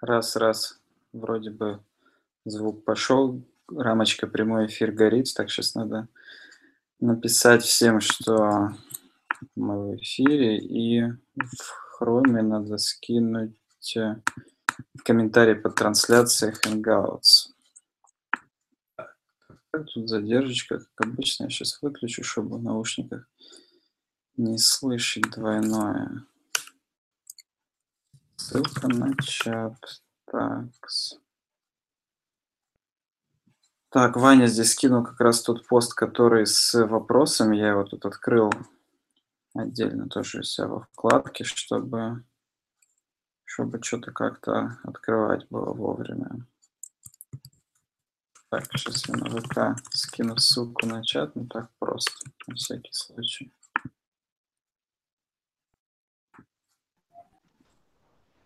Раз, 0.00 0.36
раз. 0.36 0.80
Вроде 1.12 1.50
бы 1.50 1.82
звук 2.44 2.84
пошел, 2.84 3.42
рамочка 3.68 4.26
прямой 4.26 4.66
эфир 4.66 4.92
горит, 4.92 5.32
так 5.34 5.50
сейчас 5.50 5.74
надо 5.74 6.08
написать 7.00 7.62
всем, 7.62 8.00
что 8.00 8.72
мы 9.54 9.90
в 9.90 9.96
эфире, 9.96 10.58
и 10.58 11.02
в 11.36 11.86
хроме 11.96 12.42
надо 12.42 12.76
скинуть 12.78 13.96
э, 13.96 14.16
комментарий 15.02 15.54
под 15.54 15.74
трансляцией 15.74 16.52
Hangouts. 16.52 17.52
Тут 19.70 20.08
задержка, 20.08 20.78
как 20.78 21.06
обычно. 21.06 21.44
Я 21.44 21.50
сейчас 21.50 21.80
выключу, 21.82 22.22
чтобы 22.22 22.58
в 22.58 22.62
наушниках 22.62 23.26
не 24.36 24.58
слышать 24.58 25.30
двойное. 25.30 26.24
Ссылка 28.46 28.86
на 28.86 29.12
чат. 29.20 30.02
Такс. 30.26 31.18
Так, 33.88 34.16
Ваня 34.16 34.46
здесь 34.46 34.70
скинул 34.70 35.02
как 35.02 35.18
раз 35.20 35.42
тот 35.42 35.66
пост, 35.66 35.94
который 35.94 36.46
с 36.46 36.86
вопросами. 36.86 37.56
Я 37.56 37.70
его 37.70 37.82
тут 37.82 38.06
открыл 38.06 38.52
отдельно 39.52 40.08
тоже 40.08 40.44
себя 40.44 40.68
во 40.68 40.82
вкладке, 40.82 41.42
чтобы, 41.42 42.22
чтобы 43.44 43.82
что-то 43.82 44.12
как-то 44.12 44.78
открывать 44.84 45.48
было 45.50 45.72
вовремя. 45.72 46.46
Так, 48.48 48.62
сейчас 48.76 49.08
я 49.08 49.16
на 49.16 49.28
ВК 49.28 49.82
скину 49.90 50.36
ссылку 50.36 50.86
на 50.86 51.04
чат, 51.04 51.34
ну 51.34 51.48
так 51.48 51.68
просто, 51.80 52.12
на 52.46 52.54
всякий 52.54 52.92
случай. 52.92 53.52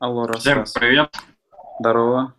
Алло, 0.01 0.27
Всем 0.39 0.59
рассказ. 0.61 0.73
привет. 0.73 1.15
Здорово. 1.79 2.33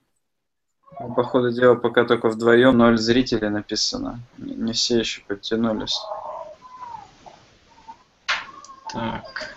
Ну, 1.00 1.14
По 1.14 1.24
ходу 1.24 1.52
дела, 1.52 1.76
пока 1.76 2.06
только 2.06 2.28
вдвоем, 2.30 2.76
ноль 2.76 2.98
зрителей 2.98 3.50
написано. 3.50 4.20
Не 4.40 4.74
все 4.74 4.98
еще 5.00 5.22
подтянулись. 5.22 6.00
Так, 8.92 9.56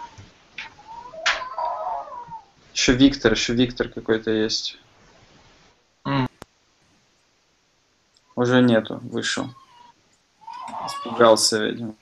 Еще 2.74 2.92
Виктор, 2.92 3.32
еще 3.32 3.54
Виктор 3.54 3.88
какой-то 3.88 4.30
есть. 4.30 4.78
М. 6.04 6.28
Уже 8.36 8.60
нету, 8.60 9.00
вышел. 9.02 9.46
Испугался, 10.86 11.64
видимо. 11.64 11.94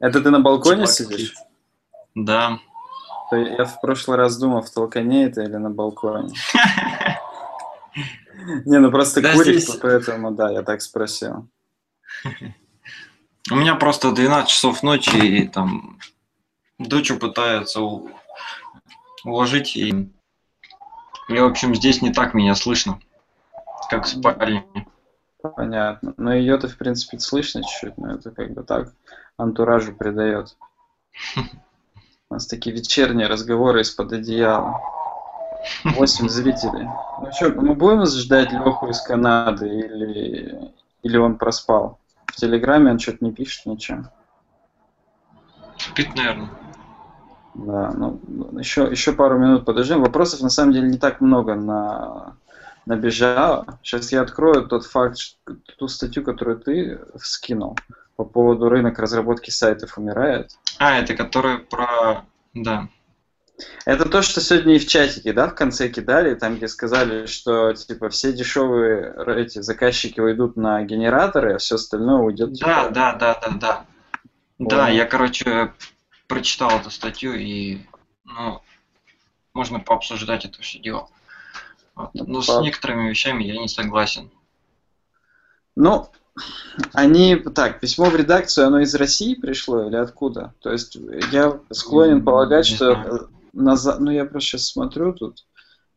Это 0.00 0.20
ты 0.20 0.30
на 0.30 0.40
балконе 0.40 0.82
Чувак 0.82 0.90
сидишь? 0.90 1.34
да. 2.14 2.58
Я 3.32 3.64
в 3.64 3.80
прошлый 3.80 4.16
раз 4.16 4.36
думал, 4.38 4.62
в 4.62 4.70
толкане 4.70 5.26
это 5.26 5.42
или 5.42 5.56
на 5.56 5.70
балконе. 5.70 6.34
Не, 8.64 8.78
ну 8.78 8.90
просто 8.90 9.20
Да 9.20 9.34
здесь- 9.34 9.76
поэтому 9.76 10.30
да, 10.30 10.50
я 10.50 10.62
так 10.62 10.80
спросил. 10.82 11.48
У 13.50 13.54
меня 13.54 13.74
просто 13.74 14.12
12 14.12 14.50
часов 14.50 14.82
ночи, 14.82 15.16
и 15.16 15.48
там 15.48 15.98
дочь 16.78 17.12
пытается 17.18 17.80
у- 17.80 18.10
уложить, 19.24 19.76
и, 19.76 20.10
и, 21.28 21.38
в 21.38 21.44
общем, 21.44 21.74
здесь 21.74 22.02
не 22.02 22.12
так 22.12 22.34
меня 22.34 22.54
слышно, 22.54 23.00
как 23.88 24.04
в 24.04 24.08
спальне. 24.08 24.64
Понятно. 25.42 26.14
Но 26.18 26.34
ее-то, 26.34 26.68
в 26.68 26.76
принципе, 26.76 27.18
слышно 27.18 27.62
чуть-чуть, 27.62 27.96
но 27.96 28.14
это 28.14 28.30
как 28.30 28.52
бы 28.52 28.62
так 28.62 28.92
антуражу 29.36 29.94
придает. 29.94 30.56
У 32.30 32.34
нас 32.34 32.46
такие 32.46 32.74
вечерние 32.74 33.26
разговоры 33.26 33.80
из-под 33.80 34.12
одеяла. 34.12 34.80
Восемь 35.96 36.28
зрителей. 36.28 36.88
Ну 37.20 37.28
что, 37.32 37.50
мы 37.50 37.74
будем 37.74 38.06
ждать 38.06 38.52
Леху 38.52 38.86
из 38.86 39.00
Канады 39.00 39.68
или, 39.68 40.72
или 41.02 41.16
он 41.16 41.38
проспал? 41.38 41.98
В 42.26 42.36
Телеграме 42.36 42.92
он 42.92 43.00
что-то 43.00 43.24
не 43.24 43.32
пишет 43.32 43.66
ничего. 43.66 44.04
Спит, 45.76 46.14
наверное. 46.14 46.50
Да, 47.54 47.90
ну, 47.96 48.20
еще, 48.60 48.84
еще 48.88 49.12
пару 49.12 49.36
минут 49.36 49.64
подождем. 49.64 50.00
Вопросов 50.00 50.40
на 50.40 50.50
самом 50.50 50.72
деле 50.72 50.88
не 50.88 50.98
так 50.98 51.20
много 51.20 51.56
на, 51.56 52.36
набежало. 52.86 53.80
Сейчас 53.82 54.12
я 54.12 54.22
открою 54.22 54.68
тот 54.68 54.86
факт, 54.86 55.18
ту 55.78 55.88
статью, 55.88 56.22
которую 56.22 56.60
ты 56.60 57.00
скинул 57.18 57.76
по 58.20 58.24
поводу 58.24 58.68
рынок 58.68 58.98
разработки 58.98 59.48
сайтов 59.48 59.96
умирает. 59.96 60.50
А, 60.78 60.98
это 60.98 61.14
который 61.14 61.58
про... 61.58 62.26
Да. 62.52 62.88
Это 63.86 64.06
то, 64.06 64.20
что 64.20 64.42
сегодня 64.42 64.76
и 64.76 64.78
в 64.78 64.86
чатике, 64.86 65.32
да, 65.32 65.48
в 65.48 65.54
конце 65.54 65.88
кидали, 65.88 66.34
там, 66.34 66.56
где 66.56 66.68
сказали, 66.68 67.24
что 67.24 67.72
типа 67.72 68.10
все 68.10 68.34
дешевые 68.34 69.14
эти 69.38 69.60
заказчики 69.62 70.20
уйдут 70.20 70.56
на 70.56 70.82
генераторы, 70.82 71.54
а 71.54 71.58
все 71.58 71.76
остальное 71.76 72.20
уйдет. 72.20 72.52
Да, 72.52 72.82
типа, 72.82 72.90
да, 72.94 73.12
да, 73.14 73.40
да, 73.40 73.48
да. 73.54 73.86
Да, 74.58 74.84
Понял. 74.84 74.94
я, 74.94 75.06
короче, 75.06 75.72
прочитал 76.28 76.70
эту 76.78 76.90
статью, 76.90 77.32
и, 77.32 77.80
ну, 78.24 78.60
можно 79.54 79.80
пообсуждать 79.80 80.44
это 80.44 80.60
все 80.60 80.78
дело. 80.78 81.08
Вот. 81.94 82.10
Но 82.12 82.42
с 82.42 82.48
По- 82.48 82.60
некоторыми 82.60 83.08
вещами 83.08 83.44
я 83.44 83.58
не 83.58 83.68
согласен. 83.68 84.30
Ну, 85.74 86.10
они 86.92 87.36
так, 87.36 87.80
письмо 87.80 88.06
в 88.06 88.16
редакцию, 88.16 88.66
оно 88.66 88.80
из 88.80 88.94
России 88.94 89.34
пришло 89.34 89.86
или 89.86 89.96
откуда? 89.96 90.54
То 90.60 90.72
есть 90.72 90.96
я 91.32 91.58
склонен 91.70 92.24
полагать, 92.24 92.66
что 92.66 93.28
на 93.52 93.76
ну 93.98 94.10
я 94.10 94.24
просто 94.24 94.50
сейчас 94.50 94.68
смотрю 94.68 95.12
тут 95.12 95.44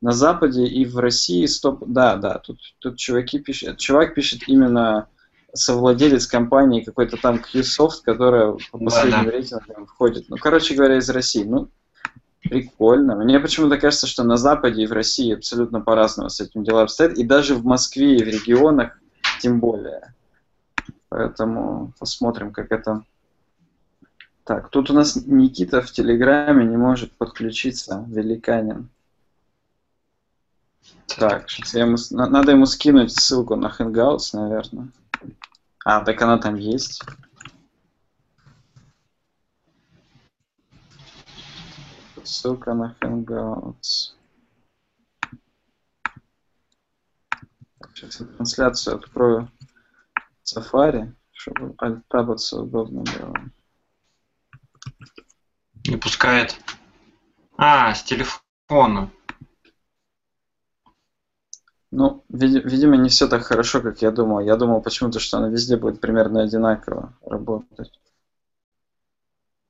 на 0.02 0.12
Западе 0.12 0.66
и 0.66 0.86
в 0.86 0.98
России 0.98 1.46
стоп, 1.46 1.84
да, 1.86 2.16
да, 2.16 2.40
тут 2.40 2.60
тут 2.80 2.98
чуваки 2.98 3.40
пишут, 3.40 3.78
чувак 3.78 4.16
пишет 4.16 4.42
именно 4.48 5.08
совладелец 5.54 6.28
компании 6.28 6.82
какой-то 6.82 7.18
там 7.18 7.38
Qsoft, 7.54 8.02
которая 8.04 8.58
по 8.72 8.80
Да, 8.80 8.86
последним 8.86 9.26
да. 9.26 9.32
рейтингам 9.32 9.86
входит. 9.86 10.26
Ну, 10.30 10.38
короче 10.38 10.74
говоря, 10.76 10.98
из 10.98 11.10
России. 11.10 11.44
Ну, 11.44 11.70
прикольно. 12.42 13.16
Мне 13.16 13.40
почему-то 13.40 13.78
кажется, 13.78 14.08
что 14.08 14.24
на 14.24 14.38
Западе 14.38 14.84
и 14.84 14.88
в 14.88 14.92
России 14.92 15.34
абсолютно 15.34 15.80
по-разному 15.80 16.30
с 16.30 16.42
этим 16.42 16.64
дела 16.64 16.84
обстоят. 16.84 17.18
И 17.18 17.24
даже 17.24 17.56
в 17.56 17.64
Москве 17.64 18.18
и 18.18 18.24
в 18.24 18.28
регионах 18.28 19.00
тем 19.42 19.60
более. 19.60 20.14
Поэтому 21.14 21.94
посмотрим, 22.00 22.52
как 22.52 22.72
это... 22.72 23.04
Так, 24.46 24.72
тут 24.72 24.90
у 24.90 24.94
нас 24.94 25.16
Никита 25.16 25.84
в 25.84 25.92
Телеграме 25.92 26.66
не 26.66 26.76
может 26.76 27.12
подключиться, 27.12 28.04
великанин. 28.08 28.90
Так, 31.06 31.52
сейчас 31.52 31.76
я 31.76 31.82
ему 31.82 31.98
надо 32.10 32.54
ему 32.54 32.66
скинуть 32.66 33.12
ссылку 33.12 33.56
на 33.56 33.68
Hangouts, 33.68 34.30
наверное. 34.34 34.88
А, 35.86 36.04
так 36.04 36.20
она 36.20 36.40
там 36.40 36.56
есть. 36.56 37.04
Ссылка 42.24 42.74
на 42.74 42.96
Hangouts. 43.00 44.16
Сейчас 47.94 48.20
я 48.20 48.26
трансляцию 48.26 48.96
открою 48.96 49.48
Safari, 50.44 51.14
чтобы 51.32 51.74
альтабаться 51.78 52.62
удобно 52.62 53.04
было. 53.04 53.34
Не 55.86 55.98
пускает. 55.98 56.58
А, 57.58 57.94
с 57.94 58.04
телефона. 58.04 59.10
Ну, 61.92 62.26
види- 62.30 62.62
видимо, 62.64 62.98
не 62.98 63.10
все 63.10 63.28
так 63.28 63.44
хорошо, 63.44 63.82
как 63.82 64.02
я 64.02 64.10
думал. 64.12 64.40
Я 64.40 64.56
думал 64.56 64.82
почему-то, 64.82 65.20
что 65.20 65.38
она 65.38 65.50
везде 65.50 65.78
будет 65.78 66.02
примерно 66.02 66.42
одинаково 66.42 67.14
работать. 67.24 68.00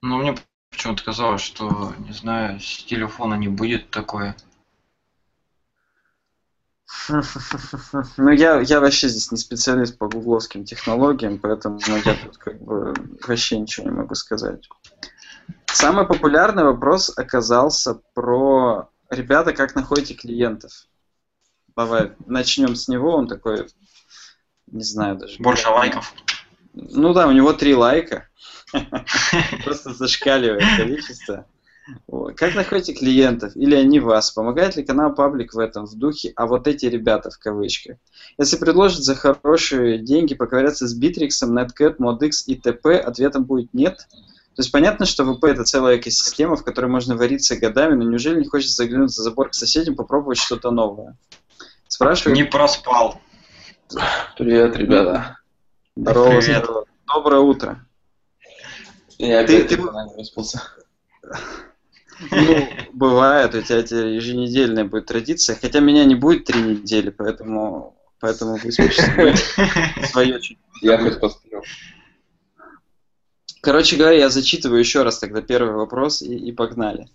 Но 0.02 0.18
мне 0.18 0.36
почему-то 0.70 1.04
казалось, 1.04 1.42
что, 1.42 1.94
не 2.00 2.14
знаю, 2.14 2.60
с 2.60 2.84
телефона 2.86 3.36
не 3.36 3.50
будет 3.50 3.90
такое. 3.90 4.38
Ну, 8.18 8.30
я, 8.30 8.60
я 8.62 8.80
вообще 8.80 9.08
здесь 9.08 9.32
не 9.32 9.38
специалист 9.38 9.98
по 9.98 10.08
гугловским 10.08 10.64
технологиям, 10.64 11.40
поэтому 11.40 11.80
я 11.88 12.16
тут 12.16 12.38
как 12.38 12.62
бы 12.62 12.94
вообще 13.28 13.60
ничего 13.60 13.86
не 13.86 13.96
могу 13.96 14.16
сказать. 14.16 14.68
Самый 15.66 16.06
популярный 16.06 16.64
вопрос 16.64 17.12
оказался 17.16 18.00
про 18.14 18.90
ребята, 19.10 19.54
как 19.54 19.76
находите 19.76 20.14
клиентов. 20.14 20.88
Давай 21.76 22.14
начнем 22.26 22.76
с 22.76 22.88
него, 22.88 23.16
он 23.16 23.28
такой, 23.28 23.68
не 24.68 24.84
знаю 24.84 25.18
даже. 25.18 25.42
Больше 25.42 25.70
лайков. 25.70 26.14
Ну 26.74 27.14
да, 27.14 27.28
у 27.28 27.32
него 27.32 27.54
три 27.54 27.76
лайка. 27.76 28.30
Просто 29.64 29.94
зашкаливает 29.94 30.64
количество. 30.78 31.46
Как 32.36 32.56
находите 32.56 32.94
клиентов? 32.94 33.56
Или 33.56 33.76
они 33.76 34.00
вас? 34.00 34.32
Помогает 34.32 34.76
ли 34.76 34.84
канал 34.84 35.14
Паблик 35.14 35.54
в 35.54 35.60
этом, 35.60 35.86
в 35.86 35.96
духе, 35.96 36.32
а 36.36 36.46
вот 36.46 36.68
эти 36.68 36.86
ребята 36.86 37.30
в 37.30 37.38
кавычках? 37.38 37.98
Если 38.38 38.58
предложат 38.58 39.04
за 39.04 39.16
хорошие 39.16 39.98
деньги 39.98 40.34
поковыряться 40.34 40.88
с 40.88 40.94
Битриксом, 40.94 41.58
Netcat, 41.58 41.98
ModX 41.98 42.32
и 42.48 42.56
т.п., 42.56 42.98
ответом 42.98 43.44
будет 43.44 43.74
нет. 43.74 43.98
То 44.56 44.62
есть 44.62 44.72
понятно, 44.72 45.06
что 45.06 45.26
ВП 45.26 45.46
это 45.46 45.64
целая 45.64 45.98
экосистема, 45.98 46.56
в 46.56 46.64
которой 46.64 46.86
можно 46.86 47.18
вариться 47.18 47.58
годами, 47.58 47.96
но 47.96 48.04
неужели 48.04 48.40
не 48.40 48.48
хочется 48.48 48.76
заглянуть 48.76 49.12
за 49.12 49.24
забор 49.24 49.50
к 49.50 49.54
соседям, 49.56 49.96
попробовать 49.96 50.38
что-то 50.38 50.72
новое? 50.72 51.18
Спрашиваю. 51.88 52.36
Не 52.36 52.44
проспал. 52.44 53.20
Привет, 54.38 54.78
ребята. 54.78 55.40
Здорово, 55.96 56.40
Привет. 56.40 56.64
здорово. 56.64 56.86
Доброе 57.14 57.42
утро. 57.42 57.86
Я 59.18 59.42
опять 59.42 59.68
ты, 59.68 59.76
ты... 59.76 59.82
не 59.82 60.16
выспался. 60.16 60.62
Ну, 62.32 62.68
бывает, 62.94 63.56
у 63.56 63.62
тебя 63.62 63.80
эти 63.80 63.94
еженедельная 63.94 64.86
будет 64.86 65.08
традиция, 65.08 65.58
хотя 65.60 65.80
меня 65.80 66.06
не 66.06 66.16
будет 66.16 66.46
три 66.46 66.62
недели, 66.62 67.10
поэтому, 67.10 67.96
поэтому 68.20 68.58
выспишься. 68.58 69.36
Свое 70.12 70.40
чуть. 70.42 70.58
Я 70.82 70.98
хоть 70.98 71.20
посплю. 71.20 71.62
Короче 73.62 73.96
говоря, 73.96 74.18
я 74.18 74.30
зачитываю 74.30 74.80
еще 74.80 75.04
раз 75.04 75.20
тогда 75.20 75.42
первый 75.42 75.74
вопрос 75.74 76.22
и, 76.22 76.36
и 76.36 76.52
погнали. 76.52 77.08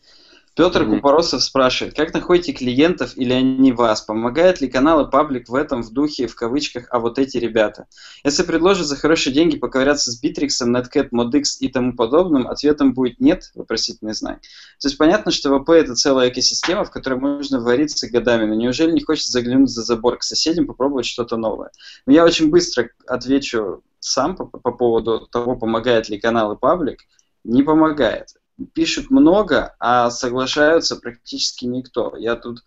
Петр 0.58 0.82
mm-hmm. 0.82 0.96
Купоросов 0.96 1.44
спрашивает, 1.44 1.94
как 1.94 2.12
находите 2.12 2.52
клиентов 2.52 3.16
или 3.16 3.32
они 3.32 3.70
вас? 3.70 4.00
Помогает 4.00 4.60
ли 4.60 4.66
канал 4.66 5.06
и 5.06 5.08
паблик 5.08 5.48
в 5.48 5.54
этом 5.54 5.84
в 5.84 5.92
духе, 5.92 6.26
в 6.26 6.34
кавычках, 6.34 6.88
а 6.90 6.98
вот 6.98 7.20
эти 7.20 7.36
ребята? 7.36 7.86
Если 8.24 8.42
предложат 8.42 8.88
за 8.88 8.96
хорошие 8.96 9.32
деньги 9.32 9.56
поковыряться 9.56 10.10
с 10.10 10.20
Битриксом, 10.20 10.74
Netcat, 10.74 11.10
ModX 11.12 11.42
и 11.60 11.68
тому 11.68 11.94
подобным, 11.94 12.48
ответом 12.48 12.92
будет 12.92 13.20
нет, 13.20 13.52
вопросительный 13.54 14.14
знак. 14.14 14.40
То 14.80 14.88
есть 14.88 14.98
понятно, 14.98 15.30
что 15.30 15.56
ВП 15.56 15.70
это 15.70 15.94
целая 15.94 16.28
экосистема, 16.28 16.82
в 16.82 16.90
которой 16.90 17.20
можно 17.20 17.60
вариться 17.60 18.10
годами, 18.10 18.44
но 18.44 18.54
неужели 18.54 18.90
не 18.90 19.04
хочется 19.04 19.30
заглянуть 19.30 19.70
за 19.70 19.84
забор 19.84 20.18
к 20.18 20.24
соседям, 20.24 20.66
попробовать 20.66 21.06
что-то 21.06 21.36
новое? 21.36 21.70
Но 22.04 22.12
я 22.12 22.24
очень 22.24 22.50
быстро 22.50 22.90
отвечу 23.06 23.84
сам 24.00 24.34
по, 24.34 24.46
по 24.46 24.72
поводу 24.72 25.28
того, 25.30 25.54
помогает 25.54 26.08
ли 26.08 26.18
канал 26.18 26.54
и 26.54 26.58
паблик. 26.58 27.02
Не 27.44 27.62
помогает 27.62 28.30
пишут 28.66 29.10
много, 29.10 29.74
а 29.78 30.10
соглашаются 30.10 30.96
практически 30.96 31.64
никто. 31.64 32.16
Я 32.16 32.36
тут 32.36 32.62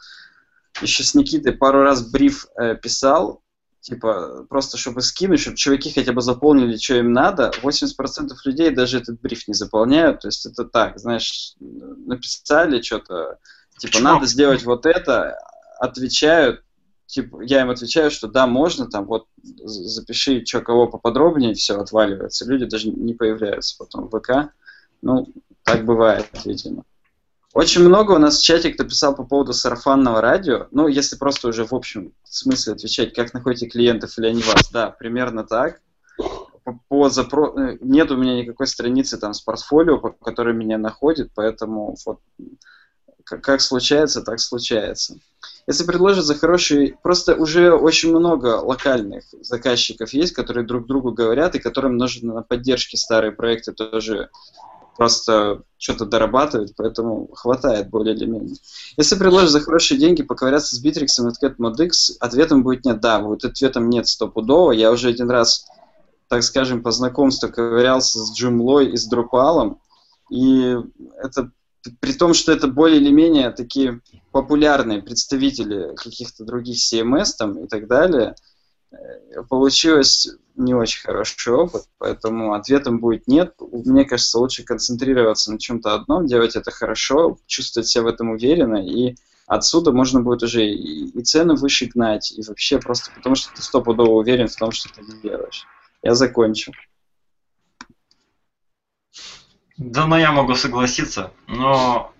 еще 0.82 1.04
с 1.04 1.14
Никитой 1.16 1.54
пару 1.54 1.84
раз 1.84 2.10
бриф 2.10 2.48
э, 2.58 2.76
писал, 2.76 3.42
типа, 3.82 4.46
просто 4.50 4.78
чтобы 4.78 5.02
скинуть, 5.02 5.42
чтобы 5.42 5.58
чуваки 5.58 5.92
хотя 5.92 6.14
бы 6.14 6.22
заполнили, 6.22 6.78
что 6.78 6.96
им 6.96 7.12
надо. 7.12 7.52
80% 7.62 8.30
людей 8.46 8.70
даже 8.70 9.00
этот 9.00 9.20
бриф 9.20 9.48
не 9.48 9.54
заполняют. 9.54 10.22
То 10.22 10.28
есть 10.28 10.46
это 10.46 10.66
так, 10.66 10.98
знаешь, 11.00 11.56
написали 11.60 12.82
что-то, 12.82 13.40
типа, 13.78 13.94
Почему? 13.94 14.04
надо 14.04 14.26
сделать 14.28 14.64
вот 14.64 14.86
это, 14.86 15.36
отвечают, 15.80 16.64
типа, 17.08 17.42
я 17.42 17.62
им 17.62 17.70
отвечаю, 17.70 18.12
что 18.12 18.28
да, 18.28 18.48
можно, 18.48 18.88
там, 18.88 19.06
вот, 19.06 19.26
запиши, 19.44 20.46
что 20.46 20.62
кого 20.62 20.88
поподробнее, 20.88 21.54
все, 21.56 21.78
отваливается. 21.78 22.46
Люди 22.46 22.66
даже 22.66 22.90
не 22.90 23.14
появляются 23.14 23.76
потом 23.78 24.08
в 24.08 24.20
ВК. 24.20 24.54
Ну, 25.02 25.28
так 25.72 25.86
бывает, 25.86 26.30
видимо. 26.46 26.84
Очень 27.54 27.82
много 27.82 28.14
у 28.14 28.18
нас 28.18 28.40
в 28.40 28.44
чате 28.44 28.72
кто 28.72 28.86
писал 28.86 29.14
по 29.16 29.24
поводу 29.24 29.54
сарафанного 29.54 30.22
радио. 30.22 30.68
Ну, 30.72 30.88
если 30.88 31.18
просто 31.18 31.50
уже 31.50 31.66
в 31.66 31.74
общем 31.74 32.14
смысле 32.24 32.74
отвечать, 32.74 33.14
как 33.14 33.34
находите 33.34 33.68
клиентов 33.68 34.18
или 34.18 34.28
они 34.28 34.42
вас. 34.42 34.72
Да, 34.72 34.90
примерно 34.90 35.44
так. 35.44 35.82
По, 36.64 36.80
по 36.88 37.10
запро... 37.10 37.54
Э, 37.58 37.78
нет 37.82 38.12
у 38.12 38.18
меня 38.18 38.36
никакой 38.36 38.68
страницы 38.68 39.18
там 39.18 39.34
с 39.34 39.42
портфолио, 39.42 39.98
по 39.98 40.12
которой 40.12 40.54
меня 40.54 40.78
находит, 40.78 41.32
поэтому 41.36 41.96
вот 42.06 42.20
как, 43.24 43.62
случается, 43.62 44.22
так 44.22 44.40
случается. 44.40 45.18
Если 45.68 45.84
предложат 45.84 46.26
за 46.26 46.36
хорошие... 46.36 46.98
Просто 47.02 47.36
уже 47.36 47.74
очень 47.74 48.12
много 48.12 48.60
локальных 48.62 49.24
заказчиков 49.42 50.14
есть, 50.14 50.34
которые 50.34 50.66
друг 50.66 50.88
другу 50.88 51.12
говорят, 51.12 51.56
и 51.56 51.60
которым 51.60 51.98
нужно 51.98 52.34
на 52.34 52.42
поддержке 52.44 52.98
старые 52.98 53.32
проекты 53.32 53.74
тоже 53.74 54.30
просто 55.02 55.64
что-то 55.80 56.06
дорабатывать, 56.06 56.76
поэтому 56.78 57.28
хватает 57.34 57.90
более 57.90 58.14
или 58.14 58.26
менее. 58.26 58.56
Если 58.98 59.16
предложишь 59.16 59.50
за 59.50 59.60
хорошие 59.60 60.00
деньги 60.00 60.22
поковыряться 60.22 60.76
с 60.76 60.86
Bittrex 60.86 61.08
и 61.18 61.60
ModX, 61.60 62.18
ответом 62.20 62.62
будет 62.62 62.86
нет. 62.86 63.00
Да, 63.00 63.20
вот 63.20 63.44
ответом 63.44 63.90
нет 63.90 64.08
стопудово. 64.08 64.74
Я 64.74 64.92
уже 64.92 65.10
один 65.10 65.32
раз, 65.32 65.66
так 66.28 66.44
скажем, 66.44 66.84
по 66.84 66.92
знакомству 66.92 67.50
ковырялся 67.50 68.20
с 68.20 68.40
Joomla 68.40 68.86
и 68.86 68.96
с 68.96 69.12
Drupal, 69.12 69.78
и 70.30 70.78
это 71.18 71.50
при 72.00 72.14
том, 72.14 72.36
что 72.36 72.52
это 72.52 72.68
более 72.68 73.02
или 73.02 73.10
менее 73.10 73.50
такие 73.50 74.02
популярные 74.32 75.02
представители 75.02 75.96
каких-то 75.96 76.44
других 76.46 76.78
CMS 76.78 77.30
там 77.40 77.58
и 77.58 77.68
так 77.68 77.88
далее– 77.88 78.36
Э, 78.92 79.44
получилось 79.50 80.30
не 80.64 80.74
очень 80.74 81.02
хороший 81.02 81.54
опыт, 81.54 81.84
поэтому 81.98 82.54
ответом 82.54 83.00
будет 83.00 83.28
нет. 83.28 83.56
Мне 83.60 84.06
кажется, 84.06 84.40
лучше 84.40 84.64
концентрироваться 84.64 85.52
на 85.52 85.60
чем-то 85.60 85.94
одном, 85.94 86.26
делать 86.26 86.56
это 86.56 86.72
хорошо, 86.72 87.38
чувствовать 87.46 87.88
себя 87.88 88.04
в 88.04 88.08
этом 88.08 88.30
уверенно, 88.30 88.78
и 88.78 89.16
отсюда 89.48 89.92
можно 89.92 90.22
будет 90.22 90.44
уже 90.44 90.66
и, 90.66 91.10
и 91.10 91.24
цены 91.24 91.56
выше 91.56 91.88
гнать, 91.88 92.32
и 92.32 92.42
вообще 92.48 92.80
просто 92.80 93.12
потому, 93.16 93.36
что 93.36 93.54
ты 93.54 93.62
стопудово 93.62 94.12
уверен 94.12 94.48
в 94.48 94.56
том, 94.56 94.72
что 94.72 94.90
ты 94.90 95.02
делаешь. 95.22 95.66
Я 96.04 96.16
закончу. 96.16 96.72
Да, 99.78 100.06
но 100.06 100.18
я 100.18 100.32
могу 100.32 100.56
согласиться, 100.56 101.32
но 101.48 102.14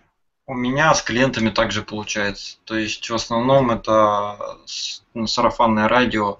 у 0.52 0.54
меня 0.54 0.94
с 0.94 1.02
клиентами 1.02 1.50
также 1.50 1.82
получается. 1.82 2.58
То 2.66 2.78
есть 2.78 3.10
в 3.10 3.16
основном 3.16 3.72
это 3.72 4.58
ну, 5.14 5.26
сарафанное 5.26 5.88
радио, 5.88 6.40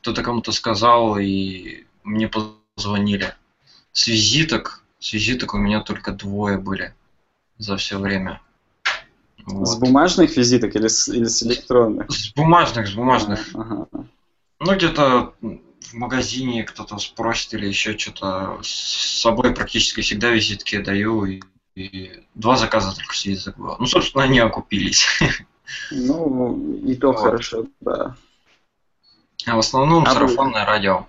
кто-то 0.00 0.22
кому-то 0.22 0.50
сказал, 0.50 1.18
и 1.18 1.84
мне 2.02 2.30
позвонили. 2.30 3.34
С 3.92 4.06
визиток, 4.06 4.82
с 4.98 5.12
визиток 5.12 5.52
у 5.52 5.58
меня 5.58 5.82
только 5.82 6.12
двое 6.12 6.56
были 6.56 6.94
за 7.58 7.76
все 7.76 7.98
время. 7.98 8.40
Вот. 9.44 9.68
С 9.68 9.76
бумажных 9.76 10.34
визиток 10.38 10.74
или 10.74 10.88
с, 10.88 11.08
или 11.08 11.26
с 11.26 11.42
электронных? 11.42 12.10
С 12.10 12.32
бумажных, 12.32 12.88
с 12.88 12.92
бумажных. 12.92 13.46
Ага. 13.52 13.88
Ну, 14.58 14.74
где-то 14.74 15.34
в 15.42 15.92
магазине 15.92 16.64
кто-то 16.64 16.96
спросит 16.96 17.52
или 17.52 17.66
еще 17.66 17.98
что-то. 17.98 18.58
С 18.62 19.20
собой 19.20 19.54
практически 19.54 20.00
всегда 20.00 20.30
визитки 20.30 20.78
даю. 20.78 21.26
И 21.26 21.42
и 21.80 22.24
два 22.34 22.56
заказа 22.56 22.94
только 22.94 23.14
с 23.14 23.24
визиток 23.24 23.56
было. 23.56 23.76
Ну, 23.78 23.86
собственно, 23.86 24.24
они 24.24 24.38
окупились. 24.38 25.06
Ну, 25.92 26.78
и 26.84 26.96
то 26.96 27.12
вот. 27.12 27.20
хорошо, 27.20 27.66
да. 27.80 28.16
А 29.46 29.56
в 29.56 29.60
основном 29.60 30.04
а 30.04 30.10
сарафанное 30.10 30.64
вы... 30.64 30.66
радио. 30.66 31.06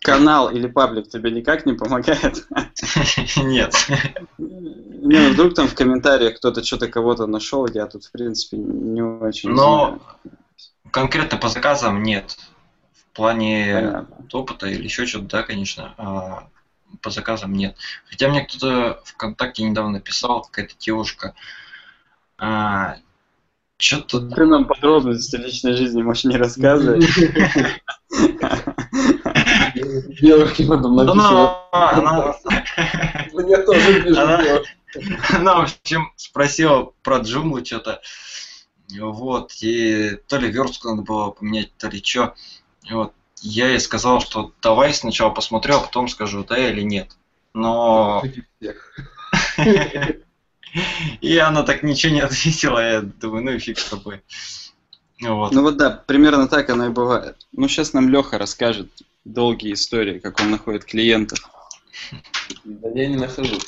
Канал 0.00 0.50
или 0.50 0.66
паблик 0.66 1.08
тебе 1.10 1.30
никак 1.30 1.66
не 1.66 1.74
помогает? 1.74 2.46
Нет. 3.36 3.74
Не, 4.38 5.18
ну 5.18 5.30
вдруг 5.32 5.54
там 5.54 5.68
в 5.68 5.74
комментариях 5.74 6.38
кто-то 6.38 6.64
что-то 6.64 6.88
кого-то 6.88 7.26
нашел, 7.26 7.66
я 7.66 7.86
тут, 7.86 8.04
в 8.04 8.12
принципе, 8.12 8.56
не 8.56 9.02
очень 9.02 9.50
Но 9.50 9.86
знаю. 9.86 10.00
конкретно 10.90 11.36
по 11.36 11.48
заказам 11.48 12.02
нет. 12.02 12.38
В 12.94 13.16
плане 13.16 13.74
Понятно. 13.74 14.26
опыта 14.32 14.66
или 14.68 14.84
еще 14.84 15.04
что-то, 15.04 15.26
да, 15.26 15.42
конечно. 15.42 15.94
По 17.02 17.10
заказам 17.10 17.52
нет. 17.54 17.76
Хотя 18.08 18.28
мне 18.28 18.42
кто-то 18.42 19.00
ВКонтакте 19.04 19.64
недавно 19.64 19.92
написал, 19.92 20.42
какая-то 20.42 20.74
девушка. 20.78 21.34
А, 22.38 22.96
что-то... 23.78 24.20
Ты 24.28 24.46
нам 24.46 24.66
подробности 24.66 25.36
личной 25.36 25.74
жизни 25.74 26.02
можешь 26.02 26.24
не 26.24 26.36
рассказывать. 26.36 27.06
Девушке 30.20 30.66
потом 30.66 30.96
написала. 30.96 32.36
Мне 33.32 33.56
тоже 33.58 34.02
пишут 34.02 34.66
Она, 35.30 35.56
в 35.56 35.62
общем, 35.62 36.12
спросила 36.16 36.92
про 37.02 37.18
джумлу 37.18 37.64
что-то. 37.64 38.00
Вот, 38.98 39.52
и 39.60 40.18
то 40.26 40.36
ли 40.36 40.50
верстку 40.50 40.90
надо 40.90 41.02
было 41.02 41.30
поменять, 41.30 41.72
то 41.76 41.88
ли 41.88 42.02
что. 42.04 42.34
Вот 42.90 43.14
я 43.42 43.68
ей 43.68 43.80
сказал, 43.80 44.20
что 44.20 44.52
давай 44.62 44.92
сначала 44.94 45.30
посмотрю, 45.30 45.76
а 45.76 45.80
потом 45.80 46.08
скажу, 46.08 46.44
да 46.44 46.58
или 46.58 46.82
нет. 46.82 47.10
Но... 47.54 48.22
И 51.20 51.36
она 51.36 51.64
так 51.64 51.82
ничего 51.82 52.12
не 52.14 52.20
ответила, 52.20 52.78
я 52.78 53.00
думаю, 53.00 53.44
ну 53.44 53.50
и 53.50 53.58
фиг 53.58 53.78
с 53.78 53.86
тобой. 53.86 54.22
Вот. 55.20 55.52
Ну 55.52 55.62
вот 55.62 55.76
да, 55.76 55.90
примерно 55.90 56.46
так 56.46 56.70
оно 56.70 56.86
и 56.86 56.90
бывает. 56.90 57.36
Ну 57.52 57.66
сейчас 57.66 57.92
нам 57.92 58.08
Леха 58.08 58.38
расскажет 58.38 58.88
долгие 59.24 59.72
истории, 59.72 60.20
как 60.20 60.40
он 60.40 60.50
находит 60.50 60.84
клиентов. 60.84 61.40
Да 62.64 62.88
я 62.94 63.08
не 63.08 63.16
нахожу. 63.16 63.58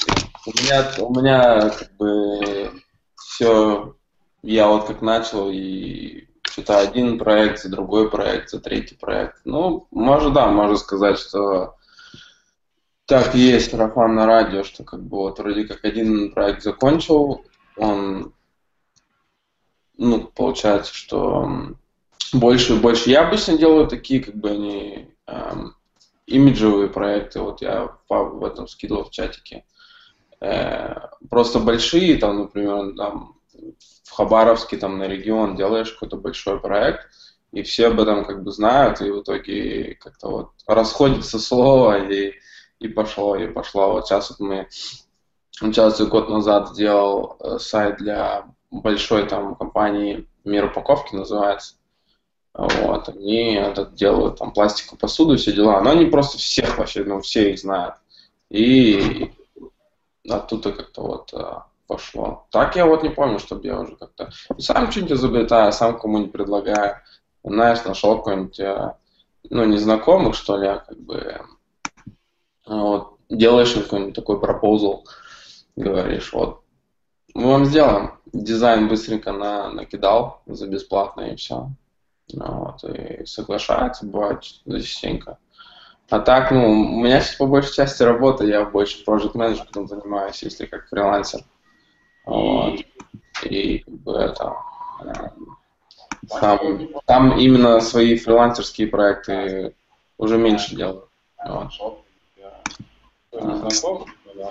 У 0.47 0.51
меня, 0.63 0.93
у 0.99 1.15
меня 1.15 1.71
как 1.71 1.93
бы 1.97 2.83
все, 3.17 3.97
я 4.43 4.69
вот 4.69 4.87
как 4.87 5.03
начал 5.03 5.51
и 5.51 6.27
что-то 6.53 6.79
один 6.79 7.19
проект, 7.19 7.67
другой 7.69 8.11
проект, 8.11 8.53
третий 8.63 8.95
проект. 8.95 9.41
Ну, 9.45 9.87
может, 9.91 10.35
да, 10.35 10.49
можно 10.49 10.77
сказать, 10.77 11.19
что 11.19 11.77
так 13.07 13.35
есть 13.35 13.71
сарафан 13.71 14.15
на 14.15 14.27
радио, 14.27 14.63
что 14.63 14.85
как 14.85 15.03
бы 15.03 15.17
вот 15.19 15.39
вроде 15.39 15.65
как 15.65 15.85
один 15.85 16.33
проект 16.33 16.63
закончил, 16.63 17.45
он, 17.77 18.33
ну, 19.97 20.25
получается, 20.25 20.95
что 20.95 21.75
больше 22.33 22.75
и 22.75 22.79
больше. 22.79 23.11
Я 23.11 23.27
обычно 23.27 23.57
делаю 23.57 23.89
такие, 23.89 24.23
как 24.23 24.35
бы 24.35 24.51
они, 24.51 25.09
эм, 25.27 25.75
имиджевые 26.27 26.89
проекты, 26.89 27.41
вот 27.41 27.63
я 27.63 27.97
в 28.09 28.45
этом 28.45 28.69
скидывал 28.69 29.05
в 29.05 29.11
чатике. 29.11 29.65
Э, 30.41 31.09
просто 31.31 31.61
большие, 31.61 32.17
там, 32.17 32.41
например, 32.41 32.95
там, 32.97 33.37
в 34.05 34.11
Хабаровске, 34.13 34.77
там, 34.77 34.99
на 34.99 35.05
регион 35.05 35.57
делаешь 35.57 35.93
какой-то 35.93 36.17
большой 36.17 36.61
проект, 36.61 37.09
и 37.53 37.63
все 37.63 37.89
об 37.89 38.01
этом 38.01 38.25
как 38.25 38.43
бы 38.43 38.51
знают, 38.51 39.01
и 39.01 39.11
в 39.11 39.23
итоге 39.23 39.95
как-то 39.97 40.29
вот 40.29 40.51
расходится 40.67 41.39
слово, 41.39 42.09
и, 42.09 42.35
и 42.79 42.89
пошло, 42.89 43.37
и 43.37 43.47
пошло. 43.47 43.93
Вот 43.93 44.07
сейчас 44.07 44.31
вот 44.31 44.41
мы, 44.41 44.69
сейчас 44.71 46.01
год 46.01 46.29
назад 46.29 46.71
сделал 46.71 47.37
э, 47.41 47.59
сайт 47.59 47.99
для 47.99 48.47
большой 48.71 49.27
там 49.29 49.55
компании 49.55 50.27
«Мир 50.45 50.67
упаковки» 50.67 51.15
называется. 51.15 51.75
Вот, 52.55 53.09
они 53.09 53.55
этот, 53.55 53.95
делают 53.95 54.39
там 54.39 54.53
пластиковую 54.53 54.99
посуду, 54.99 55.37
все 55.37 55.53
дела. 55.53 55.81
Но 55.81 55.91
они 55.91 56.07
просто 56.07 56.37
всех 56.39 56.79
вообще, 56.79 57.03
ну, 57.05 57.21
все 57.21 57.51
их 57.51 57.59
знают. 57.59 57.95
И 58.51 59.33
оттуда 60.29 60.73
как-то 60.73 61.03
вот 61.03 61.33
э, 61.33 61.55
пошло. 61.87 62.47
Так 62.51 62.77
я 62.77 62.87
вот 62.87 63.03
не 63.03 63.11
помню, 63.11 63.39
чтобы 63.39 63.67
я 63.67 63.81
уже 63.81 63.97
как-то 63.97 64.31
сам 64.59 64.91
что-нибудь 64.91 65.13
изобретаю, 65.13 65.73
сам 65.73 65.99
кому-нибудь 65.99 66.33
предлагаю. 66.33 66.97
Знаешь, 67.45 67.85
нашел 67.85 68.19
какой-нибудь, 68.19 68.61
э, 68.61 68.95
ну, 69.51 69.65
незнакомых, 69.65 70.35
что 70.35 70.57
ли, 70.57 70.69
а 70.69 70.79
как 70.79 70.99
бы 70.99 71.41
вот, 72.67 73.19
делаешь 73.29 73.73
какой-нибудь 73.73 74.15
такой 74.15 74.41
пропозал, 74.41 75.05
говоришь, 75.77 76.33
вот, 76.33 76.63
мы 77.35 77.49
вам 77.49 77.65
сделаем. 77.65 78.13
Дизайн 78.33 78.89
быстренько 78.89 79.33
на, 79.33 79.71
накидал 79.71 80.43
за 80.47 80.67
бесплатно 80.67 81.23
и 81.23 81.37
все. 81.37 81.69
Вот, 82.33 82.83
и 82.85 83.27
соглашается, 83.27 84.07
бывает 84.07 84.43
частенько. 84.43 85.39
А 86.09 86.21
так, 86.21 86.51
ну, 86.51 86.71
у 86.71 87.03
меня 87.03 87.21
сейчас 87.21 87.37
по 87.37 87.47
большей 87.47 87.75
части 87.75 88.03
работа, 88.03 88.45
я 88.45 88.65
больше 88.65 89.03
project 89.05 89.33
менеджером 89.35 89.89
занимаюсь, 89.89 90.43
если 90.43 90.67
как 90.67 90.89
фрилансер. 90.89 91.41
Вот. 92.25 92.81
И 93.43 93.79
как 93.79 93.95
бы 93.95 94.13
это... 94.15 94.57
Э, 95.05 95.29
там, 96.41 96.89
там 97.07 97.39
именно 97.39 97.81
свои 97.81 98.17
фрилансерские 98.17 98.87
проекты 98.87 99.75
уже 100.19 100.39
меньше 100.39 100.77
делаю. 100.77 101.09
Вот. 101.45 101.71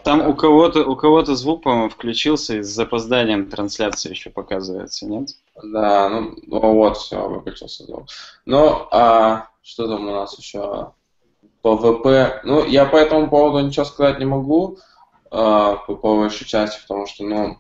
Там 0.04 0.28
у 0.28 0.36
кого-то 0.36 0.84
у 0.84 0.96
кого-то 0.96 1.36
звук, 1.36 1.64
по-моему, 1.64 1.90
включился 1.90 2.58
и 2.58 2.62
с 2.62 2.68
запозданием 2.68 3.50
трансляции 3.50 4.10
еще 4.10 4.30
показывается, 4.30 5.06
нет? 5.06 5.30
Да, 5.64 6.10
ну, 6.10 6.36
ну 6.44 6.74
вот, 6.74 6.98
все, 6.98 7.28
выключился 7.28 7.86
звук. 7.86 8.08
Ну, 8.46 8.88
а 8.92 9.48
что 9.62 9.88
там 9.88 10.08
у 10.08 10.12
нас 10.12 10.38
еще? 10.38 10.92
По 11.62 11.78
ВП. 11.78 12.42
Ну, 12.44 12.66
я 12.66 12.86
по 12.86 12.96
этому 12.96 13.30
поводу 13.30 13.66
ничего 13.66 13.86
сказать 13.86 14.20
не 14.20 14.26
могу, 14.26 14.80
по, 15.32 15.96
по 15.96 16.16
большей 16.18 16.46
части, 16.46 16.80
потому 16.82 17.08
что, 17.08 17.24
ну, 17.24 17.58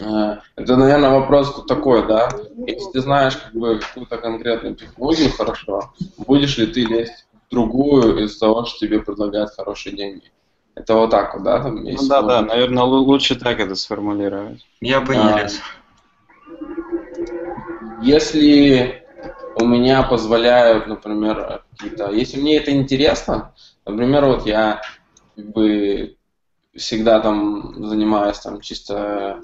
а, 0.00 0.40
это, 0.56 0.76
наверное, 0.76 1.10
вопрос 1.10 1.64
такой, 1.66 2.06
да? 2.08 2.30
Если 2.66 2.90
ты 2.90 3.00
знаешь 3.00 3.36
как 3.36 3.52
бы 3.52 3.78
какую-то 3.78 4.16
конкретную 4.16 4.74
технологию 4.74 5.30
хорошо, 5.30 5.92
будешь 6.16 6.56
ли 6.56 6.66
ты 6.66 6.84
лезть 6.84 7.26
в 7.46 7.50
другую 7.50 8.24
из-за 8.24 8.40
того, 8.40 8.64
что 8.64 8.78
тебе 8.78 9.00
предлагают 9.00 9.50
хорошие 9.50 9.94
деньги? 9.94 10.32
Это 10.74 10.94
вот 10.94 11.10
так 11.10 11.34
вот, 11.34 11.42
да? 11.42 11.62
Там 11.62 11.84
есть 11.84 12.02
ну, 12.02 12.08
да, 12.08 12.22
да, 12.22 12.42
наверное, 12.42 12.84
лучше 12.84 13.38
так 13.38 13.60
это 13.60 13.74
сформулировать. 13.74 14.66
Я 14.80 15.02
бы 15.02 15.16
не 15.16 15.38
лез. 15.38 15.60
Если 18.00 19.04
у 19.60 19.66
меня 19.66 20.02
позволяют, 20.02 20.86
например, 20.86 21.62
какие-то... 21.72 22.10
Если 22.10 22.40
мне 22.40 22.56
это 22.56 22.70
интересно, 22.70 23.52
например, 23.84 24.24
вот 24.24 24.46
я 24.46 24.80
как 25.36 25.52
бы 25.52 26.16
всегда 26.74 27.20
там 27.20 27.84
занимаюсь 27.86 28.38
там 28.38 28.60
чисто 28.60 29.40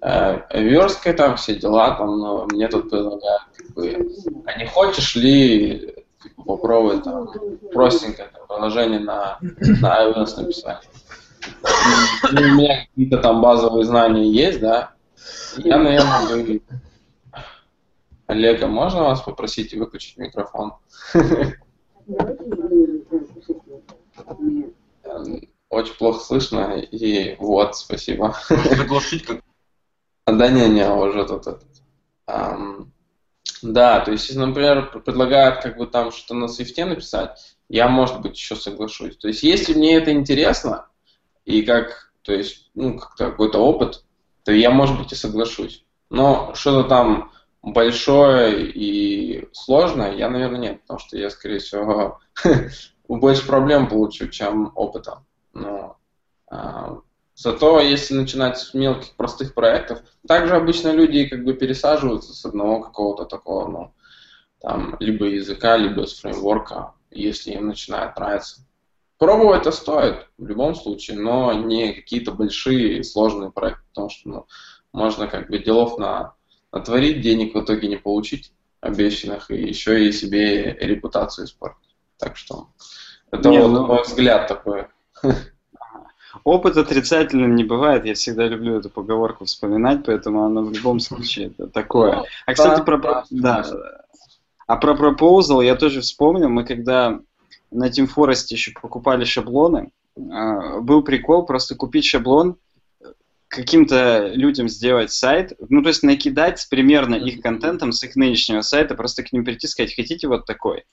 э, 0.00 0.60
версткой, 0.60 1.12
там 1.12 1.36
все 1.36 1.54
дела, 1.54 1.96
там, 1.96 2.18
но 2.18 2.46
мне 2.46 2.68
тут 2.68 2.90
предлагают, 2.90 3.42
как 3.56 3.70
бы, 3.74 4.10
а 4.46 4.58
не 4.58 4.66
хочешь 4.66 5.14
ли 5.16 5.94
типа, 6.22 6.42
попробовать 6.42 7.04
там 7.04 7.28
простенькое 7.72 8.28
там, 8.28 8.46
приложение 8.48 9.00
на, 9.00 9.38
на 9.40 10.08
iOS 10.08 10.40
написать. 10.40 10.88
Ну, 12.32 12.40
у 12.40 12.54
меня 12.54 12.86
какие-то 12.86 13.18
там 13.18 13.40
базовые 13.40 13.84
знания 13.84 14.28
есть, 14.28 14.60
да, 14.60 14.92
я, 15.56 15.78
наверное, 15.78 16.44
бы... 16.44 16.62
Олега, 18.26 18.66
можно 18.66 19.04
вас 19.04 19.22
попросить 19.22 19.72
выключить 19.72 20.18
микрофон? 20.18 20.74
Очень 25.70 25.94
плохо 25.94 26.20
слышно, 26.20 26.78
и 26.78 27.36
вот, 27.38 27.76
спасибо. 27.76 28.36
Заглушить 28.48 29.24
как? 29.26 29.42
Да 30.26 30.48
не-не, 30.48 30.90
уже 30.90 31.24
тут 31.26 31.46
этот. 31.46 31.64
Да, 33.62 34.00
то 34.00 34.12
есть, 34.12 34.28
если, 34.28 34.38
например, 34.38 34.90
предлагают 35.04 35.62
как 35.62 35.76
бы 35.76 35.86
там 35.86 36.12
что-то 36.12 36.34
на 36.34 36.48
свифте 36.48 36.84
написать, 36.84 37.56
я, 37.68 37.88
может 37.88 38.20
быть, 38.20 38.36
еще 38.36 38.56
соглашусь. 38.56 39.16
То 39.16 39.28
есть, 39.28 39.42
если 39.42 39.74
мне 39.74 39.96
это 39.96 40.12
интересно, 40.12 40.86
и 41.44 41.62
как, 41.62 42.12
то 42.22 42.32
есть, 42.32 42.70
ну, 42.74 42.98
как-то 42.98 43.30
какой-то 43.30 43.58
опыт, 43.58 44.04
то 44.44 44.52
я, 44.52 44.70
может 44.70 44.98
быть, 44.98 45.12
и 45.12 45.16
соглашусь. 45.16 45.84
Но 46.08 46.54
что-то 46.54 46.88
там 46.88 47.32
большое 47.62 48.70
и 48.70 49.48
сложное, 49.52 50.14
я, 50.14 50.30
наверное, 50.30 50.60
нет, 50.60 50.82
потому 50.82 51.00
что 51.00 51.18
я, 51.18 51.30
скорее 51.30 51.58
всего, 51.58 52.20
больше 53.08 53.46
проблем 53.46 53.88
получу, 53.88 54.28
чем 54.28 54.72
опыта. 54.74 55.24
Но, 55.60 55.96
а, 56.50 57.00
Зато 57.38 57.78
если 57.78 58.14
начинать 58.14 58.58
с 58.58 58.74
мелких 58.74 59.14
простых 59.14 59.54
проектов, 59.54 60.00
также 60.26 60.56
обычно 60.56 60.90
люди 60.90 61.28
как 61.28 61.44
бы 61.44 61.54
пересаживаются 61.54 62.34
с 62.34 62.44
одного 62.44 62.80
какого-то 62.80 63.26
такого, 63.26 63.68
ну, 63.68 63.94
там, 64.60 64.96
либо 64.98 65.26
языка, 65.26 65.76
либо 65.76 66.04
с 66.04 66.18
фреймворка, 66.18 66.94
если 67.12 67.52
им 67.52 67.68
начинает 67.68 68.16
нравиться. 68.16 68.66
Пробовать 69.18 69.60
это 69.60 69.70
стоит 69.70 70.26
в 70.36 70.48
любом 70.48 70.74
случае, 70.74 71.16
но 71.16 71.52
не 71.52 71.92
какие-то 71.92 72.32
большие 72.32 73.04
сложные 73.04 73.52
проекты, 73.52 73.84
потому 73.90 74.10
что 74.10 74.28
ну, 74.28 74.46
можно 74.92 75.28
как 75.28 75.48
бы 75.48 75.60
делов 75.60 75.96
на, 75.96 76.34
натворить, 76.72 77.20
денег 77.20 77.54
в 77.54 77.60
итоге 77.60 77.86
не 77.86 77.96
получить 77.96 78.52
обещанных, 78.80 79.52
и 79.52 79.62
еще 79.62 80.08
и 80.08 80.10
себе 80.10 80.72
репутацию 80.80 81.46
испортить. 81.46 81.94
Так 82.16 82.36
что 82.36 82.66
это 83.30 83.48
не, 83.48 83.60
вот 83.60 83.68
ну... 83.68 83.86
мой 83.86 84.02
взгляд 84.02 84.48
такой. 84.48 84.88
Опыт 86.44 86.76
отрицательным 86.76 87.56
не 87.56 87.64
бывает, 87.64 88.04
я 88.04 88.14
всегда 88.14 88.46
люблю 88.46 88.78
эту 88.78 88.90
поговорку 88.90 89.44
вспоминать, 89.44 90.04
поэтому 90.04 90.44
она 90.44 90.60
в 90.60 90.72
любом 90.72 91.00
случае 91.00 91.48
это 91.48 91.66
такое. 91.66 92.16
Ну, 92.16 92.24
а, 92.46 92.52
кстати, 92.52 92.84
про... 92.84 93.24
Да, 93.30 93.64
а 94.66 94.76
про 94.76 94.94
пропозал 94.94 95.62
я 95.62 95.74
тоже 95.76 96.02
вспомнил, 96.02 96.48
мы 96.48 96.64
когда 96.64 97.20
на 97.70 97.88
Team 97.88 98.08
Forest 98.14 98.46
еще 98.50 98.72
покупали 98.72 99.24
шаблоны, 99.24 99.90
а, 100.16 100.80
был 100.80 101.02
прикол 101.02 101.44
просто 101.46 101.74
купить 101.74 102.04
шаблон, 102.04 102.56
каким-то 103.48 104.28
людям 104.28 104.68
сделать 104.68 105.10
сайт, 105.10 105.54
ну, 105.68 105.82
то 105.82 105.88
есть 105.88 106.02
накидать 106.02 106.66
примерно 106.70 107.14
их 107.14 107.40
контентом 107.40 107.92
с 107.92 108.02
их 108.04 108.14
нынешнего 108.14 108.60
сайта, 108.60 108.94
просто 108.94 109.22
к 109.22 109.32
ним 109.32 109.44
прийти 109.44 109.66
и 109.66 109.70
сказать, 109.70 109.94
хотите 109.94 110.28
вот 110.28 110.44
такой. 110.44 110.84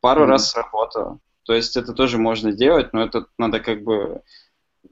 Пару 0.00 0.24
mm-hmm. 0.24 0.28
раз 0.28 0.50
сработало. 0.50 1.18
То 1.44 1.54
есть 1.54 1.76
это 1.76 1.92
тоже 1.92 2.18
можно 2.18 2.52
делать, 2.52 2.92
но 2.92 3.04
это 3.04 3.26
надо 3.38 3.60
как 3.60 3.82
бы 3.82 4.22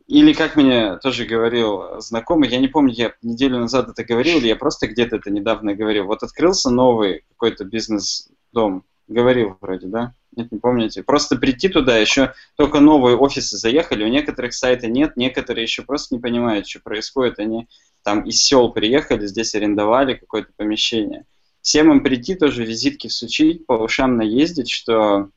или 0.07 0.33
как 0.33 0.57
мне 0.57 0.97
тоже 0.99 1.25
говорил 1.25 2.01
знакомый, 2.01 2.49
я 2.49 2.59
не 2.59 2.69
помню, 2.69 2.93
я 2.93 3.15
неделю 3.23 3.59
назад 3.59 3.89
это 3.89 4.05
говорил, 4.05 4.39
или 4.39 4.49
я 4.49 4.57
просто 4.57 4.87
где-то 4.87 5.17
это 5.17 5.31
недавно 5.31 5.75
говорил. 5.75 6.07
Вот 6.07 6.23
открылся 6.23 6.71
новый 6.71 7.25
какой-то 7.31 7.65
бизнес-дом. 7.65 8.85
Говорил 9.09 9.59
вроде, 9.61 9.89
да? 9.89 10.15
Нет, 10.35 10.51
не 10.53 10.59
помните. 10.59 11.03
Просто 11.03 11.37
прийти 11.37 11.69
туда, 11.69 11.99
еще 11.99 12.33
только 12.57 12.81
новые 12.81 13.17
офисы 13.17 13.59
заехали, 13.59 14.05
у 14.05 14.09
некоторых 14.09 14.55
сайта 14.55 14.87
нет, 14.87 15.17
некоторые 15.17 15.65
еще 15.65 15.83
просто 15.83 16.15
не 16.15 16.21
понимают, 16.21 16.67
что 16.67 16.81
происходит. 16.81 17.39
Они 17.39 17.69
там 18.03 18.23
из 18.23 18.43
сел 18.43 18.71
приехали, 18.73 19.27
здесь 19.27 19.55
арендовали 19.55 20.15
какое-то 20.15 20.51
помещение. 20.57 21.25
Всем 21.61 21.91
им 21.93 22.03
прийти, 22.03 22.35
тоже 22.35 22.65
визитки 22.65 23.09
всучить, 23.09 23.67
по 23.67 23.75
ушам 23.75 24.17
наездить, 24.17 24.71
что 24.71 25.29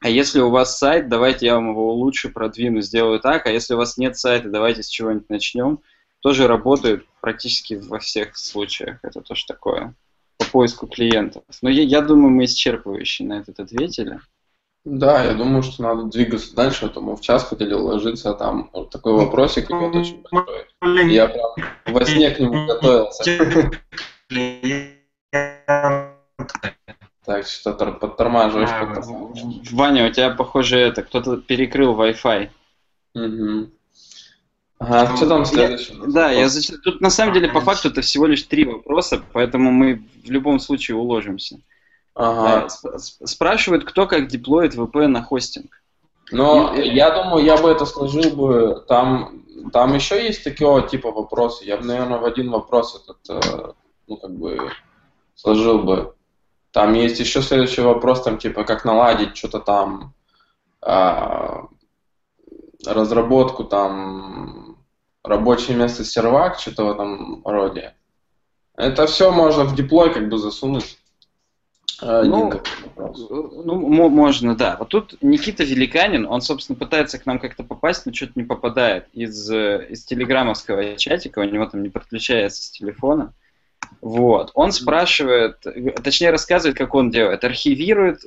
а 0.00 0.08
если 0.08 0.40
у 0.40 0.50
вас 0.50 0.78
сайт, 0.78 1.08
давайте 1.08 1.46
я 1.46 1.54
вам 1.54 1.70
его 1.70 1.94
лучше 1.94 2.28
продвину, 2.28 2.80
сделаю 2.80 3.20
так, 3.20 3.46
а 3.46 3.50
если 3.50 3.74
у 3.74 3.78
вас 3.78 3.96
нет 3.96 4.16
сайта, 4.16 4.48
давайте 4.48 4.82
с 4.82 4.88
чего-нибудь 4.88 5.30
начнем. 5.30 5.80
Тоже 6.20 6.46
работает 6.46 7.06
практически 7.20 7.74
во 7.74 7.98
всех 7.98 8.36
случаях, 8.36 8.98
это 9.02 9.20
тоже 9.20 9.44
такое, 9.46 9.94
по 10.38 10.44
поиску 10.46 10.86
клиентов. 10.86 11.42
Но 11.62 11.70
я, 11.70 11.82
я 11.82 12.02
думаю, 12.02 12.30
мы 12.30 12.44
исчерпывающе 12.44 13.24
на 13.24 13.40
этот 13.40 13.60
ответили. 13.60 14.20
Да, 14.84 15.24
я 15.24 15.34
думаю, 15.34 15.64
что 15.64 15.82
надо 15.82 16.04
двигаться 16.04 16.54
дальше, 16.54 16.86
а 16.86 16.88
то 16.88 17.00
мы 17.00 17.16
в 17.16 17.20
час 17.20 17.44
хотели 17.44 17.74
уложиться, 17.74 18.30
а 18.30 18.34
там 18.34 18.70
вот 18.72 18.90
такой 18.90 19.14
вопросик 19.14 19.70
идет 19.70 19.96
очень 19.96 20.22
большой. 20.30 21.12
Я 21.12 21.26
прям 21.26 21.50
во 21.86 22.04
сне 22.04 22.30
к 22.30 22.38
нему 22.38 22.66
готовился. 22.66 23.72
Так 27.26 27.44
что 27.46 27.72
подтормаживаешь. 27.72 28.70
А, 28.72 28.86
подтормаживаешь. 28.86 29.70
Ваня, 29.72 30.06
у 30.06 30.12
тебя, 30.12 30.30
похоже, 30.30 30.78
это 30.78 31.02
кто-то 31.02 31.38
перекрыл 31.38 32.00
Wi-Fi. 32.00 32.50
Угу. 33.14 33.70
Ага, 34.78 35.16
что 35.16 35.26
там 35.26 35.44
следующее? 35.44 35.96
да, 36.06 36.30
я 36.30 36.48
зач... 36.48 36.70
тут 36.84 37.00
на 37.00 37.08
самом 37.08 37.32
деле 37.32 37.48
по 37.48 37.60
факту 37.62 37.88
это 37.88 38.02
всего 38.02 38.26
лишь 38.26 38.42
три 38.42 38.64
вопроса, 38.66 39.22
поэтому 39.32 39.72
мы 39.72 40.02
в 40.24 40.30
любом 40.30 40.60
случае 40.60 40.98
уложимся. 40.98 41.60
Ага. 42.14 42.68
Да, 42.82 42.98
спрашивают, 42.98 43.84
кто 43.84 44.06
как 44.06 44.28
деплоит 44.28 44.74
VP 44.74 45.06
на 45.06 45.22
хостинг. 45.22 45.82
Но 46.30 46.74
И... 46.74 46.88
я 46.90 47.10
думаю, 47.10 47.44
я 47.44 47.56
бы 47.56 47.70
это 47.70 47.86
сложил 47.86 48.30
бы, 48.36 48.84
там, 48.86 49.42
там 49.72 49.94
еще 49.94 50.22
есть 50.22 50.44
такого 50.44 50.82
типа 50.82 51.10
вопросы. 51.10 51.64
Я 51.64 51.78
бы, 51.78 51.84
наверное, 51.84 52.18
в 52.18 52.24
один 52.24 52.50
вопрос 52.50 53.02
этот, 53.02 53.18
э, 53.30 53.72
ну, 54.06 54.16
как 54.16 54.30
бы, 54.30 54.70
сложил 55.34 55.80
бы. 55.80 56.15
Там 56.76 56.92
есть 56.92 57.18
еще 57.18 57.40
следующий 57.40 57.80
вопрос, 57.80 58.22
там, 58.22 58.36
типа, 58.36 58.64
как 58.64 58.84
наладить 58.84 59.34
что-то 59.34 59.60
там, 59.60 60.12
а, 60.82 61.68
разработку 62.84 63.64
там 63.64 64.76
рабочее 65.24 65.74
место 65.74 66.04
сервак, 66.04 66.58
что-то 66.58 66.84
в 66.84 66.90
этом 66.90 67.40
роде. 67.46 67.94
Это 68.76 69.06
все 69.06 69.30
можно 69.30 69.64
в 69.64 69.74
диплой 69.74 70.12
как 70.12 70.28
бы 70.28 70.36
засунуть. 70.36 70.98
Один 71.98 72.60
ну, 72.94 73.30
ну, 73.64 74.08
можно, 74.10 74.54
да. 74.54 74.76
Вот 74.78 74.90
тут 74.90 75.16
Никита 75.22 75.64
Великанин, 75.64 76.26
он, 76.26 76.42
собственно, 76.42 76.78
пытается 76.78 77.18
к 77.18 77.24
нам 77.24 77.38
как-то 77.38 77.64
попасть, 77.64 78.04
но 78.04 78.12
что-то 78.12 78.32
не 78.34 78.44
попадает 78.44 79.06
из, 79.14 79.50
из 79.50 80.04
телеграммовского 80.04 80.96
чатика, 80.96 81.38
у 81.38 81.44
него 81.44 81.64
там 81.64 81.82
не 81.82 81.88
подключается 81.88 82.62
с 82.62 82.70
телефона. 82.70 83.32
Вот. 84.00 84.50
Он 84.54 84.72
спрашивает, 84.72 85.58
точнее 86.02 86.30
рассказывает, 86.30 86.76
как 86.76 86.94
он 86.94 87.10
делает. 87.10 87.44
Архивирует 87.44 88.20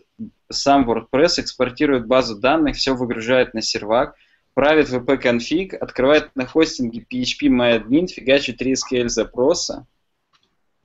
сам 0.49 0.89
WordPress, 0.89 1.39
экспортирует 1.39 2.07
базу 2.07 2.37
данных, 2.37 2.75
все 2.75 2.95
выгружает 2.95 3.53
на 3.53 3.61
сервак, 3.61 4.15
правит 4.53 4.89
wp-конфиг, 4.89 5.73
открывает 5.73 6.31
на 6.35 6.45
хостинге 6.45 7.05
PHP 7.09 7.47
MyAdmin, 7.47 8.07
фигачит 8.07 8.57
3 8.57 8.73
SQL 8.73 9.07
запроса, 9.07 9.85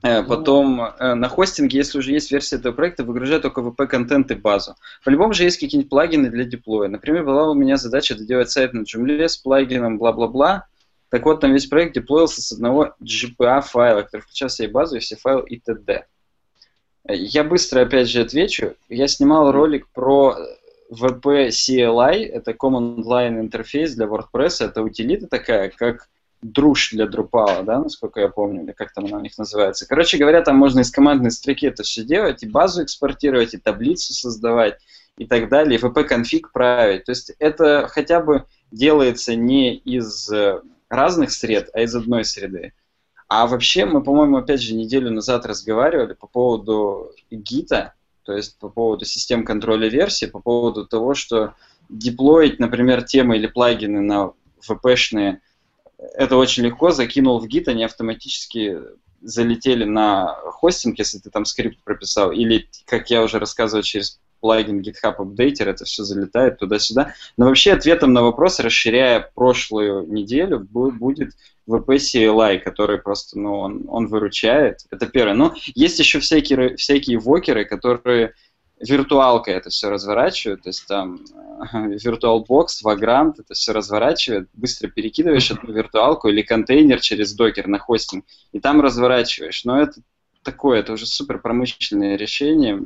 э. 0.02 0.22
Потом 0.22 0.80
э, 0.80 1.14
на 1.14 1.28
хостинге, 1.28 1.78
если 1.78 1.98
уже 1.98 2.12
есть 2.12 2.30
версия 2.30 2.56
этого 2.56 2.72
проекта, 2.72 3.04
выгружает 3.04 3.42
только 3.42 3.62
VP-контент 3.62 4.30
и 4.30 4.34
базу. 4.34 4.76
По-любому 5.04 5.32
же 5.32 5.44
есть 5.44 5.58
какие-нибудь 5.58 5.90
плагины 5.90 6.30
для 6.30 6.44
деплоя. 6.44 6.88
Например, 6.88 7.24
была 7.24 7.50
у 7.50 7.54
меня 7.54 7.76
задача 7.76 8.14
доделать 8.14 8.50
сайт 8.50 8.74
на 8.74 8.82
Joomla 8.82 9.26
с 9.26 9.38
плагином 9.38 9.98
бла-бла-бла. 9.98 10.66
Так 11.14 11.26
вот, 11.26 11.38
там 11.38 11.52
весь 11.52 11.66
проект 11.66 11.94
деплоился 11.94 12.42
с 12.42 12.50
одного 12.50 12.96
GPA 13.00 13.60
файла, 13.60 14.02
который 14.02 14.22
включал 14.22 14.48
в 14.48 14.52
себе 14.52 14.66
базу 14.66 14.96
и 14.96 14.98
все 14.98 15.14
файлы 15.14 15.44
и 15.46 15.60
т.д. 15.60 16.06
Я 17.08 17.44
быстро, 17.44 17.82
опять 17.82 18.08
же, 18.08 18.20
отвечу. 18.20 18.74
Я 18.88 19.06
снимал 19.06 19.52
ролик 19.52 19.86
про 19.92 20.36
VP 20.90 21.50
CLI, 21.50 22.24
это 22.24 22.50
Command 22.50 23.04
Line 23.04 23.38
интерфейс 23.38 23.94
для 23.94 24.06
WordPress, 24.06 24.66
это 24.66 24.82
утилита 24.82 25.28
такая, 25.28 25.70
как 25.70 26.08
друж 26.42 26.90
для 26.90 27.04
Drupal, 27.04 27.62
да, 27.62 27.78
насколько 27.78 28.18
я 28.18 28.28
помню, 28.28 28.64
или 28.64 28.72
как 28.72 28.92
там 28.92 29.04
она 29.04 29.18
у 29.18 29.20
них 29.20 29.38
называется. 29.38 29.86
Короче 29.86 30.18
говоря, 30.18 30.42
там 30.42 30.56
можно 30.56 30.80
из 30.80 30.90
командной 30.90 31.30
строки 31.30 31.68
это 31.68 31.84
все 31.84 32.02
делать, 32.02 32.42
и 32.42 32.48
базу 32.48 32.82
экспортировать, 32.82 33.54
и 33.54 33.58
таблицу 33.58 34.14
создавать, 34.14 34.80
и 35.16 35.26
так 35.26 35.48
далее, 35.48 35.78
и 35.78 35.80
VP-конфиг 35.80 36.50
править. 36.52 37.04
То 37.04 37.12
есть 37.12 37.32
это 37.38 37.86
хотя 37.86 38.20
бы 38.20 38.46
делается 38.72 39.36
не 39.36 39.76
из 39.76 40.28
э, 40.32 40.60
разных 40.88 41.30
сред, 41.32 41.70
а 41.72 41.80
из 41.80 41.94
одной 41.94 42.24
среды. 42.24 42.72
А 43.28 43.46
вообще 43.46 43.84
мы, 43.84 44.02
по-моему, 44.02 44.36
опять 44.36 44.60
же, 44.60 44.74
неделю 44.74 45.10
назад 45.10 45.46
разговаривали 45.46 46.14
по 46.14 46.26
поводу 46.26 47.12
гита, 47.30 47.94
то 48.22 48.32
есть 48.32 48.58
по 48.58 48.68
поводу 48.68 49.04
систем 49.04 49.44
контроля 49.44 49.88
версии, 49.88 50.26
по 50.26 50.40
поводу 50.40 50.86
того, 50.86 51.14
что 51.14 51.54
деплоить, 51.88 52.58
например, 52.58 53.02
темы 53.02 53.36
или 53.36 53.46
плагины 53.46 54.00
на 54.00 54.32
VP-шные, 54.68 55.40
это 55.98 56.36
очень 56.36 56.64
легко, 56.64 56.90
закинул 56.90 57.38
в 57.38 57.46
Git, 57.46 57.68
они 57.68 57.84
автоматически 57.84 58.78
залетели 59.20 59.84
на 59.84 60.34
хостинг, 60.52 60.98
если 60.98 61.18
ты 61.18 61.30
там 61.30 61.44
скрипт 61.44 61.82
прописал, 61.82 62.30
или, 62.32 62.68
как 62.86 63.10
я 63.10 63.22
уже 63.22 63.38
рассказывал, 63.38 63.82
через 63.82 64.20
плагин 64.44 64.82
GitHub 64.82 65.16
Updater, 65.16 65.70
это 65.70 65.86
все 65.86 66.04
залетает 66.04 66.58
туда-сюда. 66.58 67.14
Но 67.38 67.46
вообще 67.46 67.72
ответом 67.72 68.12
на 68.12 68.22
вопрос, 68.22 68.60
расширяя 68.60 69.30
прошлую 69.34 70.06
неделю, 70.12 70.60
будет 70.60 71.30
VP 71.66 71.86
CLI, 71.96 72.58
который 72.58 72.98
просто, 72.98 73.38
ну, 73.38 73.54
он, 73.58 73.86
он 73.88 74.06
выручает. 74.08 74.80
Это 74.90 75.06
первое. 75.06 75.32
Но 75.32 75.54
есть 75.74 75.98
еще 75.98 76.18
всякие, 76.18 76.76
всякие 76.76 77.18
вокеры, 77.18 77.64
которые 77.64 78.34
виртуалкой 78.78 79.54
это 79.54 79.70
все 79.70 79.88
разворачивают, 79.88 80.64
то 80.64 80.68
есть 80.68 80.86
там 80.86 81.20
VirtualBox, 81.72 82.66
Vagrant 82.84 83.36
это 83.38 83.54
все 83.54 83.72
разворачивает, 83.72 84.50
быстро 84.52 84.88
перекидываешь 84.88 85.50
эту 85.50 85.72
виртуалку 85.72 86.28
или 86.28 86.42
контейнер 86.42 87.00
через 87.00 87.32
докер 87.32 87.66
на 87.66 87.78
хостинг, 87.78 88.26
и 88.52 88.60
там 88.60 88.82
разворачиваешь. 88.82 89.64
Но 89.64 89.80
это 89.80 90.02
такое, 90.44 90.80
это 90.80 90.92
уже 90.92 91.06
супер 91.06 91.40
промышленное 91.40 92.16
решение. 92.16 92.80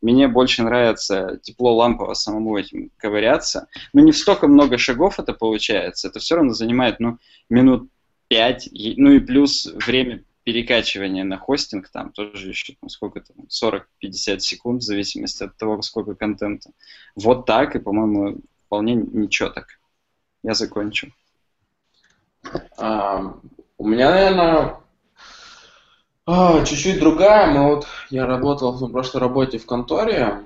Мне 0.00 0.28
больше 0.28 0.62
нравится 0.62 1.38
тепло 1.42 1.74
лампово 1.74 2.14
самому 2.14 2.58
этим 2.58 2.90
ковыряться. 2.96 3.68
Но 3.92 4.00
не 4.00 4.12
в 4.12 4.16
столько 4.16 4.48
много 4.48 4.78
шагов 4.78 5.20
это 5.20 5.32
получается, 5.32 6.08
это 6.08 6.18
все 6.18 6.36
равно 6.36 6.52
занимает 6.54 6.98
ну, 6.98 7.18
минут 7.48 7.88
5, 8.28 8.70
ну 8.96 9.12
и 9.12 9.20
плюс 9.20 9.66
время 9.66 10.24
перекачивания 10.44 11.24
на 11.24 11.38
хостинг, 11.38 11.88
там 11.88 12.10
тоже 12.10 12.48
еще 12.48 12.74
там, 12.80 12.88
сколько 12.88 13.20
там, 13.20 13.46
40-50 13.46 14.38
секунд, 14.40 14.82
в 14.82 14.84
зависимости 14.84 15.44
от 15.44 15.56
того, 15.56 15.80
сколько 15.82 16.14
контента. 16.14 16.70
Вот 17.14 17.46
так, 17.46 17.76
и, 17.76 17.78
по-моему, 17.78 18.40
вполне 18.66 18.94
ничего 18.94 19.50
так. 19.50 19.78
Я 20.42 20.54
закончу. 20.54 21.12
А, 22.76 23.36
у 23.78 23.86
меня, 23.86 24.10
наверное, 24.10 24.76
а, 26.26 26.64
чуть-чуть 26.64 27.00
другая. 27.00 27.52
Мы 27.52 27.74
вот, 27.74 27.86
я 28.10 28.26
работал 28.26 28.72
в 28.72 28.90
прошлой 28.90 29.20
работе 29.20 29.58
в 29.58 29.66
конторе. 29.66 30.44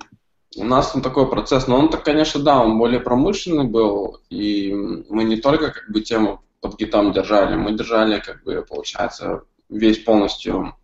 У 0.57 0.65
нас 0.65 0.93
там 0.93 1.03
такой 1.03 1.29
процесс, 1.29 1.67
но 1.67 1.79
он-то, 1.79 1.99
конечно, 1.99 2.41
да, 2.43 2.63
он 2.63 2.79
более 2.79 3.01
промышленный 3.01 3.65
был, 3.65 4.21
и 4.31 4.73
мы 4.73 5.25
не 5.25 5.37
только 5.37 5.71
как 5.71 5.91
бы 5.91 6.01
тему 6.01 6.43
под 6.63 6.79
гитом 6.79 7.13
держали, 7.13 7.57
мы 7.57 7.73
держали, 7.73 8.21
как 8.21 8.43
бы, 8.43 8.65
получается, 8.67 9.43
весь 9.69 9.99
полностью 9.99 10.75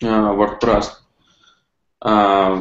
э, 0.00 0.06
WordPress. 0.06 0.84
Э, 2.04 2.56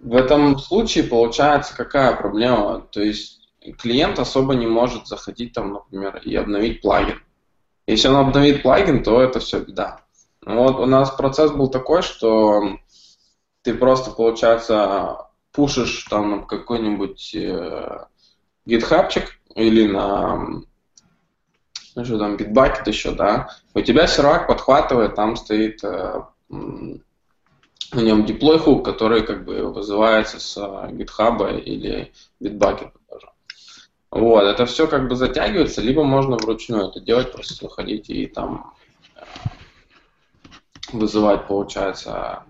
в 0.00 0.14
этом 0.14 0.58
случае 0.58 1.04
получается 1.04 1.74
какая 1.74 2.14
проблема? 2.14 2.80
То 2.92 3.00
есть 3.00 3.40
клиент 3.78 4.18
особо 4.18 4.54
не 4.54 4.66
может 4.66 5.06
заходить 5.06 5.52
там, 5.52 5.72
например, 5.72 6.20
и 6.22 6.34
обновить 6.36 6.82
плагин. 6.82 7.22
Если 7.86 8.08
он 8.08 8.16
обновит 8.16 8.62
плагин, 8.62 9.02
то 9.02 9.22
это 9.22 9.40
все 9.40 9.60
беда. 9.60 10.05
Вот 10.46 10.78
у 10.78 10.86
нас 10.86 11.10
процесс 11.10 11.50
был 11.50 11.68
такой, 11.68 12.02
что 12.02 12.78
ты 13.62 13.74
просто, 13.74 14.12
получается, 14.12 15.26
пушишь 15.50 16.04
там 16.08 16.46
какой-нибудь 16.46 17.34
э, 17.34 18.06
гитхабчик 18.64 19.40
или 19.56 19.88
на 19.88 20.62
ну 21.96 22.04
что 22.04 22.18
там, 22.18 22.36
Bitbucket 22.36 22.82
еще, 22.86 23.12
да, 23.12 23.48
у 23.74 23.80
тебя 23.80 24.06
сервак 24.06 24.46
подхватывает, 24.46 25.14
там 25.16 25.34
стоит 25.34 25.82
э, 25.82 26.22
на 26.48 27.00
нем 27.92 28.24
deploy 28.24 28.62
hook, 28.62 28.82
который 28.82 29.26
как 29.26 29.44
бы 29.44 29.72
вызывается 29.72 30.38
с 30.38 30.56
GitHub 30.58 31.60
или 31.60 32.12
Bitbucket 32.40 32.92
даже. 33.10 33.30
Вот, 34.12 34.44
это 34.44 34.66
все 34.66 34.86
как 34.86 35.08
бы 35.08 35.16
затягивается, 35.16 35.80
либо 35.80 36.04
можно 36.04 36.36
вручную 36.36 36.90
это 36.90 37.00
делать, 37.00 37.32
просто 37.32 37.54
заходить 37.54 38.10
и 38.10 38.26
там 38.26 38.74
вызывать, 40.92 41.46
получается, 41.46 42.42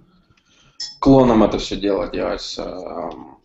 клоном 1.00 1.42
это 1.44 1.58
все 1.58 1.76
дело 1.76 2.08
делать 2.08 2.42
с, 2.42 2.58
эм, 2.58 3.38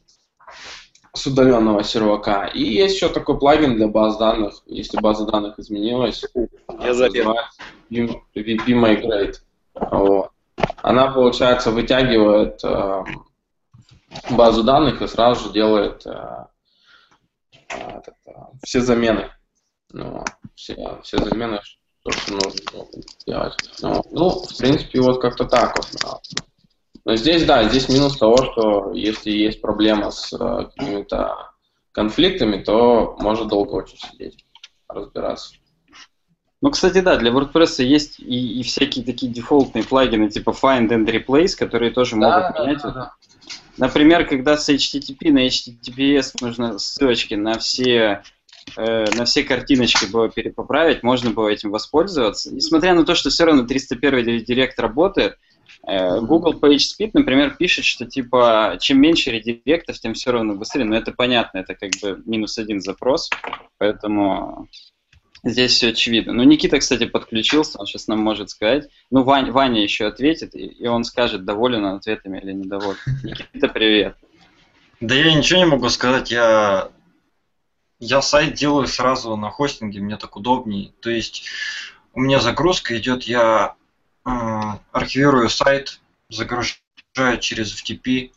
с 1.14 1.26
удаленного 1.28 1.84
сервака. 1.84 2.48
И 2.48 2.64
есть 2.64 2.96
еще 2.96 3.10
такой 3.10 3.38
плагин 3.38 3.76
для 3.76 3.88
баз 3.88 4.18
данных, 4.18 4.62
если 4.66 5.00
база 5.00 5.26
данных 5.26 5.60
изменилась, 5.60 6.24
Я 6.34 6.88
называется 6.88 7.22
VP. 8.36 9.36
Вот. 9.76 10.32
Она, 10.82 11.12
получается, 11.12 11.72
вытягивает 11.72 12.64
э, 12.64 13.04
базу 14.32 14.64
данных 14.64 15.02
и 15.02 15.08
сразу 15.08 15.48
же 15.48 15.54
делает 15.54 16.06
э, 16.06 16.46
э, 17.70 18.02
все 18.64 18.82
замены. 18.82 19.30
Ну, 19.92 20.24
все, 20.56 21.00
все 21.04 21.18
замены, 21.18 21.62
то, 22.04 22.12
что 22.12 22.34
нужно 22.34 22.52
делать. 23.26 23.56
Ну, 23.82 24.04
ну, 24.12 24.30
в 24.30 24.58
принципе, 24.58 25.02
вот 25.02 25.22
как-то 25.22 25.46
так 25.46 25.76
вот. 25.78 25.88
Но 27.06 27.16
здесь, 27.16 27.46
да, 27.46 27.68
здесь 27.68 27.90
минус 27.90 28.18
того, 28.18 28.38
что 28.38 28.94
если 28.94 29.32
есть 29.32 29.62
проблема 29.62 30.12
с 30.12 30.32
э, 30.34 30.70
какими-то 30.76 31.52
конфликтами, 31.92 32.62
то 32.64 33.16
может 33.20 33.48
долго 33.48 33.72
очень 33.72 33.98
сидеть, 33.98 34.46
разбираться. 34.88 35.56
Ну, 36.62 36.70
кстати, 36.70 37.02
да, 37.02 37.18
для 37.18 37.32
WordPress 37.32 37.84
есть 37.84 38.20
и, 38.20 38.60
и 38.60 38.64
всякие 38.64 39.04
такие 39.04 39.32
дефолтные 39.32 39.84
плагины 39.84 40.30
типа 40.30 40.52
Find 40.52 40.90
and 40.90 41.06
Replace, 41.06 41.58
которые 41.58 41.92
тоже 41.92 42.18
да, 42.18 42.40
могут 42.40 42.56
да, 42.56 42.64
менять. 42.64 42.82
Да, 42.84 42.92
да. 42.92 43.14
Например, 43.78 44.28
когда 44.28 44.58
с 44.58 44.70
HTTP 44.70 45.32
на 45.32 45.48
HTTPS 45.48 46.34
нужно 46.42 46.78
ссылочки 46.78 47.34
на 47.34 47.58
все 47.58 48.22
э, 48.78 49.06
на 49.16 49.26
все 49.26 49.44
картиночки 49.44 50.06
было 50.12 50.30
перепоправить, 50.30 51.04
можно 51.04 51.32
было 51.32 51.50
этим 51.50 51.72
воспользоваться. 51.72 52.54
Несмотря 52.54 52.94
на 52.94 53.06
то, 53.06 53.16
что 53.16 53.30
все 53.30 53.46
равно 53.46 53.64
301 53.64 54.44
директ 54.44 54.80
работает, 54.80 55.38
э, 55.88 56.20
Google 56.20 56.60
PageSpeed, 56.60 57.12
например, 57.14 57.56
пишет, 57.58 57.86
что 57.86 58.06
типа 58.06 58.78
чем 58.80 59.00
меньше 59.02 59.32
редиректов, 59.32 60.00
тем 60.00 60.14
все 60.14 60.32
равно 60.32 60.56
быстрее. 60.56 60.86
Но 60.86 60.96
это 60.96 61.12
понятно, 61.12 61.60
это 61.60 61.76
как 61.76 61.92
бы 62.02 62.22
минус 62.26 62.58
один 62.58 62.82
запрос, 62.82 63.30
поэтому 63.78 64.68
Здесь 65.44 65.72
все 65.72 65.90
очевидно. 65.90 66.34
Ну, 66.34 66.44
Никита, 66.44 66.78
кстати, 66.78 67.06
подключился, 67.06 67.80
он 67.80 67.88
сейчас 67.88 68.08
нам 68.08 68.20
может 68.20 68.52
сказать. 68.52 68.90
Ну, 69.10 69.24
Вань, 69.24 69.50
Ваня 69.50 69.82
еще 69.82 70.06
ответит, 70.06 70.54
и, 70.54 70.68
и 70.68 70.86
он 70.86 71.04
скажет, 71.04 71.46
доволен 71.46 71.84
он 71.84 71.96
ответами 71.96 72.38
или 72.40 72.52
недоволен. 72.52 72.98
Никита, 73.24 73.68
привет. 73.68 74.16
Да 75.00 75.16
я 75.16 75.34
ничего 75.34 75.60
не 75.60 75.66
могу 75.66 75.90
сказать, 75.90 76.30
я, 76.30 76.90
я 78.02 78.22
сайт 78.22 78.56
делаю 78.56 78.88
сразу 78.88 79.38
на 79.38 79.50
хостинге, 79.50 80.02
мне 80.02 80.18
так 80.18 80.36
удобнее. 80.36 80.92
То 81.00 81.10
есть 81.10 81.46
у 82.14 82.20
меня 82.20 82.40
загрузка 82.40 82.98
идет, 82.98 83.24
я 83.24 83.76
э, 84.26 84.30
архивирую 84.92 85.50
сайт, 85.50 86.02
загружаю 86.30 87.40
через 87.40 87.82
FTP, 87.82 88.32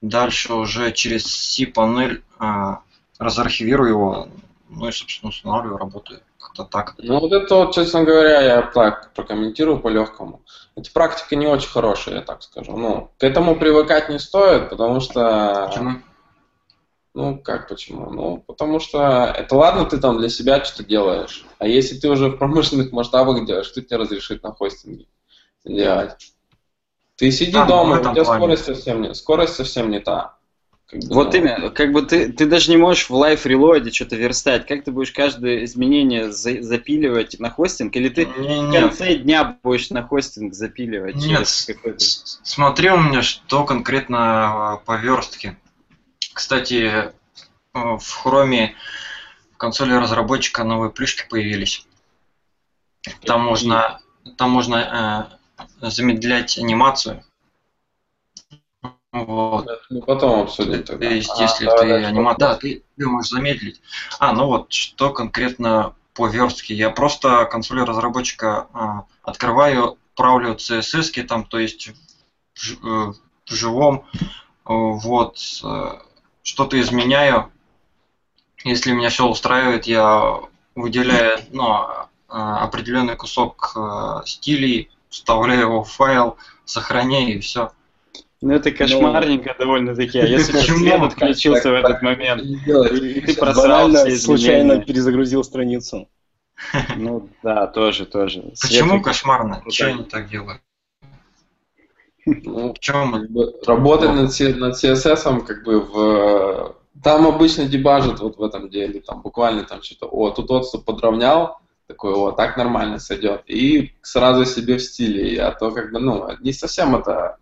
дальше 0.00 0.54
уже 0.54 0.92
через 0.92 1.24
C-панель 1.26 2.22
э, 2.38 2.74
разархивирую 3.18 3.88
его 3.88 4.28
ну 4.68 4.88
и, 4.88 4.92
собственно, 4.92 5.30
устанавливаю, 5.30 5.78
работаю 5.78 6.20
как-то 6.38 6.64
так. 6.64 6.94
Ну 6.98 7.20
вот 7.20 7.32
это 7.32 7.54
вот, 7.54 7.74
честно 7.74 8.04
говоря, 8.04 8.40
я 8.40 8.62
так 8.62 9.12
прокомментирую 9.14 9.80
по-легкому. 9.80 10.42
Эта 10.76 10.90
практика 10.92 11.36
не 11.36 11.46
очень 11.46 11.68
хорошая, 11.68 12.16
я 12.16 12.20
так 12.20 12.42
скажу. 12.42 12.76
Ну, 12.76 13.10
к 13.18 13.24
этому 13.24 13.56
привыкать 13.56 14.08
не 14.08 14.18
стоит, 14.18 14.70
потому 14.70 15.00
что... 15.00 15.68
Почему? 15.68 16.02
Ну, 17.14 17.38
как 17.38 17.68
почему? 17.68 18.10
Ну, 18.10 18.44
потому 18.46 18.80
что 18.80 19.34
это 19.36 19.56
ладно, 19.56 19.84
ты 19.84 19.98
там 19.98 20.18
для 20.18 20.28
себя 20.28 20.64
что-то 20.64 20.84
делаешь. 20.84 21.44
А 21.58 21.66
если 21.66 21.98
ты 21.98 22.08
уже 22.08 22.28
в 22.28 22.36
промышленных 22.36 22.92
масштабах 22.92 23.44
делаешь, 23.44 23.68
кто 23.68 23.80
тебе 23.80 23.96
разрешит 23.96 24.42
на 24.42 24.52
хостинге 24.52 25.06
делать? 25.64 26.32
Ты 27.16 27.32
сиди 27.32 27.56
а, 27.56 27.64
дома, 27.64 27.98
у 27.98 28.12
тебя 28.12 28.24
скорость 28.24 28.64
совсем 28.64 29.02
не, 29.02 29.14
скорость 29.14 29.54
совсем 29.54 29.90
не 29.90 29.98
та. 29.98 30.38
Как 30.86 31.00
бы, 31.00 31.14
вот 31.14 31.32
ну, 31.34 31.38
именно, 31.38 31.70
как 31.70 31.92
бы 31.92 32.00
ты, 32.00 32.32
ты 32.32 32.46
даже 32.46 32.70
не 32.70 32.78
можешь 32.78 33.10
в 33.10 33.14
лайф 33.14 33.44
релоаде 33.44 33.90
что-то 33.90 34.16
верстать. 34.16 34.66
Как 34.66 34.84
ты 34.84 34.90
будешь 34.90 35.12
каждое 35.12 35.64
изменение 35.64 36.32
за, 36.32 36.62
запиливать 36.62 37.38
на 37.38 37.50
хостинг? 37.50 37.94
Или 37.96 38.08
ты 38.08 38.24
Нет. 38.24 38.36
в 38.38 38.72
конце 38.72 39.16
дня 39.16 39.58
будешь 39.62 39.90
на 39.90 40.02
хостинг 40.02 40.54
запиливать? 40.54 41.16
Нет, 41.16 41.46
смотри 42.42 42.90
у 42.90 42.98
меня, 42.98 43.20
что 43.22 43.64
конкретно 43.64 44.18
а, 44.72 44.76
по 44.78 44.96
верстке. 44.96 45.58
Кстати, 46.38 46.74
э, 46.74 47.12
в 47.72 48.24
Chrome 48.24 48.70
в 49.52 49.56
консоли 49.56 49.92
разработчика 49.94 50.62
новые 50.62 50.92
плюшки 50.92 51.26
появились. 51.28 51.84
Там 53.26 53.44
можно, 53.44 54.00
там 54.36 54.50
можно 54.50 55.28
э, 55.82 55.88
замедлять 55.90 56.56
анимацию 56.56 57.24
вот. 59.10 59.66
Ну, 59.90 60.02
потом 60.02 60.42
обсудим 60.42 60.84
тогда. 60.84 61.08
То 61.08 61.12
есть, 61.12 61.32
а, 61.36 61.42
если 61.42 61.66
ты 61.66 62.04
аниматор, 62.04 62.50
да, 62.50 62.54
ты, 62.54 62.84
ты 62.96 63.06
можешь 63.08 63.32
замедлить. 63.32 63.80
А, 64.20 64.32
ну 64.32 64.46
вот, 64.46 64.72
что 64.72 65.12
конкретно 65.12 65.96
по 66.14 66.28
верстке. 66.28 66.72
Я 66.72 66.90
просто 66.90 67.46
консоль 67.46 67.82
разработчика 67.82 68.68
а, 68.72 69.06
открываю, 69.24 69.98
правлю 70.14 70.54
CSS, 70.54 71.20
там, 71.24 71.44
то 71.46 71.58
есть 71.58 71.90
в, 72.54 72.86
э, 72.86 73.12
в 73.46 73.52
живом, 73.52 74.06
вот, 74.64 75.38
э, 75.64 75.98
что-то 76.48 76.80
изменяю. 76.80 77.50
Если 78.64 78.92
меня 78.92 79.10
все 79.10 79.26
устраивает, 79.26 79.86
я 79.86 80.40
выделяю 80.74 81.38
ну, 81.50 81.86
а, 82.28 82.64
определенный 82.64 83.16
кусок 83.16 83.72
э, 83.76 84.26
стилей, 84.26 84.90
вставляю 85.08 85.60
его 85.60 85.84
в 85.84 85.90
файл, 85.90 86.36
сохраняю 86.64 87.36
и 87.36 87.40
все. 87.40 87.72
Ну 88.40 88.54
это 88.54 88.70
кошмарненько 88.70 89.54
ну, 89.58 89.64
довольно-таки. 89.64 90.20
А 90.20 90.24
если 90.26 90.58
свет 90.58 91.02
отключился 91.02 91.70
в 91.70 91.74
этот 91.74 92.02
момент, 92.02 92.42
и 92.42 93.20
ты 93.20 93.34
просрал 93.36 93.90
все 93.90 94.16
случайно 94.16 94.80
перезагрузил 94.80 95.44
страницу. 95.44 96.08
Ну 96.96 97.28
да, 97.44 97.68
тоже, 97.68 98.04
тоже. 98.04 98.52
Почему 98.60 99.00
кошмарно? 99.00 99.62
Чего 99.70 99.90
они 99.90 100.02
так 100.02 100.28
делают? 100.28 100.60
Ну, 102.44 102.74
в 102.74 102.78
чем? 102.78 103.26
Работать 103.66 104.10
над, 104.10 104.58
над 104.58 104.84
CSS, 104.84 105.44
как 105.44 105.64
бы 105.64 105.80
в... 105.80 106.76
Там 107.02 107.26
обычно 107.26 107.66
дебажат 107.66 108.20
вот 108.20 108.38
в 108.38 108.42
этом 108.42 108.70
деле, 108.70 109.00
там 109.00 109.22
буквально 109.22 109.62
там 109.62 109.82
что-то, 109.82 110.06
о, 110.06 110.30
тут 110.30 110.50
отступ 110.50 110.84
подровнял, 110.84 111.58
такой, 111.86 112.12
о, 112.12 112.32
так 112.32 112.56
нормально 112.56 112.98
сойдет, 112.98 113.42
и 113.46 113.92
сразу 114.02 114.44
себе 114.44 114.78
в 114.78 114.82
стиле, 114.82 115.40
а 115.40 115.52
то 115.52 115.70
как 115.70 115.92
бы, 115.92 116.00
ну, 116.00 116.28
не 116.40 116.52
совсем 116.52 116.96
это 116.96 117.36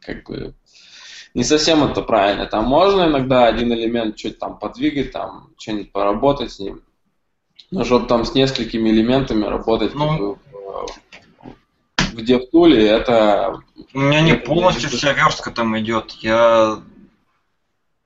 как 0.00 0.24
бы 0.24 0.54
не 1.34 1.44
совсем 1.44 1.82
это 1.84 2.02
правильно. 2.02 2.46
Там 2.46 2.66
можно 2.66 3.04
иногда 3.04 3.46
один 3.46 3.72
элемент 3.72 4.16
чуть 4.16 4.38
там 4.38 4.58
подвигать, 4.58 5.12
там 5.12 5.50
что-нибудь 5.58 5.92
поработать 5.92 6.52
с 6.52 6.58
ним. 6.58 6.82
Но 7.70 7.84
чтобы 7.84 8.06
там 8.06 8.24
с 8.24 8.34
несколькими 8.34 8.90
элементами 8.90 9.44
работать 9.44 9.94
ну, 9.94 10.08
как 10.08 10.18
бы, 10.18 10.38
в, 12.12 12.16
в 12.16 12.18
DevTool, 12.18 12.74
это... 12.74 13.60
У 13.94 13.98
меня 13.98 14.20
не 14.20 14.32
это 14.32 14.46
полностью 14.46 14.90
не... 14.90 14.96
вся 14.96 15.12
верстка 15.12 15.50
там 15.50 15.78
идет. 15.78 16.12
Я, 16.20 16.82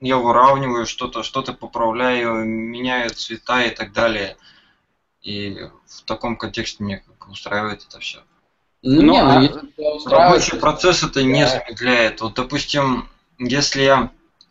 я 0.01 0.17
выравниваю 0.17 0.87
что-то, 0.87 1.23
что-то 1.23 1.53
поправляю, 1.53 2.45
меняю 2.45 3.11
цвета 3.11 3.65
и 3.65 3.71
так 3.71 3.93
далее. 3.93 4.37
И 5.23 5.59
в 5.87 6.03
таком 6.03 6.37
контексте 6.37 6.85
мне 6.85 7.05
устраивает 7.29 7.85
это 7.89 8.01
все. 8.01 8.21
Ну, 8.83 9.03
ну 9.03 9.17
а 9.17 10.11
рабочий 10.11 10.57
процесс 10.59 11.03
это 11.03 11.23
не 11.23 11.47
замедляет. 11.47 12.21
Вот, 12.21 12.35
допустим, 12.35 13.09
если 13.39 13.83
я 13.83 14.11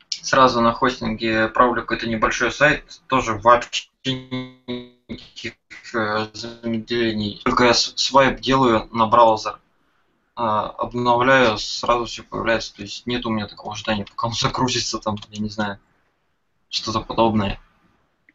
сразу 0.09 0.61
на 0.61 0.73
хостинге 0.73 1.47
правлю 1.47 1.81
какой-то 1.81 2.07
небольшой 2.07 2.51
сайт, 2.51 3.01
тоже 3.07 3.33
вообще 3.35 3.87
никаких 4.05 5.55
э, 5.93 6.27
замедлений. 6.33 7.41
Только 7.43 7.65
я 7.65 7.73
свайп 7.73 8.39
делаю 8.39 8.87
на 8.91 9.07
браузер, 9.07 9.59
а, 10.35 10.67
обновляю, 10.67 11.57
сразу 11.57 12.05
все 12.05 12.23
появляется. 12.23 12.75
То 12.75 12.81
есть 12.81 13.07
нет 13.07 13.25
у 13.25 13.29
меня 13.29 13.47
такого 13.47 13.73
ожидания, 13.73 14.05
пока 14.05 14.27
он 14.27 14.33
загрузится 14.39 14.99
там, 14.99 15.17
я 15.29 15.41
не 15.41 15.49
знаю, 15.49 15.79
что-то 16.69 17.01
подобное. 17.01 17.59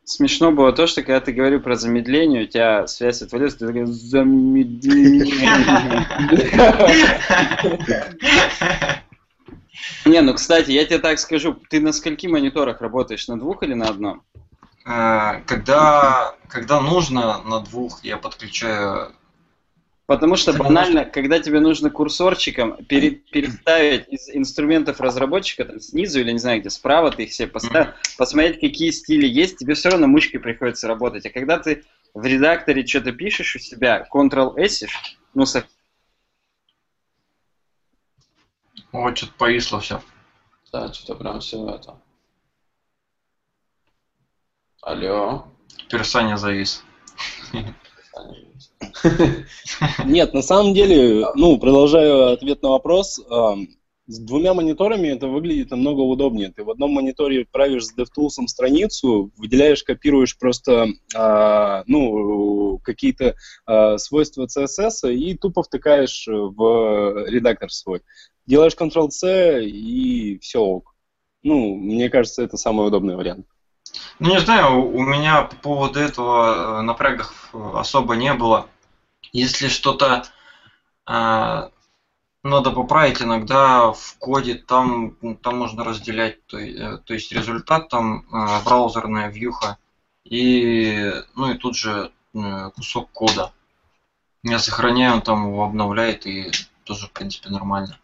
Смешно 0.05 0.51
было 0.51 0.73
то, 0.73 0.87
что 0.89 1.03
когда 1.03 1.21
ты 1.21 1.33
говорил 1.33 1.61
про 1.61 1.77
замедление, 1.77 2.45
у 2.45 2.47
тебя 2.47 2.87
связь 2.89 3.23
отвалилась, 3.23 3.55
ты 3.55 3.67
такой 3.67 3.85
замедление. 3.87 5.31
Не, 10.05 10.21
ну 10.23 10.35
кстати, 10.35 10.73
я 10.73 10.85
тебе 10.85 10.99
так 10.99 11.19
скажу, 11.19 11.55
ты 11.69 11.81
на 11.81 11.93
скольки 11.93 12.27
мониторах 12.27 12.81
работаешь, 12.81 13.29
на 13.29 13.39
двух 13.39 13.63
или 13.63 13.75
на 13.75 13.89
одном? 13.89 14.23
А, 14.85 15.41
когда, 15.47 16.35
когда 16.49 16.81
нужно 16.81 17.43
на 17.43 17.61
двух, 17.61 18.03
я 18.03 18.17
подключаю 18.17 19.15
Потому 20.11 20.35
что 20.35 20.53
банально, 20.53 21.05
когда 21.05 21.39
тебе 21.39 21.61
нужно 21.61 21.89
курсорчиком 21.89 22.85
переставить 22.85 24.09
из 24.09 24.29
инструментов 24.29 25.01
разработчика 25.01 25.65
там, 25.65 25.79
снизу 25.79 26.19
или 26.19 26.33
не 26.33 26.41
знаю 26.41 26.59
где, 26.59 26.69
справа 26.69 27.13
ты 27.13 27.23
их 27.23 27.33
себе 27.33 27.47
поставил, 27.47 27.93
посмотреть, 28.19 28.59
какие 28.59 28.91
стили 28.91 29.29
есть, 29.29 29.59
тебе 29.59 29.75
все 29.75 29.91
равно 29.91 30.09
мышкой 30.09 30.41
приходится 30.41 30.89
работать. 30.89 31.27
А 31.27 31.31
когда 31.31 31.61
ты 31.61 31.85
в 32.13 32.27
редакторе 32.27 32.85
что-то 32.85 33.13
пишешь 33.13 33.55
у 33.55 33.61
себя, 33.61 34.05
Ctrl-S, 34.13 34.87
ну, 35.35 35.47
со... 35.47 35.65
О, 38.91 39.15
что-то 39.15 39.33
повисло 39.39 39.79
все. 39.79 40.03
Да, 40.73 40.93
что-то 40.93 41.15
прям 41.15 41.39
все 41.39 41.69
это. 41.69 41.95
Алло. 44.83 45.45
Теперь 45.77 46.05
Саня 46.05 46.37
завис. 46.37 46.83
Нет, 50.07 50.33
на 50.33 50.43
самом 50.43 50.73
деле, 50.73 51.27
ну, 51.35 51.59
продолжаю 51.59 52.33
ответ 52.33 52.63
на 52.63 52.71
вопрос. 52.71 53.21
С 54.07 54.19
двумя 54.19 54.55
мониторами 54.55 55.09
это 55.09 55.29
выглядит 55.29 55.71
намного 55.71 56.01
удобнее. 56.01 56.51
Ты 56.51 56.65
в 56.65 56.71
одном 56.71 56.93
мониторе 56.93 57.47
правишь 57.53 57.87
с 57.87 57.97
DevTools 57.97 58.47
страницу, 58.49 59.31
выделяешь, 59.37 59.85
копируешь 59.85 60.37
просто 60.37 60.89
а, 61.15 61.85
ну, 61.87 62.79
какие-то 62.83 63.37
а, 63.67 63.99
свойства 63.99 64.47
CSS 64.47 65.15
и 65.15 65.37
тупо 65.37 65.63
втыкаешь 65.63 66.27
в 66.27 67.25
редактор 67.29 67.71
свой. 67.71 68.01
Делаешь 68.47 68.75
Ctrl-C 68.77 69.65
и 69.67 70.39
все 70.41 70.61
ок. 70.61 70.97
Ну, 71.45 71.77
мне 71.77 72.09
кажется, 72.09 72.43
это 72.43 72.57
самый 72.57 72.89
удобный 72.89 73.15
вариант. 73.15 73.47
Ну, 74.19 74.29
не 74.31 74.41
знаю, 74.41 74.85
у 74.87 75.03
меня 75.03 75.43
по 75.43 75.57
поводу 75.57 75.99
этого 76.01 76.81
э, 76.81 76.83
напрягов 76.83 77.55
особо 77.55 78.17
не 78.17 78.35
было. 78.35 78.69
Если 79.33 79.69
что-то 79.69 80.25
э, 81.07 81.69
надо 82.43 82.71
поправить 82.71 83.23
иногда 83.23 83.93
в 83.93 84.17
коде, 84.19 84.55
там, 84.57 85.17
там 85.43 85.59
можно 85.59 85.85
разделять, 85.85 86.45
то, 86.47 86.59
е- 86.59 86.99
то 86.99 87.15
есть 87.15 87.33
результат 87.33 87.89
там 87.89 88.27
э, 88.33 88.65
браузерная 88.65 89.31
вьюха 89.31 89.79
и, 90.25 91.13
ну 91.35 91.51
и 91.51 91.55
тут 91.59 91.77
же 91.77 92.13
э, 92.35 92.71
кусок 92.75 93.11
кода. 93.11 93.53
Я 94.43 94.59
сохраняю, 94.59 95.15
он 95.15 95.23
там 95.23 95.47
его 95.49 95.65
обновляет 95.65 96.27
и 96.27 96.51
тоже, 96.85 97.07
в 97.07 97.13
принципе, 97.13 97.51
нормально. 97.51 97.99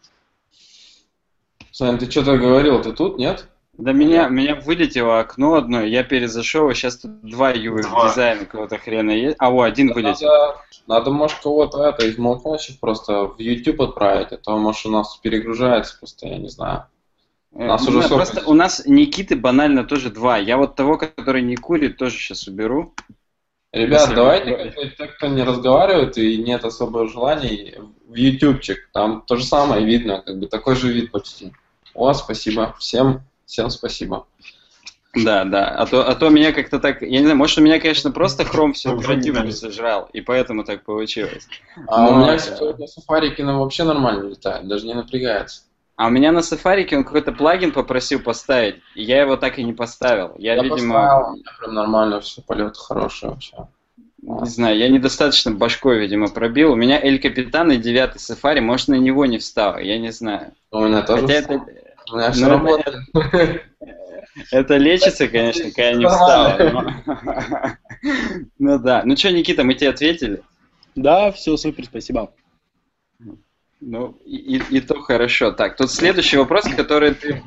Саня, 1.71 1.99
ты 1.99 2.11
что-то 2.11 2.37
говорил, 2.37 2.83
ты 2.83 2.93
тут, 2.93 3.19
нет? 3.19 3.49
Да 3.79 3.93
меня, 3.93 4.29
меня 4.29 4.55
вылетело 4.55 5.21
окно 5.21 5.55
одно, 5.55 5.83
я 5.83 6.03
перезашел, 6.03 6.71
и 6.71 6.75
сейчас 6.75 6.97
тут 6.97 7.21
два 7.21 7.53
Два. 7.53 8.09
дизайна 8.09 8.47
какого-то 8.47 8.79
хрена 8.79 9.11
есть. 9.11 9.37
А, 9.39 9.51
о, 9.51 9.63
один 9.63 9.93
вылетел. 9.93 10.29
Надо, 10.29 10.57
надо, 10.87 11.11
может, 11.11 11.39
кого-то 11.41 11.85
это 11.85 12.07
из 12.07 12.17
молчащих 12.17 12.81
просто 12.81 13.27
в 13.27 13.39
YouTube 13.39 13.83
отправить, 13.83 14.33
а 14.33 14.39
то, 14.39 14.57
может, 14.57 14.87
у 14.87 14.91
нас 14.91 15.17
перегружается 15.17 15.99
просто, 15.99 16.27
я 16.27 16.39
не 16.39 16.49
знаю. 16.49 16.87
Э, 17.53 17.67
нас 17.67 17.83
ну, 17.85 17.91
уже 17.91 18.01
да, 18.01 18.05
сколько 18.07 18.25
Просто 18.25 18.51
у 18.51 18.55
нас 18.55 18.83
Никиты 18.87 19.37
банально 19.37 19.85
тоже 19.85 20.11
два. 20.11 20.39
Я 20.39 20.57
вот 20.57 20.75
того, 20.75 20.97
который 20.97 21.43
не 21.43 21.57
курит, 21.57 21.99
тоже 21.99 22.17
сейчас 22.17 22.47
уберу. 22.47 22.95
Ребят, 23.73 24.03
Если 24.03 24.15
давайте, 24.15 24.75
те, 24.97 25.07
кто 25.07 25.27
не 25.27 25.43
разговаривает 25.43 26.17
и 26.17 26.39
нет 26.39 26.65
особого 26.65 27.09
желания, 27.09 27.75
в 28.07 28.15
ютубчик, 28.15 28.89
там 28.93 29.23
то 29.27 29.37
же 29.37 29.45
самое 29.45 29.85
видно, 29.85 30.23
как 30.25 30.39
бы 30.39 30.47
такой 30.47 30.77
же 30.77 30.91
вид 30.91 31.11
почти. 31.11 31.53
О, 31.93 32.15
спасибо, 32.15 32.75
всем, 32.79 33.23
всем 33.47 33.71
спасибо. 33.71 34.27
Да, 35.15 35.45
да. 35.45 35.69
А 35.69 35.87
то, 35.87 36.07
а 36.07 36.15
то 36.15 36.29
меня 36.29 36.53
как-то 36.53 36.79
так. 36.79 37.01
Я 37.01 37.09
не 37.21 37.21
знаю, 37.21 37.37
может, 37.37 37.57
у 37.59 37.63
меня, 37.63 37.81
конечно, 37.81 38.11
просто 38.11 38.45
хром 38.45 38.75
оперативку 38.85 39.33
нравится. 39.39 39.71
сожрал, 39.71 40.11
и 40.13 40.21
поэтому 40.21 40.63
так 40.65 40.85
получилось. 40.85 41.49
А 41.87 42.03
Ну, 42.03 42.11
у 42.11 42.17
меня 42.19 42.39
сегодня 42.39 42.87
Safari 42.87 43.35
Kino 43.35 43.59
вообще 43.59 43.85
нормально 43.85 44.29
летает, 44.29 44.69
даже 44.69 44.87
не 44.87 44.93
напрягается. 44.95 45.63
А 45.97 46.09
у 46.09 46.11
меня 46.11 46.31
на 46.31 46.43
сафарике 46.43 46.97
он 46.99 47.05
какой-то 47.05 47.33
плагин 47.33 47.73
попросил 47.73 48.21
поставить, 48.21 48.77
и 48.95 49.03
я 49.03 49.23
его 49.23 49.37
так 49.39 49.59
и 49.59 49.65
не 49.65 49.73
поставил. 49.73 50.35
Я, 50.37 50.55
Я 50.55 50.63
видимо, 50.63 50.95
поставил, 50.95 51.29
у 51.31 51.33
меня 51.37 51.51
прям 51.59 51.75
нормально 51.75 52.21
все, 52.21 52.43
полет 52.43 52.77
хороший 52.77 53.31
вообще. 53.31 53.57
не 54.21 54.47
знаю, 54.51 54.77
я 54.77 54.89
недостаточно 54.91 55.53
башкой, 55.53 55.99
видимо, 56.01 56.29
пробил. 56.29 56.73
У 56.73 56.77
меня 56.77 57.01
Эль 57.03 57.19
Капитан 57.19 57.73
и 57.73 57.79
девятый 57.79 58.21
сафари, 58.21 58.61
может, 58.61 58.89
на 58.89 58.97
него 58.97 59.25
не 59.25 59.39
встал, 59.39 59.79
я 59.79 59.99
не 59.99 60.13
знаю. 60.13 60.53
У 60.71 60.81
меня 60.81 61.01
тоже 61.03 61.29
Хотя 61.29 61.41
встал. 61.41 61.57
это, 61.57 61.76
У 62.13 62.17
меня 62.17 62.31
все 62.33 62.47
ну, 62.47 62.77
это- 62.79 62.93
работает. 62.93 63.63
это 64.53 64.77
лечится, 64.77 65.29
конечно, 65.29 65.71
когда 65.71 65.93
не 65.93 66.07
встал. 66.07 66.59
но- 66.73 67.77
Ну 68.59 68.79
да. 68.79 69.03
Ну 69.05 69.17
что, 69.17 69.33
Никита, 69.33 69.65
мы 69.65 69.75
тебе 69.75 69.91
ответили? 69.91 70.43
Да, 70.95 71.33
все 71.33 71.57
супер, 71.57 71.85
спасибо. 71.85 72.33
Ну, 73.81 74.17
и, 74.25 74.57
и- 74.57 74.77
и 74.77 74.81
то 74.81 75.01
хорошо. 75.03 75.53
Так, 75.53 75.77
тут 75.77 75.91
следующий 75.91 76.39
вопрос, 76.39 76.65
который 76.77 77.15
ты, 77.15 77.43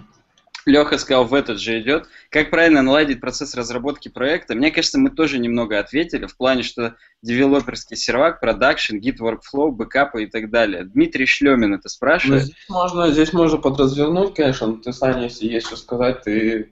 Леха, 0.70 0.98
сказал, 0.98 1.26
в 1.26 1.34
этот 1.34 1.60
же 1.60 1.80
идет. 1.82 2.08
Как 2.30 2.50
правильно 2.50 2.82
наладить 2.82 3.20
процесс 3.20 3.56
разработки 3.56 4.08
проекта? 4.08 4.56
Мне 4.56 4.72
кажется, 4.72 5.00
мы 5.00 5.10
тоже 5.10 5.40
немного 5.40 5.80
ответили 5.80 6.26
в 6.26 6.38
плане, 6.38 6.64
что 6.64 6.96
девелоперский 7.22 7.98
сервак, 7.98 8.40
продакшн, 8.40 8.98
гид 8.98 9.20
workflow, 9.20 9.72
бэкапы 9.72 10.24
и 10.24 10.28
так 10.28 10.50
далее. 10.50 10.84
Дмитрий 10.84 11.26
Шлемин 11.26 11.74
это 11.74 11.84
Ну, 11.86 11.90
спрашивает. 11.90 12.44
здесь 12.44 12.70
можно, 12.70 13.12
здесь 13.12 13.34
можно 13.34 13.58
подразвернуть, 13.58 14.36
конечно, 14.36 14.68
но 14.68 14.78
ты, 14.78 14.94
Саня, 14.94 15.24
если 15.24 15.48
есть 15.48 15.68
что 15.68 15.76
сказать, 15.76 16.22
ты 16.22 16.72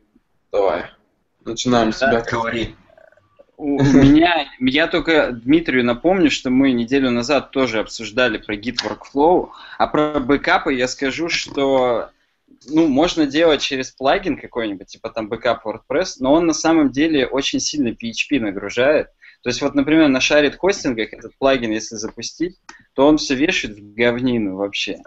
давай. 0.52 0.86
Начинаем 1.44 1.92
с 1.92 1.98
себя. 1.98 2.24
Говори. 2.30 2.76
У 3.58 3.80
у 3.80 3.84
меня, 3.84 4.48
я 4.60 4.86
только 4.86 5.32
Дмитрию 5.32 5.84
напомню, 5.84 6.30
что 6.30 6.52
мы 6.52 6.72
неделю 6.72 7.10
назад 7.10 7.50
тоже 7.50 7.80
обсуждали 7.80 8.38
про 8.38 8.56
Git 8.56 8.78
Workflow, 8.86 9.50
а 9.80 9.88
про 9.88 10.20
бэкапы 10.20 10.76
я 10.76 10.88
скажу, 10.88 11.28
что 11.28 12.12
ну, 12.70 12.88
можно 12.88 13.26
делать 13.26 13.62
через 13.62 13.92
плагин 13.92 14.38
какой-нибудь, 14.38 14.88
типа 14.88 15.10
там 15.10 15.30
бэкап 15.30 15.66
WordPress, 15.66 16.16
но 16.20 16.34
он 16.34 16.46
на 16.46 16.54
самом 16.54 16.92
деле 16.92 17.28
очень 17.28 17.60
сильно 17.60 17.90
PHP 17.90 18.40
нагружает. 18.40 19.08
То 19.44 19.50
есть 19.50 19.62
вот, 19.62 19.76
например, 19.76 20.08
на 20.08 20.20
shared 20.20 20.56
хостингах 20.56 21.14
этот 21.14 21.38
плагин, 21.38 21.72
если 21.72 21.96
запустить, 21.96 22.58
то 22.94 23.08
он 23.08 23.18
все 23.18 23.36
вешает 23.36 23.78
в 23.78 23.94
говнину 23.94 24.56
вообще. 24.56 25.00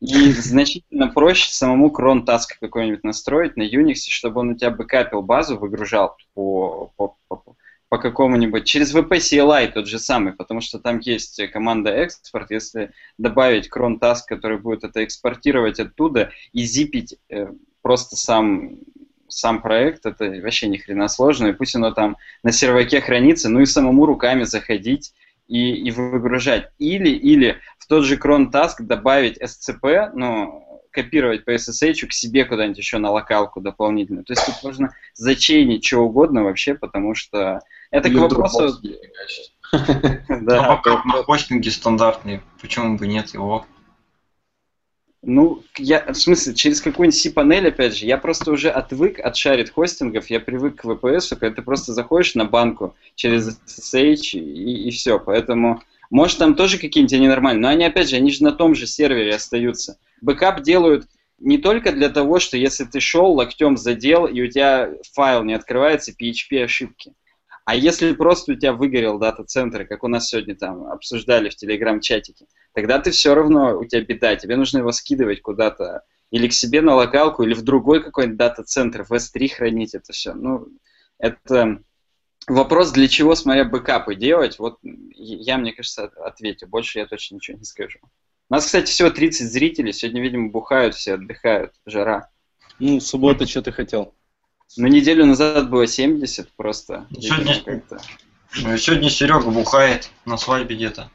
И 0.00 0.32
значительно 0.32 1.08
проще 1.08 1.50
самому 1.50 1.90
cron 1.90 2.24
task 2.24 2.58
какой-нибудь 2.60 3.04
настроить 3.04 3.56
на 3.56 3.62
Unix, 3.62 3.96
чтобы 4.08 4.40
он 4.40 4.50
у 4.50 4.54
тебя 4.56 4.70
бэкапил 4.70 5.22
базу, 5.22 5.58
выгружал 5.58 6.16
по, 6.34 6.92
по, 6.96 7.16
по, 7.28 7.56
по 7.88 7.98
какому-нибудь, 7.98 8.64
через 8.64 8.94
WP 8.94 9.08
CLI 9.08 9.72
тот 9.72 9.86
же 9.86 9.98
самый, 9.98 10.34
потому 10.34 10.60
что 10.60 10.78
там 10.78 10.98
есть 10.98 11.40
команда 11.50 11.90
экспорт, 11.90 12.50
если 12.50 12.92
добавить 13.16 13.68
cron 13.68 13.98
task, 13.98 14.22
который 14.26 14.58
будет 14.58 14.84
это 14.84 15.02
экспортировать 15.04 15.80
оттуда 15.80 16.30
и 16.52 16.64
зипить 16.64 17.16
э, 17.30 17.48
просто 17.82 18.16
сам 18.16 18.78
сам 19.30 19.60
проект, 19.60 20.06
это 20.06 20.24
вообще 20.42 20.68
ни 20.68 20.78
хрена 20.78 21.08
сложно, 21.08 21.48
и 21.48 21.52
пусть 21.52 21.76
оно 21.76 21.90
там 21.90 22.16
на 22.42 22.50
серваке 22.50 23.00
хранится, 23.00 23.50
ну 23.50 23.60
и 23.60 23.66
самому 23.66 24.06
руками 24.06 24.44
заходить 24.44 25.12
и, 25.46 25.72
и 25.72 25.90
выгружать. 25.90 26.70
Или, 26.78 27.10
или 27.10 27.58
в 27.78 27.86
тот 27.86 28.04
же 28.04 28.16
крон 28.16 28.50
task 28.50 28.76
добавить 28.80 29.38
SCP, 29.38 30.12
ну, 30.14 30.67
копировать 31.02 31.44
по 31.44 31.54
SSH 31.54 32.06
к 32.06 32.12
себе 32.12 32.44
куда-нибудь 32.44 32.78
еще 32.78 32.98
на 32.98 33.10
локалку 33.10 33.60
дополнительно. 33.60 34.24
То 34.24 34.32
есть 34.32 34.44
тут 34.46 34.56
можно 34.64 34.94
зачейнить 35.14 35.84
что 35.84 35.98
угодно 35.98 36.42
вообще, 36.42 36.74
потому 36.74 37.14
что 37.14 37.60
это 37.90 38.08
Или 38.08 38.16
к 38.16 38.20
вопросу... 38.20 38.80
Да, 40.28 40.80
на 40.84 41.22
хостинге 41.24 41.70
стандартный, 41.70 42.40
почему 42.60 42.96
бы 42.96 43.06
нет 43.06 43.34
его? 43.34 43.66
Ну, 45.22 45.62
я, 45.76 46.04
в 46.06 46.14
смысле, 46.14 46.54
через 46.54 46.80
какую-нибудь 46.80 47.20
cPanel, 47.20 47.68
опять 47.68 47.96
же, 47.96 48.06
я 48.06 48.16
просто 48.16 48.50
уже 48.50 48.70
отвык 48.70 49.20
от 49.20 49.36
shared 49.36 49.70
хостингов, 49.70 50.30
я 50.30 50.40
привык 50.40 50.80
к 50.80 50.84
VPS, 50.84 51.36
когда 51.36 51.56
ты 51.56 51.62
просто 51.62 51.92
заходишь 51.92 52.34
на 52.34 52.44
банку 52.44 52.94
через 53.14 53.60
SSH 53.66 54.38
и, 54.38 54.88
и 54.88 54.90
все. 54.90 55.18
Поэтому, 55.18 55.82
может, 56.10 56.38
там 56.38 56.54
тоже 56.54 56.78
какие-нибудь 56.78 57.14
они 57.14 57.28
нормальные, 57.28 57.62
но 57.62 57.68
они, 57.68 57.84
опять 57.84 58.08
же, 58.08 58.16
они 58.16 58.30
же 58.30 58.42
на 58.44 58.52
том 58.52 58.74
же 58.74 58.86
сервере 58.86 59.34
остаются. 59.34 59.98
Бэкап 60.20 60.62
делают 60.62 61.06
не 61.38 61.58
только 61.58 61.92
для 61.92 62.08
того, 62.08 62.38
что 62.38 62.56
если 62.56 62.84
ты 62.84 63.00
шел, 63.00 63.32
локтем 63.32 63.76
задел, 63.76 64.26
и 64.26 64.40
у 64.40 64.50
тебя 64.50 64.90
файл 65.12 65.44
не 65.44 65.54
открывается, 65.54 66.12
PHP 66.12 66.64
ошибки. 66.64 67.14
А 67.64 67.76
если 67.76 68.12
просто 68.12 68.52
у 68.52 68.54
тебя 68.54 68.72
выгорел 68.72 69.18
дата-центр, 69.18 69.84
как 69.84 70.02
у 70.02 70.08
нас 70.08 70.28
сегодня 70.28 70.56
там 70.56 70.86
обсуждали 70.86 71.50
в 71.50 71.56
телеграм-чатике, 71.56 72.46
тогда 72.72 72.98
ты 72.98 73.10
все 73.10 73.34
равно, 73.34 73.78
у 73.78 73.84
тебя 73.84 74.00
беда, 74.00 74.36
тебе 74.36 74.56
нужно 74.56 74.78
его 74.78 74.90
скидывать 74.90 75.42
куда-то 75.42 76.02
или 76.30 76.48
к 76.48 76.52
себе 76.54 76.80
на 76.80 76.94
локалку, 76.94 77.42
или 77.42 77.54
в 77.54 77.62
другой 77.62 78.02
какой-нибудь 78.02 78.38
дата-центр, 78.38 79.04
в 79.04 79.12
S3 79.12 79.48
хранить 79.48 79.94
это 79.94 80.12
все. 80.12 80.32
Ну, 80.32 80.68
это 81.18 81.82
вопрос, 82.48 82.90
для 82.92 83.08
чего, 83.08 83.34
смотря 83.34 83.64
бэкапы 83.64 84.14
делать, 84.14 84.58
вот 84.58 84.78
я, 84.82 85.58
мне 85.58 85.72
кажется, 85.72 86.10
ответил. 86.24 86.66
Больше 86.68 86.98
я 86.98 87.06
точно 87.06 87.36
ничего 87.36 87.58
не 87.58 87.64
скажу. 87.64 87.98
У 88.50 88.54
нас, 88.54 88.64
кстати, 88.66 88.90
всего 88.90 89.10
30 89.10 89.50
зрителей, 89.52 89.92
сегодня, 89.92 90.22
видимо, 90.22 90.48
бухают 90.50 90.94
все, 90.94 91.14
отдыхают, 91.14 91.72
жара. 91.86 92.30
Ну, 92.78 93.00
суббота, 93.00 93.46
что 93.46 93.62
ты 93.62 93.72
хотел? 93.72 94.14
Ну, 94.76 94.86
неделю 94.86 95.26
назад 95.26 95.68
было 95.70 95.86
70 95.86 96.50
просто. 96.56 97.06
Сегодня- 97.18 97.52
видимо, 97.54 97.64
как-то. 97.64 98.00
Ну, 98.62 98.76
Сегодня 98.78 99.10
Серега 99.10 99.50
бухает 99.50 100.10
на 100.24 100.36
свадьбе 100.38 100.76
где-то. 100.76 101.10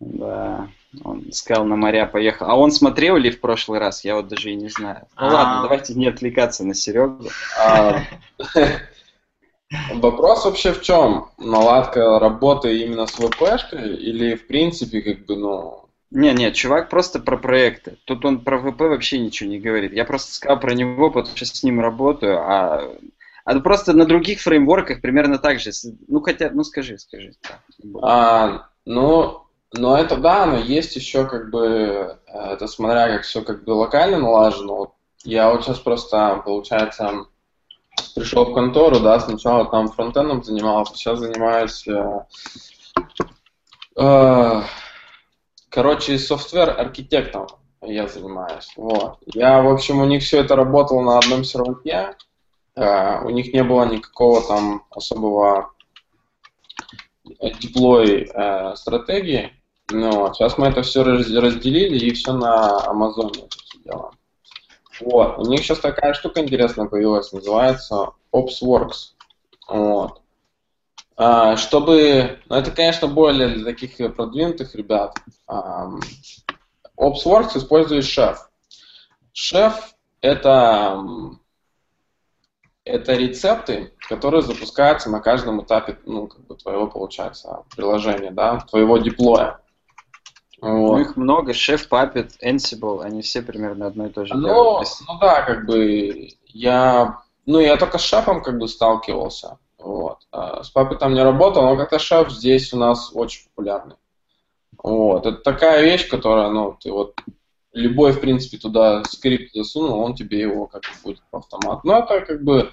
Да, 0.00 0.68
он 1.04 1.30
сказал 1.32 1.66
на 1.66 1.76
моря 1.76 2.06
поехал. 2.06 2.46
А 2.48 2.54
он 2.56 2.72
смотрел 2.72 3.16
ли 3.18 3.30
в 3.30 3.40
прошлый 3.40 3.78
раз? 3.78 4.02
Я 4.04 4.16
вот 4.16 4.28
даже 4.28 4.50
и 4.50 4.54
не 4.56 4.70
знаю. 4.70 5.06
Ну 5.16 5.26
А. 5.26 5.30
ладно, 5.30 5.62
давайте 5.62 5.92
не 5.94 6.06
отвлекаться 6.06 6.64
на 6.64 6.74
Серегу. 6.74 7.28
Вопрос 9.94 10.44
вообще 10.44 10.72
в 10.72 10.82
чем? 10.82 11.28
Наладка 11.38 12.18
работы 12.18 12.78
именно 12.80 13.06
с 13.06 13.12
ВПшкой 13.12 13.96
или 13.96 14.34
в 14.34 14.46
принципе 14.46 15.00
как 15.00 15.26
бы, 15.26 15.36
ну... 15.36 15.84
Не, 16.10 16.32
не, 16.32 16.52
чувак 16.52 16.88
просто 16.88 17.20
про 17.20 17.36
проекты. 17.36 17.96
Тут 18.04 18.24
он 18.24 18.40
про 18.40 18.58
ВП 18.58 18.80
вообще 18.80 19.20
ничего 19.20 19.48
не 19.48 19.60
говорит. 19.60 19.92
Я 19.92 20.04
просто 20.04 20.34
сказал 20.34 20.58
про 20.58 20.74
него, 20.74 21.10
потому 21.10 21.36
что 21.36 21.46
с 21.46 21.62
ним 21.62 21.80
работаю, 21.80 22.38
а, 22.40 22.90
а 23.44 23.60
просто 23.60 23.92
на 23.92 24.06
других 24.06 24.40
фреймворках 24.40 25.02
примерно 25.02 25.38
так 25.38 25.60
же. 25.60 25.70
Ну 26.08 26.20
хотя, 26.20 26.50
ну 26.52 26.64
скажи, 26.64 26.98
скажи. 26.98 27.34
А, 28.02 28.66
ну, 28.84 29.42
но 29.72 29.96
это 29.96 30.16
да, 30.16 30.46
но 30.46 30.58
есть 30.58 30.96
еще 30.96 31.26
как 31.26 31.50
бы, 31.50 32.18
э, 32.26 32.38
это 32.54 32.66
смотря 32.66 33.08
как 33.08 33.22
все 33.22 33.42
как 33.42 33.62
бы 33.62 33.70
локально 33.70 34.18
налажено. 34.18 34.76
Вот 34.76 34.92
я 35.22 35.50
вот 35.50 35.64
сейчас 35.64 35.78
просто, 35.78 36.42
получается, 36.44 37.26
пришел 38.14 38.44
в 38.44 38.54
контору, 38.54 39.00
да, 39.00 39.18
сначала 39.20 39.64
там 39.66 39.88
фронтендом 39.88 40.42
занимался, 40.42 40.94
сейчас 40.94 41.18
занимаюсь, 41.18 41.86
э, 41.88 42.20
э, 43.96 44.62
короче, 45.68 46.18
софтвер-архитектом 46.18 47.46
я 47.82 48.06
занимаюсь. 48.06 48.72
Вот. 48.76 49.18
Я, 49.26 49.62
в 49.62 49.68
общем, 49.68 50.00
у 50.00 50.06
них 50.06 50.22
все 50.22 50.40
это 50.40 50.56
работало 50.56 51.02
на 51.02 51.18
одном 51.18 51.44
серваке, 51.44 52.16
э, 52.76 53.24
у 53.24 53.30
них 53.30 53.52
не 53.52 53.64
было 53.64 53.84
никакого 53.84 54.42
там 54.42 54.84
особого 54.90 55.72
деплой 57.60 58.30
э, 58.32 58.76
стратегии. 58.76 59.52
Ну, 59.92 60.20
вот. 60.20 60.36
сейчас 60.36 60.56
мы 60.56 60.68
это 60.68 60.82
все 60.82 61.02
разделили 61.02 61.98
и 61.98 62.12
все 62.12 62.32
на 62.32 62.86
Амазоне 62.86 63.48
делаем. 63.84 64.12
Вот. 65.00 65.38
У 65.38 65.50
них 65.50 65.60
сейчас 65.60 65.78
такая 65.78 66.14
штука 66.14 66.40
интересная 66.40 66.86
появилась, 66.86 67.32
называется 67.32 68.12
OpsWorks. 68.32 69.14
Вот. 69.68 70.20
А, 71.16 71.56
чтобы, 71.56 72.38
ну 72.48 72.56
это, 72.56 72.70
конечно, 72.70 73.06
более 73.08 73.48
для 73.48 73.64
таких 73.64 73.96
продвинутых 74.14 74.74
ребят. 74.74 75.16
А, 75.46 75.90
OpsWorks 76.98 77.56
использует 77.56 78.04
Chef. 78.04 78.36
Chef 79.34 79.74
это, 80.20 81.02
это 82.84 83.14
рецепты, 83.14 83.94
которые 84.08 84.42
запускаются 84.42 85.10
на 85.10 85.20
каждом 85.20 85.62
этапе, 85.62 85.98
ну, 86.04 86.26
как 86.26 86.46
бы 86.46 86.56
твоего, 86.56 86.86
получается, 86.88 87.64
приложения, 87.74 88.30
да, 88.30 88.60
твоего 88.60 88.98
деплоя. 88.98 89.60
Вот. 90.60 90.96
Ну, 90.96 90.98
их 90.98 91.16
много, 91.16 91.52
Chef, 91.52 91.88
Puppet, 91.88 92.32
Ansible, 92.44 93.02
они 93.02 93.22
все 93.22 93.40
примерно 93.40 93.86
одно 93.86 94.06
и 94.06 94.10
то 94.10 94.26
же 94.26 94.34
ну. 94.34 94.80
Ну 94.80 95.18
да, 95.18 95.42
как 95.42 95.64
бы 95.64 96.28
я, 96.46 97.22
ну 97.46 97.58
я 97.58 97.76
только 97.76 97.98
с 97.98 98.02
шефом 98.02 98.42
как 98.42 98.58
бы 98.58 98.68
сталкивался, 98.68 99.58
вот. 99.78 100.18
А 100.30 100.62
с 100.62 100.74
Puppet 100.74 100.98
там 100.98 101.14
не 101.14 101.22
работал, 101.22 101.62
но 101.62 101.76
как-то 101.76 101.98
шеф 101.98 102.30
здесь 102.30 102.72
у 102.74 102.76
нас 102.76 103.10
очень 103.14 103.44
популярный. 103.48 103.96
Вот. 104.82 105.26
Это 105.26 105.38
такая 105.38 105.82
вещь, 105.82 106.08
которая, 106.08 106.50
ну, 106.50 106.76
ты 106.78 106.92
вот 106.92 107.14
любой, 107.72 108.12
в 108.12 108.20
принципе, 108.20 108.58
туда 108.58 109.02
скрипт 109.04 109.54
засунул, 109.54 110.00
он 110.00 110.14
тебе 110.14 110.40
его 110.40 110.66
как 110.66 110.82
бы 110.82 110.88
будет 111.04 111.22
по 111.30 111.38
автомату. 111.38 111.80
Ну, 111.84 111.94
это 111.94 112.20
как 112.20 112.42
бы 112.42 112.70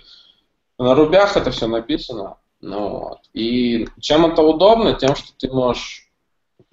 на 0.77 0.93
рубях 0.95 1.37
это 1.37 1.51
все 1.51 1.67
написано. 1.67 2.37
Ну, 2.59 2.89
вот. 2.89 3.19
И 3.33 3.87
чем 3.99 4.25
это 4.25 4.41
удобно? 4.41 4.93
Тем, 4.93 5.15
что 5.15 5.29
ты 5.37 5.51
можешь 5.51 6.06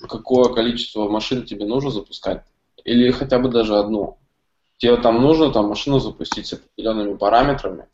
какое 0.08 0.52
количество 0.52 1.08
машин 1.08 1.44
тебе 1.44 1.66
нужно 1.66 1.90
запускать, 1.90 2.44
или 2.84 3.10
хотя 3.10 3.38
бы 3.38 3.48
даже 3.48 3.76
одну. 3.78 4.18
Тебе 4.78 4.96
там 4.96 5.22
нужно 5.22 5.52
там 5.52 5.68
машину 5.68 5.98
запустить 5.98 6.46
с 6.46 6.52
определенными 6.54 7.16
параметрами, 7.16 7.86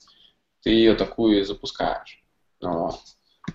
ты 0.63 0.71
ее 0.71 0.95
такую 0.95 1.41
и 1.41 1.45
запускаешь. 1.45 2.23
Вот. 2.61 2.99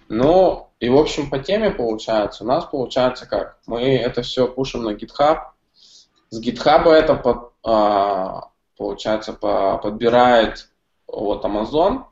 Ну, 0.10 0.70
и 0.80 0.90
в 0.90 0.98
общем 0.98 1.30
по 1.30 1.40
теме 1.40 1.72
получается, 1.72 2.44
у 2.44 2.48
нас 2.48 2.66
получается 2.66 3.26
как? 3.26 3.60
Мы 3.68 3.98
это 3.98 4.22
все 4.22 4.48
пушим 4.48 4.84
на 4.84 4.94
GitHub, 4.94 5.40
с 6.30 6.42
GitHub 6.42 6.88
это 6.90 7.16
под, 7.16 7.54
а, 7.64 8.50
получается 8.78 9.34
по, 9.34 9.78
подбирает 9.78 10.70
вот 11.08 11.46
Amazon, 11.46 12.06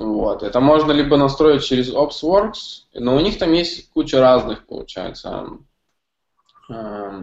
вот. 0.00 0.42
Это 0.42 0.60
можно 0.60 0.92
либо 0.92 1.18
настроить 1.18 1.62
через 1.62 1.92
OpsWorks, 1.92 2.86
но 2.94 3.16
у 3.16 3.20
них 3.20 3.38
там 3.38 3.52
есть 3.52 3.90
куча 3.92 4.18
разных, 4.18 4.66
получается, 4.66 5.58
э, 6.70 7.22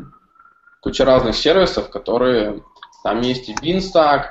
куча 0.81 1.03
разных 1.03 1.35
сервисов, 1.35 1.89
которые 1.89 2.63
там 3.03 3.21
есть 3.21 3.49
и 3.49 3.55
Beanstalk, 3.55 4.25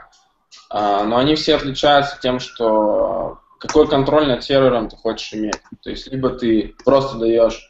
э, 0.71 1.05
но 1.05 1.17
они 1.17 1.35
все 1.35 1.57
отличаются 1.57 2.21
тем, 2.23 2.39
что 2.39 3.41
какой 3.59 3.89
контроль 3.89 4.29
над 4.29 4.45
сервером 4.45 4.89
ты 4.89 4.97
хочешь 4.97 5.35
иметь. 5.35 5.61
То 5.83 5.91
есть 5.91 6.07
либо 6.07 6.31
ты 6.31 6.77
просто 6.85 7.19
даешь 7.19 7.69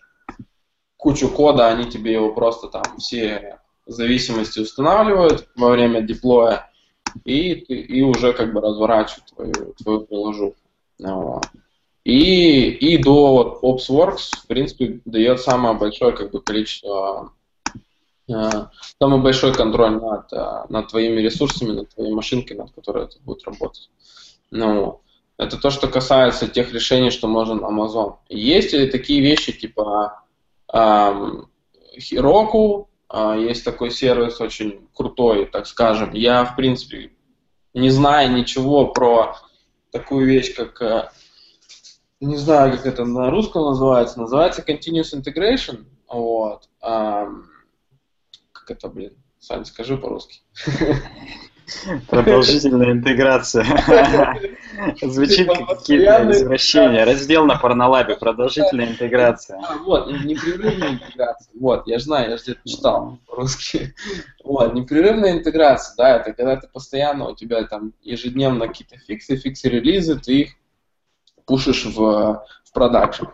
кучу 0.99 1.31
кода, 1.31 1.69
они 1.69 1.91
тебе 1.91 2.13
его 2.13 2.35
просто 2.35 2.69
там 2.69 2.99
все 2.99 3.61
зависимости 3.87 4.59
устанавливают 4.59 5.49
во 5.57 5.71
время 5.71 6.03
деплоя, 6.03 6.71
и, 7.25 7.53
и 7.53 8.03
уже 8.03 8.35
как 8.35 8.53
бы 8.53 8.61
разворачивают 8.61 9.25
твою, 9.35 9.73
твою 9.73 10.01
приложуху. 10.03 10.57
И, 12.05 12.69
и 12.71 12.99
до 12.99 13.59
OpsWorks, 13.63 14.45
в 14.45 14.47
принципе, 14.47 15.01
дает 15.05 15.41
самое 15.41 15.77
большое 15.77 16.13
как 16.13 16.31
бы, 16.31 16.41
количество, 16.41 17.33
э, 18.29 18.51
самый 19.01 19.21
большой 19.21 19.53
контроль 19.53 20.01
над, 20.01 20.33
э, 20.33 20.65
над 20.69 20.89
твоими 20.89 21.21
ресурсами, 21.21 21.73
над 21.73 21.93
твоей 21.93 22.13
машинкой, 22.13 22.57
над 22.57 22.71
которой 22.71 23.07
это 23.07 23.17
будет 23.25 23.45
работать. 23.45 23.91
Ну, 24.53 25.01
это 25.37 25.57
то, 25.59 25.71
что 25.71 25.89
касается 25.89 26.47
тех 26.47 26.73
решений, 26.73 27.11
что 27.11 27.27
можно 27.27 27.61
Amazon. 27.61 28.15
Есть 28.29 28.73
ли 28.73 28.89
такие 28.89 29.21
вещи, 29.21 29.51
типа 29.51 30.23
эм, 30.73 31.49
Heroku, 31.99 32.87
э, 33.13 33.47
есть 33.49 33.65
такой 33.65 33.91
сервис 33.91 34.41
очень 34.41 34.87
крутой, 34.95 35.47
так 35.47 35.67
скажем. 35.67 36.13
Я, 36.13 36.45
в 36.45 36.55
принципе, 36.55 37.11
не 37.75 37.91
знаю 37.91 38.33
ничего 38.33 38.87
про 38.87 39.37
такую 39.99 40.27
вещь, 40.27 40.55
как, 40.55 40.81
э, 40.83 41.09
не 42.21 42.37
знаю, 42.37 42.77
как 42.77 42.87
это 42.87 43.05
на 43.05 43.31
русском 43.31 43.63
называется, 43.63 44.21
называется 44.21 44.63
Continuous 44.63 45.15
Integration, 45.15 45.87
вот, 46.09 46.69
а, 46.81 47.29
как 48.53 48.71
это, 48.71 48.89
блин, 48.89 49.17
Сань, 49.39 49.65
скажи 49.65 49.97
по-русски. 49.97 50.41
Продолжительная 52.09 52.93
интеграция. 52.93 53.65
Звучит 55.03 55.49
как 55.49 55.69
какие-то 55.69 56.31
извращения. 56.31 57.05
Раздел 57.05 57.45
на 57.45 57.57
порнолабе. 57.57 58.17
Продолжительная 58.17 58.89
интеграция. 58.89 59.59
А, 59.59 59.77
вот, 59.79 60.09
непрерывная 60.25 60.91
интеграция. 60.91 61.51
Вот, 61.59 61.87
я 61.87 61.99
знаю, 61.99 62.31
я 62.31 62.37
же 62.37 62.43
где-то 62.45 62.61
читал 62.69 63.19
по-русски. 63.27 63.95
Вот, 64.45 64.75
непрерывная 64.75 65.33
интеграция, 65.33 65.95
да, 65.97 66.17
это 66.17 66.33
когда 66.33 66.57
ты 66.57 66.69
постоянно, 66.69 67.29
у 67.29 67.35
тебя 67.35 67.65
там 67.65 67.93
ежедневно 68.03 68.69
какие-то 68.69 68.97
фиксы, 68.99 69.37
фиксы-релизы, 69.37 70.19
ты 70.21 70.41
их 70.41 70.51
пушишь 71.47 71.85
в, 71.85 71.97
в 71.97 72.73
продакшн. 72.73 73.25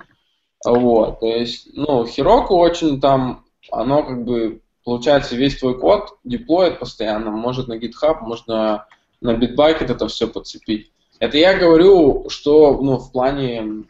Вот, 0.65 1.21
то 1.21 1.27
есть, 1.27 1.69
ну, 1.75 2.05
Heroku 2.05 2.53
очень 2.53 3.01
там, 3.01 3.45
оно 3.71 4.05
как 4.05 4.25
бы 4.25 4.63
получается, 4.85 5.37
весь 5.37 5.59
твой 5.59 5.79
код 5.79 6.19
деплоит 6.25 6.79
постоянно, 6.79 7.31
может 7.31 7.69
на 7.69 7.79
GitHub, 7.79 8.21
можно 8.21 8.87
на 9.21 9.35
Bitbucket 9.35 9.91
это 9.93 10.09
все 10.09 10.27
подцепить. 10.27 10.93
Это 11.19 11.39
я 11.39 11.57
говорю, 11.57 12.29
что 12.29 12.81
ну, 12.83 12.99
в 12.99 13.13
плане, 13.13 13.85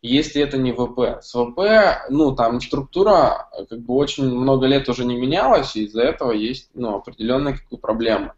если 0.00 0.40
это 0.40 0.58
не 0.58 0.72
ВП. 0.72 1.20
С 1.20 1.32
ВП, 1.32 2.06
ну, 2.08 2.36
там 2.36 2.60
структура 2.60 3.48
как 3.68 3.80
бы 3.80 3.94
очень 3.94 4.32
много 4.32 4.66
лет 4.66 4.88
уже 4.88 5.04
не 5.04 5.16
менялась, 5.16 5.74
и 5.74 5.84
из-за 5.84 6.02
этого 6.02 6.32
есть 6.32 6.70
ну, 6.74 6.96
определенные 6.96 7.54
как 7.54 7.68
бы, 7.68 7.78
проблемы. 7.78 8.32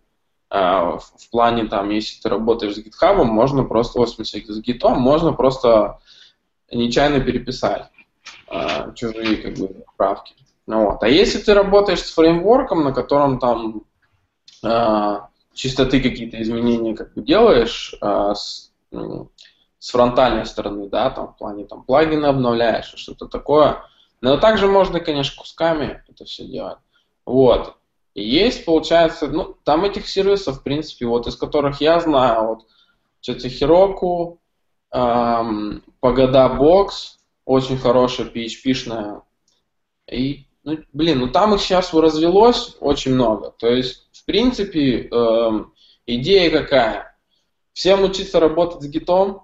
А, 0.49 0.99
в, 0.99 1.13
в 1.19 1.31
плане, 1.31 1.67
там, 1.67 1.91
если 1.91 2.21
ты 2.23 2.29
работаешь 2.29 2.77
с 2.77 2.79
GitHub, 2.79 3.23
можно 3.25 3.65
просто, 3.65 4.01
в 4.01 4.09
смысле, 4.09 4.45
с 4.47 4.63
Git, 4.63 4.89
можно 4.95 5.33
просто 5.33 5.99
нечаянно 6.71 7.21
переписать 7.21 7.91
а, 8.49 8.93
чужие 8.93 9.37
как 9.37 9.55
бы, 9.59 9.85
правки. 9.97 10.35
Ну 10.67 10.87
вот. 10.87 11.03
А 11.03 11.09
если 11.09 11.39
ты 11.39 11.55
работаешь 11.55 12.03
с 12.03 12.13
фреймворком, 12.13 12.85
на 12.85 12.93
котором 12.93 13.39
там 13.39 13.83
э, 14.65 15.19
чисто 15.53 15.87
ты 15.87 16.01
какие-то 16.01 16.41
изменения 16.43 16.95
как 16.95 17.13
бы 17.15 17.23
делаешь 17.23 17.95
э, 18.01 18.33
с, 18.35 18.73
ну, 18.91 19.31
с 19.79 19.91
фронтальной 19.91 20.47
стороны, 20.47 20.89
да, 20.89 21.11
там 21.11 21.29
в 21.29 21.37
плане 21.37 21.67
там 21.67 21.85
плагины 21.85 22.27
обновляешь, 22.27 22.93
что-то 22.97 23.27
такое. 23.27 23.83
Но 24.21 24.39
также 24.39 24.67
можно, 24.67 25.01
конечно, 25.01 25.37
кусками 25.37 26.03
это 26.09 26.25
все 26.25 26.47
делать. 26.47 26.79
Вот. 27.27 27.77
И 28.15 28.23
есть, 28.23 28.65
получается, 28.65 29.27
ну, 29.27 29.57
там 29.65 29.85
этих 29.85 30.09
сервисов, 30.09 30.61
в 30.61 30.63
принципе, 30.63 31.05
вот 31.05 31.27
из 31.27 31.37
которых 31.37 31.81
я 31.81 32.01
знаю, 32.01 32.47
вот, 32.47 32.67
что-то 33.21 33.49
Heroku, 33.49 34.39
эм, 34.93 35.83
Погода 36.01 36.47
Box, 36.47 37.19
очень 37.45 37.77
хорошая 37.77 38.29
PHP-шная, 38.29 39.23
и 40.11 40.47
ну, 40.65 40.79
блин, 40.93 41.21
ну 41.21 41.29
там 41.29 41.55
их 41.55 41.61
сейчас 41.61 41.93
развелось 41.93 42.77
очень 42.81 43.15
много. 43.15 43.55
То 43.59 43.69
есть, 43.69 44.09
в 44.13 44.25
принципе, 44.25 45.09
эм, 45.09 45.75
идея 46.07 46.51
какая? 46.51 47.17
Всем 47.73 48.03
учиться 48.03 48.41
работать 48.41 48.83
с 48.83 48.87
гитом, 48.87 49.43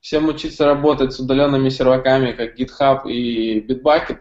всем 0.00 0.28
учиться 0.28 0.66
работать 0.66 1.12
с 1.12 1.20
удаленными 1.20 1.70
серваками, 1.70 2.32
как 2.32 2.58
GitHub 2.58 3.08
и 3.08 3.60
Bitbucket, 3.60 4.18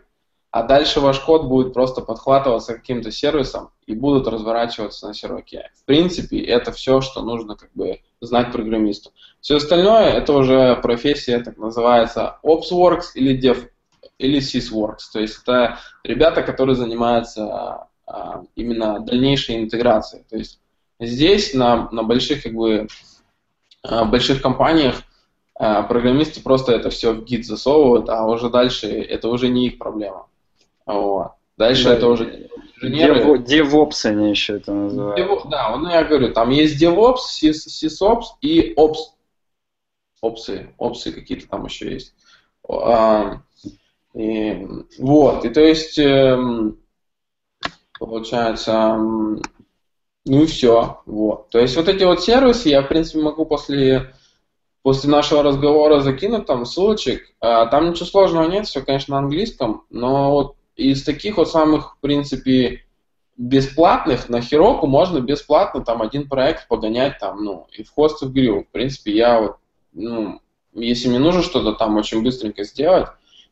а 0.52 0.64
дальше 0.64 1.02
ваш 1.02 1.20
код 1.20 1.46
будет 1.46 1.74
просто 1.74 2.02
подхватываться 2.02 2.76
каким-то 2.76 3.12
сервисом 3.12 3.72
и 3.86 3.94
будут 3.94 4.28
разворачиваться 4.28 5.08
на 5.08 5.14
серваке. 5.14 5.70
В 5.76 5.86
принципе, 5.86 6.40
это 6.40 6.72
все, 6.72 7.02
что 7.02 7.22
нужно 7.22 7.56
как 7.56 7.72
бы 7.74 8.00
знать 8.22 8.54
программисту. 8.54 9.12
Все 9.42 9.58
остальное 9.58 10.12
это 10.12 10.34
уже 10.34 10.78
профессия, 10.78 11.40
так 11.40 11.58
называется 11.58 12.40
OpsWorks 12.44 13.14
или 13.16 13.38
Dev 13.38 13.70
или 14.18 14.40
SysWorks. 14.40 15.12
То 15.14 15.20
есть 15.20 15.42
это 15.44 15.80
ребята, 16.04 16.42
которые 16.42 16.76
занимаются 16.76 17.88
а, 18.06 18.44
именно 18.56 19.00
дальнейшей 19.00 19.58
интеграцией. 19.58 20.24
То 20.30 20.38
есть 20.38 20.60
здесь 21.00 21.54
на, 21.54 21.90
на 21.92 22.04
больших 22.04 22.44
как 22.44 22.54
бы 22.54 22.88
а, 23.84 24.06
больших 24.06 24.42
компаниях 24.42 25.04
а, 25.56 25.84
программисты 25.84 26.42
просто 26.42 26.74
это 26.74 26.90
все 26.90 27.14
в 27.14 27.24
гид 27.24 27.46
засовывают, 27.46 28.10
а 28.10 28.26
уже 28.26 28.50
дальше 28.50 28.88
это 28.88 29.30
уже 29.30 29.50
не 29.50 29.68
их 29.68 29.78
проблема. 29.78 30.28
Вот. 30.86 31.32
Дальше 31.58 31.86
да, 31.86 31.94
это 31.96 32.08
уже 32.08 32.50
инженеры. 32.82 33.38
DevOps 33.40 34.06
они 34.06 34.30
еще 34.30 34.58
это 34.58 34.74
называют. 34.74 35.20
Dev, 35.20 35.50
да, 35.50 35.76
ну 35.76 35.90
я 35.90 36.04
говорю, 36.04 36.32
там 36.32 36.52
есть 36.52 36.82
DevOps, 36.82 37.18
SysOps 37.44 38.26
и 38.42 38.74
Ops. 38.76 38.96
Опсы, 40.20 40.74
опсы 40.80 41.12
какие-то 41.12 41.48
там 41.48 41.66
еще 41.66 41.94
есть. 41.94 42.16
И, 44.18 44.68
вот, 44.98 45.46
и 45.46 45.50
то 45.50 45.62
есть, 45.62 46.00
эм, 46.00 46.80
получается, 48.00 48.96
ну 48.98 50.44
и 50.44 50.46
все. 50.48 51.02
Вот. 51.06 51.50
То 51.50 51.60
есть 51.60 51.76
вот 51.78 51.88
эти 51.88 52.04
вот 52.04 52.24
сервисы 52.24 52.70
я, 52.70 52.82
в 52.82 52.88
принципе, 52.88 53.20
могу 53.20 53.46
после, 53.46 54.16
после 54.82 55.12
нашего 55.12 55.44
разговора 55.44 56.00
закинуть 56.00 56.48
там 56.48 56.66
ссылочек. 56.66 57.32
А, 57.40 57.68
там 57.68 57.92
ничего 57.92 58.06
сложного 58.08 58.50
нет, 58.50 58.66
все, 58.66 58.82
конечно, 58.82 59.14
на 59.14 59.20
английском, 59.20 59.84
но 59.92 60.32
вот 60.32 60.56
из 60.76 61.04
таких 61.04 61.38
вот 61.38 61.50
самых, 61.52 61.98
в 61.98 62.00
принципе, 62.00 62.86
бесплатных 63.38 64.30
на 64.30 64.42
Хироку 64.42 64.88
можно 64.88 65.20
бесплатно 65.20 65.86
там 65.86 66.02
один 66.02 66.28
проект 66.28 66.68
погонять 66.68 67.20
там, 67.20 67.44
ну, 67.44 67.68
и 67.72 67.84
в 67.84 67.92
хост, 67.92 68.24
в 68.24 68.34
грил. 68.34 68.64
В 68.64 68.72
принципе, 68.72 69.12
я 69.12 69.40
вот, 69.40 69.58
ну, 69.94 70.42
если 70.74 71.08
мне 71.08 71.20
нужно 71.20 71.44
что-то 71.44 71.74
там 71.74 71.98
очень 71.98 72.24
быстренько 72.24 72.64
сделать, 72.64 73.10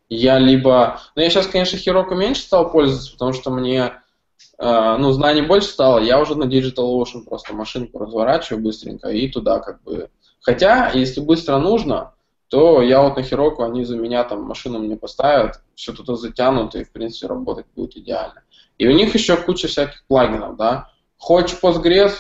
я 0.10 0.39
либо... 0.39 0.99
Ну, 1.16 1.22
я 1.22 1.30
сейчас, 1.30 1.47
конечно, 1.47 1.78
Хироку 1.78 2.16
меньше 2.16 2.41
стал 2.41 2.72
пользоваться, 2.72 3.12
потому 3.12 3.34
что 3.34 3.51
мне 3.51 3.93
э, 4.58 4.97
ну, 4.99 5.12
знаний 5.12 5.41
больше 5.41 5.70
стало, 5.70 5.99
я 5.99 6.20
уже 6.20 6.36
на 6.36 6.45
DigitalOcean 6.45 7.26
просто 7.28 7.53
машинку 7.53 7.99
разворачиваю 7.99 8.64
быстренько 8.64 9.10
и 9.10 9.28
туда 9.30 9.60
как 9.60 9.82
бы... 9.84 10.10
Хотя, 10.41 10.91
если 10.93 11.22
быстро 11.22 11.58
нужно, 11.58 12.14
то 12.49 12.82
я 12.82 13.01
вот 13.01 13.18
на 13.18 13.24
Хироку, 13.24 13.64
они 13.64 13.84
за 13.84 13.97
меня 13.97 14.24
там 14.24 14.43
машину 14.43 14.80
мне 14.80 14.95
поставят, 14.95 15.62
все 15.74 15.91
туда 15.91 16.16
затянут, 16.16 16.76
и, 16.76 16.84
в 16.84 16.91
принципе, 16.91 17.28
работать 17.28 17.66
будет 17.76 17.97
идеально. 17.97 18.43
И 18.78 18.88
у 18.88 18.91
них 18.91 19.14
еще 19.16 19.38
куча 19.38 19.68
всяких 19.68 20.06
плагинов, 20.08 20.56
да. 20.56 20.91
Хочешь 21.18 21.58
Postgres, 21.62 22.14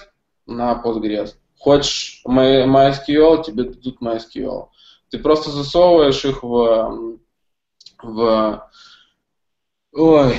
на 0.47 0.81
Postgres. 0.83 1.35
Хочешь 1.59 2.21
MySQL, 2.27 3.43
тебе 3.43 3.63
дадут 3.63 4.01
MySQL. 4.01 4.67
Ты 5.09 5.19
просто 5.19 5.51
засовываешь 5.51 6.25
их 6.25 6.43
в, 6.43 7.17
в 8.05 8.69
ой, 9.93 10.35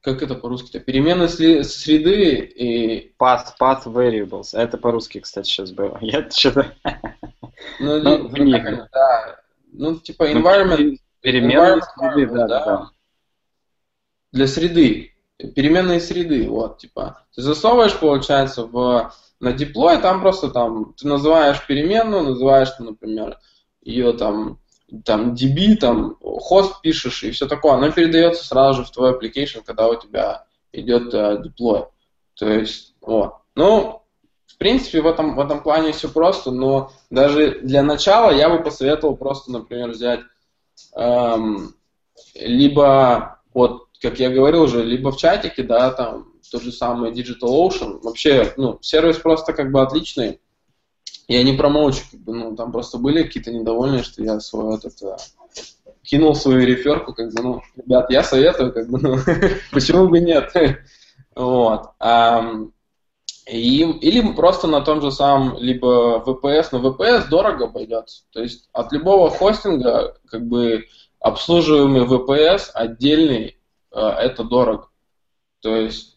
как 0.00 0.22
это 0.22 0.34
по-русски-то? 0.34 0.80
Перемены 0.80 1.28
среды 1.28 2.36
и... 2.36 3.14
Path, 3.18 3.54
path 3.60 3.84
variables. 3.84 4.48
Это 4.52 4.76
по-русски, 4.78 5.20
кстати, 5.20 5.46
сейчас 5.48 5.72
было. 5.72 5.98
Я 6.02 6.28
что-то... 6.30 6.74
Ну, 7.80 8.02
ну, 8.02 8.28
в 8.28 8.38
них. 8.38 8.62
Да. 8.92 9.40
Ну, 9.72 9.96
типа 9.96 10.26
ну, 10.28 10.40
environment... 10.40 10.98
Переменные 11.20 11.80
среды, 11.82 12.26
да, 12.26 12.46
да, 12.46 12.64
да. 12.64 12.90
Для 14.32 14.46
среды 14.46 15.14
переменные 15.38 16.00
среды, 16.00 16.48
вот, 16.48 16.78
типа, 16.78 17.24
ты 17.34 17.42
засовываешь, 17.42 17.98
получается, 17.98 18.64
в, 18.66 19.12
на 19.40 19.52
диплой, 19.52 19.98
там 20.00 20.20
просто 20.20 20.48
там, 20.50 20.94
ты 20.94 21.06
называешь 21.06 21.66
переменную, 21.66 22.22
называешь, 22.22 22.70
например, 22.78 23.38
ее 23.82 24.12
там, 24.12 24.58
там 25.04 25.34
DB, 25.34 25.76
там, 25.76 26.16
хост 26.20 26.80
пишешь 26.80 27.22
и 27.24 27.30
все 27.30 27.46
такое, 27.46 27.74
оно 27.74 27.90
передается 27.90 28.44
сразу 28.44 28.82
же 28.82 28.88
в 28.88 28.90
твой 28.90 29.12
application, 29.12 29.62
когда 29.64 29.88
у 29.88 29.94
тебя 29.94 30.44
идет 30.72 31.12
э. 31.14 31.42
То 32.36 32.48
есть, 32.48 32.94
вот. 33.00 33.34
Ну, 33.54 34.02
в 34.46 34.58
принципе, 34.58 35.00
в 35.00 35.06
этом, 35.06 35.36
в 35.36 35.40
этом 35.40 35.62
плане 35.62 35.92
все 35.92 36.08
просто, 36.08 36.50
но 36.50 36.92
даже 37.10 37.60
для 37.60 37.82
начала 37.82 38.30
я 38.30 38.48
бы 38.48 38.62
посоветовал 38.62 39.16
просто, 39.16 39.52
например, 39.52 39.90
взять 39.90 40.20
эм, 40.96 41.74
либо 42.34 43.40
вот 43.52 43.84
как 44.00 44.20
я 44.20 44.28
говорил 44.28 44.62
уже, 44.62 44.84
либо 44.84 45.10
в 45.10 45.16
чатике, 45.16 45.62
да, 45.62 45.90
там 45.90 46.34
тот 46.50 46.62
же 46.62 46.72
самый 46.72 47.10
DigitalOcean. 47.12 48.00
Вообще, 48.02 48.52
ну, 48.56 48.78
сервис 48.82 49.16
просто 49.16 49.54
как 49.54 49.72
бы 49.72 49.80
отличный. 49.80 50.40
Я 51.26 51.42
не 51.42 51.52
бы, 51.52 52.34
ну, 52.34 52.56
там 52.56 52.72
просто 52.72 52.98
были 52.98 53.22
какие-то 53.22 53.50
недовольные, 53.50 54.02
что 54.02 54.22
я 54.22 54.40
свой 54.40 54.76
этот, 54.76 55.02
а, 55.02 55.16
кинул 56.02 56.34
свою 56.34 56.66
реферку, 56.66 57.14
как 57.14 57.32
бы, 57.32 57.42
ну, 57.42 57.62
ребят, 57.76 58.10
я 58.10 58.22
советую, 58.22 58.72
как 58.72 58.88
бы, 58.88 58.98
ну, 59.00 59.16
почему 59.72 60.08
бы 60.08 60.20
нет? 60.20 60.52
вот. 61.34 61.90
И, 63.46 63.82
или 63.82 64.32
просто 64.32 64.66
на 64.66 64.80
том 64.80 65.02
же 65.02 65.12
самом, 65.12 65.58
либо 65.58 66.22
VPS, 66.26 66.68
но 66.72 66.78
VPS 66.78 67.28
дорого 67.28 67.66
обойдется. 67.66 68.24
То 68.32 68.40
есть 68.40 68.68
от 68.72 68.92
любого 68.92 69.30
хостинга, 69.30 70.16
как 70.26 70.46
бы, 70.46 70.84
обслуживаемый 71.20 72.06
VPS 72.06 72.70
отдельный 72.72 73.58
Э, 73.94 74.08
это 74.08 74.44
дорого. 74.44 74.88
То 75.60 75.76
есть 75.76 76.13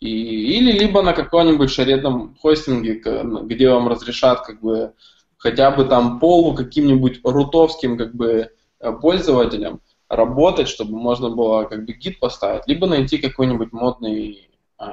и, 0.00 0.58
или 0.58 0.72
либо 0.72 1.02
на 1.02 1.12
каком-нибудь 1.12 1.70
шаредном 1.70 2.36
хостинге, 2.40 3.02
где 3.44 3.70
вам 3.70 3.88
разрешат 3.88 4.46
как 4.46 4.60
бы 4.60 4.92
хотя 5.36 5.70
бы 5.70 5.84
там 5.84 6.20
полу 6.20 6.54
каким-нибудь 6.54 7.20
рутовским 7.24 7.96
как 7.96 8.14
бы 8.14 8.50
э, 8.80 8.92
пользователям 8.92 9.80
работать, 10.08 10.68
чтобы 10.68 10.98
можно 10.98 11.30
было 11.30 11.64
как 11.64 11.84
бы 11.84 11.92
гид 11.92 12.18
поставить, 12.18 12.66
либо 12.66 12.86
найти 12.86 13.18
какой-нибудь 13.18 13.72
модный 13.72 14.48
э, 14.78 14.84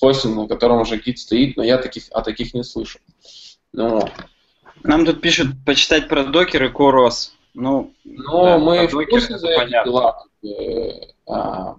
хостинг, 0.00 0.36
на 0.36 0.46
котором 0.48 0.80
уже 0.80 0.98
гид 0.98 1.18
стоит, 1.18 1.56
но 1.56 1.62
я 1.62 1.78
таких, 1.78 2.04
о 2.10 2.22
таких 2.22 2.54
не 2.54 2.64
слышу. 2.64 2.98
Ну, 3.72 4.02
Нам 4.82 5.04
тут 5.04 5.20
пишут 5.20 5.48
почитать 5.64 6.08
про 6.08 6.24
докер 6.24 6.64
и 6.64 6.68
корос. 6.68 7.34
Ну, 7.54 7.92
ну 8.04 8.44
да, 8.44 8.58
мы 8.58 8.86
в 8.88 9.06
курсе 9.06 9.38
за 9.38 9.48
эти 9.48 9.70
дела. 9.70 10.24
А, 11.26 11.32
а, 11.32 11.76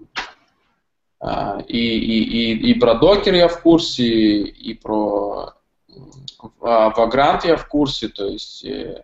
и, 1.68 1.78
и, 1.78 2.24
и, 2.24 2.72
и 2.72 2.74
про 2.80 2.96
докер 2.96 3.34
я 3.34 3.48
в 3.48 3.62
курсе, 3.62 4.06
и 4.06 4.74
про 4.76 5.54
а, 6.62 6.92
Vagrant 6.92 7.42
я 7.48 7.58
в 7.58 7.68
курсе, 7.68 8.10
то 8.10 8.26
есть 8.28 8.64
э, 8.64 9.04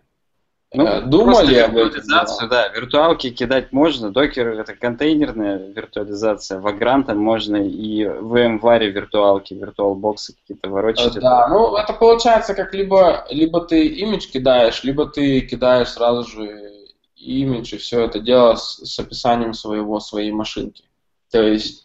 ну, 0.72 0.86
э, 0.86 1.00
думали 1.02 1.56
об 1.56 1.74
виртуализацию, 1.74 2.48
да, 2.48 2.68
виртуалки 2.68 3.30
кидать 3.30 3.72
можно, 3.72 4.10
докер 4.10 4.48
это 4.48 4.74
контейнерная 4.74 5.58
виртуализация, 5.72 6.60
Vagrant 6.60 7.12
можно 7.14 7.56
и 7.56 8.04
в 8.04 8.36
VMware 8.36 8.86
виртуалки, 8.86 9.54
виртуалбоксы 9.54 10.34
какие-то 10.34 10.68
ворочать. 10.68 11.14
Да, 11.14 11.46
это... 11.46 11.48
ну 11.52 11.76
это 11.76 11.92
получается 11.92 12.54
как 12.54 12.72
либо, 12.74 13.26
либо 13.30 13.60
ты 13.62 13.86
имидж 13.86 14.28
кидаешь, 14.28 14.84
либо 14.84 15.06
ты 15.06 15.40
кидаешь 15.40 15.88
сразу 15.88 16.28
же 16.30 16.72
имидж 17.16 17.74
и 17.74 17.78
все 17.78 18.04
это 18.04 18.20
дело 18.20 18.54
с, 18.54 18.76
с 18.84 18.98
описанием 18.98 19.54
своего, 19.54 19.98
своей 20.00 20.30
машинки. 20.30 20.84
То 21.30 21.42
есть 21.42 21.81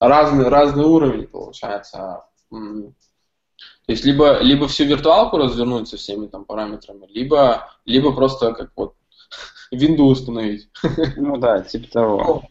разный, 0.00 0.48
разный 0.48 0.84
уровень 0.84 1.26
получается. 1.26 2.24
То 2.50 3.92
есть 3.92 4.04
либо, 4.04 4.38
либо 4.40 4.68
всю 4.68 4.84
виртуалку 4.84 5.38
развернуть 5.38 5.88
со 5.88 5.96
всеми 5.96 6.26
там 6.26 6.44
параметрами, 6.44 7.06
либо, 7.08 7.70
либо 7.84 8.12
просто 8.12 8.52
как 8.52 8.70
вот 8.76 8.94
Windows 9.74 10.12
установить. 10.12 10.68
Ну 11.16 11.36
да, 11.38 11.60
типа 11.62 11.90
того. 11.90 12.42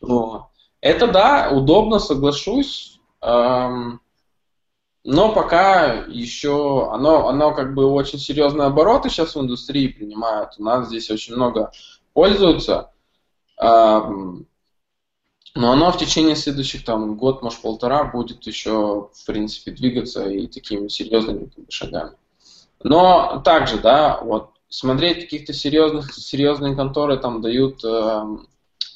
Ну, 0.00 0.46
это 0.80 1.06
да, 1.08 1.50
удобно, 1.50 1.98
соглашусь. 1.98 3.00
Но 3.20 3.98
пока 5.32 6.04
еще 6.08 6.90
оно, 6.92 7.28
оно 7.28 7.54
как 7.54 7.74
бы 7.74 7.86
очень 7.86 8.18
серьезные 8.18 8.66
обороты 8.66 9.08
сейчас 9.08 9.36
в 9.36 9.40
индустрии 9.40 9.86
принимает. 9.88 10.50
У 10.58 10.64
нас 10.64 10.88
здесь 10.88 11.10
очень 11.10 11.34
много 11.36 11.70
пользуются. 12.12 12.90
Но 15.56 15.72
оно 15.72 15.90
в 15.90 15.96
течение 15.96 16.36
следующих 16.36 16.84
там 16.84 17.16
год, 17.16 17.42
может 17.42 17.62
полтора 17.62 18.04
будет 18.04 18.46
еще 18.46 19.08
в 19.12 19.26
принципе 19.26 19.70
двигаться 19.70 20.28
и 20.28 20.46
такими 20.46 20.88
серьезными 20.88 21.50
шагами. 21.70 22.12
Но 22.82 23.40
также, 23.42 23.78
да, 23.78 24.20
вот 24.22 24.50
смотреть 24.68 25.22
каких-то 25.22 25.54
серьезных 25.54 26.12
серьезные 26.12 26.76
конторы 26.76 27.16
там 27.16 27.40
дают 27.40 27.82
э, 27.82 28.22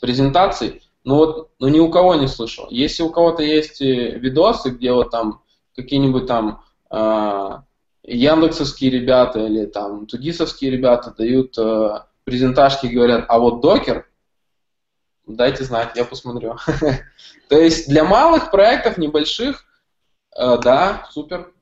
презентации, 0.03 0.83
ну 1.03 1.15
вот, 1.17 1.51
ну 1.59 1.69
ни 1.69 1.79
у 1.79 1.91
кого 1.91 2.15
не 2.17 2.29
слышал. 2.29 2.67
Если 2.69 3.03
у 3.03 3.09
кого-то 3.09 3.43
есть 3.43 3.81
э, 3.81 4.19
видосы, 4.19 4.69
где 4.69 4.93
вот 4.93 5.11
там 5.11 5.41
какие-нибудь 5.75 6.27
там 6.27 6.63
э, 6.91 7.59
яндексовские 8.03 8.91
ребята 8.91 9.47
или 9.47 9.65
там 9.65 10.07
тугисовские 10.07 10.71
ребята 10.71 11.15
дают 11.17 11.57
э, 11.57 12.01
презентажки 12.25 12.85
и 12.85 12.95
говорят, 12.95 13.25
а 13.29 13.39
вот 13.39 13.63
докер, 13.63 14.10
дайте 15.37 15.65
знать, 15.65 15.93
я 15.97 16.05
посмотрю. 16.05 16.57
То 17.49 17.61
есть 17.61 17.89
для 17.89 18.05
малых 18.05 18.51
проектов, 18.51 18.99
небольших, 18.99 19.65
э, 20.37 20.59
да, 20.59 21.07
супер, 21.11 21.53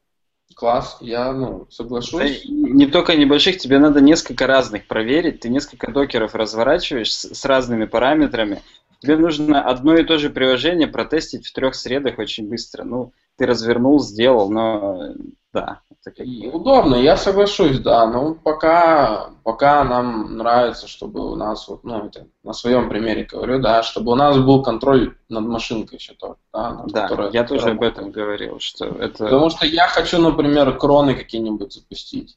класс, 0.55 0.99
я 1.01 1.33
ну, 1.33 1.67
соглашусь. 1.71 2.45
Не 2.47 2.87
только 2.87 3.17
небольших, 3.17 3.59
тебе 3.59 3.79
надо 3.79 4.01
несколько 4.01 4.47
разных 4.47 4.87
проверить, 4.87 5.41
ты 5.41 5.49
несколько 5.49 5.91
докеров 5.91 6.35
разворачиваешь 6.35 7.15
с, 7.15 7.35
с 7.35 7.45
разными 7.45 7.85
параметрами, 7.85 8.63
тебе 9.01 9.17
нужно 9.17 9.63
одно 9.63 9.97
и 9.97 10.05
то 10.05 10.19
же 10.19 10.31
приложение 10.31 10.89
протестить 10.89 11.47
в 11.47 11.53
трех 11.53 11.75
средах 11.75 12.19
очень 12.19 12.49
быстро. 12.49 12.85
Ну, 12.85 13.13
ты 13.39 13.47
развернул, 13.47 14.01
сделал, 14.01 14.51
но 14.51 15.15
да. 15.53 15.81
Это 15.91 16.15
как... 16.15 16.27
Удобно, 16.55 16.97
я 16.97 17.17
соглашусь, 17.17 17.79
да. 17.79 18.07
Но 18.07 18.35
пока, 18.35 19.31
пока 19.45 19.83
нам 19.85 20.37
нравится, 20.37 20.87
чтобы 20.87 21.33
у 21.33 21.37
нас, 21.37 21.67
вот, 21.69 21.85
ну, 21.85 22.05
это 22.05 22.27
на 22.43 22.53
своем 22.53 22.89
примере 22.89 23.25
говорю, 23.25 23.59
да, 23.59 23.83
чтобы 23.83 24.13
у 24.13 24.15
нас 24.15 24.37
был 24.39 24.63
контроль 24.63 25.17
над 25.29 25.47
машинкой 25.47 25.99
еще 25.99 26.15
тоже. 26.15 26.37
Да, 26.53 26.85
да 26.89 27.31
я 27.33 27.45
тоже 27.45 27.71
об 27.71 27.83
этом 27.83 28.11
говорил, 28.11 28.59
что 28.61 28.87
это... 28.87 29.25
Потому 29.25 29.49
что 29.51 29.67
я 29.67 29.89
хочу, 29.89 30.21
например, 30.21 30.77
кроны 30.77 31.15
какие-нибудь 31.15 31.73
запустить. 31.73 32.37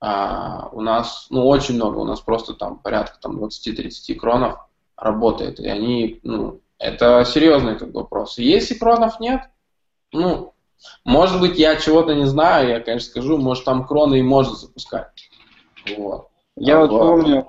А, 0.00 0.68
у 0.72 0.80
нас, 0.80 1.26
ну, 1.30 1.46
очень 1.46 1.74
много, 1.74 1.98
у 1.98 2.04
нас 2.04 2.20
просто 2.20 2.54
там 2.54 2.78
порядка 2.78 3.18
там 3.20 3.42
20-30 3.42 4.14
кронов 4.14 4.58
работает, 4.96 5.58
и 5.58 5.68
они, 5.68 6.20
ну, 6.22 6.60
это 6.78 7.24
серьезный 7.24 7.76
как 7.78 7.92
бы 7.92 8.00
вопрос. 8.00 8.38
Если 8.38 8.74
кронов 8.74 9.20
нет, 9.20 9.42
ну, 10.12 10.52
может 11.04 11.40
быть, 11.40 11.58
я 11.58 11.76
чего-то 11.76 12.14
не 12.14 12.26
знаю, 12.26 12.68
я, 12.68 12.80
конечно, 12.80 13.10
скажу, 13.10 13.38
может, 13.38 13.64
там 13.64 13.86
кроны 13.86 14.18
и 14.18 14.22
можно 14.22 14.54
запускать. 14.54 15.30
Вот. 15.96 16.28
Я 16.56 16.80
вот 16.80 16.90
помню, 16.90 17.48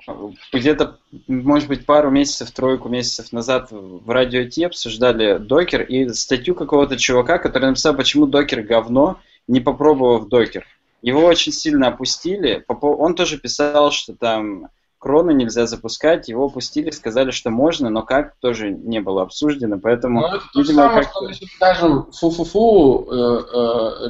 где-то, 0.53 0.97
может 1.27 1.67
быть, 1.67 1.85
пару 1.85 2.09
месяцев, 2.09 2.51
тройку 2.51 2.87
месяцев 2.87 3.33
назад 3.33 3.67
в 3.71 4.09
радио 4.09 4.45
Ти 4.45 4.63
обсуждали 4.63 5.37
докер 5.39 5.81
и 5.81 6.07
статью 6.09 6.55
какого-то 6.55 6.97
чувака, 6.97 7.37
который 7.37 7.69
написал, 7.69 7.95
почему 7.95 8.27
докер 8.27 8.61
говно, 8.61 9.19
не 9.47 9.59
попробовав 9.59 10.29
докер. 10.29 10.65
Его 11.01 11.25
очень 11.25 11.51
сильно 11.51 11.89
опустили. 11.89 12.63
Он 12.69 13.13
тоже 13.13 13.37
писал, 13.37 13.91
что 13.91 14.15
там 14.15 14.69
кроны 15.03 15.33
нельзя 15.33 15.67
запускать, 15.67 16.29
его 16.29 16.45
опустили, 16.45 16.89
сказали, 16.89 17.31
что 17.31 17.49
можно, 17.49 17.89
но 17.89 18.03
как 18.03 18.35
тоже 18.37 18.71
не 18.71 19.01
было 19.01 19.23
обсуждено, 19.23 19.77
поэтому, 19.77 20.21
ну, 20.21 20.27
это 20.27 20.45
видимо, 20.55 20.83
самое, 20.83 21.03
как 21.03 21.11
что, 21.11 21.47
скажем, 21.57 22.11
фу-фу-фу, 22.13 23.07
э, 23.11 23.39
э, 23.53 24.09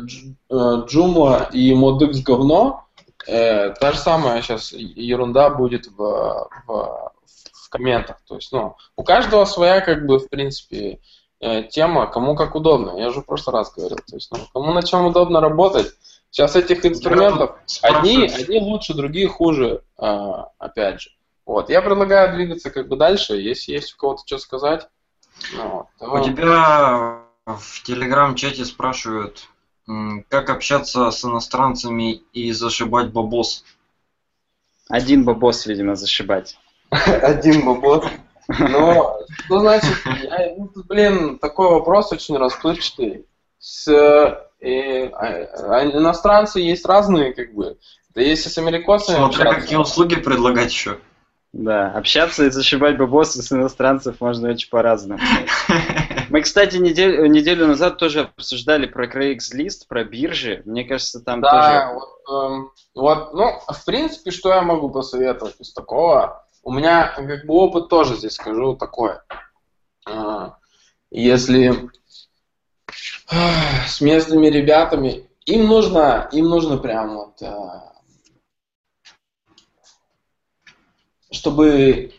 э, 0.52 0.84
Джумла 0.86 1.50
и 1.52 1.74
Модекс 1.74 2.22
говно, 2.22 2.86
э, 3.28 3.72
та 3.72 3.92
же 3.92 3.98
самая 3.98 4.44
сейчас 4.44 4.72
ерунда 4.72 5.50
будет 5.50 5.88
в, 5.88 5.98
в, 6.68 7.12
в 7.54 7.70
комментах. 7.70 8.18
То 8.28 8.36
есть, 8.36 8.52
ну, 8.52 8.76
у 8.96 9.04
каждого 9.04 9.46
своя, 9.46 9.82
как 9.82 10.06
бы, 10.06 10.20
в 10.20 10.30
принципе, 10.30 11.00
э, 11.40 11.64
тема, 11.64 12.06
кому 12.06 12.36
как 12.36 12.54
удобно. 12.54 13.00
Я 13.00 13.08
уже 13.08 13.22
в 13.22 13.26
прошлый 13.26 13.56
раз 13.56 13.74
говорил. 13.74 13.98
То 13.98 14.16
есть, 14.16 14.30
ну, 14.32 14.38
кому 14.54 14.74
на 14.74 14.84
чем 14.84 15.08
удобно 15.08 15.42
работать, 15.42 15.88
Сейчас 16.34 16.56
этих 16.56 16.84
инструментов 16.84 17.58
одни, 17.84 18.26
одни 18.26 18.60
лучше, 18.60 18.96
другие 18.96 19.28
хуже, 19.28 19.84
а, 20.00 20.50
опять 20.58 21.00
же. 21.00 21.12
Вот. 21.46 21.70
Я 21.70 21.84
предлагаю 21.84 22.34
двигаться 22.34 22.72
как 22.72 22.88
бы 22.88 22.96
дальше. 22.96 23.36
Если 23.36 23.74
есть 23.74 23.94
у 23.94 23.98
кого-то 23.98 24.24
что 24.26 24.40
сказать. 24.40 24.88
Ну, 25.54 25.88
то... 26.00 26.12
У 26.12 26.24
тебя 26.24 27.20
в 27.46 27.84
телеграм-чате 27.84 28.66
спрашивают, 28.66 29.48
как 30.28 30.50
общаться 30.50 31.12
с 31.12 31.24
иностранцами 31.24 32.24
и 32.34 32.52
зашибать 32.52 33.12
бабос. 33.12 33.64
Один 34.90 35.26
бабос, 35.26 35.68
видимо, 35.68 35.96
зашибать. 35.96 36.58
Один 36.90 37.64
бабос. 37.64 38.06
Но, 38.48 39.20
что 39.46 39.60
значит, 39.60 39.96
ну, 40.58 40.72
блин, 40.90 41.38
такой 41.38 41.70
вопрос 41.70 42.12
очень 42.12 42.38
расплывчатый. 42.38 43.28
С 43.60 43.86
и, 44.64 45.10
а, 45.12 45.78
а 45.78 45.86
иностранцы 45.86 46.62
есть 46.62 46.86
разные, 46.86 47.34
как 47.34 47.54
бы. 47.54 47.78
Да 48.16 48.22
если 48.22 48.50
с 48.50 48.58
американцами 48.58 49.18
Смотря 49.18 49.44
общаться... 49.44 49.62
какие 49.62 49.78
услуги 49.78 50.16
предлагать 50.16 50.72
еще. 50.72 51.00
Да, 51.52 51.92
общаться 51.92 52.46
и 52.46 52.50
зашибать 52.50 52.98
бабосы 52.98 53.42
с 53.44 53.52
иностранцев 53.52 54.22
можно 54.22 54.50
очень 54.50 54.70
по-разному. 54.70 55.20
Мы, 56.30 56.42
кстати, 56.42 56.78
неделю, 56.78 57.28
неделю 57.28 57.68
назад 57.68 57.98
тоже 57.98 58.22
обсуждали 58.22 58.88
про 58.88 59.06
Craigslist, 59.06 59.88
про 59.88 60.04
биржи. 60.04 60.64
Мне 60.66 60.84
кажется, 60.84 61.20
там 61.20 61.42
да, 61.42 61.52
тоже... 61.52 61.70
Да, 61.70 61.94
вот, 61.94 62.52
эм, 62.52 62.72
вот, 62.96 63.34
ну, 63.34 63.60
в 63.68 63.86
принципе, 63.86 64.32
что 64.32 64.50
я 64.50 64.62
могу 64.62 64.90
посоветовать 64.90 65.60
из 65.60 65.74
такого? 65.74 66.44
У 66.64 66.72
меня, 66.72 67.14
как 67.16 67.28
бы, 67.28 67.54
опыт 67.54 67.90
тоже 67.90 68.16
здесь 68.16 68.34
скажу 68.34 68.76
такой. 68.76 69.14
А, 70.08 70.56
если 71.12 71.90
с 73.88 74.02
местными 74.02 74.48
ребятами. 74.48 75.28
Им 75.46 75.68
нужно, 75.68 76.30
им 76.32 76.46
нужно 76.48 76.78
прям 76.78 77.16
вот, 77.16 77.42
э, 77.42 77.82
чтобы, 81.32 82.14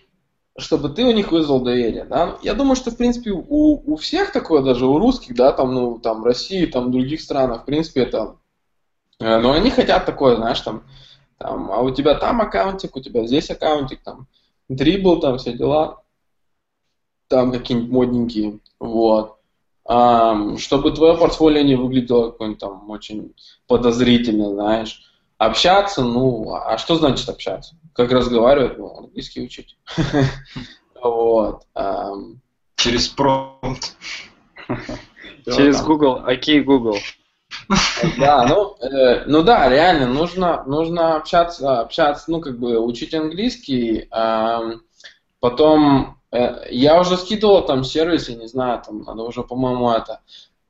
чтобы 0.58 0.90
ты 0.90 1.04
у 1.04 1.12
них 1.12 1.32
вызвал 1.32 1.60
доверие, 1.60 2.04
да. 2.04 2.38
Я 2.42 2.54
думаю, 2.54 2.76
что 2.76 2.90
в 2.90 2.96
принципе 2.96 3.30
у, 3.30 3.92
у 3.92 3.96
всех 3.96 4.32
такое, 4.32 4.62
даже 4.62 4.86
у 4.86 4.98
русских, 4.98 5.34
да, 5.34 5.52
там, 5.52 5.72
ну, 5.72 5.98
там 5.98 6.24
России, 6.24 6.66
там 6.66 6.92
других 6.92 7.20
странах, 7.22 7.62
в 7.62 7.64
принципе 7.64 8.02
это, 8.02 8.36
э, 9.20 9.38
но 9.38 9.52
они 9.52 9.70
хотят 9.70 10.04
такое, 10.04 10.36
знаешь, 10.36 10.60
там, 10.60 10.84
там, 11.38 11.72
а 11.72 11.80
у 11.80 11.90
тебя 11.90 12.14
там 12.14 12.42
аккаунтик, 12.42 12.94
у 12.94 13.00
тебя 13.00 13.26
здесь 13.26 13.50
аккаунтик, 13.50 14.02
там, 14.02 14.26
дрибл, 14.68 15.18
там 15.20 15.38
все 15.38 15.54
дела, 15.54 16.02
там 17.28 17.52
какие-нибудь 17.52 17.90
модненькие, 17.90 18.58
вот 18.78 19.33
чтобы 19.86 20.92
твое 20.92 21.16
портфолио 21.16 21.62
не 21.62 21.74
выглядело 21.74 22.30
какое-нибудь 22.30 22.60
там 22.60 22.90
очень 22.90 23.34
подозрительно, 23.66 24.50
знаешь. 24.50 25.02
Общаться, 25.36 26.02
ну, 26.02 26.54
а 26.54 26.78
что 26.78 26.96
значит 26.96 27.28
общаться? 27.28 27.76
Как 27.92 28.10
разговаривать? 28.10 28.78
Ну, 28.78 28.96
английский 28.96 29.44
учить. 29.44 29.76
Вот. 31.02 31.66
Через 32.76 33.08
промпт. 33.08 33.94
Через 35.44 35.82
Google. 35.82 36.22
Окей, 36.24 36.60
Google. 36.62 36.96
Да, 38.18 38.46
ну, 38.46 38.76
э, 38.84 39.24
ну 39.26 39.42
да, 39.42 39.68
реально, 39.68 40.06
нужно, 40.06 40.64
нужно 40.64 41.16
общаться, 41.16 41.80
общаться, 41.80 42.24
ну, 42.28 42.40
как 42.40 42.58
бы 42.58 42.78
учить 42.78 43.14
английский, 43.14 44.08
потом 45.44 46.14
Э, 46.34 46.66
я 46.68 47.00
уже 47.00 47.16
скидывал 47.16 47.64
там 47.64 47.84
сервис, 47.84 48.28
я 48.28 48.34
не 48.34 48.48
знаю, 48.48 48.82
там 48.84 49.02
надо 49.02 49.22
уже, 49.22 49.44
по-моему, 49.44 49.92
это 49.92 50.20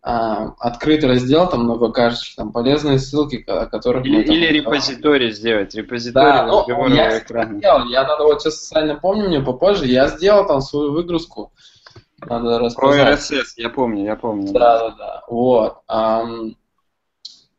а, 0.02 0.52
открыть 0.58 1.02
раздел 1.02 1.48
там 1.48 1.66
на 1.66 1.74
ВКшечке, 1.76 2.34
там 2.36 2.52
полезные 2.52 2.98
ссылки, 2.98 3.42
о 3.46 3.64
которых 3.64 4.04
или, 4.04 4.22
там, 4.24 4.34
или 4.34 4.46
репозиторий 4.58 5.28
да. 5.28 5.34
сделать, 5.34 5.74
репозиторий 5.74 6.32
да, 6.32 6.46
ну, 6.46 6.88
я 6.88 7.18
экрана. 7.18 7.56
Сделал, 7.56 7.86
я 7.86 8.06
надо 8.06 8.24
вот 8.24 8.42
сейчас 8.42 8.60
социально 8.60 8.96
помню 8.96 9.28
мне 9.28 9.40
попозже, 9.40 9.86
я 9.86 10.08
сделал 10.08 10.46
там 10.46 10.60
свою 10.60 10.92
выгрузку, 10.92 11.50
надо 12.18 12.58
распознать. 12.58 13.00
Про 13.00 13.36
RSS, 13.36 13.44
я 13.56 13.70
помню, 13.70 14.04
я 14.04 14.16
помню. 14.16 14.52
Да, 14.52 14.78
да, 14.80 14.94
да, 14.98 15.22
вот. 15.28 15.78
Um, 15.88 16.56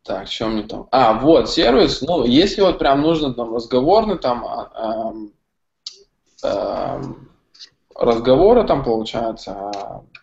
так, 0.03 0.27
что 0.27 0.45
мне 0.45 0.61
там? 0.61 0.87
А, 0.91 1.13
вот, 1.13 1.49
сервис, 1.49 2.03
ну, 2.03 2.23
если 2.23 2.61
вот 2.61 2.77
прям 2.77 3.01
нужно 3.01 3.33
там 3.33 3.55
разговорный 3.55 4.19
там, 4.19 4.45
а, 4.45 5.11
разговора 7.95 8.63
там, 8.63 8.83
получается, 8.83 9.71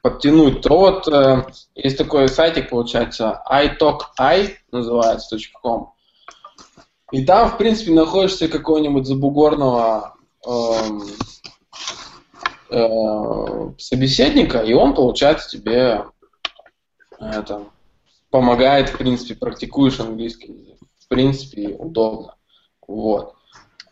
подтянуть, 0.02 0.60
то 0.60 0.78
вот 0.78 1.08
э, 1.08 1.46
есть 1.74 1.96
такой 1.96 2.28
сайтик, 2.28 2.68
получается, 2.68 3.42
italki 3.50 4.56
называется, 4.70 5.38
.com. 5.62 5.92
И 7.12 7.24
там, 7.24 7.50
в 7.50 7.58
принципе, 7.58 7.92
находишься 7.92 8.48
какого-нибудь 8.48 9.06
забугорного 9.06 10.14
э, 10.46 10.50
э, 12.70 13.70
собеседника, 13.78 14.58
и 14.58 14.74
он, 14.74 14.94
получается, 14.94 15.48
тебе 15.48 16.04
это, 17.18 17.64
помогает, 18.30 18.88
в 18.90 18.98
принципе, 18.98 19.34
практикуешь 19.34 20.00
английский 20.00 20.52
язык. 20.52 20.78
В 20.98 21.08
принципе, 21.08 21.76
удобно. 21.76 22.34
Вот. 22.88 23.34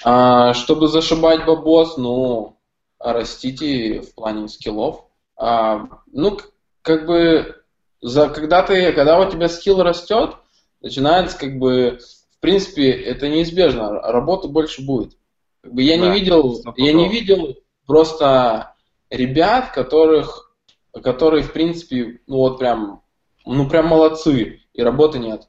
А, 0.03 0.55
чтобы 0.55 0.89
зашибать 0.89 1.45
бабос, 1.45 1.97
ну, 1.97 2.57
растите 2.99 4.01
в 4.01 4.15
плане 4.15 4.49
скиллов. 4.49 5.05
А, 5.37 5.89
ну, 6.13 6.39
как 6.83 7.07
бы, 7.07 7.63
за, 8.01 8.29
когда, 8.29 8.63
ты, 8.63 8.93
когда 8.93 9.19
у 9.19 9.31
тебя 9.31 9.49
скилл 9.49 9.83
растет, 9.83 10.37
начинается 10.81 11.39
как 11.39 11.59
бы, 11.59 11.99
в 12.37 12.41
принципе, 12.41 12.91
это 12.91 13.29
неизбежно, 13.29 14.01
работы 14.01 14.49
больше 14.49 14.83
будет. 14.83 15.17
Как 15.63 15.75
бы 15.75 15.83
я 15.83 15.99
да, 15.99 16.07
не 16.07 16.19
видел, 16.19 16.63
я 16.77 16.93
не 16.93 17.09
видел 17.09 17.57
просто 17.87 18.75
ребят, 19.11 19.73
которых, 19.73 20.55
которые, 21.03 21.43
в 21.43 21.53
принципе, 21.53 22.21
ну 22.27 22.39
вот 22.39 22.59
прям, 22.59 23.03
ну 23.45 23.69
прям 23.69 23.89
молодцы, 23.89 24.61
и 24.73 24.83
работы 24.83 25.19
нет. 25.19 25.49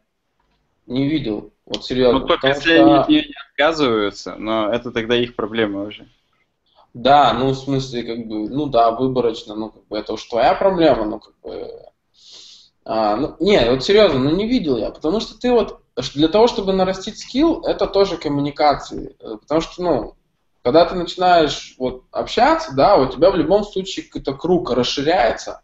Не 0.87 1.07
видел, 1.07 1.53
вот 1.65 1.85
серьезно. 1.85 2.19
Ну 2.19 2.27
только 2.27 2.47
если 2.47 2.75
что... 2.75 3.03
они 3.03 3.15
не 3.15 3.25
отказываются, 3.62 4.36
но 4.38 4.70
это 4.70 4.91
тогда 4.91 5.16
их 5.16 5.36
проблема 5.36 5.84
уже. 5.84 6.07
Да, 6.93 7.34
ну, 7.34 7.51
в 7.51 7.55
смысле, 7.55 8.03
как 8.03 8.28
бы, 8.28 8.49
ну 8.49 8.66
да, 8.66 8.91
выборочно, 8.91 9.55
ну, 9.55 9.70
как 9.70 9.88
бы, 9.88 9.97
это 9.97 10.14
уж 10.14 10.24
твоя 10.26 10.53
проблема, 10.55 11.05
ну, 11.05 11.20
как 11.20 11.34
бы... 11.41 11.70
А, 12.84 13.16
ну, 13.16 13.36
не, 13.39 13.70
вот 13.70 13.84
серьезно, 13.84 14.20
ну, 14.20 14.32
не 14.32 14.47
видел 14.47 14.78
я, 14.78 14.89
потому 14.89 15.20
что 15.22 15.39
ты 15.39 15.51
вот, 15.51 15.80
для 16.16 16.28
того, 16.28 16.47
чтобы 16.47 16.74
нарастить 16.74 17.20
скилл, 17.20 17.62
это 17.62 17.88
тоже 17.88 18.18
коммуникации, 18.18 19.16
э, 19.20 19.38
потому 19.39 19.62
что, 19.62 19.84
ну, 19.84 20.16
когда 20.64 20.86
ты 20.86 20.95
начинаешь 20.95 21.76
вот 21.78 22.03
общаться, 22.12 22.76
да, 22.76 22.97
у 22.97 23.07
тебя 23.07 23.32
в 23.32 23.36
любом 23.36 23.64
случае 23.64 24.05
какой-то 24.05 24.34
круг 24.34 24.72
расширяется, 24.72 25.62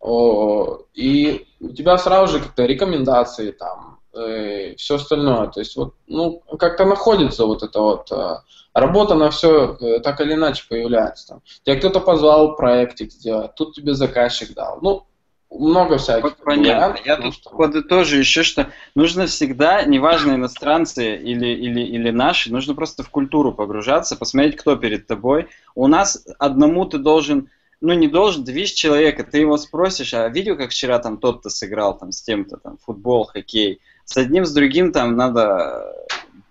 о, 0.00 0.78
и 0.94 1.46
у 1.60 1.68
тебя 1.68 1.98
сразу 1.98 2.32
же 2.32 2.44
как-то 2.44 2.64
рекомендации 2.64 3.52
там, 3.52 3.93
э, 4.16 4.74
все 4.76 4.96
остальное, 4.96 5.48
то 5.48 5.60
есть 5.60 5.76
вот, 5.76 5.94
ну, 6.06 6.42
как-то 6.58 6.84
находится 6.84 7.46
вот 7.46 7.62
это 7.62 7.80
вот 7.80 8.12
э, 8.12 8.36
Работа 8.74 9.14
на 9.14 9.30
все 9.30 9.76
э, 9.80 10.00
так 10.00 10.20
или 10.20 10.32
иначе 10.34 10.64
появляется. 10.68 11.28
Там. 11.28 11.42
Тебя 11.62 11.76
кто-то 11.76 12.00
позвал 12.00 12.56
проектик 12.56 13.12
сделать, 13.12 13.54
тут 13.54 13.76
тебе 13.76 13.94
заказчик 13.94 14.52
дал. 14.52 14.80
Ну, 14.82 15.06
много 15.48 15.96
всяких 15.96 16.36
Понятно. 16.38 16.88
вариантов, 16.88 17.06
Я 17.06 17.14
потому 17.14 17.32
тут 17.32 17.40
что- 17.40 17.50
подытожу 17.50 18.16
еще, 18.16 18.42
что 18.42 18.70
нужно 18.96 19.26
всегда, 19.26 19.84
неважно, 19.84 20.32
иностранцы 20.32 21.14
или, 21.16 21.46
или, 21.46 21.82
или 21.82 22.10
наши, 22.10 22.50
нужно 22.52 22.74
просто 22.74 23.04
в 23.04 23.10
культуру 23.10 23.52
погружаться, 23.52 24.16
посмотреть, 24.16 24.56
кто 24.56 24.74
перед 24.74 25.06
тобой. 25.06 25.46
У 25.76 25.86
нас 25.86 26.26
одному 26.40 26.84
ты 26.86 26.98
должен, 26.98 27.50
ну 27.80 27.92
не 27.92 28.08
должен, 28.08 28.44
ты 28.44 28.50
видишь 28.50 28.72
человека, 28.72 29.22
ты 29.22 29.38
его 29.38 29.56
спросишь, 29.56 30.14
а 30.14 30.28
видел, 30.28 30.56
как 30.56 30.70
вчера 30.70 30.98
там 30.98 31.18
тот-то 31.18 31.48
сыграл 31.48 31.96
там 31.96 32.10
с 32.10 32.20
тем-то, 32.22 32.56
там, 32.56 32.76
футбол, 32.84 33.24
хоккей. 33.26 33.80
С 34.04 34.16
одним, 34.16 34.44
с 34.44 34.52
другим 34.52 34.92
там 34.92 35.16
надо 35.16 35.92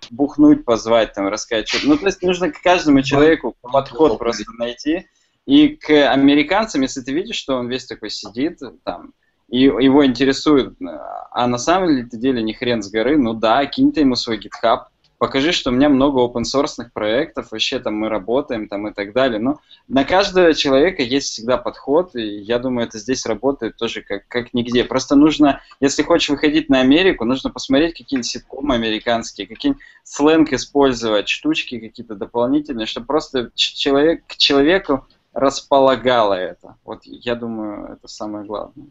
бухнуть, 0.09 0.65
позвать, 0.65 1.13
там, 1.13 1.27
рассказать 1.27 1.67
что-то. 1.67 1.87
Ну, 1.87 1.97
то 1.97 2.05
есть 2.05 2.21
нужно 2.21 2.51
к 2.51 2.61
каждому 2.61 3.01
человеку 3.01 3.55
подход 3.61 4.17
просто 4.19 4.51
найти. 4.57 5.07
И 5.45 5.69
к 5.69 5.89
американцам, 6.09 6.81
если 6.81 7.01
ты 7.01 7.11
видишь, 7.11 7.35
что 7.35 7.55
он 7.55 7.67
весь 7.67 7.85
такой 7.85 8.09
сидит, 8.09 8.59
там, 8.83 9.13
и 9.49 9.63
его 9.63 10.05
интересует, 10.05 10.73
а 11.31 11.47
на 11.47 11.57
самом 11.57 12.09
деле 12.09 12.41
ни 12.41 12.53
хрен 12.53 12.81
с 12.81 12.89
горы, 12.89 13.17
ну 13.17 13.33
да, 13.33 13.65
кинь 13.65 13.91
ты 13.91 14.01
ему 14.01 14.15
свой 14.15 14.39
GitHub, 14.39 14.85
покажи, 15.23 15.53
что 15.53 15.69
у 15.69 15.73
меня 15.73 15.87
много 15.87 16.19
open 16.19 16.41
source 16.41 16.83
проектов, 16.93 17.51
вообще 17.51 17.79
там 17.79 17.95
мы 17.95 18.09
работаем 18.09 18.67
там 18.67 18.89
и 18.89 18.93
так 18.93 19.13
далее. 19.13 19.39
Но 19.39 19.61
на 19.87 20.03
каждого 20.03 20.53
человека 20.53 21.01
есть 21.01 21.27
всегда 21.29 21.57
подход, 21.57 22.13
и 22.13 22.39
я 22.41 22.59
думаю, 22.59 22.89
это 22.89 22.99
здесь 22.99 23.25
работает 23.25 23.77
тоже 23.77 24.01
как, 24.01 24.27
как 24.27 24.53
нигде. 24.53 24.83
Просто 24.83 25.15
нужно, 25.15 25.61
если 25.79 26.03
хочешь 26.03 26.27
выходить 26.27 26.67
на 26.67 26.81
Америку, 26.81 27.23
нужно 27.23 27.49
посмотреть 27.49 27.93
какие-нибудь 27.97 28.29
ситкомы 28.29 28.75
американские, 28.75 29.47
какие-нибудь 29.47 29.81
сленг 30.03 30.51
использовать, 30.51 31.29
штучки 31.29 31.79
какие-то 31.79 32.15
дополнительные, 32.15 32.85
чтобы 32.85 33.07
просто 33.07 33.49
человек, 33.55 34.25
к 34.27 34.35
человеку 34.35 35.07
располагало 35.31 36.33
это. 36.33 36.75
Вот 36.83 37.03
я 37.05 37.35
думаю, 37.35 37.93
это 37.93 38.09
самое 38.09 38.43
главное. 38.43 38.87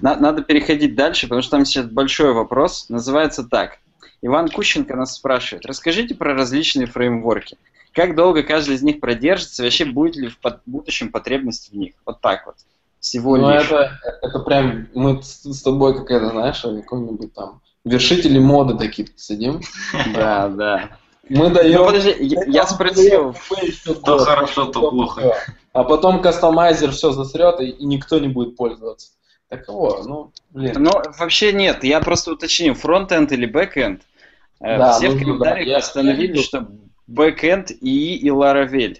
На- 0.00 0.16
Надо 0.16 0.42
переходить 0.42 0.96
дальше, 0.96 1.26
потому 1.26 1.42
что 1.42 1.52
там 1.52 1.64
сейчас 1.64 1.86
большой 1.86 2.32
вопрос. 2.32 2.86
Называется 2.88 3.44
так. 3.44 3.78
Иван 4.22 4.48
Кущенко 4.48 4.96
нас 4.96 5.14
спрашивает. 5.14 5.66
Расскажите 5.66 6.14
про 6.14 6.34
различные 6.34 6.86
фреймворки. 6.86 7.58
Как 7.92 8.14
долго 8.14 8.42
каждый 8.42 8.76
из 8.76 8.82
них 8.82 9.00
продержится? 9.00 9.62
Вообще 9.62 9.84
будет 9.84 10.16
ли 10.16 10.28
в 10.28 10.38
будущем 10.64 11.10
потребность 11.10 11.70
в 11.70 11.76
них? 11.76 11.94
Вот 12.06 12.20
так 12.20 12.46
вот. 12.46 12.54
Всего 13.00 13.36
Ну, 13.36 13.50
лишь. 13.50 13.64
это, 13.64 13.98
это 14.22 14.38
прям, 14.38 14.88
мы 14.94 15.20
с, 15.22 15.62
тобой, 15.62 15.98
как 15.98 16.10
это, 16.10 16.30
знаешь, 16.30 16.60
какой-нибудь 16.62 17.34
там 17.34 17.60
вершители 17.84 18.38
моды 18.38 18.78
такие 18.78 19.08
сидим. 19.16 19.60
Да, 20.14 20.48
да. 20.48 20.90
Мы 21.28 21.48
Ну, 21.48 21.54
даем... 21.54 21.84
подожди, 21.84 22.14
я, 22.20 22.44
я 22.46 22.66
спросил. 22.66 23.34
То 24.04 24.18
хорошо, 24.18 24.66
то 24.66 24.90
плохо. 24.90 25.36
А 25.72 25.84
потом 25.84 26.20
кастомайзер 26.22 26.92
все 26.92 27.12
засрет, 27.12 27.60
и, 27.60 27.70
и 27.70 27.84
никто 27.86 28.18
не 28.18 28.28
будет 28.28 28.56
пользоваться. 28.56 29.12
Таково, 29.48 30.02
ну, 30.04 30.32
блин. 30.50 30.74
Ну, 30.78 30.92
вообще 31.18 31.52
нет, 31.52 31.84
я 31.84 32.00
просто 32.00 32.32
уточнил, 32.32 32.74
фронтенд 32.74 33.32
или 33.32 33.46
бэкенд. 33.46 34.02
Э, 34.62 34.78
Да, 34.78 34.92
Все 34.92 35.08
ну, 35.08 35.14
в 35.14 35.18
да, 35.18 35.24
комментариях 35.24 35.94
я 35.94 36.12
видел. 36.12 36.42
что 36.42 36.68
бэкенд 37.06 37.72
Yii 37.72 38.16
и 38.16 38.28
Laravel. 38.28 38.96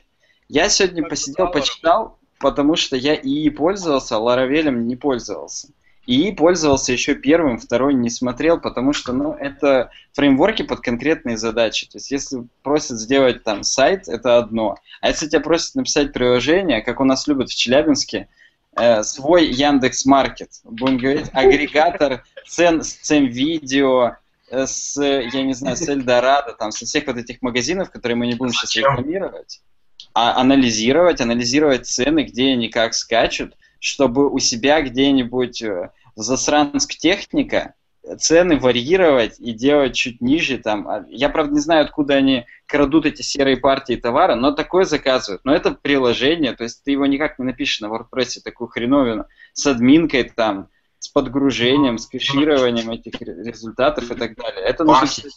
Я 0.49 0.69
сегодня 0.69 1.09
посидел, 1.09 1.51
почитал, 1.51 2.19
потому 2.41 2.77
что 2.77 2.97
я 2.97 3.15
Yii 3.15 3.49
пользовался, 3.51 4.17
а 4.17 4.21
Laravel 4.21 4.71
не 4.71 4.97
пользовался. 4.97 5.69
Yii 6.07 6.33
пользовался 6.33 6.93
еще 6.93 7.15
первым, 7.15 7.59
второй 7.59 7.95
не 7.95 8.11
смотрел, 8.11 8.61
потому 8.61 8.93
что, 8.93 9.13
ну, 9.13 9.35
это 9.35 9.91
фреймворки 10.15 10.63
под 10.63 10.81
конкретные 10.81 11.37
задачи. 11.37 11.87
То 11.87 11.99
есть, 11.99 12.11
если 12.11 12.45
просят 12.65 12.99
сделать 12.99 13.45
там 13.45 13.63
сайт, 13.63 14.09
это 14.09 14.39
одно. 14.39 14.79
А 15.01 15.09
если 15.09 15.29
тебя 15.29 15.41
просят 15.41 15.77
написать 15.77 16.13
приложение, 16.13 16.83
как 16.83 17.01
у 17.01 17.05
нас 17.05 17.29
любят 17.29 17.51
в 17.51 17.55
Челябинске, 17.55 18.29
э, 18.77 19.05
свой 19.05 19.47
Яндекс 19.47 20.05
Маркет, 20.05 20.51
будем 20.65 20.99
говорить, 20.99 21.31
агрегатор 21.33 22.25
цен 22.49 22.83
с 22.83 22.95
цен 22.95 23.27
видео, 23.27 24.17
с, 24.53 25.01
я 25.03 25.43
не 25.43 25.55
знаю, 25.55 25.77
с 25.77 25.89
Эльдорадо, 25.89 26.53
там, 26.53 26.73
со 26.73 26.85
всех 26.85 27.07
вот 27.07 27.17
этих 27.17 27.41
магазинов, 27.43 27.91
которые 27.91 28.17
мы 28.17 28.27
не 28.27 28.35
будем 28.35 28.53
сейчас 28.53 28.77
рекламировать, 28.77 29.63
а 30.15 30.41
анализировать, 30.41 31.21
анализировать 31.21 31.87
цены, 31.87 32.25
где 32.25 32.53
они 32.53 32.69
как 32.69 32.95
скачут, 32.95 33.57
чтобы 33.81 34.31
у 34.31 34.39
себя 34.39 34.83
где-нибудь 34.83 35.63
э, 35.63 35.91
в 36.15 36.23
Засранск 36.23 36.95
техника 36.95 37.75
цены 38.19 38.59
варьировать 38.59 39.39
и 39.39 39.53
делать 39.53 39.95
чуть 39.95 40.21
ниже 40.21 40.59
там. 40.59 40.89
А 40.89 41.05
Я, 41.09 41.29
правда, 41.29 41.55
не 41.55 41.61
знаю, 41.61 41.85
откуда 41.85 42.15
они 42.15 42.47
крадут 42.67 43.07
эти 43.07 43.23
серые 43.23 43.57
партии 43.57 43.95
товара, 43.95 44.35
но 44.35 44.53
такое 44.53 44.85
заказывают. 44.85 45.43
Но 45.45 45.55
это 45.55 45.71
приложение, 45.73 46.53
то 46.53 46.65
есть 46.65 46.83
ты 46.85 46.93
его 46.93 47.07
никак 47.07 47.39
не 47.39 47.45
напишешь 47.45 47.81
на 47.81 47.87
WordPress, 47.87 48.41
такую 48.43 48.69
хреновину, 48.69 49.27
с 49.53 49.67
админкой 49.67 50.25
там, 50.25 50.69
подгружением, 51.13 51.99
с 51.99 52.07
кэшированием 52.07 52.91
этих 52.91 53.21
ре- 53.21 53.43
результатов 53.45 54.11
и 54.11 54.15
так 54.15 54.35
далее. 54.37 54.65
Это 54.65 54.85
нужно 54.85 55.01
Парсить. 55.01 55.33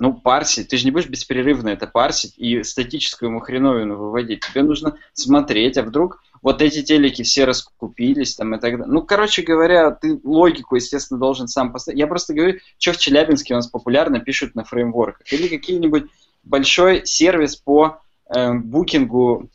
ну, 0.00 0.14
парсить. 0.14 0.68
Ты 0.68 0.76
же 0.76 0.84
не 0.84 0.90
будешь 0.90 1.08
беспрерывно 1.08 1.70
это 1.70 1.86
парсить 1.86 2.34
и 2.36 2.62
статическую 2.62 3.30
ему 3.30 3.40
хреновину 3.40 3.96
выводить. 3.96 4.44
Тебе 4.46 4.62
нужно 4.62 4.96
смотреть, 5.12 5.76
а 5.76 5.82
вдруг 5.82 6.22
вот 6.40 6.62
эти 6.62 6.82
телеки 6.82 7.22
все 7.22 7.44
раскупились 7.44 8.36
там 8.36 8.54
и 8.54 8.60
так 8.60 8.78
далее. 8.78 8.92
Ну, 8.92 9.02
короче 9.02 9.42
говоря, 9.42 9.90
ты 9.90 10.20
логику, 10.22 10.76
естественно, 10.76 11.18
должен 11.18 11.48
сам 11.48 11.72
поставить. 11.72 11.98
Я 11.98 12.06
просто 12.06 12.32
говорю, 12.34 12.58
что 12.78 12.92
в 12.92 12.98
Челябинске 12.98 13.54
у 13.54 13.56
нас 13.56 13.66
популярно 13.66 14.20
пишут 14.20 14.54
на 14.54 14.64
фреймворках. 14.64 15.32
Или 15.32 15.48
какие-нибудь 15.48 16.04
большой 16.44 17.04
сервис 17.06 17.56
по 17.56 18.00
э, 18.32 18.52
букингу 18.52 19.50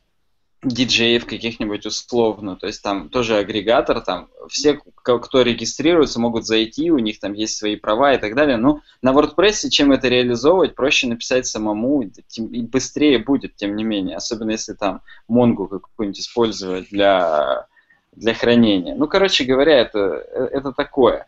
диджеев 0.64 1.26
каких-нибудь 1.26 1.86
условно, 1.86 2.56
то 2.56 2.68
есть 2.68 2.82
там 2.82 3.10
тоже 3.10 3.38
агрегатор, 3.38 4.02
там 4.02 4.30
все, 4.50 4.80
кто 4.96 5.42
регистрируется, 5.42 6.20
могут 6.20 6.46
зайти, 6.46 6.92
у 6.92 7.00
них 7.00 7.20
там 7.20 7.34
есть 7.34 7.58
свои 7.58 7.76
права 7.76 8.14
и 8.14 8.18
так 8.18 8.36
далее, 8.36 8.58
но 8.58 8.82
на 9.02 9.12
WordPress, 9.12 9.70
чем 9.70 9.92
это 9.92 10.08
реализовывать, 10.08 10.76
проще 10.76 11.08
написать 11.08 11.46
самому, 11.46 12.04
и 12.04 12.62
быстрее 12.62 13.20
будет, 13.20 13.56
тем 13.56 13.76
не 13.76 13.84
менее, 13.84 14.16
особенно 14.16 14.52
если 14.52 14.74
там 14.74 15.02
Монгу 15.28 15.68
какую-нибудь 15.68 16.20
использовать 16.20 16.90
для, 16.90 17.68
для 18.14 18.34
хранения. 18.34 18.96
Ну, 18.96 19.08
короче 19.08 19.44
говоря, 19.44 19.80
это, 19.80 20.00
это 20.00 20.72
такое. 20.72 21.26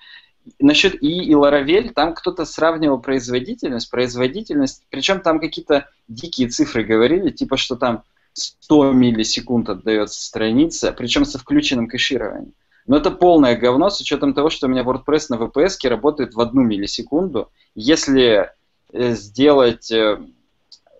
Насчет 0.59 1.01
И 1.01 1.23
и 1.23 1.33
Laravel, 1.33 1.91
там 1.91 2.13
кто-то 2.13 2.45
сравнивал 2.45 2.99
производительность, 2.99 3.89
производительность, 3.89 4.83
причем 4.89 5.19
там 5.19 5.39
какие-то 5.39 5.89
дикие 6.07 6.49
цифры 6.49 6.83
говорили, 6.83 7.31
типа 7.31 7.57
что 7.57 7.75
там 7.75 8.03
100 8.35 8.91
миллисекунд 8.91 9.69
отдается 9.69 10.21
страница, 10.21 10.91
причем 10.91 11.25
со 11.25 11.39
включенным 11.39 11.87
кэшированием. 11.87 12.53
Но 12.85 12.97
это 12.97 13.09
полное 13.09 13.55
говно 13.55 13.89
с 13.89 13.99
учетом 13.99 14.33
того, 14.33 14.49
что 14.49 14.67
у 14.67 14.69
меня 14.69 14.83
WordPress 14.83 15.27
на 15.29 15.35
VPS 15.35 15.87
работает 15.87 16.35
в 16.35 16.41
одну 16.41 16.61
миллисекунду. 16.61 17.51
Если 17.73 18.51
э, 18.93 19.15
сделать... 19.15 19.91
э, 19.91 20.19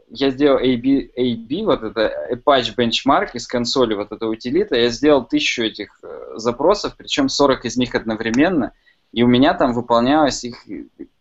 я 0.09 0.29
сделал 0.29 0.59
AB, 0.59 1.11
AB, 1.15 1.65
вот 1.65 1.83
это 1.83 2.11
Apache 2.31 2.75
Benchmark 2.75 3.31
из 3.33 3.47
консоли, 3.47 3.93
вот 3.95 4.11
эта 4.11 4.27
утилита, 4.27 4.75
я 4.75 4.89
сделал 4.89 5.25
тысячу 5.25 5.63
этих 5.63 5.99
э, 6.03 6.37
запросов, 6.37 6.95
причем 6.97 7.29
40 7.29 7.65
из 7.65 7.77
них 7.77 7.93
одновременно, 7.93 8.71
и 9.11 9.23
у 9.23 9.27
меня 9.27 9.53
там 9.53 9.73
выполнялось 9.73 10.43
их 10.43 10.65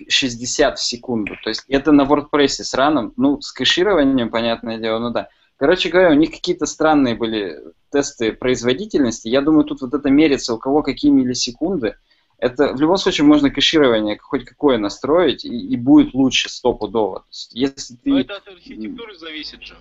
60 0.09 0.79
в 0.79 0.83
секунду. 0.83 1.35
То 1.43 1.51
есть 1.51 1.65
это 1.69 1.93
на 1.93 2.03
WordPress 2.03 2.62
сраном, 2.65 3.12
ну, 3.17 3.41
с 3.41 3.53
кэшированием, 3.53 4.31
понятное 4.31 4.79
дело, 4.79 4.99
ну 4.99 5.11
да. 5.11 5.29
Короче 5.57 5.89
говоря, 5.89 6.11
у 6.11 6.15
них 6.15 6.31
какие-то 6.31 6.67
странные 6.67 7.15
были 7.15 7.61
тесты 7.91 8.33
производительности. 8.33 9.29
Я 9.29 9.41
думаю, 9.41 9.65
тут 9.65 9.83
вот 9.83 9.95
это 9.95 10.11
мерится, 10.11 10.55
у 10.55 10.59
кого 10.59 10.83
какие 10.83 11.11
миллисекунды. 11.11 11.97
Это 12.39 12.75
в 12.75 12.81
любом 12.81 12.97
случае 12.97 13.25
можно 13.25 13.51
кэширование 13.51 14.19
хоть 14.19 14.45
какое 14.45 14.79
настроить, 14.79 15.45
и, 15.45 15.57
и 15.57 15.77
будет 15.77 16.13
лучше 16.13 16.49
стопудово. 16.49 17.25
Если 17.53 17.95
ты... 17.95 18.11
Но 18.11 18.21
это 18.21 18.37
от 18.37 18.49
архитектуры 18.49 19.17
зависит 19.17 19.63
же. 19.63 19.77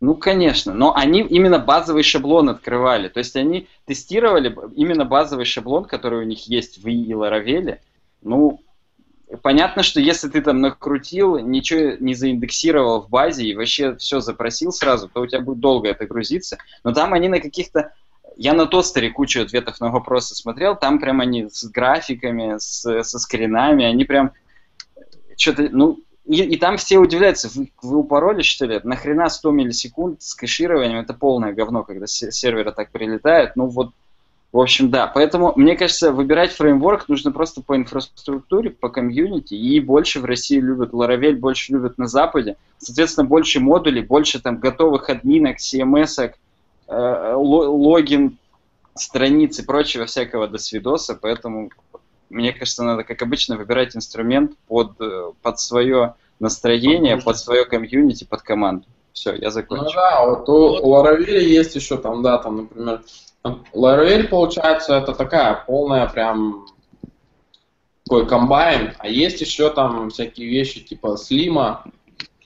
Ну, 0.00 0.16
конечно, 0.16 0.74
но 0.74 0.96
они 0.96 1.20
именно 1.20 1.60
базовый 1.60 2.02
шаблон 2.02 2.48
открывали. 2.48 3.08
То 3.08 3.18
есть 3.18 3.36
они 3.36 3.68
тестировали 3.86 4.52
именно 4.74 5.04
базовый 5.04 5.44
шаблон, 5.44 5.84
который 5.84 6.18
у 6.18 6.26
них 6.26 6.48
есть 6.48 6.82
в 6.82 6.88
и 6.88 7.12
Laravel. 7.12 7.78
Ну, 8.20 8.60
понятно, 9.40 9.82
что 9.82 10.00
если 10.00 10.28
ты 10.28 10.42
там 10.42 10.60
накрутил, 10.60 11.38
ничего 11.38 11.96
не 11.98 12.14
заиндексировал 12.14 13.02
в 13.02 13.08
базе 13.08 13.44
и 13.44 13.54
вообще 13.54 13.96
все 13.96 14.20
запросил 14.20 14.72
сразу, 14.72 15.08
то 15.08 15.20
у 15.20 15.26
тебя 15.26 15.40
будет 15.40 15.60
долго 15.60 15.88
это 15.88 16.06
грузиться. 16.06 16.58
Но 16.84 16.92
там 16.92 17.14
они 17.14 17.28
на 17.28 17.40
каких-то... 17.40 17.92
Я 18.36 18.54
на 18.54 18.66
тостере 18.66 19.10
кучу 19.10 19.42
ответов 19.42 19.80
на 19.80 19.90
вопросы 19.90 20.34
смотрел, 20.34 20.74
там 20.74 20.98
прям 20.98 21.20
они 21.20 21.48
с 21.50 21.64
графиками, 21.64 22.56
с, 22.58 23.02
со 23.02 23.18
скринами, 23.18 23.84
они 23.84 24.04
прям 24.04 24.32
что-то, 25.36 25.68
ну, 25.70 25.98
и, 26.24 26.42
и 26.42 26.56
там 26.56 26.76
все 26.76 26.98
удивляются, 26.98 27.48
вы, 27.54 27.72
вы 27.82 27.98
упороли, 27.98 28.42
что 28.42 28.64
ли? 28.66 28.80
Нахрена 28.82 29.28
100 29.28 29.50
миллисекунд 29.50 30.22
с 30.22 30.34
кэшированием? 30.34 31.00
Это 31.00 31.14
полное 31.14 31.52
говно, 31.52 31.82
когда 31.82 32.06
с 32.06 32.30
сервера 32.30 32.70
так 32.70 32.90
прилетает. 32.90 33.56
Ну 33.56 33.66
вот, 33.66 33.92
в 34.52 34.60
общем, 34.60 34.90
да. 34.90 35.06
Поэтому, 35.06 35.54
мне 35.56 35.76
кажется, 35.76 36.12
выбирать 36.12 36.52
фреймворк 36.52 37.08
нужно 37.08 37.32
просто 37.32 37.62
по 37.62 37.74
инфраструктуре, 37.74 38.70
по 38.70 38.90
комьюнити. 38.90 39.54
И 39.54 39.80
больше 39.80 40.20
в 40.20 40.26
России 40.26 40.60
любят 40.60 40.92
Laravel, 40.92 41.36
больше 41.36 41.72
любят 41.72 41.96
на 41.96 42.06
Западе. 42.06 42.56
Соответственно, 42.76 43.26
больше 43.26 43.60
модулей, 43.60 44.02
больше 44.02 44.40
там 44.40 44.58
готовых 44.58 45.08
админок, 45.08 45.56
CMS-ок, 45.58 46.32
э, 46.88 47.34
ло- 47.34 47.70
логин, 47.70 48.36
страниц 48.94 49.58
и 49.58 49.64
прочего 49.64 50.04
всякого 50.04 50.48
до 50.48 50.58
свидоса, 50.58 51.18
поэтому 51.20 51.70
мне 52.28 52.52
кажется, 52.52 52.82
надо, 52.82 53.04
как 53.04 53.22
обычно, 53.22 53.56
выбирать 53.56 53.96
инструмент 53.96 54.52
под, 54.68 55.00
э, 55.00 55.32
под 55.42 55.60
свое 55.60 56.14
настроение, 56.40 57.16
под 57.16 57.38
свое 57.38 57.64
комьюнити, 57.64 58.24
под 58.24 58.42
команду. 58.42 58.84
Все, 59.12 59.34
я 59.34 59.50
закончил. 59.50 59.84
Ну 59.84 59.92
да, 59.92 60.26
вот 60.26 60.48
у, 60.48 60.78
у 60.82 60.94
Laravel 60.94 61.40
есть 61.40 61.74
еще 61.74 61.98
там, 61.98 62.22
да, 62.22 62.38
там, 62.38 62.56
например, 62.56 63.02
Laravel, 63.44 64.28
получается, 64.28 64.96
это 64.96 65.14
такая 65.14 65.64
полная 65.66 66.06
прям 66.06 66.66
такой 68.04 68.26
комбайн, 68.26 68.94
а 68.98 69.08
есть 69.08 69.40
еще 69.40 69.70
там 69.70 70.10
всякие 70.10 70.48
вещи 70.48 70.80
типа 70.80 71.16
Слима, 71.16 71.84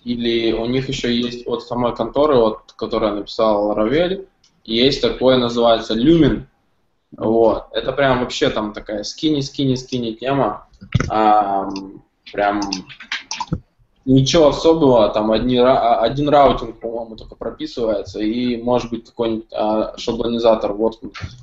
или 0.04 0.52
у 0.52 0.66
них 0.66 0.88
еще 0.88 1.14
есть 1.14 1.46
от 1.46 1.62
самой 1.62 1.94
конторы, 1.94 2.36
вот, 2.36 2.72
которая 2.76 3.12
написала 3.12 3.74
Laravel, 3.74 4.26
есть 4.64 5.02
такое, 5.02 5.36
называется 5.38 5.94
Lumen. 5.94 6.44
Вот. 7.16 7.66
Это 7.72 7.92
прям 7.92 8.20
вообще 8.20 8.50
там 8.50 8.72
такая 8.72 9.02
скини, 9.04 9.40
скини, 9.40 9.74
скини 9.76 10.12
тема. 10.12 10.68
А, 11.08 11.68
прям 12.32 12.60
ничего 14.06 14.48
особого, 14.48 15.08
там 15.08 15.32
одни, 15.32 15.58
один 15.58 16.28
раутинг, 16.28 16.80
по-моему, 16.80 17.16
только 17.16 17.34
прописывается, 17.34 18.20
и 18.20 18.56
может 18.62 18.90
быть 18.90 19.06
какой-нибудь 19.06 19.52
а, 19.52 19.98
шаблонизатор, 19.98 20.72
вот 20.72 21.00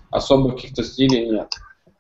особых 0.10 0.56
каких-то 0.56 0.84
стилей 0.84 1.30
нет. 1.30 1.54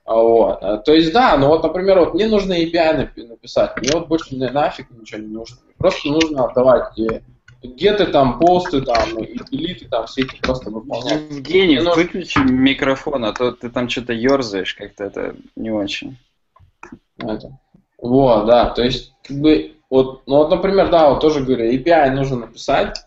А, 0.05 0.15
вот. 0.15 0.57
А, 0.61 0.77
то 0.77 0.93
есть, 0.93 1.13
да, 1.13 1.37
ну 1.37 1.47
вот, 1.47 1.63
например, 1.63 1.99
вот 1.99 2.13
мне 2.13 2.27
нужно 2.27 2.53
API 2.53 3.27
написать, 3.27 3.77
мне 3.77 3.89
вот 3.93 4.07
больше 4.07 4.35
нафиг 4.35 4.89
ничего 4.91 5.21
не 5.21 5.27
нужно. 5.27 5.57
Просто 5.77 6.07
нужно 6.07 6.45
отдавать 6.45 6.97
геты 7.61 8.05
там, 8.07 8.39
посты 8.39 8.81
там, 8.81 9.17
и 9.19 9.37
делиты 9.51 9.87
там, 9.87 10.05
все 10.05 10.23
эти 10.23 10.39
просто 10.41 10.69
выполнять. 10.69 11.29
Евгений, 11.29 11.77
нужно... 11.77 11.95
выключи 11.95 12.39
микрофон, 12.39 13.25
а 13.25 13.33
то 13.33 13.51
ты 13.51 13.69
там 13.69 13.89
что-то 13.89 14.13
ерзаешь, 14.13 14.75
как-то 14.75 15.05
это 15.05 15.35
не 15.55 15.71
очень. 15.71 16.17
Это. 17.17 17.57
Вот, 17.97 18.45
да, 18.47 18.69
то 18.69 18.83
есть, 18.83 19.13
как 19.23 19.37
бы, 19.37 19.73
вот, 19.93 20.23
ну 20.25 20.37
вот, 20.37 20.49
например, 20.49 20.89
да, 20.89 21.11
вот 21.11 21.19
тоже 21.19 21.41
говорю, 21.41 21.71
API 21.71 22.09
нужно 22.09 22.37
написать. 22.37 23.05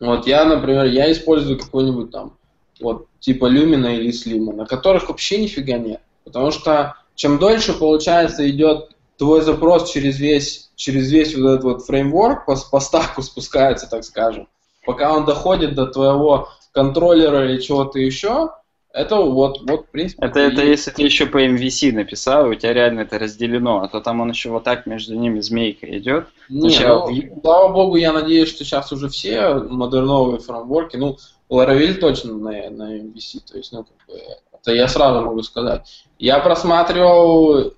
Вот 0.00 0.26
я, 0.26 0.46
например, 0.46 0.86
я 0.86 1.12
использую 1.12 1.58
какой-нибудь 1.58 2.10
там, 2.10 2.38
вот, 2.80 3.06
типа 3.18 3.44
Lumina 3.44 3.94
или 3.94 4.08
Slima, 4.08 4.54
на 4.54 4.64
которых 4.64 5.10
вообще 5.10 5.42
нифига 5.42 5.76
нет. 5.76 6.00
Потому 6.24 6.52
что 6.52 6.94
чем 7.16 7.38
дольше, 7.38 7.74
получается, 7.74 8.48
идет 8.48 8.88
твой 9.18 9.42
запрос 9.42 9.90
через 9.90 10.18
весь, 10.18 10.70
через 10.74 11.12
весь 11.12 11.36
вот 11.36 11.50
этот 11.50 11.64
вот 11.64 11.82
фреймворк 11.84 12.46
по, 12.46 12.56
по 12.70 12.80
стаку 12.80 13.20
спускается, 13.20 13.86
так 13.86 14.02
скажем, 14.02 14.48
пока 14.86 15.14
он 15.14 15.26
доходит 15.26 15.74
до 15.74 15.84
твоего 15.84 16.48
контроллера 16.72 17.44
или 17.44 17.60
чего-то 17.60 17.98
еще, 17.98 18.48
это 18.92 19.16
вот, 19.16 19.60
вот, 19.68 19.86
в 19.86 19.90
принципе... 19.90 20.26
Это, 20.26 20.40
это 20.40 20.64
если 20.64 20.90
ты 20.90 21.02
еще 21.02 21.26
по 21.26 21.44
MVC 21.44 21.92
написал, 21.92 22.48
у 22.48 22.54
тебя 22.54 22.72
реально 22.72 23.00
это 23.00 23.18
разделено, 23.18 23.82
а 23.82 23.88
то 23.88 24.00
там 24.00 24.20
он 24.20 24.30
еще 24.30 24.50
вот 24.50 24.64
так 24.64 24.86
между 24.86 25.14
ними 25.14 25.40
змейка 25.40 25.86
идет. 25.96 26.26
Не, 26.48 26.70
Сначала... 26.70 27.08
ну, 27.08 27.40
слава 27.40 27.72
богу, 27.72 27.96
я 27.96 28.12
надеюсь, 28.12 28.48
что 28.48 28.64
сейчас 28.64 28.92
уже 28.92 29.08
все 29.08 29.54
модерновые 29.54 30.40
фреймворки, 30.40 30.96
ну, 30.96 31.18
Laravel 31.48 31.94
точно 31.94 32.34
на, 32.34 32.70
на 32.70 32.98
MVC, 32.98 33.40
то 33.48 33.56
есть, 33.56 33.72
ну, 33.72 33.84
как 33.84 34.06
бы, 34.08 34.20
это 34.52 34.72
я 34.72 34.88
сразу 34.88 35.24
могу 35.24 35.42
сказать. 35.42 36.06
Я 36.18 36.40
просматривал 36.40 37.72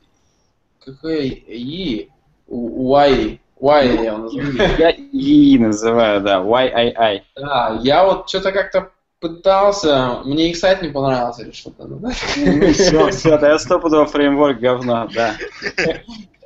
какой 0.84 1.28
И, 1.28 2.10
Y, 2.48 3.40
Y 3.60 3.86
я 3.86 4.02
его 4.02 4.18
называю. 4.18 4.78
Я 4.78 4.90
И 4.90 5.58
называю, 5.58 6.20
да, 6.22 6.40
YII. 6.40 7.22
Да, 7.36 7.80
я 7.82 8.04
вот 8.04 8.28
что-то 8.28 8.50
как-то 8.52 8.90
пытался, 9.22 10.20
мне 10.24 10.50
их 10.50 10.56
сайт 10.56 10.82
не 10.82 10.88
понравился 10.88 11.42
или 11.42 11.52
что-то. 11.52 11.86
Ну, 11.86 12.10
все, 12.72 13.08
все, 13.10 13.38
да 13.38 13.52
я 13.52 13.58
стопудово 13.58 14.04
фреймворк 14.04 14.58
говно, 14.58 15.08
да. 15.14 15.36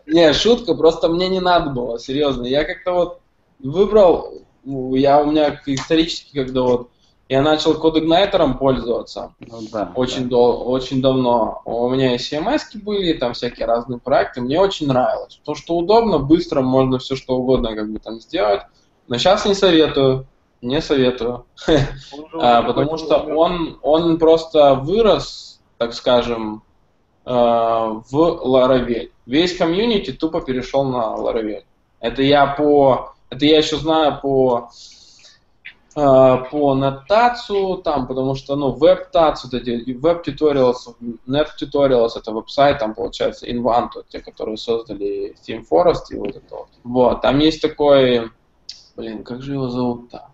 Не, 0.06 0.32
шутка, 0.34 0.74
просто 0.74 1.08
мне 1.08 1.28
не 1.28 1.40
надо 1.40 1.70
было, 1.70 1.98
серьезно. 1.98 2.44
Я 2.46 2.64
как-то 2.64 2.92
вот 2.92 3.20
выбрал, 3.58 4.42
я 4.64 5.20
у 5.20 5.30
меня 5.30 5.60
исторически, 5.66 6.34
когда 6.34 6.62
вот 6.62 6.90
я 7.28 7.42
начал 7.42 7.74
кодигнайтером 7.74 8.56
пользоваться. 8.56 9.34
Ну, 9.40 9.58
да, 9.72 9.90
очень, 9.96 10.24
да. 10.24 10.28
Дол- 10.28 10.70
очень 10.70 11.02
давно. 11.02 11.60
У 11.64 11.88
меня 11.88 12.14
и 12.14 12.18
CMS 12.18 12.60
были, 12.74 13.14
там 13.14 13.32
всякие 13.32 13.66
разные 13.66 13.98
проекты. 13.98 14.40
Мне 14.40 14.60
очень 14.60 14.86
нравилось. 14.86 15.36
Потому 15.36 15.56
что 15.56 15.76
удобно, 15.76 16.18
быстро, 16.20 16.60
можно 16.60 16.98
все 17.00 17.16
что 17.16 17.36
угодно 17.36 17.74
как 17.74 17.90
бы 17.90 17.98
там 17.98 18.20
сделать. 18.20 18.62
Но 19.08 19.18
сейчас 19.18 19.44
не 19.44 19.54
советую. 19.54 20.28
Не 20.62 20.80
советую. 20.80 21.46
а, 22.34 22.62
потому 22.62 22.96
что 22.96 23.18
он, 23.18 23.78
он 23.82 24.18
просто 24.18 24.74
вырос, 24.74 25.60
так 25.78 25.94
скажем, 25.94 26.62
э, 27.24 27.30
в 27.30 28.14
Laravel. 28.14 29.10
Весь 29.26 29.56
комьюнити 29.56 30.12
тупо 30.12 30.40
перешел 30.40 30.84
на 30.84 31.16
Laravel. 31.16 31.64
Это 32.00 32.22
я 32.22 32.46
по... 32.46 33.14
Это 33.28 33.44
я 33.44 33.58
еще 33.58 33.76
знаю 33.76 34.20
по 34.22 34.70
Э, 35.98 36.44
по 36.50 36.74
нотацию, 36.74 37.78
там, 37.78 38.06
потому 38.06 38.34
что, 38.34 38.54
ну, 38.54 38.70
веб-тац, 38.72 39.44
вот 39.44 39.54
эти 39.54 39.90
веб-туториалс, 39.92 40.94
нет-туториалс, 41.26 42.18
это 42.18 42.32
веб-сайт, 42.32 42.80
там, 42.80 42.94
получается, 42.94 43.46
Invanto, 43.46 44.04
те, 44.06 44.20
которые 44.20 44.58
создали 44.58 45.34
Team 45.48 45.64
Forest 45.66 46.10
и 46.10 46.18
вот 46.18 46.36
это 46.36 46.54
вот. 46.54 46.68
Вот, 46.84 47.22
там 47.22 47.38
есть 47.38 47.62
такой, 47.62 48.30
блин, 48.94 49.24
как 49.24 49.40
же 49.40 49.54
его 49.54 49.70
зовут-то? 49.70 50.28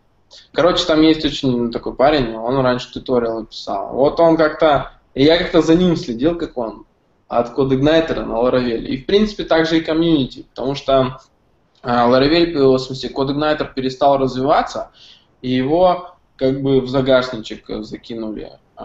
Короче, 0.53 0.85
там 0.85 1.03
есть 1.03 1.25
очень 1.25 1.71
такой 1.71 1.95
парень, 1.95 2.35
он 2.35 2.59
раньше 2.61 2.93
туториалы 2.93 3.47
писал. 3.47 3.95
Вот 3.95 4.21
он 4.21 4.37
как-то, 4.37 4.93
я 5.15 5.39
как-то 5.39 5.63
за 5.63 5.75
ним 5.75 5.97
следил, 5.97 6.37
как 6.37 6.57
он 6.57 6.87
от 7.29 7.57
CodeIgniter 7.57 8.25
на 8.25 8.35
Laravel. 8.35 8.85
И, 8.85 8.99
в 8.99 9.07
принципе, 9.07 9.45
также 9.45 9.79
и 9.79 9.81
комьюнити, 9.81 10.47
потому 10.51 10.75
что 10.75 11.19
Laravel, 11.83 12.77
в 12.77 12.79
смысле, 12.79 13.11
CodeIgniter 13.11 13.73
перестал 13.75 14.19
развиваться, 14.19 14.91
и 15.41 15.51
его 15.51 16.15
как 16.37 16.61
бы 16.61 16.81
в 16.81 16.89
загашничек 16.89 17.65
закинули 17.85 18.53
э, 18.77 18.85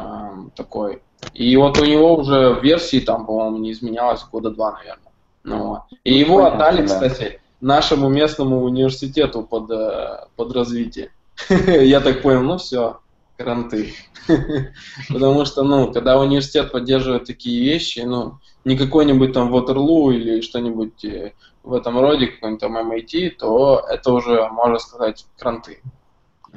такой. 0.55 1.01
И 1.33 1.55
вот 1.57 1.77
у 1.79 1.85
него 1.85 2.15
уже 2.15 2.59
версии 2.61 2.99
там, 2.99 3.25
по-моему, 3.25 3.57
не 3.57 3.71
изменялось 3.71 4.23
года 4.23 4.51
два, 4.51 4.73
наверное. 4.73 5.11
Ну, 5.43 5.79
и 6.03 6.11
ну, 6.11 6.17
его 6.17 6.45
отдали, 6.45 6.85
да. 6.85 6.87
кстати, 6.87 7.41
нашему 7.61 8.09
местному 8.09 8.63
университету 8.63 9.43
под, 9.43 9.71
э, 9.71 10.25
под 10.35 10.53
развитие. 10.53 11.11
Я 11.49 12.01
так 12.01 12.21
понял, 12.21 12.41
ну 12.41 12.57
все, 12.57 12.99
кранты. 13.37 13.93
Потому 15.09 15.45
что, 15.45 15.63
ну, 15.63 15.91
когда 15.91 16.19
университет 16.19 16.71
поддерживает 16.71 17.25
такие 17.25 17.63
вещи, 17.63 17.99
ну, 17.99 18.39
не 18.65 18.77
какой-нибудь 18.77 19.33
там 19.33 19.53
Waterloo 19.53 20.13
или 20.13 20.41
что-нибудь 20.41 21.05
э, 21.05 21.33
в 21.63 21.73
этом 21.73 21.99
роде, 21.99 22.27
какой-нибудь 22.27 22.61
там 22.61 22.77
MIT, 22.77 23.31
то 23.37 23.85
это 23.89 24.11
уже, 24.11 24.47
можно 24.49 24.79
сказать, 24.79 25.25
кранты. 25.37 25.81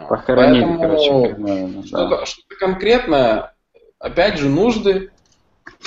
Похоронили, 0.09 0.63
Поэтому 0.63 0.81
короче. 0.81 1.85
Что-то, 1.87 2.09
да. 2.09 2.27
что 2.27 2.43
конкретное, 2.59 3.55
опять 3.99 4.39
же, 4.39 4.49
нужды. 4.49 5.11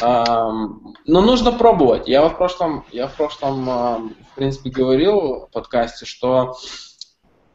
Эм, 0.01 0.95
но 1.05 1.21
нужно 1.21 1.51
пробовать. 1.51 2.07
Я 2.07 2.21
вот 2.21 2.33
в 2.33 2.37
прошлом, 2.37 2.85
я 2.91 3.07
в 3.07 3.15
прошлом, 3.15 3.69
эм, 3.69 4.15
в 4.31 4.35
принципе, 4.35 4.69
говорил 4.69 5.47
в 5.47 5.49
подкасте, 5.51 6.05
что 6.05 6.55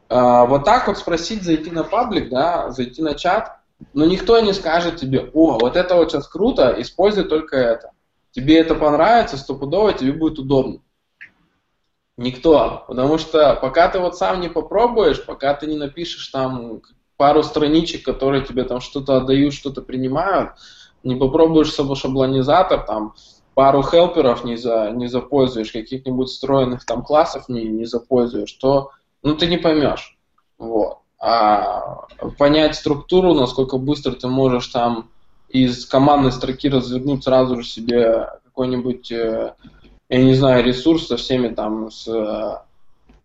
вот 0.09 0.65
так 0.65 0.87
вот 0.87 0.97
спросить 0.97 1.43
зайти 1.43 1.69
на 1.71 1.83
паблик, 1.83 2.29
да, 2.29 2.71
зайти 2.71 3.01
на 3.01 3.13
чат, 3.13 3.59
но 3.93 4.05
никто 4.05 4.39
не 4.39 4.53
скажет 4.53 4.97
тебе, 4.97 5.29
о, 5.33 5.57
вот 5.59 5.75
это 5.75 5.95
вот 5.95 6.11
сейчас 6.11 6.27
круто, 6.27 6.75
используй 6.79 7.25
только 7.25 7.55
это. 7.55 7.91
Тебе 8.31 8.59
это 8.59 8.75
понравится, 8.75 9.37
стопудово, 9.37 9.93
тебе 9.93 10.11
будет 10.11 10.39
удобно. 10.39 10.79
Никто. 12.17 12.83
Потому 12.87 13.17
что 13.17 13.57
пока 13.61 13.87
ты 13.87 13.99
вот 13.99 14.17
сам 14.17 14.41
не 14.41 14.49
попробуешь, 14.49 15.25
пока 15.25 15.53
ты 15.53 15.67
не 15.67 15.77
напишешь 15.77 16.27
там 16.27 16.81
пару 17.15 17.43
страничек, 17.43 18.03
которые 18.03 18.43
тебе 18.43 18.65
там 18.65 18.81
что-то 18.81 19.17
отдают, 19.17 19.53
что-то 19.53 19.81
принимают, 19.81 20.51
не 21.03 21.15
попробуешь 21.15 21.73
шаблонизатор, 21.73 22.81
там 22.85 23.13
пару 23.53 23.83
хелперов 23.83 24.43
не, 24.43 24.57
за, 24.57 24.91
не 24.91 25.07
запользуешь, 25.07 25.71
каких-нибудь 25.71 26.29
встроенных 26.29 26.85
там 26.85 27.03
классов 27.03 27.49
не, 27.49 27.63
не 27.63 27.85
запользуешь, 27.85 28.51
то 28.53 28.91
ну, 29.23 29.35
ты 29.35 29.47
не 29.47 29.57
поймешь. 29.57 30.17
Вот. 30.57 30.99
А 31.19 32.07
понять 32.37 32.75
структуру, 32.75 33.33
насколько 33.33 33.77
быстро 33.77 34.13
ты 34.13 34.27
можешь 34.27 34.67
там 34.67 35.09
из 35.49 35.85
командной 35.85 36.31
строки 36.31 36.69
развернуть 36.69 37.23
сразу 37.23 37.61
же 37.61 37.67
себе 37.67 38.29
какой-нибудь 38.45 39.11
э, 39.11 39.53
я 40.09 40.23
не 40.23 40.33
знаю, 40.33 40.63
ресурс 40.63 41.07
со 41.07 41.17
всеми 41.17 41.49
там, 41.49 41.91
с, 41.91 42.07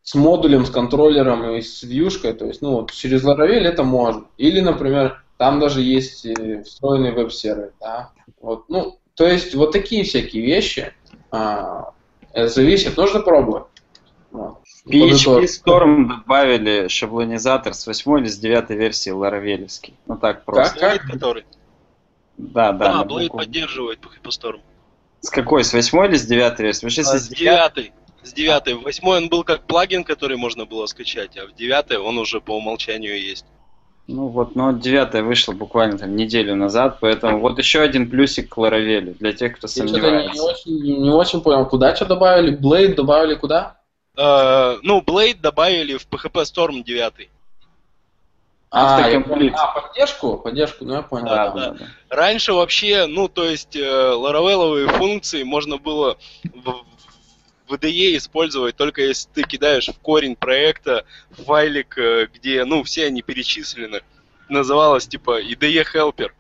с 0.03 0.15
модулем, 0.15 0.67
с 0.67 0.71
контроллером 0.71 1.51
и 1.51 1.63
с 1.63 1.83
вьюшкой, 1.83 2.35
то 2.35 2.45
есть, 2.45 2.61
ну, 2.61 2.73
вот 2.73 2.93
через 2.93 3.25
Laravel 3.25 3.63
это 3.63 3.83
можно. 3.83 4.27
Или, 4.37 4.61
например, 4.61 5.25
там 5.39 5.61
даже 5.61 5.81
есть 5.81 6.27
э, 6.27 6.63
встроенный 6.63 7.13
веб-сервер, 7.13 7.73
да. 7.81 8.11
Вот, 8.41 8.69
ну, 8.69 8.99
то 9.15 9.27
есть, 9.27 9.55
вот 9.55 9.73
такие 9.73 10.05
всякие 10.05 10.45
вещи 10.45 10.93
а, 11.31 11.93
зависит, 12.35 12.97
нужно 12.97 13.21
пробовать. 13.21 13.65
Вот. 14.31 14.59
PHP 14.87 15.45
Storm 15.47 16.09
добавили 16.09 16.89
шаблонизатор 16.89 17.73
с 17.75 17.87
8 17.87 18.19
или 18.21 18.27
с 18.27 18.39
9 18.39 18.71
версии 18.71 19.11
ларавелевский. 19.11 19.95
Ну 20.07 20.17
так 20.17 20.45
просто. 20.45 20.79
Как? 20.79 21.01
как? 21.03 21.11
Который? 21.13 21.45
Да, 22.37 22.73
да. 22.73 22.93
Да, 22.93 23.05
Blade 23.05 23.25
букву. 23.25 23.39
поддерживает 23.39 24.01
PHP 24.01 24.29
Storm. 24.29 24.61
С 25.21 25.31
какой? 25.31 25.65
С 25.65 25.73
восьмой 25.73 26.09
или 26.09 26.17
с 26.17 26.27
девятой 26.27 26.67
версии? 26.67 26.85
Вообще, 26.85 27.01
А, 27.01 27.05
с 27.05 27.23
С 27.23 27.29
девятой- 27.29 27.39
девятой. 27.39 27.93
С 28.23 28.33
девятой. 28.35 28.75
В 28.75 28.83
восьмой 28.83 29.19
он 29.19 29.29
был 29.31 29.43
как 29.43 29.63
плагин, 29.67 30.05
который 30.05 30.37
можно 30.37 30.67
было 30.67 30.85
скачать, 30.87 31.37
а 31.39 31.47
в 31.47 31.55
девятой 31.55 31.97
он 31.99 32.19
уже 32.19 32.41
по 32.43 32.57
умолчанию 32.57 33.19
есть. 33.19 33.47
Ну 34.07 34.27
вот, 34.27 34.55
но 34.55 34.73
девятая 34.73 35.23
вышла 35.23 35.53
буквально 35.53 35.97
там 35.97 36.15
неделю 36.15 36.55
назад, 36.57 36.99
поэтому 37.01 37.41
вот 37.41 37.57
еще 37.57 37.81
один 37.81 38.11
плюсик 38.11 38.51
к 38.51 38.59
Ларавелю 38.59 39.15
для 39.15 39.33
тех, 39.33 39.57
кто 39.57 39.67
Я 39.67 39.71
что-то 39.71 39.85
не, 39.87 40.01
сомневается. 40.01 40.43
очень, 40.43 41.03
не 41.03 41.09
очень 41.11 41.41
понял, 41.41 41.65
куда 41.67 41.97
что 41.97 42.05
добавили? 42.05 42.55
Blade 42.59 42.95
добавили 42.97 43.35
куда? 43.35 43.81
Э, 44.17 44.79
ну, 44.83 45.01
Blade 45.01 45.41
добавили 45.41 45.97
в 45.97 46.07
PHP 46.09 46.43
Storm 46.43 46.83
9. 46.83 47.31
А, 48.71 49.09
я 49.09 49.21
понял. 49.21 49.55
А, 49.57 49.81
поддержку? 49.81 50.39
Поддержку, 50.39 50.85
ну 50.85 50.95
я 50.95 51.03
понял. 51.03 51.27
Да, 51.27 51.51
да. 51.51 51.71
да, 51.71 51.71
да. 51.79 51.87
Раньше 52.09 52.53
вообще, 52.53 53.07
ну, 53.07 53.29
то 53.29 53.45
есть, 53.45 53.77
э, 53.77 54.11
ларавеловые 54.11 54.89
функции 54.89 55.45
можно 55.45 55.79
было 55.79 56.19
в, 56.43 56.85
в 57.69 57.75
IDE 57.75 58.17
использовать 58.17 58.77
только 58.77 59.03
если 59.03 59.29
ты 59.33 59.43
кидаешь 59.45 59.89
в 59.89 59.99
корень 60.01 60.35
проекта 60.35 61.05
файлик, 61.31 61.97
э, 61.99 62.27
где, 62.35 62.65
ну, 62.65 62.83
все 62.83 63.07
они 63.07 63.23
перечислены. 63.23 64.03
Называлось, 64.49 65.07
типа, 65.07 65.41
IDE 65.41 65.85
Helper. 65.95 66.31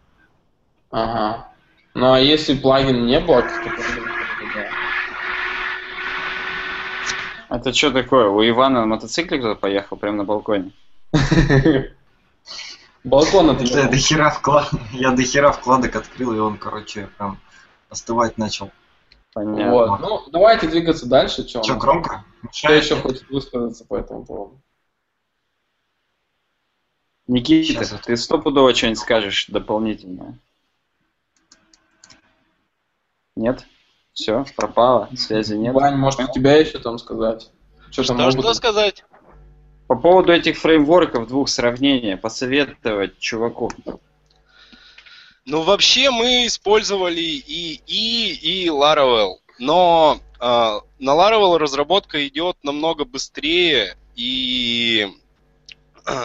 Ага. 0.90 1.48
Ну 1.94 2.12
а 2.12 2.18
если 2.18 2.54
плагин 2.54 3.06
не 3.06 3.20
был, 3.20 3.40
то 3.40 3.48
тогда- 7.48 7.56
Это 7.70 7.72
что 7.76 7.90
такое? 7.92 8.28
У 8.28 8.42
Ивана 8.46 8.80
на 8.80 8.86
мотоцикле 8.86 9.38
кто-то 9.38 9.60
поехал 9.60 9.96
прямо 9.96 10.18
на 10.18 10.24
балконе? 10.24 10.72
Балкон 13.04 13.46
Я 13.46 13.52
отъехал. 13.52 13.90
до 13.90 13.96
хера 13.98 14.30
вклад... 14.30 14.70
Я 14.92 15.10
до 15.10 15.22
хера 15.22 15.52
вкладок 15.52 15.94
открыл, 15.96 16.32
и 16.34 16.38
он, 16.38 16.56
короче, 16.56 17.08
прям 17.18 17.38
остывать 17.90 18.38
начал. 18.38 18.70
Понятно. 19.34 19.70
Вот. 19.70 20.00
Ну, 20.00 20.30
давайте 20.30 20.68
двигаться 20.68 21.06
дальше. 21.06 21.46
Что, 21.46 21.60
Че, 21.62 21.74
громко? 21.76 22.24
Кто 22.62 22.72
еще 22.72 22.96
хочет 22.96 23.28
высказаться 23.28 23.84
по 23.84 23.96
этому 23.96 24.24
поводу? 24.24 24.60
Никита, 27.26 27.84
Щас. 27.84 28.00
ты 28.00 28.16
стопудово 28.16 28.74
что-нибудь 28.74 28.98
скажешь 28.98 29.46
дополнительное? 29.48 30.38
Нет? 33.36 33.66
Все, 34.14 34.44
пропало, 34.56 35.08
связи 35.16 35.54
нет. 35.54 35.74
Вань, 35.74 35.96
может, 35.96 36.20
у 36.20 36.32
тебя 36.32 36.56
еще 36.56 36.78
там 36.78 36.98
сказать? 36.98 37.50
Что 37.90 38.04
там 38.04 38.16
Что, 38.16 38.24
могут- 38.24 38.40
что 38.44 38.54
сказать? 38.54 39.04
По 39.88 39.96
поводу 39.96 40.32
этих 40.32 40.56
фреймворков 40.56 41.26
двух 41.28 41.48
сравнения, 41.48 42.16
посоветовать 42.16 43.18
чуваку. 43.18 43.70
Ну, 45.44 45.62
вообще 45.62 46.10
мы 46.10 46.46
использовали 46.46 47.20
и 47.20 47.82
и 47.86 48.64
и 48.64 48.68
Laravel, 48.68 49.34
но 49.58 50.18
э, 50.40 50.80
на 51.00 51.10
Laravel 51.10 51.58
разработка 51.58 52.26
идет 52.26 52.56
намного 52.62 53.04
быстрее 53.04 53.96
и 54.14 55.06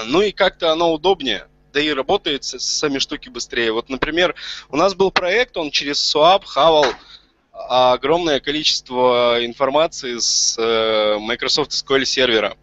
ну 0.07 0.21
и 0.21 0.31
как-то 0.31 0.71
оно 0.71 0.93
удобнее, 0.93 1.47
да 1.73 1.81
и 1.81 1.89
работает 1.91 2.43
сами 2.43 2.99
штуки 2.99 3.29
быстрее. 3.29 3.71
Вот, 3.71 3.89
например, 3.89 4.35
у 4.69 4.75
нас 4.75 4.93
был 4.93 5.11
проект, 5.11 5.57
он 5.57 5.71
через 5.71 5.97
Swap 6.13 6.43
хавал 6.45 6.85
огромное 7.67 8.39
количество 8.39 9.45
информации 9.45 10.17
с 10.17 10.57
э, 10.57 11.17
Microsoft 11.19 11.71
SQL 11.71 12.05
сервера. 12.05 12.57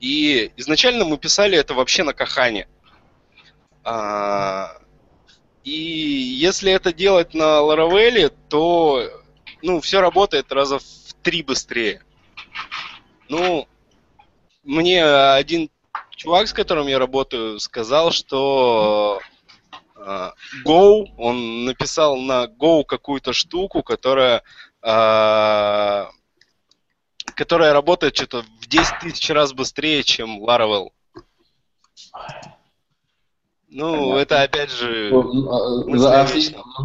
И 0.00 0.50
изначально 0.56 1.04
мы 1.04 1.18
писали 1.18 1.56
это 1.56 1.74
вообще 1.74 2.02
на 2.02 2.12
Кахане. 2.12 2.66
А, 3.84 4.76
и 5.64 5.70
если 5.70 6.72
это 6.72 6.92
делать 6.92 7.34
на 7.34 7.60
Laravel, 7.60 8.32
то 8.48 9.08
ну, 9.62 9.80
все 9.80 10.00
работает 10.00 10.50
раза 10.50 10.78
в 10.78 11.14
три 11.22 11.42
быстрее. 11.42 12.02
Ну, 13.28 13.68
мне 14.64 15.04
один 15.04 15.70
чувак, 16.10 16.48
с 16.48 16.52
которым 16.52 16.86
я 16.88 16.98
работаю, 16.98 17.60
сказал, 17.60 18.10
что 18.10 19.20
Go, 20.64 21.06
он 21.18 21.64
написал 21.64 22.16
на 22.16 22.46
Go 22.46 22.84
какую-то 22.84 23.32
штуку, 23.32 23.82
которая, 23.82 24.42
э, 24.82 26.06
которая 27.34 27.72
работает 27.72 28.16
что-то 28.16 28.42
в 28.60 28.66
10 28.66 28.98
тысяч 29.00 29.30
раз 29.30 29.52
быстрее, 29.52 30.02
чем 30.02 30.44
Laravel. 30.44 30.90
Ну, 33.74 33.92
Понятно. 33.92 34.18
это 34.18 34.42
опять 34.42 34.70
же... 34.70 35.08
Ну, 35.10 35.84
мысли 35.88 35.96
за-. 35.96 36.26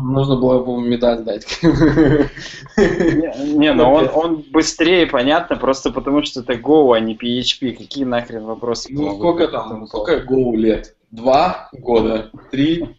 Нужно 0.02 0.38
было 0.38 0.62
ему 0.62 0.80
медаль 0.80 1.22
дать. 1.22 1.46
Не, 1.62 3.58
не, 3.58 3.74
ну 3.74 3.92
он, 3.92 4.10
он 4.14 4.46
быстрее, 4.52 5.06
понятно, 5.06 5.58
просто 5.58 5.92
потому 5.92 6.24
что 6.24 6.40
это 6.40 6.54
Go, 6.54 6.96
а 6.96 7.00
не 7.02 7.16
PHP. 7.16 7.74
Какие 7.74 8.06
нахрен 8.06 8.46
вопросы? 8.46 8.88
Ну, 8.90 9.02
могут 9.02 9.20
сколько 9.20 9.48
там, 9.50 9.86
сколько 9.88 10.20
Гоу 10.22 10.56
лет? 10.56 10.96
Два 11.12 11.70
года? 11.74 12.32
Три? 12.52 12.97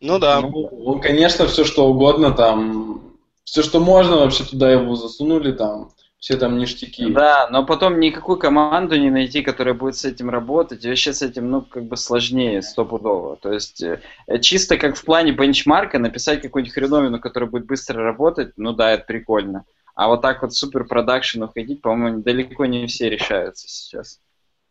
Ну 0.00 0.18
да. 0.18 0.40
Ну, 0.40 0.66
он, 0.84 1.00
конечно, 1.00 1.46
все 1.46 1.64
что 1.64 1.86
угодно 1.86 2.32
там, 2.32 3.16
все 3.44 3.62
что 3.62 3.80
можно 3.80 4.16
вообще 4.16 4.44
туда 4.44 4.70
его 4.70 4.94
засунули 4.94 5.52
там, 5.52 5.90
все 6.18 6.36
там 6.36 6.56
ништяки. 6.58 7.10
Да, 7.10 7.48
но 7.50 7.66
потом 7.66 8.00
никакую 8.00 8.38
команду 8.38 8.98
не 8.98 9.10
найти, 9.10 9.42
которая 9.42 9.74
будет 9.74 9.96
с 9.96 10.04
этим 10.04 10.30
работать, 10.30 10.84
и 10.84 10.88
вообще 10.88 11.12
с 11.12 11.22
этим, 11.22 11.50
ну, 11.50 11.62
как 11.62 11.84
бы 11.84 11.96
сложнее 11.96 12.62
стопудово. 12.62 13.36
То 13.36 13.52
есть, 13.52 13.82
э, 13.82 14.00
чисто 14.40 14.78
как 14.78 14.96
в 14.96 15.04
плане 15.04 15.32
бенчмарка 15.32 15.98
написать 15.98 16.42
какую-нибудь 16.42 16.74
хреновину, 16.74 17.20
которая 17.20 17.50
будет 17.50 17.66
быстро 17.66 18.02
работать, 18.02 18.52
ну 18.56 18.72
да, 18.72 18.92
это 18.92 19.04
прикольно. 19.04 19.64
А 19.94 20.08
вот 20.08 20.22
так 20.22 20.40
вот 20.40 20.54
супер 20.54 20.86
production 20.86 21.42
уходить, 21.42 21.82
по-моему, 21.82 22.22
далеко 22.22 22.64
не 22.64 22.86
все 22.86 23.10
решаются 23.10 23.68
сейчас. 23.68 24.20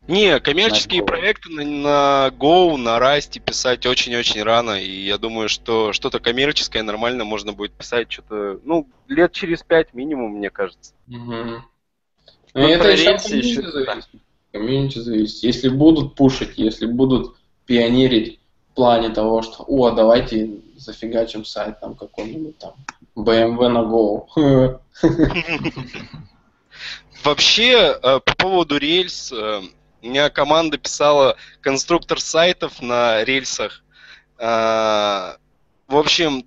Не, 0.08 0.40
коммерческие 0.40 1.02
На 1.02 1.06
проекты 1.06 1.50
на, 1.50 1.62
на 1.64 2.28
Go, 2.36 2.76
на 2.76 2.98
Rust 2.98 3.38
писать 3.40 3.86
очень-очень 3.86 4.42
рано, 4.42 4.72
и 4.82 4.90
я 5.04 5.18
думаю, 5.18 5.48
что 5.48 5.92
что-то 5.92 6.18
коммерческое 6.20 6.82
нормально 6.82 7.24
можно 7.24 7.52
будет 7.52 7.72
писать 7.72 8.10
что-то, 8.10 8.58
ну, 8.64 8.88
лет 9.08 9.32
через 9.32 9.62
пять 9.62 9.92
минимум, 9.94 10.32
мне 10.38 10.50
кажется. 10.50 10.94
Мгм. 11.06 11.64
Ну, 12.54 12.60
это 12.66 12.90
еще 12.90 13.16
комьюнити 13.18 13.34
еще- 13.34 13.62
зависит. 13.70 14.08
Комьюнити 14.52 14.98
зависит. 14.98 15.42
Если 15.44 15.68
будут 15.68 16.16
пушить, 16.16 16.54
если 16.56 16.86
будут 16.86 17.36
пионерить 17.66 18.40
в 18.72 18.74
плане 18.74 19.10
того, 19.10 19.42
что, 19.42 19.64
о, 19.68 19.90
давайте 19.90 20.50
зафигачим 20.76 21.44
сайт 21.44 21.78
там 21.78 21.94
какой-нибудь 21.94 22.58
там, 22.58 22.72
BMW 23.14 23.68
на 23.68 23.82
Go. 23.82 24.80
Вообще, 27.22 27.98
э, 28.02 28.20
по 28.24 28.34
поводу 28.34 28.78
рельс, 28.78 29.30
э, 29.30 29.60
у 30.02 30.06
меня 30.06 30.30
команда 30.30 30.78
писала 30.78 31.36
конструктор 31.60 32.20
сайтов 32.20 32.80
на 32.80 33.24
рельсах. 33.24 33.82
Э, 34.38 35.36
В 35.86 35.96
общем, 35.96 36.46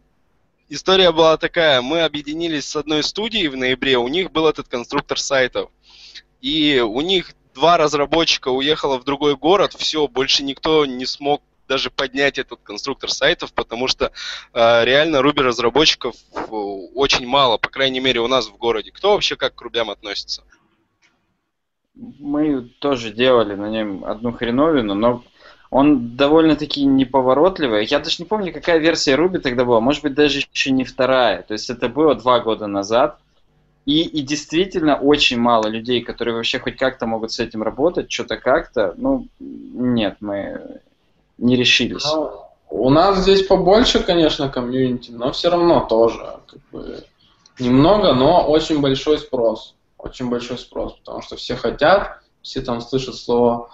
история 0.69 1.11
была 1.11 1.37
такая. 1.37 1.81
Мы 1.81 2.01
объединились 2.01 2.67
с 2.67 2.75
одной 2.75 3.03
студией 3.03 3.47
в 3.47 3.57
ноябре, 3.57 3.97
у 3.97 4.07
них 4.07 4.31
был 4.31 4.47
этот 4.47 4.67
конструктор 4.67 5.19
сайтов. 5.19 5.69
И 6.41 6.79
у 6.79 7.01
них 7.01 7.33
два 7.53 7.77
разработчика 7.77 8.49
уехало 8.49 8.97
в 8.97 9.03
другой 9.03 9.35
город, 9.35 9.73
все, 9.77 10.07
больше 10.07 10.43
никто 10.43 10.85
не 10.85 11.05
смог 11.05 11.41
даже 11.67 11.89
поднять 11.89 12.37
этот 12.37 12.59
конструктор 12.61 13.09
сайтов, 13.09 13.53
потому 13.53 13.87
что 13.87 14.11
э, 14.53 14.85
реально 14.85 15.17
Ruby 15.17 15.41
разработчиков 15.41 16.15
э, 16.33 16.39
очень 16.49 17.25
мало, 17.25 17.57
по 17.57 17.69
крайней 17.69 18.01
мере 18.01 18.19
у 18.19 18.27
нас 18.27 18.47
в 18.47 18.57
городе. 18.57 18.91
Кто 18.91 19.13
вообще 19.13 19.35
как 19.37 19.55
к 19.55 19.61
рубям 19.61 19.89
относится? 19.89 20.43
Мы 21.95 22.61
тоже 22.79 23.11
делали 23.11 23.55
на 23.55 23.69
нем 23.69 24.03
одну 24.05 24.31
хреновину, 24.31 24.95
но 24.95 25.23
он 25.69 26.15
довольно-таки 26.15 26.85
неповоротливый. 26.85 27.85
Я 27.85 27.99
даже 27.99 28.17
не 28.19 28.25
помню, 28.25 28.53
какая 28.53 28.77
версия 28.77 29.15
Ruby 29.15 29.39
тогда 29.39 29.65
была. 29.65 29.79
Может 29.79 30.03
быть, 30.03 30.13
даже 30.13 30.39
еще 30.39 30.71
не 30.71 30.83
вторая. 30.83 31.43
То 31.43 31.53
есть 31.53 31.69
это 31.69 31.89
было 31.89 32.15
два 32.15 32.39
года 32.39 32.67
назад. 32.67 33.19
И, 33.85 34.01
и 34.01 34.21
действительно 34.21 34.95
очень 34.95 35.39
мало 35.39 35.67
людей, 35.67 36.01
которые 36.01 36.35
вообще 36.35 36.59
хоть 36.59 36.77
как-то 36.77 37.05
могут 37.05 37.31
с 37.31 37.39
этим 37.39 37.63
работать, 37.63 38.11
что-то 38.11 38.37
как-то. 38.37 38.93
Ну, 38.97 39.27
нет, 39.39 40.17
мы 40.21 40.79
не 41.37 41.55
решились. 41.55 42.05
Ну, 42.05 42.31
у 42.69 42.89
нас 42.89 43.19
здесь 43.19 43.45
побольше, 43.45 43.99
конечно, 43.99 44.49
комьюнити, 44.49 45.11
но 45.11 45.31
все 45.31 45.49
равно 45.49 45.81
тоже 45.81 46.39
как 46.47 46.61
бы 46.71 47.03
немного, 47.59 48.13
но 48.13 48.47
очень 48.47 48.79
большой 48.79 49.17
спрос. 49.17 49.75
Очень 50.03 50.29
большой 50.29 50.57
спрос, 50.57 50.93
потому 50.93 51.21
что 51.21 51.37
все 51.37 51.55
хотят, 51.55 52.19
все 52.41 52.61
там 52.61 52.81
слышат 52.81 53.15
слово 53.15 53.69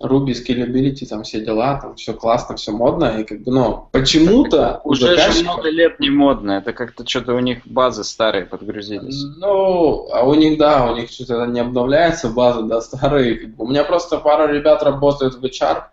Ruby, 0.00 0.32
scalability, 0.32 1.06
там 1.06 1.22
все 1.22 1.44
дела, 1.44 1.78
там 1.78 1.94
все 1.94 2.12
классно, 2.12 2.56
все 2.56 2.72
модно, 2.72 3.20
и 3.20 3.24
как 3.24 3.42
бы, 3.42 3.52
ну, 3.52 3.88
почему-то 3.92 4.80
Уже 4.82 5.08
же 5.08 5.16
заказчиков- 5.16 5.42
много 5.42 5.70
лет 5.70 6.00
не 6.00 6.10
модно. 6.10 6.52
Это 6.52 6.72
как-то 6.72 7.06
что-то 7.06 7.34
у 7.34 7.38
них 7.38 7.66
базы 7.66 8.02
старые 8.02 8.46
подгрузились. 8.46 9.22
Ну, 9.36 10.08
а 10.10 10.24
у 10.24 10.34
них, 10.34 10.58
да, 10.58 10.90
у 10.90 10.96
них 10.96 11.10
что-то 11.10 11.44
не 11.46 11.60
обновляется 11.60 12.30
база, 12.30 12.62
да, 12.62 12.80
старые. 12.80 13.36
Как 13.36 13.50
бы. 13.54 13.64
У 13.64 13.68
меня 13.68 13.84
просто 13.84 14.18
пара 14.18 14.50
ребят 14.50 14.82
работают 14.82 15.34
в 15.34 15.44
HR 15.44 15.84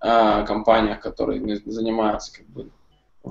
а, 0.00 0.42
компаниях, 0.44 1.00
которые 1.00 1.60
занимаются 1.66 2.32
как 2.32 2.46
бы 2.46 2.70
э, 3.24 3.28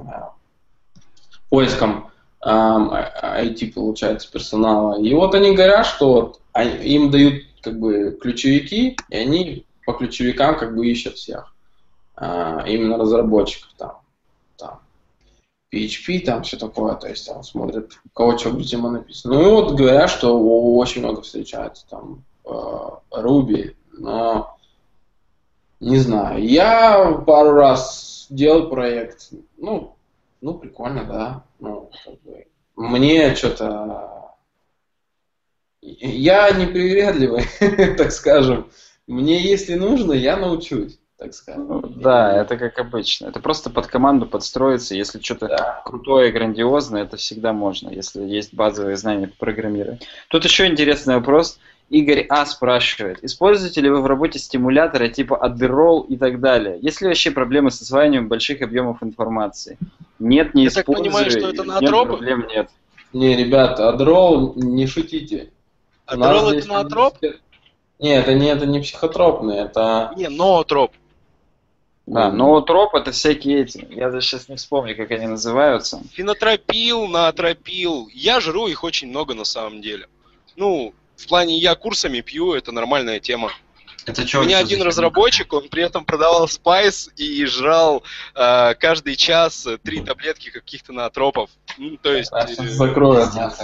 поиском 1.49 2.11
IT, 2.45 3.73
получается, 3.73 4.31
персонала. 4.31 5.01
И 5.01 5.13
вот 5.13 5.35
они 5.35 5.55
говорят, 5.55 5.85
что 5.85 6.37
им 6.55 7.11
дают 7.11 7.43
как 7.61 7.79
бы 7.79 8.17
ключевики, 8.21 8.97
и 9.09 9.15
они 9.15 9.65
по 9.85 9.93
ключевикам 9.93 10.57
как 10.57 10.75
бы 10.75 10.87
ищут 10.87 11.15
всех. 11.15 11.53
А, 12.15 12.63
именно 12.67 12.97
разработчиков 12.97 13.71
там. 13.77 13.99
там. 14.57 14.79
PHP, 15.73 16.19
там 16.19 16.43
все 16.43 16.57
такое, 16.57 16.95
то 16.95 17.07
есть 17.07 17.25
там 17.25 17.43
смотрят, 17.43 17.93
у 18.05 18.09
кого 18.09 18.37
что 18.37 18.49
в 18.49 18.57
резюме 18.57 18.89
написано. 18.89 19.35
Ну 19.35 19.41
и 19.41 19.51
вот 19.51 19.75
говорят, 19.75 20.09
что 20.09 20.37
очень 20.75 21.01
много 21.01 21.21
встречается 21.21 21.87
там 21.89 22.23
э, 22.45 22.49
Ruby, 23.11 23.75
но 23.93 24.57
не 25.79 25.97
знаю. 25.97 26.43
Я 26.43 27.23
пару 27.25 27.51
раз 27.51 28.27
делал 28.29 28.69
проект, 28.69 29.29
ну, 29.57 29.95
ну 30.41 30.55
прикольно, 30.55 31.05
да. 31.05 31.43
Ну, 31.60 31.91
как 32.05 32.22
бы, 32.22 32.45
мне 32.76 33.36
что-то 33.36 34.10
я 35.82 36.51
не 36.51 36.66
привередливый, 36.66 37.43
так 37.97 38.12
скажем. 38.12 38.70
Мне, 39.07 39.41
если 39.41 39.76
нужно, 39.76 40.14
я 40.14 40.38
научусь, 40.38 40.99
так 41.18 41.34
скажем. 41.34 41.68
Ну, 41.68 41.82
Да, 41.82 42.41
это 42.41 42.57
как 42.57 42.78
обычно. 42.78 43.28
Это 43.28 43.39
просто 43.39 43.70
под 43.70 43.88
команду 43.88 44.28
подстроиться. 44.28 44.93
Если 44.95 45.20
что-то 45.20 45.47
Да. 45.47 45.82
крутое, 45.86 46.32
грандиозное, 46.32 47.03
это 47.03 47.18
всегда 47.18 47.53
можно, 47.53 47.89
если 47.89 48.22
есть 48.24 48.53
базовые 48.53 48.97
знания 48.97 49.28
по 49.28 49.45
программированию. 49.45 49.99
Тут 50.28 50.43
еще 50.43 50.68
интересный 50.68 51.16
вопрос. 51.16 51.60
Игорь 51.89 52.25
А. 52.29 52.45
спрашивает, 52.45 53.23
используете 53.23 53.81
ли 53.81 53.89
вы 53.89 54.01
в 54.01 54.05
работе 54.05 54.37
стимуляторы 54.37 55.09
типа 55.09 55.39
Adderall 55.43 56.05
и 56.07 56.17
так 56.17 56.39
далее? 56.39 56.77
Есть 56.81 57.01
ли 57.01 57.07
вообще 57.07 57.31
проблемы 57.31 57.71
с 57.71 57.81
осваиванием 57.81 58.27
больших 58.27 58.61
объемов 58.61 59.01
информации? 59.01 59.77
Нет, 60.19 60.53
не 60.53 60.65
Я 60.65 60.69
так 60.69 60.83
использую. 60.83 61.05
понимаю, 61.05 61.31
что 61.31 61.39
это 61.39 61.57
Нет, 61.57 61.65
ноотропы? 61.65 62.07
проблем 62.17 62.47
нет. 62.47 62.69
Не, 63.13 63.35
ребята, 63.35 63.89
Адрол, 63.89 64.53
не 64.55 64.85
шутите. 64.85 65.35
Здесь 65.35 65.51
это 66.05 66.67
ноотроп? 66.67 67.17
университет- 67.21 67.41
Не, 67.99 68.15
это 68.17 68.33
не, 68.35 68.47
это 68.47 68.65
не 68.67 68.79
психотропный, 68.81 69.57
это... 69.57 70.13
Не, 70.15 70.29
ноотроп. 70.29 70.91
Да, 72.05 72.31
ноотроп 72.31 72.95
это 72.95 73.11
всякие 73.11 73.61
эти. 73.61 73.87
Я 73.91 74.09
даже 74.09 74.25
сейчас 74.25 74.47
не 74.49 74.55
вспомню, 74.55 74.95
как 74.95 75.11
они 75.11 75.27
называются. 75.27 76.01
Фенотропил, 76.11 77.07
наотропил. 77.07 78.07
Я 78.13 78.39
жру 78.39 78.67
их 78.67 78.83
очень 78.83 79.09
много 79.09 79.33
на 79.35 79.43
самом 79.43 79.81
деле. 79.81 80.07
Ну, 80.55 80.93
в 81.20 81.28
плане 81.28 81.57
я 81.57 81.76
курсами 81.76 82.22
пью, 82.22 82.53
это 82.53 82.72
нормальная 82.72 83.20
тема. 83.20 83.51
Это 84.05 84.24
У 84.24 84.28
что? 84.28 84.43
меня 84.43 84.59
один 84.59 84.82
разработчик, 84.82 85.51
он 85.53 85.67
при 85.67 85.84
этом 85.84 86.05
продавал 86.05 86.47
спайс 86.47 87.09
и 87.17 87.45
жрал 87.45 88.03
э, 88.34 88.74
каждый 88.76 89.15
час 89.15 89.67
э, 89.67 89.78
три 89.78 89.99
таблетки 90.01 90.49
каких-то 90.49 90.93
наотропов. 90.93 91.49
Ну, 91.78 91.97
то 91.97 92.13
есть... 92.13 92.32
Я 92.32 92.45
э, 92.45 92.47
сейчас 92.47 92.72
закрою 92.72 93.26
нас. 93.36 93.59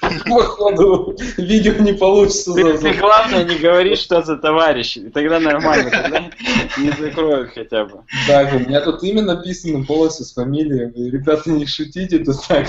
Походу, 0.00 1.16
видео 1.38 1.72
не 1.82 1.92
получится. 1.92 2.52
Ты, 2.52 2.78
ты 2.78 2.92
главное 2.94 3.42
не 3.44 3.56
говори, 3.56 3.96
что 3.96 4.22
за 4.22 4.36
товарищ, 4.36 4.96
и 4.96 5.08
тогда 5.08 5.40
нормально, 5.40 5.90
тогда 5.90 6.30
не 6.76 6.90
закроют 6.92 7.52
хотя 7.52 7.84
бы. 7.84 8.04
Так, 8.28 8.54
у 8.54 8.58
меня 8.60 8.80
тут 8.80 9.02
имя 9.02 9.22
написано 9.22 9.84
полностью 9.84 10.24
с 10.24 10.34
фамилией. 10.34 11.10
Ребята, 11.10 11.50
не 11.50 11.66
шутите 11.66 12.20
тут 12.20 12.36
так. 12.46 12.68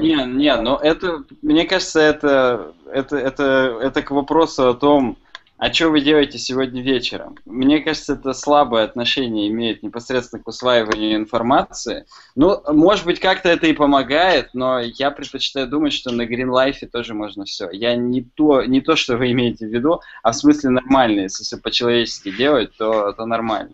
Не, 0.00 0.24
не, 0.26 0.56
но 0.56 0.78
это, 0.82 1.24
мне 1.42 1.64
кажется, 1.64 2.00
это, 2.00 2.72
это, 2.92 3.16
это, 3.16 3.78
это 3.82 4.02
к 4.02 4.10
вопросу 4.10 4.68
о 4.68 4.74
том, 4.74 5.16
а 5.58 5.72
что 5.72 5.88
вы 5.88 6.00
делаете 6.00 6.38
сегодня 6.38 6.80
вечером. 6.80 7.36
Мне 7.44 7.80
кажется, 7.80 8.12
это 8.12 8.32
слабое 8.32 8.84
отношение 8.84 9.48
имеет 9.48 9.82
непосредственно 9.82 10.40
к 10.40 10.46
усваиванию 10.46 11.16
информации. 11.16 12.06
Ну, 12.36 12.62
может 12.72 13.04
быть, 13.04 13.18
как-то 13.18 13.48
это 13.48 13.66
и 13.66 13.72
помогает, 13.72 14.50
но 14.52 14.78
я 14.78 15.10
предпочитаю 15.10 15.66
думать, 15.66 15.92
что 15.92 16.12
на 16.12 16.22
Green 16.22 16.48
Life 16.48 16.86
тоже 16.86 17.14
можно 17.14 17.44
все. 17.44 17.68
Я 17.72 17.96
не 17.96 18.22
то, 18.22 18.62
не 18.62 18.80
то, 18.80 18.94
что 18.94 19.16
вы 19.16 19.32
имеете 19.32 19.66
в 19.66 19.70
виду, 19.70 20.00
а 20.22 20.30
в 20.30 20.36
смысле 20.36 20.70
нормально. 20.70 21.22
Если 21.22 21.42
все 21.42 21.56
по-человечески 21.56 22.30
делать, 22.30 22.70
то 22.76 23.08
это 23.10 23.26
нормально. 23.26 23.72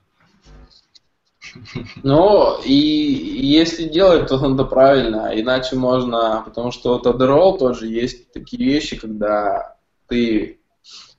Ну, 2.03 2.61
и 2.63 2.73
если 2.73 3.85
делать, 3.85 4.29
то 4.29 4.39
надо 4.39 4.65
правильно, 4.65 5.29
а 5.29 5.41
иначе 5.41 5.77
можно, 5.77 6.43
потому 6.45 6.71
что 6.71 6.95
вот 6.95 7.07
Adderall 7.07 7.59
тоже 7.59 7.87
есть 7.87 8.33
такие 8.33 8.65
вещи, 8.65 8.97
когда 8.97 9.77
ты 10.09 10.61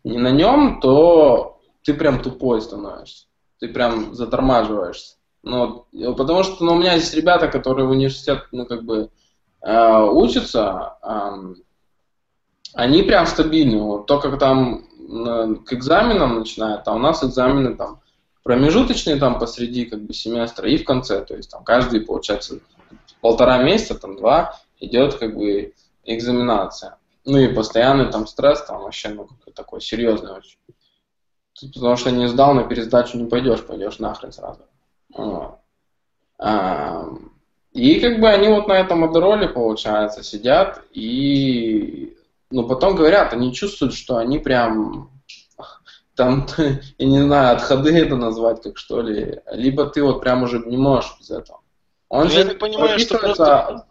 не 0.03 0.17
на 0.17 0.31
нем, 0.31 0.79
то 0.81 1.59
ты 1.83 1.93
прям 1.93 2.21
тупой 2.21 2.61
становишься, 2.61 3.27
ты 3.59 3.67
прям 3.67 4.13
затормаживаешься. 4.13 5.15
Ну, 5.43 5.85
потому 6.17 6.43
что 6.43 6.63
ну, 6.63 6.73
у 6.73 6.77
меня 6.77 6.93
есть 6.93 7.13
ребята, 7.13 7.47
которые 7.47 7.85
в 7.87 7.91
университет, 7.91 8.47
ну, 8.51 8.65
как 8.65 8.83
бы, 8.83 9.09
э, 9.61 10.03
учатся, 10.03 10.97
ам, 11.03 11.55
они 12.73 13.03
прям 13.03 13.27
стабильны. 13.27 13.81
Вот 13.81 14.07
то, 14.07 14.19
там 14.37 14.85
э, 14.99 15.55
к 15.65 15.73
экзаменам 15.73 16.39
начинают, 16.39 16.87
а 16.87 16.95
у 16.95 16.97
нас 16.97 17.23
экзамены 17.23 17.75
там 17.75 18.01
промежуточные 18.45 19.15
там 19.15 19.39
посреди 19.39 19.85
как 19.85 20.03
бы 20.03 20.13
семестра 20.13 20.69
и 20.69 20.77
в 20.77 20.85
конце, 20.85 21.25
то 21.25 21.35
есть 21.35 21.49
там 21.49 21.63
каждый, 21.63 22.01
получается, 22.01 22.59
полтора 23.19 23.63
месяца, 23.63 23.95
там 23.95 24.15
два, 24.17 24.59
идет 24.79 25.15
как 25.15 25.35
бы 25.35 25.73
экзаменация. 26.03 26.97
Ну 27.25 27.39
и 27.39 27.51
постоянный 27.51 28.11
там 28.11 28.27
стресс, 28.27 28.63
там 28.63 28.83
вообще 28.83 29.09
ну, 29.09 29.27
такой 29.55 29.81
серьезный 29.81 30.31
очень. 30.31 30.59
Потому 31.73 31.95
что 31.95 32.11
не 32.11 32.27
сдал, 32.27 32.53
на 32.53 32.65
пересдачу 32.65 33.17
не 33.17 33.25
пойдешь, 33.25 33.63
пойдешь 33.63 33.97
нахрен 33.97 34.31
сразу. 34.31 34.61
Вот. 35.15 35.57
А, 36.37 37.07
И 37.73 37.99
как 37.99 38.19
бы 38.19 38.29
они 38.29 38.49
вот 38.49 38.67
на 38.67 38.73
этом 38.73 39.03
адероле, 39.05 39.47
получается, 39.47 40.21
сидят 40.21 40.83
и 40.91 42.15
ну, 42.51 42.67
потом 42.67 42.95
говорят, 42.95 43.33
они 43.33 43.51
чувствуют, 43.55 43.95
что 43.95 44.17
они 44.17 44.37
прям 44.37 45.09
там, 46.15 46.47
я 46.97 47.05
не 47.05 47.21
знаю, 47.21 47.55
от 47.55 47.61
ходы 47.61 47.97
это 47.97 48.15
назвать, 48.15 48.61
как 48.61 48.77
что 48.77 49.01
ли, 49.01 49.41
либо 49.51 49.85
ты 49.85 50.03
вот 50.03 50.21
прям 50.21 50.43
уже 50.43 50.59
не 50.59 50.77
можешь 50.77 51.15
без 51.19 51.29
этого. 51.31 51.61
Он 52.09 52.25
Ну, 52.25 52.29
же 52.29 52.39
я 52.39 52.45
так 52.45 52.59
понимаю, 52.59 52.99
что 52.99 53.17
прописывается 53.17 53.87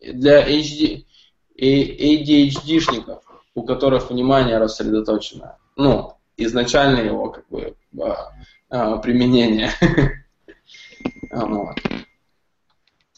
для 0.00 0.48
HD, 0.48 1.04
ADHD-шников, 1.58 3.22
у 3.54 3.62
которых 3.62 4.10
внимание 4.10 4.58
рассредоточено. 4.58 5.58
Ну, 5.76 6.16
изначально 6.36 6.98
его 7.00 7.30
как 7.30 7.48
бы 7.48 7.76
а, 8.00 8.32
а, 8.70 8.96
применение. 8.98 9.70
Вот. 11.34 11.76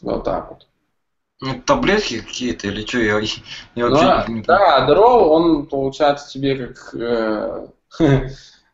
Вот 0.01 0.23
так 0.23 0.49
вот. 0.49 0.67
Ну, 1.41 1.61
таблетки 1.61 2.21
какие-то 2.21 2.67
или 2.67 2.85
что? 2.85 2.99
Я, 2.99 3.19
я 3.19 3.89
Ну, 3.89 3.89
вообще 3.89 4.05
а, 4.05 4.25
не 4.29 4.41
да, 4.41 4.87
Adderall, 4.87 5.25
он, 5.25 5.65
получается, 5.65 6.29
тебе 6.31 6.67
как 6.67 6.95
э, 6.95 7.67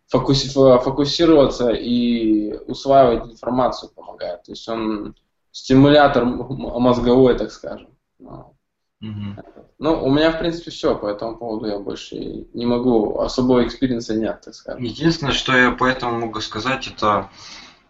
фокусироваться 0.07 1.69
и 1.69 2.53
усваивать 2.67 3.31
информацию 3.31 3.91
помогает. 3.95 4.43
То 4.43 4.51
есть 4.51 4.67
он 4.67 5.15
стимулятор 5.51 6.25
мозговой, 6.25 7.37
так 7.37 7.51
скажем. 7.51 7.89
Ну, 8.19 8.55
Мгм. 8.99 9.39
Ну, 9.79 10.03
у 10.05 10.11
меня, 10.11 10.31
в 10.31 10.37
принципе, 10.37 10.69
все 10.69 10.95
по 10.95 11.07
этому 11.07 11.35
поводу. 11.35 11.65
Я 11.65 11.79
больше 11.79 12.15
не 12.53 12.67
могу, 12.67 13.17
особого 13.19 13.65
experience 13.65 14.09
а 14.09 14.13
нет, 14.13 14.41
так 14.45 14.53
скажем. 14.53 14.83
Единственное, 14.83 15.33
что 15.33 15.57
я 15.57 15.71
по 15.71 15.85
этому 15.85 16.19
могу 16.19 16.39
сказать, 16.39 16.85
это 16.85 17.27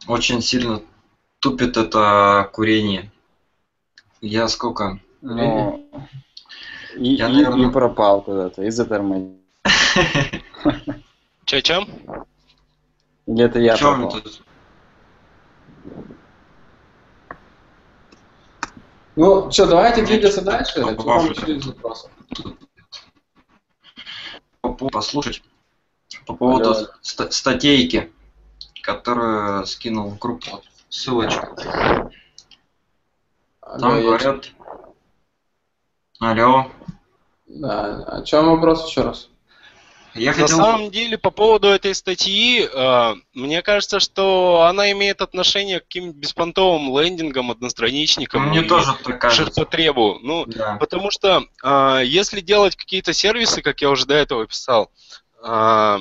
очень 0.08 0.42
сильно 0.42 0.82
тупит 1.40 1.76
это 1.76 2.50
курение. 2.54 3.12
Я 4.22 4.48
сколько? 4.48 5.02
Ну, 5.20 5.86
и, 6.96 7.16
Я, 7.16 7.28
и- 7.28 7.34
наверное- 7.34 7.68
и 7.68 7.72
пропал 7.74 8.22
куда-то, 8.22 8.64
и 8.64 8.70
затормозил. 8.70 9.36
Че-чем? 11.46 11.88
Или 13.28 13.46
это 13.46 13.60
я 13.60 13.78
пропал? 13.78 14.12
тут? 14.22 14.42
Ну, 19.16 19.52
что, 19.52 19.68
давайте 19.68 20.06
двигаться 20.06 20.42
дальше. 20.42 20.84
Послушать 24.92 25.44
по 26.26 26.34
поводу 26.36 26.72
Алло. 26.74 26.88
ста- 27.02 27.32
статейки, 27.32 28.12
которую 28.82 29.66
скинул 29.66 30.10
в 30.12 30.18
группу 30.20 30.64
ссылочку. 30.90 31.56
Там 31.56 32.12
Алло, 33.62 33.96
я 33.98 34.02
говорят. 34.04 34.52
Алло. 36.20 36.72
Да, 37.48 38.04
о 38.06 38.24
чем 38.24 38.46
вопрос 38.48 38.88
еще 38.90 39.02
раз? 39.02 39.30
Я 40.14 40.32
На 40.32 40.38
хотел. 40.38 40.58
самом 40.58 40.92
деле, 40.92 41.18
по 41.18 41.32
поводу 41.32 41.68
этой 41.70 41.96
статьи, 41.96 42.68
э, 42.72 43.16
мне 43.34 43.62
кажется, 43.62 44.00
что 44.00 44.64
она 44.64 44.92
имеет 44.92 45.22
отношение 45.22 45.80
к 45.80 45.84
каким-нибудь 45.84 46.18
беспонтовым 46.18 46.98
лендингам, 47.00 47.52
одностраничникам 47.52 48.50
Мне 48.50 48.64
тоже 48.64 48.94
так 49.04 49.22
кажется. 49.22 49.46
ширпотребу. 49.46 50.20
Ну, 50.22 50.46
Да. 50.46 50.76
Потому 50.80 51.12
что 51.12 51.46
а, 51.64 52.00
если 52.00 52.42
делать 52.42 52.76
какие-то 52.76 53.14
сервисы, 53.14 53.62
как 53.62 53.82
я 53.82 53.90
уже 53.90 54.06
до 54.06 54.16
этого 54.16 54.46
писал, 54.48 54.92
а, 55.42 56.00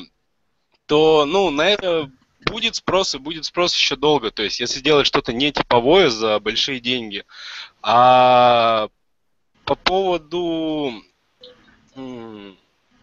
то 0.87 1.25
ну, 1.25 1.51
на 1.51 1.69
это 1.69 2.11
будет 2.47 2.75
спрос, 2.75 3.15
и 3.15 3.19
будет 3.19 3.45
спрос 3.45 3.75
еще 3.75 3.97
долго. 3.97 4.31
То 4.31 4.43
есть, 4.43 4.59
если 4.59 4.81
делать 4.81 5.07
что-то 5.07 5.33
не 5.33 5.53
типовое 5.53 6.11
за 6.11 6.41
большие 6.41 6.81
деньги. 6.81 7.25
А 7.83 8.89
по 9.65 9.77
поводу... 9.77 10.93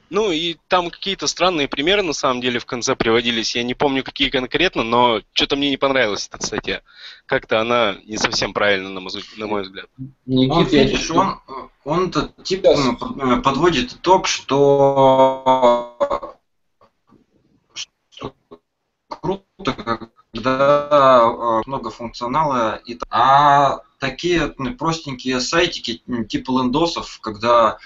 Ну 0.10 0.32
и 0.32 0.58
там 0.68 0.89
какие-то 0.89 1.28
странные 1.28 1.68
примеры 1.68 2.01
на 2.01 2.14
самом 2.14 2.39
деле 2.39 2.60
в 2.60 2.66
конце 2.66 2.95
приводились. 2.95 3.55
Я 3.55 3.64
не 3.64 3.74
помню, 3.74 4.03
какие 4.03 4.30
конкретно, 4.30 4.84
но 4.84 5.22
что-то 5.34 5.58
мне 5.58 5.70
не 5.70 5.78
понравилось 5.78 6.30
эта 6.32 6.45
статья. 6.45 6.82
Как-то 7.26 7.60
она 7.60 7.97
не 8.05 8.18
совсем 8.18 8.53
правильно, 8.53 8.89
на 8.89 9.01
мой, 9.01 9.12
на 9.36 9.47
мой 9.47 9.64
взгляд. 9.64 9.88
Никит, 10.26 10.51
он, 10.51 10.66
видишь, 10.66 11.12
он, 11.12 11.39
он 11.84 12.12
типа 12.43 12.74
подводит 13.43 13.93
итог, 13.93 14.28
что, 14.28 15.43
что 17.74 18.34
круто, 19.10 19.74
когда 20.34 21.22
э, 21.22 21.62
много 21.68 21.89
функционала, 21.89 22.82
и, 22.86 22.97
а 23.10 23.82
такие 23.99 24.53
простенькие 24.78 25.41
сайтики 25.41 26.01
типа 26.30 26.51
лендосов, 26.51 27.20
когда 27.22 27.78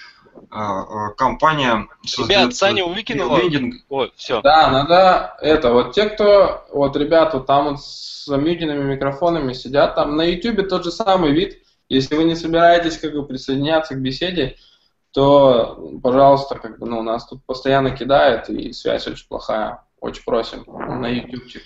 а, 0.49 0.81
а, 0.81 1.09
компания 1.11 1.87
Ребят, 2.17 2.55
Саня 2.55 2.85
выкинула. 2.85 3.37
Лендинг. 3.37 3.75
О, 3.89 4.07
все. 4.15 4.41
Да, 4.41 4.69
надо 4.69 5.37
это, 5.41 5.71
вот 5.71 5.93
те, 5.93 6.09
кто, 6.09 6.65
вот 6.71 6.95
ребята 6.97 7.39
там 7.39 7.69
вот 7.69 7.81
с 7.81 8.25
замьютенными 8.25 8.93
микрофонами 8.93 9.53
сидят, 9.53 9.95
там 9.95 10.15
на 10.15 10.23
YouTube 10.23 10.67
тот 10.67 10.83
же 10.83 10.91
самый 10.91 11.31
вид. 11.31 11.63
Если 11.89 12.15
вы 12.15 12.23
не 12.23 12.35
собираетесь 12.35 12.97
как 12.97 13.13
бы 13.13 13.25
присоединяться 13.25 13.95
к 13.95 14.01
беседе, 14.01 14.55
то, 15.11 15.91
пожалуйста, 16.01 16.55
как 16.55 16.79
бы, 16.79 16.87
ну, 16.87 17.03
нас 17.03 17.27
тут 17.27 17.43
постоянно 17.45 17.91
кидает, 17.91 18.49
и 18.49 18.71
связь 18.71 19.07
очень 19.07 19.27
плохая. 19.27 19.83
Очень 19.99 20.23
просим 20.23 20.63
на 20.67 21.07
ютубчик. 21.07 21.63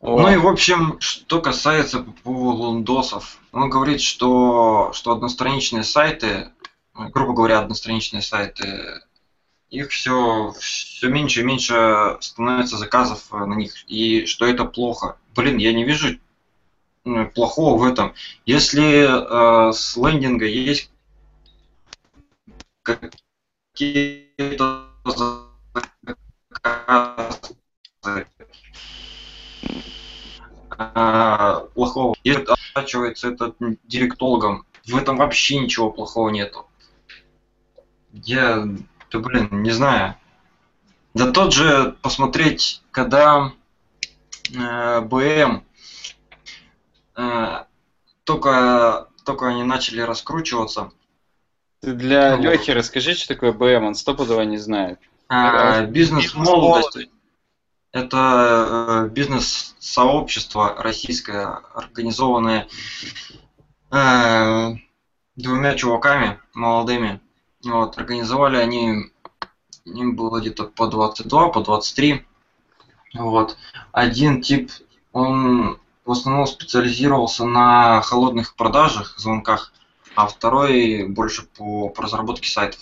Вот. 0.00 0.20
Ну 0.20 0.32
и 0.32 0.36
в 0.36 0.46
общем, 0.46 0.96
что 1.00 1.40
касается 1.40 2.00
по 2.00 2.10
поводу 2.10 2.62
лондосов, 2.62 3.38
он 3.52 3.70
говорит, 3.70 4.00
что, 4.00 4.90
что 4.92 5.12
одностраничные 5.12 5.84
сайты 5.84 6.52
грубо 7.12 7.32
говоря, 7.32 7.60
одностраничные 7.60 8.22
сайты, 8.22 9.00
их 9.70 9.90
все, 9.90 10.52
все 10.58 11.08
меньше 11.08 11.40
и 11.40 11.44
меньше 11.44 12.16
становится 12.20 12.76
заказов 12.76 13.30
на 13.32 13.54
них, 13.54 13.74
и 13.88 14.26
что 14.26 14.46
это 14.46 14.64
плохо. 14.64 15.16
Блин, 15.34 15.58
я 15.58 15.72
не 15.72 15.84
вижу 15.84 16.18
ну, 17.04 17.28
плохого 17.30 17.78
в 17.78 17.84
этом. 17.84 18.14
Если 18.46 19.06
э, 19.06 19.72
с 19.72 19.96
лендинга 19.96 20.46
есть 20.46 20.90
какие-то 23.72 24.86
э, 30.78 31.68
плохого, 31.74 32.14
и 32.22 32.30
оплачивается 32.32 33.28
это 33.30 33.54
директологом, 33.84 34.66
в 34.86 34.96
этом 34.96 35.16
вообще 35.16 35.58
ничего 35.58 35.90
плохого 35.90 36.30
нету. 36.30 36.66
Я, 38.24 38.66
да 39.10 39.18
блин, 39.18 39.48
не 39.62 39.70
знаю. 39.70 40.16
Да 41.14 41.32
тот 41.32 41.52
же 41.52 41.96
посмотреть, 42.02 42.82
когда 42.90 43.52
э, 44.54 45.00
БМ 45.00 45.64
э, 47.16 47.64
только, 48.24 49.08
только 49.24 49.48
они 49.48 49.64
начали 49.64 50.00
раскручиваться. 50.00 50.92
Ты 51.80 51.92
для 51.92 52.36
ну, 52.36 52.42
Лехи 52.42 52.70
расскажи, 52.70 53.14
что 53.14 53.28
такое 53.28 53.52
БМ, 53.52 53.84
он 53.84 53.94
стопудово 53.94 54.42
не 54.42 54.58
знает. 54.58 54.98
А, 55.28 55.82
бизнес 55.82 56.34
молодость. 56.34 57.10
Это 57.92 59.06
э, 59.06 59.08
бизнес-сообщество 59.08 60.74
российское, 60.78 61.60
организованное 61.74 62.68
э, 63.90 64.74
двумя 65.36 65.74
чуваками 65.74 66.38
молодыми. 66.52 67.20
Вот, 67.64 67.98
организовали 67.98 68.56
они, 68.56 69.10
им 69.84 70.16
было 70.16 70.40
где-то 70.40 70.64
по 70.64 70.86
22, 70.86 71.48
по 71.48 71.60
23. 71.60 72.24
Вот. 73.14 73.56
Один 73.92 74.42
тип, 74.42 74.70
он 75.12 75.78
в 76.04 76.12
основном 76.12 76.46
специализировался 76.46 77.44
на 77.44 78.00
холодных 78.02 78.54
продажах, 78.54 79.18
звонках, 79.18 79.72
а 80.14 80.26
второй 80.26 81.06
больше 81.08 81.42
по, 81.42 81.88
по 81.88 82.02
разработке 82.02 82.48
сайтов. 82.48 82.80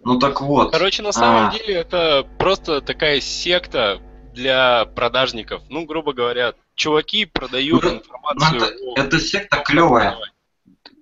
Ну 0.00 0.18
так 0.18 0.40
вот. 0.40 0.72
Короче, 0.72 1.02
на 1.02 1.12
самом 1.12 1.48
а... 1.48 1.52
деле 1.52 1.74
это 1.74 2.26
просто 2.38 2.80
такая 2.80 3.20
секта 3.20 4.00
для 4.32 4.84
продажников. 4.84 5.62
Ну, 5.68 5.84
грубо 5.86 6.12
говоря, 6.12 6.54
чуваки 6.74 7.24
продают 7.24 7.84
ну, 7.84 7.90
информацию. 7.94 8.60
Ну, 8.60 8.66
это, 8.66 9.02
о... 9.02 9.06
это 9.06 9.20
секта 9.20 9.58
клевая 9.58 10.18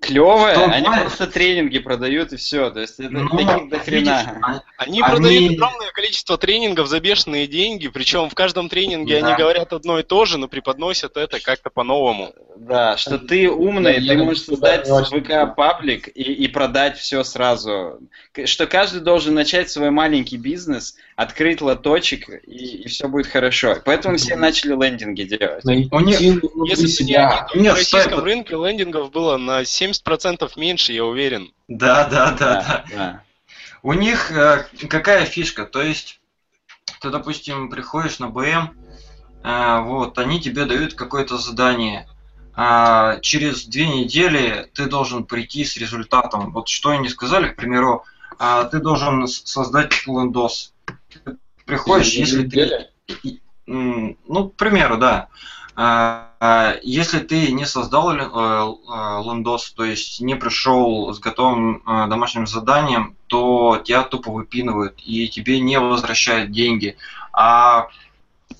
клевые, 0.02 0.54
Что 0.54 0.64
они 0.64 0.86
знает? 0.86 1.02
просто 1.02 1.26
тренинги 1.28 1.78
продают 1.78 2.32
и 2.32 2.36
все. 2.36 2.70
То 2.70 2.80
есть 2.80 2.98
это 2.98 3.10
ну, 3.10 3.28
таких 3.28 3.68
до 3.70 3.78
хрена. 3.78 4.38
А, 4.42 4.62
они, 4.76 5.00
они 5.00 5.02
продают 5.02 5.52
огромное 5.52 5.90
количество 5.92 6.36
тренингов 6.36 6.88
за 6.88 7.00
бешеные 7.00 7.46
деньги, 7.46 7.88
причем 7.88 8.28
в 8.28 8.34
каждом 8.34 8.68
тренинге 8.68 9.20
да. 9.20 9.26
они 9.28 9.36
говорят 9.36 9.72
одно 9.72 9.98
и 9.98 10.02
то 10.02 10.24
же, 10.24 10.38
но 10.38 10.48
преподносят 10.48 11.16
это 11.16 11.40
как-то 11.40 11.70
по-новому. 11.70 12.34
Да, 12.56 12.96
что 12.96 13.18
ты 13.18 13.48
умный, 13.48 14.00
да, 14.00 14.12
ты 14.12 14.22
можешь 14.22 14.42
создать 14.42 14.88
ВК-паблик 14.88 16.08
и, 16.08 16.22
и 16.22 16.48
продать 16.48 16.98
все 16.98 17.24
сразу. 17.24 18.00
Что 18.44 18.66
каждый 18.66 19.00
должен 19.00 19.34
начать 19.34 19.70
свой 19.70 19.90
маленький 19.90 20.36
бизнес, 20.36 20.96
открыть 21.16 21.60
лоточек, 21.60 22.28
и, 22.28 22.82
и 22.82 22.88
все 22.88 23.08
будет 23.08 23.26
хорошо. 23.26 23.76
Поэтому 23.84 24.16
все 24.16 24.36
начали 24.36 24.72
лендинги 24.72 25.24
делать. 25.24 25.64
У 25.64 26.00
них, 26.00 26.20
Если 26.20 27.04
бы 27.04 27.60
не 27.60 27.70
в 27.70 27.74
российском 27.74 28.20
рынке 28.20 28.54
лендингов 28.54 29.10
было 29.10 29.36
на 29.36 29.62
70% 29.62 30.50
меньше, 30.56 30.92
я 30.92 31.04
уверен. 31.04 31.52
Да, 31.68 32.08
да, 32.08 32.32
да, 32.32 32.62
да. 32.62 32.84
да. 32.90 33.22
У 33.82 33.92
них 33.94 34.30
э, 34.30 34.64
какая 34.88 35.24
фишка? 35.24 35.64
То 35.64 35.82
есть, 35.82 36.20
ты, 37.00 37.10
допустим, 37.10 37.68
приходишь 37.68 38.20
на 38.20 38.28
БМ, 38.28 38.70
э, 39.42 39.80
вот, 39.80 40.18
они 40.18 40.40
тебе 40.40 40.64
дают 40.66 40.94
какое-то 40.94 41.36
задание. 41.36 42.08
А 42.54 43.18
через 43.20 43.64
две 43.64 43.88
недели 43.88 44.70
ты 44.74 44.86
должен 44.86 45.24
прийти 45.24 45.64
с 45.64 45.76
результатом. 45.76 46.52
Вот 46.52 46.68
что 46.68 46.90
они 46.90 47.08
сказали, 47.08 47.48
к 47.48 47.56
примеру, 47.56 48.04
а, 48.38 48.64
ты 48.64 48.78
должен 48.78 49.26
создать 49.26 50.06
лендос. 50.06 50.71
Приходишь, 51.64 52.14
если 52.14 52.48
ты... 52.48 52.88
Ну, 53.66 54.16
к 54.48 54.56
примеру, 54.56 54.98
да. 54.98 55.28
А, 55.74 56.32
а, 56.40 56.74
если 56.82 57.20
ты 57.20 57.50
не 57.52 57.64
создал 57.64 58.12
э, 58.12 58.18
э, 58.18 58.24
лендос, 59.24 59.72
то 59.72 59.84
есть 59.84 60.20
не 60.20 60.34
пришел 60.34 61.14
с 61.14 61.18
готовым 61.18 61.82
э, 61.86 62.08
домашним 62.08 62.46
заданием, 62.46 63.16
то 63.26 63.80
тебя 63.82 64.02
тупо 64.02 64.30
выпинывают 64.30 65.00
и 65.02 65.28
тебе 65.28 65.60
не 65.60 65.78
возвращают 65.78 66.50
деньги. 66.50 66.96
А 67.32 67.88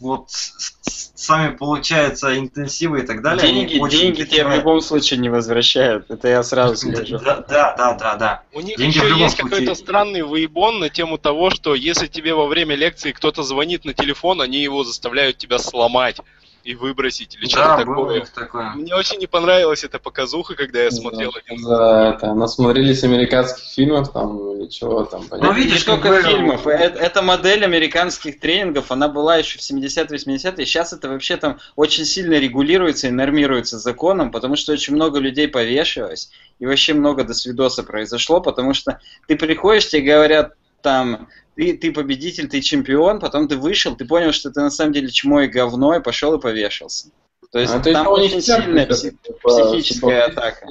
вот 0.01 0.28
сами 0.31 1.56
получается 1.56 2.39
интенсивы 2.39 3.01
и 3.01 3.02
так 3.06 3.23
далее. 3.23 3.47
Деньги, 3.47 3.89
деньги 3.89 4.23
тебе 4.24 4.44
в 4.44 4.51
любом 4.51 4.81
случае 4.81 5.20
не 5.20 5.28
возвращают. 5.28 6.10
Это 6.10 6.28
я 6.28 6.43
сразу 6.43 6.77
скажу. 6.77 7.19
Да, 7.19 7.44
да, 7.48 7.74
да, 7.77 7.94
да, 7.94 8.16
да. 8.16 8.43
У 8.52 8.60
них 8.60 8.77
деньги 8.77 8.97
еще 8.97 9.09
есть 9.16 9.36
случае... 9.36 9.51
какой-то 9.51 9.74
странный 9.74 10.23
выебон 10.23 10.81
на 10.81 10.89
тему 10.89 11.19
того, 11.19 11.51
что 11.51 11.74
если 11.74 12.06
тебе 12.06 12.35
во 12.35 12.47
время 12.47 12.74
лекции 12.74 13.12
кто-то 13.12 13.43
звонит 13.43 13.85
на 13.85 13.94
телефон, 13.94 14.40
они 14.40 14.59
его 14.62 14.85
заставляют 14.85 15.39
тебя 15.39 15.59
сломать 15.59 16.19
и 16.64 16.74
выбросить 16.74 17.34
или 17.34 17.47
что-то 17.47 17.64
да, 17.64 17.76
такое. 17.78 18.26
такое. 18.34 18.70
Мне 18.74 18.94
очень 18.94 19.18
не 19.18 19.26
понравилась 19.26 19.84
эта 19.84 19.98
показуха, 19.98 20.55
когда 20.55 20.82
я 20.82 20.90
смотрел 20.90 21.30
один. 21.34 21.64
Да, 21.64 22.14
это, 22.14 22.34
насмотрелись 22.34 23.05
американских 23.05 23.64
фильмов 23.64 24.12
там 24.12 24.55
или 24.55 24.68
чего 24.68 25.05
там. 25.05 25.26
Понятно. 25.28 25.52
Ну 25.52 25.55
видишь, 25.55 25.82
сколько 25.82 26.09
вы... 26.09 26.22
фильмов. 26.22 26.66
Это, 26.66 26.98
эта 26.98 27.22
модель 27.22 27.64
американских 27.64 28.39
тренингов, 28.40 28.93
она 28.93 29.09
была 29.09 29.36
еще 29.36 29.59
в 29.59 29.62
70-80-е. 29.62 30.66
Сейчас 30.66 30.93
это 30.93 31.09
вообще 31.09 31.36
там 31.36 31.59
очень 31.76 32.05
сильно 32.05 32.34
регулируется 32.34 33.09
и 33.09 33.10
нормируется 33.10 33.78
законом, 33.78 34.30
потому 34.30 34.56
что 34.56 34.72
очень 34.72 34.94
много 34.94 35.18
людей 35.18 35.48
повешивалось 35.48 36.30
и 36.59 36.66
вообще 36.66 36.94
много 36.94 37.24
до 37.24 37.34
свидоса 37.34 37.82
произошло, 37.82 38.40
потому 38.40 38.72
что 38.72 39.01
ты 39.26 39.36
приходишь, 39.36 39.89
тебе 39.89 40.02
говорят 40.02 40.55
там 40.82 41.28
ты, 41.54 41.76
ты 41.76 41.92
победитель, 41.92 42.48
ты 42.48 42.60
чемпион, 42.60 43.20
потом 43.20 43.48
ты 43.48 43.56
вышел, 43.56 43.94
ты 43.94 44.04
понял, 44.04 44.32
что 44.32 44.50
ты 44.50 44.60
на 44.60 44.70
самом 44.70 44.92
деле 44.92 45.09
чмо 45.09 45.42
и 45.42 45.48
говно, 45.48 45.94
и 45.94 46.02
пошел 46.02 46.34
и 46.34 46.40
повешался. 46.40 47.09
То 47.50 47.59
есть 47.59 47.74
а 47.74 47.80
там 47.80 48.09
очень 48.09 48.40
сильная 48.40 48.86
пси- 48.86 49.14
психическая 49.42 50.26
атака. 50.26 50.66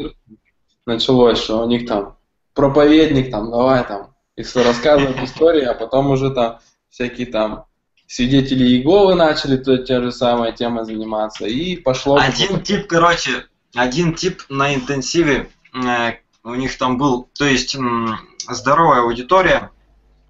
Началось, 0.86 1.40
что 1.40 1.62
у 1.62 1.68
них 1.68 1.88
там 1.88 2.18
проповедник, 2.54 3.30
там, 3.32 3.52
давай 3.52 3.86
там, 3.86 4.16
и 4.36 4.42
рассказывают 4.42 5.18
истории, 5.24 5.64
а 5.64 5.74
потом 5.74 6.10
уже 6.10 6.32
там 6.32 6.60
всякие 6.90 7.28
там 7.28 7.66
свидетели 8.08 8.66
Иеговы 8.66 9.16
начали 9.16 9.58
то, 9.58 9.78
те 9.78 10.02
же 10.02 10.12
самые 10.12 10.54
темы 10.54 10.84
заниматься, 10.84 11.46
и 11.46 11.78
пошло... 11.78 12.18
Один 12.18 12.62
тип, 12.62 12.88
короче, 12.88 13.46
один 13.74 14.16
тип 14.16 14.44
на 14.50 14.76
интенсиве, 14.76 15.50
э, 15.74 16.14
у 16.44 16.56
них 16.56 16.78
там 16.78 16.98
был, 16.98 17.30
то 17.38 17.46
есть 17.46 17.76
м, 17.76 18.18
здоровая 18.50 19.02
аудитория, 19.04 19.72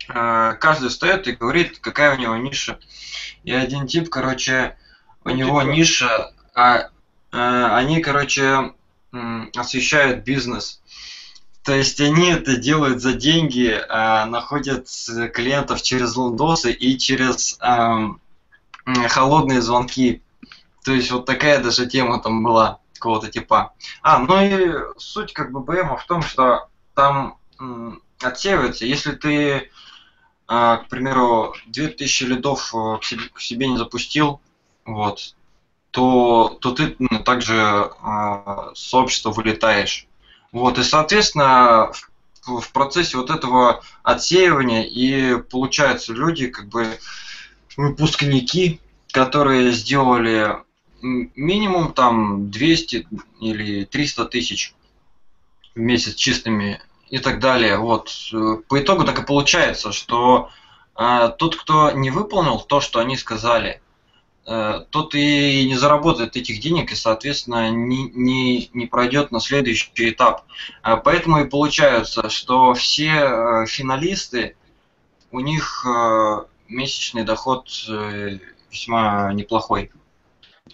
каждый 0.07 0.89
встает 0.89 1.27
и 1.27 1.33
говорит, 1.33 1.79
какая 1.79 2.15
у 2.15 2.19
него 2.19 2.35
ниша. 2.37 2.79
И 3.43 3.51
один 3.51 3.87
тип, 3.87 4.09
короче, 4.09 4.77
у 5.23 5.29
Ну, 5.29 5.35
него 5.35 5.61
типа. 5.61 5.71
ниша, 5.71 6.33
а, 6.53 6.89
а, 7.31 7.77
они, 7.77 8.01
короче, 8.01 8.73
освещают 9.55 10.23
бизнес. 10.23 10.81
То 11.63 11.73
есть 11.73 11.99
они 12.01 12.29
это 12.31 12.55
делают 12.57 13.01
за 13.01 13.13
деньги, 13.13 13.79
а, 13.89 14.25
находят 14.25 14.87
клиентов 15.33 15.81
через 15.81 16.15
лондосы 16.15 16.71
и 16.71 16.97
через 16.97 17.57
м, 17.61 18.19
холодные 19.09 19.61
звонки. 19.61 20.21
То 20.83 20.93
есть 20.93 21.11
вот 21.11 21.25
такая 21.25 21.61
даже 21.61 21.85
тема 21.87 22.21
там 22.21 22.43
была 22.43 22.79
какого-то 22.93 23.29
типа. 23.29 23.73
А, 24.01 24.19
ну 24.19 24.41
и 24.43 24.71
суть 24.97 25.33
как 25.33 25.51
бы 25.51 25.59
БМа 25.59 25.97
в 25.97 26.05
том, 26.05 26.21
что 26.23 26.67
там 26.95 27.37
отсеивается, 28.21 28.85
если 28.85 29.13
ты, 29.13 29.70
а, 30.53 30.79
к 30.79 30.89
примеру, 30.89 31.55
2000 31.67 32.23
лидов 32.25 32.75
э, 32.75 32.97
к 32.99 33.05
себе, 33.05 33.21
к 33.33 33.39
себе 33.39 33.69
не 33.69 33.77
запустил, 33.77 34.41
вот, 34.83 35.33
то, 35.91 36.57
то 36.59 36.71
ты 36.71 36.93
ну, 36.99 37.23
также 37.23 37.55
а, 37.55 38.71
с 38.75 38.89
сообщества 38.89 39.31
вылетаешь. 39.31 40.07
Вот, 40.51 40.77
и, 40.77 40.83
соответственно, 40.83 41.93
в, 42.43 42.59
в 42.59 42.71
процессе 42.73 43.15
вот 43.15 43.29
этого 43.29 43.81
отсеивания 44.03 44.83
и 44.83 45.41
получаются 45.41 46.11
люди, 46.11 46.47
как 46.47 46.67
бы, 46.67 46.99
выпускники, 47.77 48.81
которые 49.13 49.71
сделали 49.71 50.57
минимум 51.01 51.93
там 51.93 52.51
200 52.51 53.07
или 53.39 53.85
300 53.85 54.25
тысяч 54.25 54.73
в 55.75 55.79
месяц 55.79 56.15
чистыми 56.15 56.81
и 57.11 57.19
так 57.19 57.39
далее. 57.39 57.77
Вот. 57.77 58.09
э, 58.33 58.55
По 58.67 58.79
итогу 58.79 59.03
так 59.03 59.19
и 59.19 59.25
получается, 59.25 59.91
что 59.91 60.49
а, 60.95 61.27
тот, 61.27 61.55
кто 61.55 61.91
не 61.91 62.09
выполнил 62.09 62.59
то, 62.59 62.81
что 62.81 62.99
они 62.99 63.17
сказали, 63.17 63.81
э, 64.47 64.85
тот 64.89 65.13
и 65.13 65.67
не 65.67 65.75
заработает 65.75 66.35
этих 66.37 66.59
денег 66.61 66.91
и, 66.91 66.95
соответственно, 66.95 67.69
не, 67.69 68.09
не, 68.09 68.69
не 68.73 68.85
пройдет 68.87 69.31
на 69.31 69.39
следующий 69.41 69.91
этап. 70.09 70.45
А, 70.81 70.97
Поэтому 70.97 71.41
и 71.41 71.49
получается, 71.49 72.29
что 72.29 72.73
все 72.73 73.09
э, 73.09 73.65
финалисты, 73.67 74.55
у 75.31 75.41
них 75.41 75.85
э, 75.85 76.43
месячный 76.69 77.23
доход 77.23 77.67
э, 77.89 78.39
весьма 78.71 79.33
неплохой. 79.33 79.91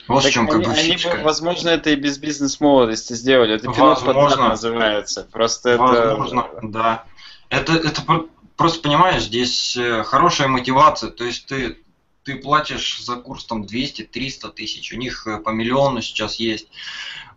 Вот 0.08 0.22
в 0.22 0.24
Так 0.24 0.32
чем 0.32 0.48
как 0.48 0.56
они, 0.58 0.66
бы 0.66 0.72
они 0.72 0.96
бы, 0.96 1.24
возможно, 1.24 1.70
это 1.70 1.90
и 1.90 1.96
без 1.96 2.18
бизнес-молодости 2.18 3.14
сделали. 3.14 3.56
Это 3.56 3.72
пинок 3.72 4.04
под 4.04 4.16
называется. 4.38 5.28
Просто 5.32 5.72
это... 5.72 5.84
Возможно, 5.84 6.48
да. 6.62 7.04
Это, 7.50 7.74
это 7.74 8.02
про- 8.02 8.28
просто 8.56 8.82
понимаешь, 8.82 9.24
здесь 9.24 9.76
э, 9.78 10.04
хорошая 10.04 10.48
мотивация. 10.48 11.10
То 11.10 11.24
есть 11.26 11.46
ты, 11.46 11.78
ты 12.24 12.36
платишь 12.36 13.00
за 13.04 13.16
курс 13.16 13.46
там 13.46 13.64
200-300 13.64 14.52
тысяч. 14.54 14.94
У 14.94 14.98
них 14.98 15.28
э, 15.28 15.38
по 15.38 15.50
миллиону 15.50 16.02
сейчас 16.02 16.36
есть. 16.36 16.68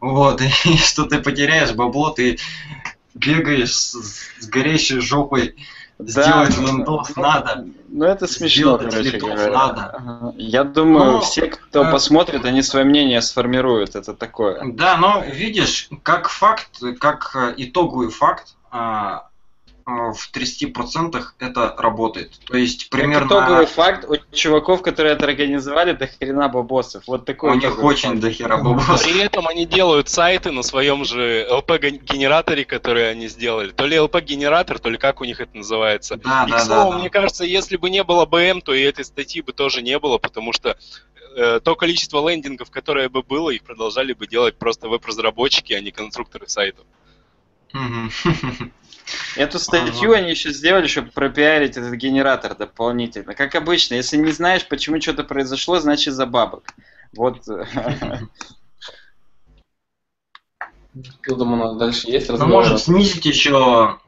Вот, 0.01 0.41
и 0.65 0.77
что 0.77 1.05
ты 1.05 1.21
потеряешь 1.21 1.73
бабло, 1.73 2.11
ты 2.11 2.39
бегаешь 3.15 3.75
с, 3.75 3.93
с 4.39 4.47
горящей 4.49 5.01
жопой. 5.01 5.57
Да, 6.03 6.47
Сделать 6.47 6.57
ну, 6.59 6.67
лендос 6.67 7.13
ну, 7.17 7.23
надо. 7.23 7.67
Ну, 7.89 8.05
это 8.05 8.27
смешно, 8.27 8.79
Сделать 8.79 8.91
короче 8.91 9.19
говоря. 9.19 9.53
надо. 9.53 10.35
Я 10.37 10.65
думаю, 10.65 11.13
Ну, 11.13 11.21
все, 11.21 11.49
кто 11.49 11.85
э, 11.85 11.91
посмотрит, 11.91 12.45
они 12.45 12.63
свое 12.63 12.85
мнение 12.85 13.21
сформируют. 13.21 13.97
Это 13.97 14.15
такое. 14.15 14.63
Да, 14.73 14.97
но 14.97 15.23
видишь, 15.25 15.89
как 16.03 16.29
факт, 16.29 16.81
как 17.01 17.33
э, 17.35 17.55
итоговый 17.57 18.09
факт, 18.09 18.55
а, 18.71 19.30
в 20.13 20.31
30% 20.33 21.23
это 21.39 21.75
работает. 21.79 22.33
То 22.47 22.57
есть 22.57 22.91
примерно 22.91 23.27
итоговый 23.27 23.67
факт, 23.67 24.05
у 24.09 24.17
чуваков, 24.35 24.83
которые 24.83 25.15
это 25.15 25.25
организовали, 25.27 25.93
до 25.93 26.07
хрена 26.07 26.49
бабосов. 26.49 27.05
Вот 27.07 27.25
такой 27.25 27.53
у 27.53 27.55
них 27.55 27.83
очень 27.83 28.11
факт. 28.11 28.21
дохера 28.21 28.57
бабос. 28.57 29.03
При 29.03 29.21
этом 29.21 29.47
они 29.49 29.67
делают 29.67 30.09
сайты 30.09 30.51
на 30.51 30.63
своем 30.63 31.05
же 31.05 31.47
LP-генераторе, 31.51 32.65
который 32.65 33.11
они 33.11 33.29
сделали. 33.29 33.71
То 33.71 33.87
ли 33.87 33.97
LP-генератор, 33.97 34.79
то 34.79 34.91
ли 34.91 34.99
как 34.99 35.21
у 35.21 35.25
них 35.25 35.41
это 35.41 35.57
называется. 35.57 36.17
Да, 36.17 36.45
И, 36.47 36.51
да, 36.51 36.59
к 36.59 36.61
слову, 36.63 36.91
да, 36.91 36.91
да. 36.91 36.99
мне 36.99 37.11
кажется, 37.11 37.45
если 37.45 37.77
бы 37.77 37.91
не 37.91 38.05
было 38.05 38.27
БМ, 38.27 38.61
то 38.61 38.73
и 38.73 38.83
этой 38.83 39.05
статьи 39.05 39.43
бы 39.43 39.53
тоже 39.53 39.83
не 39.83 39.99
было, 39.99 40.19
потому 40.19 40.53
что 40.53 40.77
э, 41.37 41.61
то 41.63 41.77
количество 41.77 42.29
лендингов, 42.29 42.71
которое 42.71 43.09
бы 43.09 43.23
было, 43.23 43.51
их 43.51 43.63
продолжали 43.63 44.13
бы 44.13 44.27
делать 44.27 44.57
просто 44.57 44.89
веб-разработчики, 44.89 45.73
а 45.73 45.81
не 45.81 45.91
конструкторы 45.91 46.49
сайтов. 46.49 46.85
Мгм. 47.73 48.11
Эту 49.37 49.59
статью 49.59 50.13
они 50.13 50.31
еще 50.31 50.53
сделали, 50.53 50.87
чтобы 50.87 51.11
пропиарить 51.11 51.77
этот 51.77 51.95
генератор 51.95 52.55
дополнительно. 52.55 53.35
Как 53.35 53.55
обычно, 53.55 53.95
если 53.95 54.17
не 54.17 54.31
знаешь, 54.33 54.67
почему 54.69 55.01
что-то 55.01 55.25
произошло, 55.25 55.81
значит 55.81 56.15
за 56.15 56.27
бабок. 56.27 56.65
Вот. 57.17 57.43
Что 61.23 61.37
там 61.37 61.53
у 61.53 61.57
нас 61.57 61.77
дальше 61.77 62.09
есть 62.11 62.29
Ну, 62.29 62.35
разговор? 62.35 62.55
может 62.55 62.81
снизить 62.81 63.25
еще 63.25 63.99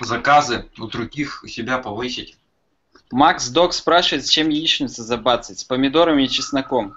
заказы 0.00 0.68
у 0.78 0.86
других, 0.86 1.42
у 1.42 1.46
себя 1.46 1.78
повысить. 1.78 2.36
Макс 3.10 3.48
Док 3.48 3.72
спрашивает, 3.72 4.26
с 4.26 4.30
чем 4.30 4.48
яичницу 4.48 5.02
забацать? 5.02 5.58
С 5.60 5.64
помидорами 5.64 6.24
и 6.24 6.28
чесноком. 6.28 6.96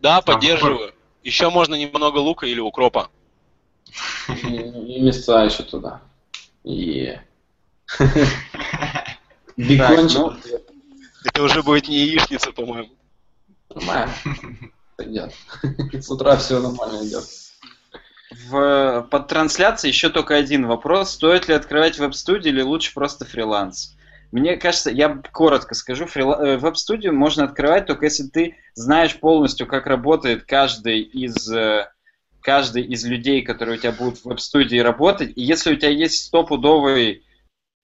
Да, 0.00 0.20
поддерживаю. 0.20 0.92
Еще 1.22 1.50
можно 1.50 1.74
немного 1.76 2.18
лука 2.18 2.46
или 2.46 2.60
укропа. 2.60 3.10
И, 4.28 4.56
и 4.56 5.00
мяса 5.00 5.44
еще 5.44 5.62
туда. 5.62 6.00
И... 6.64 7.18
Бекончик. 9.56 10.18
ну, 10.18 10.36
Это 11.24 11.42
уже 11.42 11.62
будет 11.62 11.88
не 11.88 11.98
яичница, 11.98 12.52
по-моему. 12.52 12.90
Нормально. 13.74 14.12
Идет. 14.98 15.32
С 15.92 16.10
утра 16.10 16.36
все 16.36 16.60
нормально 16.60 17.06
идет. 17.06 17.24
В, 18.48 19.06
под 19.10 19.28
трансляцией 19.28 19.92
еще 19.92 20.08
только 20.08 20.34
один 20.36 20.66
вопрос. 20.66 21.12
Стоит 21.12 21.48
ли 21.48 21.54
открывать 21.54 21.98
веб-студию 21.98 22.54
или 22.54 22.62
лучше 22.62 22.94
просто 22.94 23.24
фриланс? 23.24 23.94
Мне 24.30 24.56
кажется, 24.56 24.90
я 24.90 25.20
коротко 25.30 25.74
скажу, 25.74 26.06
фрила- 26.06 26.42
э, 26.42 26.56
веб-студию 26.56 27.14
можно 27.14 27.44
открывать 27.44 27.86
только 27.86 28.06
если 28.06 28.26
ты 28.28 28.56
знаешь 28.74 29.20
полностью, 29.20 29.66
как 29.66 29.86
работает 29.86 30.44
каждый 30.44 31.02
из, 31.02 31.52
э, 31.52 31.91
каждый 32.42 32.82
из 32.82 33.04
людей, 33.04 33.42
которые 33.42 33.78
у 33.78 33.80
тебя 33.80 33.92
будут 33.92 34.18
в 34.18 34.24
веб-студии 34.26 34.78
работать. 34.78 35.32
И 35.36 35.42
если 35.42 35.72
у 35.72 35.76
тебя 35.76 35.90
есть 35.90 36.24
стопудовый 36.24 37.24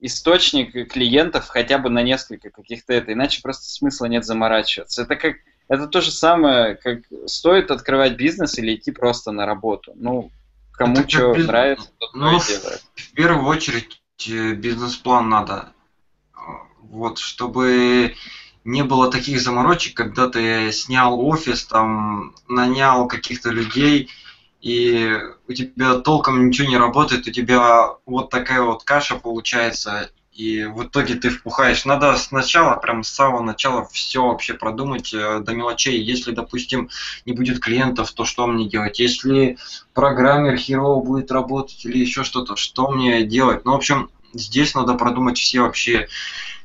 источник 0.00 0.90
клиентов 0.92 1.48
хотя 1.48 1.78
бы 1.78 1.90
на 1.90 2.02
несколько 2.02 2.50
каких-то 2.50 2.92
это, 2.92 3.12
иначе 3.12 3.42
просто 3.42 3.64
смысла 3.68 4.06
нет 4.06 4.24
заморачиваться. 4.24 5.02
Это 5.02 5.16
как 5.16 5.36
это 5.68 5.86
то 5.86 6.00
же 6.00 6.10
самое, 6.10 6.76
как 6.76 7.00
стоит 7.26 7.70
открывать 7.70 8.16
бизнес 8.16 8.58
или 8.58 8.74
идти 8.74 8.90
просто 8.90 9.32
на 9.32 9.44
работу. 9.44 9.92
Ну, 9.96 10.30
кому 10.72 10.98
Это 11.00 11.08
что 11.08 11.32
биз- 11.32 11.46
нравится, 11.46 11.90
тот 11.98 12.14
Ну, 12.14 12.36
и 12.36 12.46
делает. 12.46 12.84
В 12.94 13.12
первую 13.12 13.46
очередь 13.46 14.00
э, 14.28 14.52
бизнес-план 14.54 15.28
надо. 15.28 15.72
Вот, 16.80 17.18
чтобы 17.18 18.14
не 18.64 18.82
было 18.82 19.10
таких 19.10 19.40
заморочек, 19.42 19.94
когда 19.94 20.28
ты 20.28 20.72
снял 20.72 21.20
офис, 21.20 21.64
там, 21.64 22.34
нанял 22.48 23.06
каких-то 23.06 23.50
людей, 23.50 24.08
и 24.60 25.18
у 25.46 25.52
тебя 25.52 25.98
толком 25.98 26.48
ничего 26.48 26.68
не 26.68 26.76
работает, 26.76 27.26
у 27.26 27.30
тебя 27.30 27.90
вот 28.06 28.30
такая 28.30 28.62
вот 28.62 28.82
каша 28.84 29.16
получается, 29.16 30.10
и 30.32 30.64
в 30.64 30.84
итоге 30.84 31.16
ты 31.16 31.30
впухаешь. 31.30 31.84
Надо 31.84 32.16
сначала, 32.16 32.76
прям 32.76 33.02
с 33.02 33.08
самого 33.08 33.42
начала 33.42 33.84
все 33.86 34.22
вообще 34.22 34.54
продумать 34.54 35.12
э, 35.12 35.40
до 35.40 35.52
мелочей. 35.52 36.00
Если, 36.00 36.30
допустим, 36.30 36.90
не 37.26 37.32
будет 37.32 37.58
клиентов, 37.58 38.12
то 38.12 38.24
что 38.24 38.46
мне 38.46 38.68
делать? 38.68 39.00
Если 39.00 39.58
программер 39.94 40.56
херово 40.56 41.02
будет 41.02 41.32
работать 41.32 41.84
или 41.84 41.98
еще 41.98 42.22
что-то, 42.22 42.54
что 42.54 42.88
мне 42.88 43.24
делать? 43.24 43.64
Ну, 43.64 43.72
в 43.72 43.76
общем, 43.76 44.10
здесь 44.32 44.76
надо 44.76 44.94
продумать 44.94 45.38
все 45.38 45.62
вообще 45.62 46.06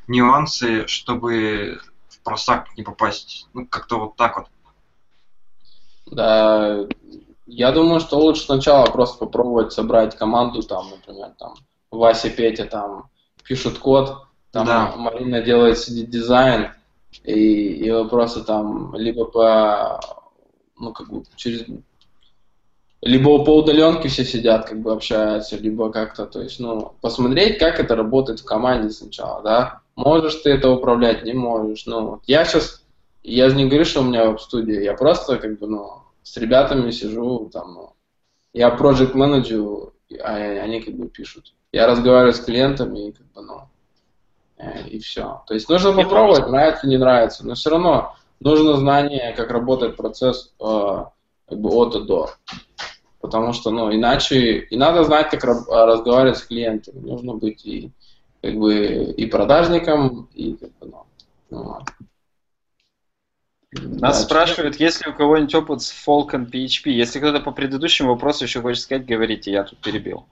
нюансы, 0.07 0.85
чтобы 0.85 1.81
в 2.09 2.19
просак 2.19 2.77
не 2.77 2.83
попасть. 2.83 3.47
Ну, 3.53 3.65
как-то 3.65 3.99
вот 3.99 4.15
так 4.15 4.37
вот. 4.37 4.47
Да, 6.05 6.85
я 7.55 7.71
думаю, 7.71 7.99
что 7.99 8.19
лучше 8.19 8.43
сначала 8.43 8.85
просто 8.85 9.17
попробовать 9.17 9.73
собрать 9.73 10.17
команду, 10.17 10.63
там, 10.63 10.89
например, 10.89 11.31
там, 11.37 11.53
Вася, 11.91 12.29
Петя 12.29 12.65
там 12.65 13.09
пишут 13.43 13.77
код, 13.77 14.17
там 14.51 14.65
Да. 14.65 14.93
Марина 14.95 15.41
делает 15.41 15.77
сидит 15.77 16.09
дизайн, 16.09 16.69
и, 17.23 17.33
и 17.33 17.91
вопросы 17.91 18.43
там 18.43 18.95
либо 18.95 19.25
по, 19.25 19.99
ну, 20.79 20.93
как 20.93 21.09
бы, 21.09 21.23
через, 21.35 21.65
либо 23.01 23.43
по 23.43 23.57
удаленке 23.57 24.07
все 24.07 24.25
сидят, 24.25 24.65
как 24.67 24.81
бы 24.81 24.91
общаются, 24.91 25.57
либо 25.57 25.91
как-то, 25.91 26.25
то 26.25 26.41
есть, 26.41 26.59
ну, 26.59 26.93
посмотреть, 27.01 27.59
как 27.59 27.79
это 27.79 27.95
работает 27.95 28.39
в 28.39 28.45
команде 28.45 28.89
сначала, 28.89 29.43
да, 29.43 29.81
можешь 29.95 30.35
ты 30.35 30.51
это 30.51 30.71
управлять, 30.71 31.23
не 31.23 31.33
можешь, 31.33 31.85
ну, 31.85 32.21
я 32.25 32.45
сейчас, 32.45 32.83
я 33.21 33.49
же 33.49 33.55
не 33.55 33.65
говорю, 33.65 33.85
что 33.85 34.01
у 34.01 34.05
меня 34.05 34.25
веб-студия, 34.25 34.81
я 34.81 34.93
просто, 34.93 35.37
как 35.37 35.59
бы, 35.59 35.67
ну, 35.67 36.02
с 36.23 36.37
ребятами 36.37 36.91
сижу, 36.91 37.49
там, 37.51 37.73
ну, 37.73 37.93
я 38.53 38.69
project 38.75 39.13
менеджеру, 39.15 39.93
а 40.23 40.35
они 40.35 40.81
как 40.81 40.95
бы 40.95 41.07
пишут. 41.09 41.53
Я 41.71 41.87
разговариваю 41.87 42.33
с 42.33 42.39
клиентами, 42.39 43.09
и 43.09 43.11
как 43.11 43.25
бы, 43.33 43.41
ну, 43.41 43.61
э, 44.57 44.87
и 44.87 44.99
все. 44.99 45.43
То 45.47 45.53
есть 45.53 45.69
нужно 45.69 45.93
попробовать, 45.93 46.47
нравится, 46.47 46.87
не 46.87 46.97
нравится, 46.97 47.45
но 47.45 47.55
все 47.55 47.71
равно 47.71 48.15
нужно 48.39 48.77
знание, 48.77 49.33
как 49.35 49.51
работает 49.51 49.97
процесс 49.97 50.53
э, 50.59 51.05
как 51.49 51.59
бы 51.59 51.69
от 51.69 51.95
и 51.95 52.05
до. 52.05 52.29
Потому 53.21 53.53
что, 53.53 53.71
ну, 53.71 53.93
иначе, 53.93 54.59
и 54.59 54.75
надо 54.75 55.03
знать, 55.03 55.29
как 55.29 55.43
разговаривать 55.43 56.37
с 56.37 56.43
клиентами. 56.43 56.99
Нужно 56.99 57.35
быть 57.35 57.65
и, 57.65 57.91
как 58.41 58.55
бы, 58.55 58.75
и 58.75 59.25
продажником, 59.27 60.29
и, 60.33 60.53
как 60.55 60.69
бы, 60.79 60.87
ну, 60.91 61.05
ну 61.49 61.79
нас 63.75 64.19
да, 64.19 64.23
спрашивают, 64.25 64.79
есть 64.79 65.05
ли 65.05 65.11
у 65.11 65.15
кого-нибудь 65.15 65.55
опыт 65.55 65.81
с 65.81 65.91
Falcon 65.91 66.49
PHP. 66.49 66.89
Если 66.91 67.19
кто-то 67.19 67.39
по 67.39 67.51
предыдущему 67.51 68.09
вопросу 68.09 68.45
еще 68.45 68.61
хочет 68.61 68.83
сказать, 68.83 69.05
говорите, 69.05 69.51
я 69.51 69.63
тут 69.63 69.79
перебил. 69.79 70.25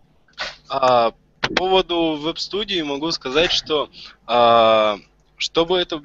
А, 0.70 1.14
по 1.42 1.54
поводу 1.54 2.18
веб-студии 2.22 2.82
могу 2.82 3.12
сказать, 3.12 3.52
что 3.52 3.90
а, 4.28 4.98
чтобы 5.38 5.78
это 5.80 6.02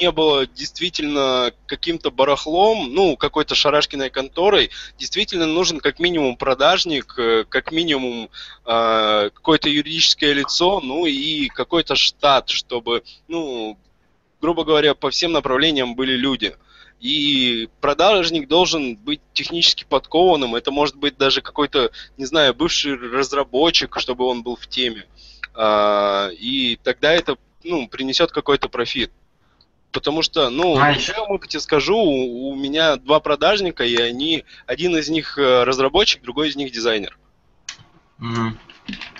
не 0.00 0.10
было 0.10 0.46
действительно 0.46 1.52
каким-то 1.66 2.10
барахлом, 2.10 2.92
ну, 2.92 3.16
какой-то 3.16 3.54
шарашкиной 3.54 4.10
конторой, 4.10 4.70
действительно 4.98 5.46
нужен 5.46 5.80
как 5.80 5.98
минимум 5.98 6.36
продажник, 6.36 7.14
э, 7.18 7.44
как 7.48 7.72
минимум 7.72 8.30
э, 8.64 9.30
какое-то 9.34 9.68
юридическое 9.68 10.32
лицо, 10.32 10.80
ну 10.80 11.06
и 11.06 11.48
какой-то 11.48 11.96
штат, 11.96 12.48
чтобы, 12.48 13.02
ну, 13.26 13.76
грубо 14.40 14.64
говоря, 14.64 14.94
по 14.94 15.10
всем 15.10 15.32
направлениям 15.32 15.94
были 15.94 16.12
люди. 16.12 16.54
И 17.00 17.68
продажник 17.80 18.48
должен 18.48 18.96
быть 18.96 19.20
технически 19.32 19.84
подкованным. 19.88 20.56
Это 20.56 20.70
может 20.70 20.96
быть 20.96 21.16
даже 21.16 21.42
какой-то, 21.42 21.90
не 22.16 22.24
знаю, 22.24 22.54
бывший 22.54 22.96
разработчик, 22.96 23.98
чтобы 24.00 24.24
он 24.24 24.42
был 24.42 24.56
в 24.56 24.66
теме. 24.66 25.06
А, 25.54 26.28
и 26.32 26.78
тогда 26.82 27.12
это 27.12 27.36
ну, 27.62 27.88
принесет 27.88 28.32
какой-то 28.32 28.68
профит. 28.68 29.12
Потому 29.92 30.22
что, 30.22 30.50
ну, 30.50 30.78
а 30.78 30.92
в 30.92 31.00
своем 31.00 31.30
опыте 31.30 31.60
скажу, 31.60 31.96
у, 31.96 32.50
у 32.50 32.54
меня 32.54 32.96
два 32.96 33.20
продажника, 33.20 33.84
и 33.84 33.96
они, 33.96 34.44
один 34.66 34.96
из 34.96 35.08
них 35.08 35.38
э, 35.38 35.64
разработчик, 35.64 36.22
другой 36.22 36.48
из 36.48 36.56
них 36.56 36.72
дизайнер. 36.72 37.18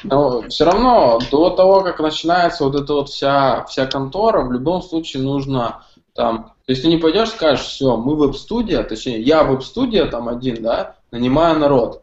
Но 0.02 0.42
все 0.48 0.64
равно, 0.64 1.20
до 1.30 1.50
того, 1.50 1.82
как 1.82 2.00
начинается 2.00 2.64
вот 2.64 2.74
эта 2.74 2.92
вот 2.92 3.09
вся, 3.09 3.64
вся 3.64 3.86
контора, 3.86 4.42
в 4.42 4.52
любом 4.52 4.82
случае 4.82 5.22
нужно 5.22 5.84
там, 6.14 6.52
то 6.69 6.73
есть 6.73 6.82
ты 6.82 6.89
не 6.89 6.99
пойдешь 6.99 7.31
скажешь, 7.31 7.65
все, 7.65 7.97
мы 7.97 8.15
веб-студия, 8.15 8.82
точнее, 8.82 9.23
я 9.23 9.43
веб-студия 9.43 10.05
там 10.05 10.28
один, 10.28 10.62
да, 10.62 10.97
нанимаю 11.11 11.59
народ. 11.59 12.03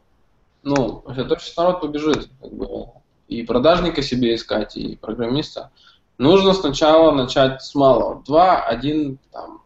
Ну, 0.64 1.04
это 1.08 1.38
сейчас 1.38 1.56
народ 1.56 1.82
побежит, 1.82 2.30
как 2.42 2.52
бы, 2.52 2.88
и 3.28 3.44
продажника 3.44 4.02
себе 4.02 4.34
искать, 4.34 4.76
и 4.76 4.96
программиста. 4.96 5.70
Нужно 6.18 6.54
сначала 6.54 7.12
начать 7.12 7.62
с 7.62 7.76
малого. 7.76 8.24
Два, 8.26 8.64
один, 8.64 9.20
там, 9.32 9.62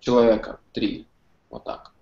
человека, 0.00 0.58
три. 0.72 1.06
Вот 1.48 1.62
так. 1.62 1.92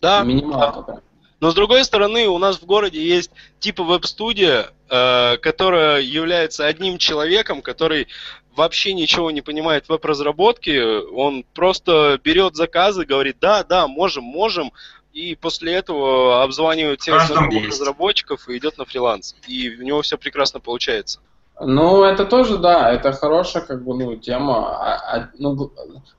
Да. 0.00 0.24
Минималка 0.24 0.82
да. 0.82 1.00
Но 1.38 1.52
с 1.52 1.54
другой 1.54 1.84
стороны, 1.84 2.26
у 2.26 2.38
нас 2.38 2.56
в 2.56 2.66
городе 2.66 3.00
есть 3.00 3.30
типа 3.60 3.84
веб-студия, 3.84 4.72
э, 4.88 5.36
которая 5.36 6.00
является 6.00 6.66
одним 6.66 6.98
человеком, 6.98 7.62
который 7.62 8.08
вообще 8.56 8.92
ничего 8.92 9.30
не 9.30 9.42
понимает 9.42 9.86
в 9.86 9.90
веб-разработке. 9.90 10.82
Он 10.82 11.44
просто 11.54 12.18
берет 12.22 12.56
заказы, 12.56 13.04
говорит, 13.04 13.36
да, 13.40 13.62
да, 13.62 13.86
можем, 13.86 14.24
можем, 14.24 14.72
и 15.12 15.34
после 15.34 15.74
этого 15.74 16.42
обзванивает 16.42 17.00
всех 17.00 17.22
знакомых 17.26 17.68
разработчиков 17.68 18.48
и 18.48 18.58
идет 18.58 18.78
на 18.78 18.84
фриланс. 18.84 19.34
И 19.46 19.70
у 19.70 19.82
него 19.82 20.02
все 20.02 20.18
прекрасно 20.18 20.60
получается. 20.60 21.20
Ну, 21.58 22.04
это 22.04 22.26
тоже, 22.26 22.58
да, 22.58 22.92
это 22.92 23.12
хорошая, 23.12 23.62
как 23.62 23.82
бы, 23.82 23.94
ну, 23.94 24.16
тема. 24.16 24.76
А, 24.76 25.16
а, 25.16 25.30
ну, 25.38 25.72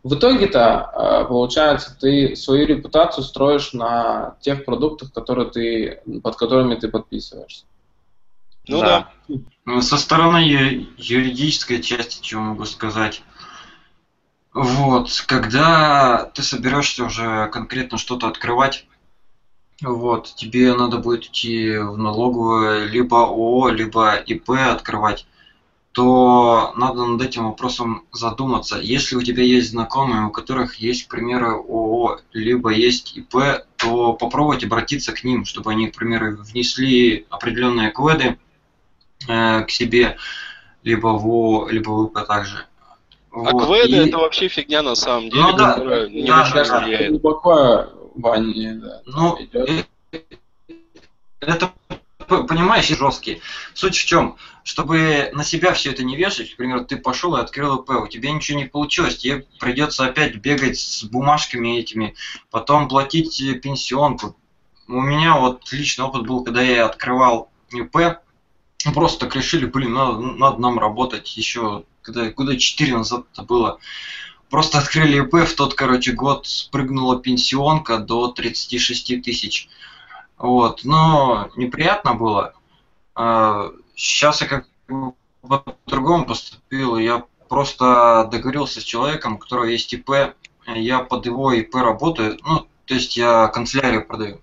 в 0.03 0.15
итоге-то, 0.15 0.85
а, 0.85 1.25
получается, 1.25 1.95
ты 1.99 2.35
свою 2.35 2.65
репутацию 2.65 3.23
строишь 3.23 3.71
на 3.73 4.35
тех 4.41 4.65
продуктах, 4.65 5.13
которые 5.13 5.51
ты, 5.51 6.01
под 6.23 6.35
которыми 6.37 6.73
ты 6.73 6.87
подписываешься. 6.87 7.65
Ну 8.67 8.81
да. 8.81 9.11
да. 9.27 9.35
Ну, 9.65 9.81
со 9.81 9.97
стороны 9.97 10.87
юридической 10.97 11.81
части, 11.81 12.21
чего 12.21 12.41
могу 12.41 12.65
сказать. 12.65 13.21
Вот, 14.53 15.09
когда 15.27 16.31
ты 16.33 16.41
соберешься 16.41 17.03
уже 17.03 17.49
конкретно 17.49 17.97
что-то 17.97 18.27
открывать, 18.27 18.87
вот, 19.81 20.33
тебе 20.35 20.73
надо 20.73 20.97
будет 20.97 21.25
идти 21.25 21.77
в 21.77 21.97
налоговую, 21.97 22.89
либо 22.89 23.25
ООО, 23.25 23.69
либо 23.69 24.15
ИП 24.15 24.49
открывать, 24.49 25.27
то 25.91 26.73
надо 26.75 27.05
над 27.05 27.21
этим 27.21 27.45
вопросом 27.45 28.05
задуматься. 28.11 28.79
Если 28.79 29.15
у 29.15 29.21
тебя 29.21 29.43
есть 29.43 29.71
знакомые, 29.71 30.25
у 30.25 30.31
которых 30.31 30.75
есть, 30.75 31.07
к 31.07 31.11
примеру, 31.11 31.57
ООО, 31.57 32.19
либо 32.33 32.71
есть 32.71 33.17
ИП, 33.17 33.65
то 33.75 34.13
попробовать 34.13 34.63
обратиться 34.63 35.11
к 35.11 35.23
ним, 35.23 35.45
чтобы 35.45 35.71
они, 35.71 35.87
к 35.87 35.95
примеру, 35.95 36.37
внесли 36.37 37.25
определенные 37.29 37.91
кведы 37.91 38.25
э, 38.25 38.37
к 39.25 39.65
себе, 39.69 40.17
либо 40.83 41.07
в 41.07 41.69
либо 41.69 41.89
в 41.89 42.25
также. 42.25 42.65
А 43.31 43.51
вот. 43.51 43.65
кведы 43.65 44.03
и... 44.03 44.07
это 44.07 44.17
вообще 44.17 44.47
фигня 44.47 44.81
на 44.81 44.95
самом 44.95 45.29
деле, 45.29 45.43
ну, 45.43 45.57
да, 45.57 45.73
которая 45.73 46.09
ни 46.09 46.25
да, 46.25 46.49
да, 46.51 46.79
не 46.79 46.85
влияет. 46.85 47.11
Глубоко 47.11 47.87
ванне, 48.15 48.73
да. 48.73 49.01
Ну, 49.05 49.37
идет. 49.39 49.87
это, 51.39 51.71
понимаешь, 52.27 52.87
жесткий. 52.87 53.41
Суть 53.73 53.95
в 53.95 54.05
чем? 54.05 54.37
Чтобы 54.63 55.29
на 55.33 55.43
себя 55.43 55.73
все 55.73 55.91
это 55.91 56.03
не 56.03 56.17
вешать, 56.17 56.53
к 56.53 56.57
примеру, 56.57 56.83
ты 56.83 56.97
пошел 56.97 57.37
и 57.37 57.41
открыл 57.41 57.77
ИП, 57.77 57.89
у 57.91 58.07
тебя 58.07 58.31
ничего 58.31 58.57
не 58.57 58.65
получилось, 58.65 59.17
тебе 59.17 59.45
придется 59.59 60.05
опять 60.05 60.35
бегать 60.37 60.77
с 60.79 61.03
бумажками 61.03 61.77
этими, 61.79 62.15
потом 62.49 62.89
платить 62.89 63.41
пенсионку. 63.61 64.35
У 64.87 64.99
меня 64.99 65.37
вот 65.37 65.71
личный 65.71 66.05
опыт 66.05 66.25
был, 66.25 66.43
когда 66.43 66.61
я 66.61 66.85
открывал 66.85 67.49
ИП, 67.71 68.19
просто 68.93 69.25
так 69.25 69.35
решили, 69.35 69.65
блин, 69.65 69.93
надо, 69.93 70.19
надо 70.19 70.61
нам 70.61 70.79
работать 70.79 71.35
еще, 71.37 71.83
когда 72.01 72.29
года 72.29 72.57
4 72.57 72.97
назад 72.97 73.25
это 73.33 73.43
было. 73.43 73.79
Просто 74.49 74.79
открыли 74.79 75.21
ИП, 75.23 75.33
в 75.45 75.55
тот, 75.55 75.73
короче, 75.73 76.13
год 76.13 76.47
спрыгнула 76.47 77.19
пенсионка 77.19 77.97
до 77.97 78.29
36 78.29 79.21
тысяч. 79.21 79.67
Вот, 80.37 80.85
но 80.85 81.49
неприятно 81.55 82.13
было. 82.13 82.53
Сейчас 83.95 84.41
а, 84.41 84.45
я 84.45 84.49
как 84.49 84.67
по-другому 85.41 86.25
поступил. 86.25 86.97
Я 86.97 87.25
просто 87.49 88.27
договорился 88.31 88.79
с 88.79 88.83
человеком, 88.83 89.35
у 89.35 89.37
которого 89.37 89.65
есть 89.65 89.91
ИП. 89.93 90.35
Я 90.67 90.99
под 90.99 91.25
его 91.25 91.51
ИП 91.51 91.75
работаю. 91.75 92.37
Ну, 92.45 92.67
то 92.85 92.93
есть 92.93 93.17
я 93.17 93.47
канцелярию 93.47 94.05
продаю. 94.07 94.39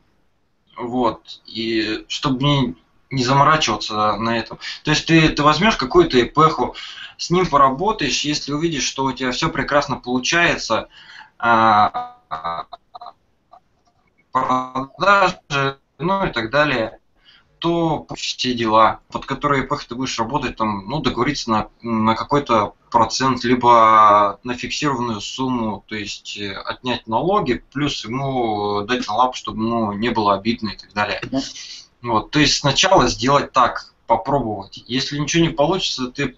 Вот. 0.77 1.41
И 1.47 2.05
чтобы 2.09 2.41
мне 2.41 2.75
не 3.15 3.25
заморачиваться 3.25 4.17
на 4.17 4.39
этом. 4.39 4.59
То 4.83 4.91
есть 4.91 5.07
ты, 5.07 5.29
ты 5.29 5.43
возьмешь 5.43 5.77
какую-то 5.77 6.19
ИПху, 6.19 6.75
с 7.17 7.31
ним 7.31 7.47
поработаешь, 7.47 8.23
если 8.23 8.53
увидишь, 8.53 8.85
что 8.85 9.05
у 9.05 9.13
тебя 9.13 9.31
все 9.31 9.49
прекрасно 9.49 9.97
получается, 9.97 10.89
а, 11.39 12.17
продажи, 14.33 15.79
ну 15.99 16.27
и 16.27 16.33
так 16.33 16.51
далее, 16.51 16.99
то 17.59 18.07
все 18.15 18.53
дела, 18.53 19.01
под 19.11 19.25
которые 19.25 19.65
ИПХ 19.65 19.85
ты 19.85 19.95
будешь 19.95 20.19
работать, 20.19 20.57
там, 20.57 20.87
ну, 20.87 21.01
договориться 21.01 21.51
на, 21.51 21.69
на 21.81 22.15
какой-то 22.15 22.75
процент, 22.91 23.43
либо 23.45 24.39
на 24.45 24.55
фиксированную 24.55 25.21
сумму, 25.21 25.83
то 25.87 25.95
есть 25.95 26.37
э, 26.37 26.53
отнять 26.53 27.07
налоги, 27.07 27.65
плюс 27.73 28.05
ему 28.05 28.83
дать 28.83 29.07
на 29.09 29.15
лапу, 29.15 29.35
чтобы 29.35 29.63
ну, 29.63 29.93
не 29.93 30.11
было 30.11 30.35
обидно 30.35 30.71
и 30.71 30.77
так 30.77 30.93
далее. 30.93 31.23
Вот, 32.05 32.31
то 32.31 32.39
есть 32.39 32.59
сначала 32.59 33.09
сделать 33.09 33.53
так, 33.53 33.95
попробовать. 34.07 34.85
Если 34.87 35.19
ничего 35.19 35.43
не 35.43 35.49
получится, 35.49 36.09
ты 36.09 36.37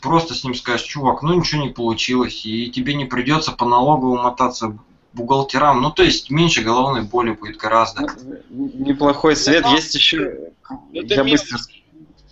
просто 0.00 0.34
с 0.34 0.44
ним 0.44 0.54
скажешь, 0.54 0.86
чувак, 0.86 1.22
ну 1.22 1.34
ничего 1.34 1.62
не 1.62 1.70
получилось, 1.70 2.46
и 2.46 2.70
тебе 2.70 2.94
не 2.94 3.06
придется 3.06 3.50
по 3.50 3.64
налогу 3.64 4.16
мотаться 4.16 4.78
бухгалтерам. 5.12 5.82
Ну, 5.82 5.90
то 5.90 6.04
есть 6.04 6.30
меньше 6.30 6.62
головной 6.62 7.02
боли 7.02 7.32
будет 7.32 7.56
гораздо. 7.56 8.06
Неплохой 8.48 9.34
свет. 9.34 9.64
Это 9.64 9.74
Есть 9.74 9.96
еще... 9.96 10.52
Это 10.94 11.14
Я 11.14 11.24
быстро... 11.24 11.58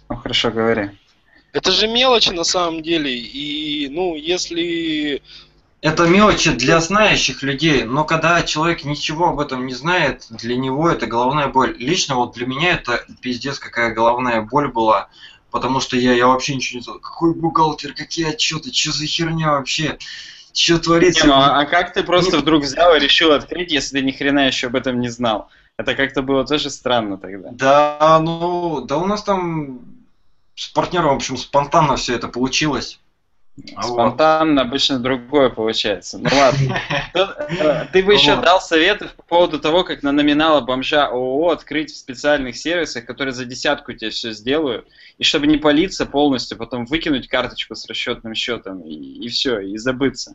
Ну, 0.08 0.16
хорошо, 0.16 0.52
говори. 0.52 0.90
Это 1.52 1.72
же 1.72 1.88
мелочи 1.88 2.30
на 2.30 2.44
самом 2.44 2.82
деле. 2.82 3.12
И, 3.12 3.88
ну, 3.88 4.14
если 4.14 5.20
это 5.80 6.06
мелочи 6.06 6.50
для 6.50 6.80
знающих 6.80 7.42
людей, 7.42 7.84
но 7.84 8.04
когда 8.04 8.42
человек 8.42 8.84
ничего 8.84 9.28
об 9.28 9.40
этом 9.40 9.66
не 9.66 9.74
знает, 9.74 10.26
для 10.30 10.56
него 10.56 10.90
это 10.90 11.06
головная 11.06 11.48
боль. 11.48 11.76
Лично 11.78 12.16
вот 12.16 12.34
для 12.34 12.46
меня 12.46 12.72
это 12.72 13.04
пиздец 13.20 13.58
какая 13.58 13.94
головная 13.94 14.42
боль 14.42 14.68
была, 14.68 15.08
потому 15.50 15.80
что 15.80 15.96
я, 15.96 16.14
я 16.14 16.26
вообще 16.26 16.56
ничего 16.56 16.78
не 16.78 16.82
знал. 16.82 16.98
Какой 16.98 17.34
бухгалтер, 17.34 17.94
какие 17.94 18.30
отчеты, 18.30 18.72
что 18.72 18.92
за 18.92 19.06
херня 19.06 19.52
вообще? 19.52 19.98
Что 20.52 20.78
творится? 20.78 21.26
Не, 21.26 21.32
ну, 21.32 21.34
а, 21.34 21.60
а 21.60 21.66
как 21.66 21.92
ты 21.92 22.02
просто 22.02 22.36
ну, 22.36 22.42
вдруг 22.42 22.64
взял 22.64 22.96
и 22.96 22.98
решил 22.98 23.32
открыть, 23.32 23.70
если 23.70 24.00
ты 24.00 24.04
ни 24.04 24.10
хрена 24.10 24.48
еще 24.48 24.66
об 24.66 24.76
этом 24.76 25.00
не 25.00 25.08
знал? 25.08 25.48
Это 25.76 25.94
как-то 25.94 26.22
было 26.22 26.44
тоже 26.44 26.70
странно 26.70 27.18
тогда. 27.18 27.50
Да, 27.52 28.18
ну, 28.20 28.80
да 28.80 28.96
у 28.96 29.06
нас 29.06 29.22
там 29.22 29.80
с 30.56 30.66
партнером, 30.66 31.10
в 31.10 31.16
общем, 31.16 31.36
спонтанно 31.36 31.94
все 31.94 32.16
это 32.16 32.26
получилось. 32.26 32.98
А 33.74 33.86
вот. 33.86 33.94
Спонтанно 33.94 34.62
обычно 34.62 34.98
другое 34.98 35.50
получается. 35.50 36.18
Ну 36.18 36.28
ладно. 36.32 36.78
Э, 37.14 37.86
Ты 37.92 38.02
бы 38.02 38.12
еще 38.12 38.36
дал 38.36 38.60
советы 38.60 39.08
по 39.16 39.22
поводу 39.22 39.58
того, 39.58 39.82
как 39.82 40.02
на 40.02 40.12
номинала 40.12 40.60
бомжа 40.60 41.06
ООО 41.06 41.50
открыть 41.50 41.90
в 41.90 41.96
специальных 41.96 42.56
сервисах, 42.56 43.06
которые 43.06 43.34
за 43.34 43.44
десятку 43.44 43.92
тебе 43.92 44.10
все 44.10 44.32
сделают, 44.32 44.86
и 45.16 45.24
чтобы 45.24 45.46
не 45.46 45.56
палиться 45.56 46.06
полностью, 46.06 46.58
потом 46.58 46.84
выкинуть 46.84 47.28
карточку 47.28 47.74
с 47.74 47.86
расчетным 47.86 48.34
счетом 48.34 48.82
и, 48.82 49.28
все, 49.28 49.58
и 49.60 49.76
забыться. 49.78 50.34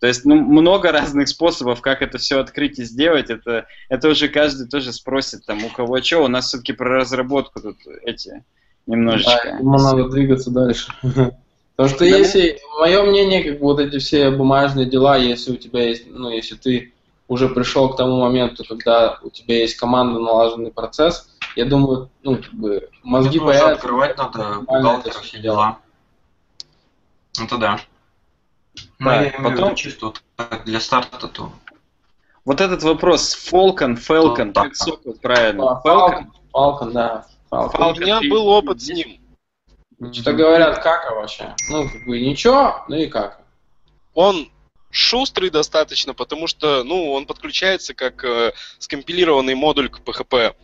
То 0.00 0.06
есть, 0.06 0.24
ну, 0.24 0.34
много 0.34 0.90
разных 0.90 1.28
способов, 1.28 1.80
как 1.80 2.02
это 2.02 2.18
все 2.18 2.40
открыть 2.40 2.78
и 2.78 2.84
сделать. 2.84 3.30
Это, 3.30 3.66
это 3.88 4.08
уже 4.08 4.28
каждый 4.28 4.68
тоже 4.68 4.92
спросит, 4.92 5.46
там, 5.46 5.64
у 5.64 5.68
кого 5.68 6.00
что. 6.02 6.24
У 6.24 6.28
нас 6.28 6.48
все-таки 6.48 6.72
про 6.72 6.98
разработку 6.98 7.60
тут 7.60 7.76
эти 8.04 8.44
немножечко. 8.86 9.40
Да, 9.44 9.58
ему 9.58 9.78
надо 9.78 10.08
двигаться 10.08 10.50
дальше. 10.50 10.92
Потому 11.76 11.88
что 11.94 11.98
Да. 12.00 12.16
если, 12.16 12.58
мое 12.78 13.02
мнение, 13.02 13.42
как 13.42 13.54
бы 13.58 13.64
вот 13.66 13.80
эти 13.80 13.98
все 13.98 14.30
бумажные 14.30 14.86
дела, 14.86 15.16
если 15.16 15.52
у 15.52 15.56
тебя 15.56 15.88
есть, 15.88 16.04
ну, 16.06 16.28
если 16.30 16.54
ты 16.54 16.92
уже 17.28 17.48
пришел 17.48 17.88
к 17.88 17.96
тому 17.96 18.20
моменту, 18.20 18.62
когда 18.68 19.18
у 19.22 19.30
тебя 19.30 19.58
есть 19.58 19.76
команда, 19.76 20.20
налаженный 20.20 20.70
процесс, 20.70 21.28
я 21.56 21.64
думаю, 21.64 22.10
ну, 22.22 22.36
как 22.36 22.52
бы, 22.52 22.90
мозги 23.02 23.38
Это 23.38 23.46
появятся. 23.46 23.72
открывать 23.72 24.18
надо, 24.18 24.60
бухгалтер, 24.66 25.12
все 25.20 25.38
дела. 25.38 25.78
Это 27.42 27.56
да. 27.56 27.80
Ну, 28.98 29.06
Так, 29.10 29.22
я 29.22 29.28
имею 29.30 29.32
в 29.40 29.44
виду 29.52 29.60
потом- 29.62 29.74
чисто 29.74 30.12
для 30.66 30.80
старта, 30.80 31.28
то 31.28 31.52
Вот 32.44 32.60
этот 32.60 32.82
вопрос, 32.82 33.34
Falcon, 33.52 33.96
Falcon, 33.96 34.52
Да. 34.52 34.64
как 34.64 34.74
сокол 34.76 35.14
правильно? 35.22 35.80
Falcon? 35.84 36.26
Falcon, 36.52 36.90
да. 36.92 37.24
Falcon. 37.50 37.96
У 37.96 38.00
меня 38.00 38.20
был 38.28 38.48
опыт 38.48 38.82
с 38.82 38.88
ним. 38.88 39.20
Что 40.12 40.32
говорят, 40.32 40.82
как 40.82 41.10
вообще? 41.10 41.54
Ну, 41.68 41.88
как 41.88 42.04
бы 42.04 42.20
ничего, 42.20 42.84
ну 42.88 42.96
и 42.96 43.06
как. 43.06 43.40
Он 44.14 44.50
шустрый 44.90 45.50
достаточно, 45.50 46.12
потому 46.14 46.46
что, 46.46 46.82
ну, 46.84 47.12
он 47.12 47.26
подключается 47.26 47.94
как 47.94 48.24
э, 48.24 48.52
скомпилированный 48.78 49.54
модуль 49.54 49.88
к 49.88 50.00
PHP. 50.00 50.54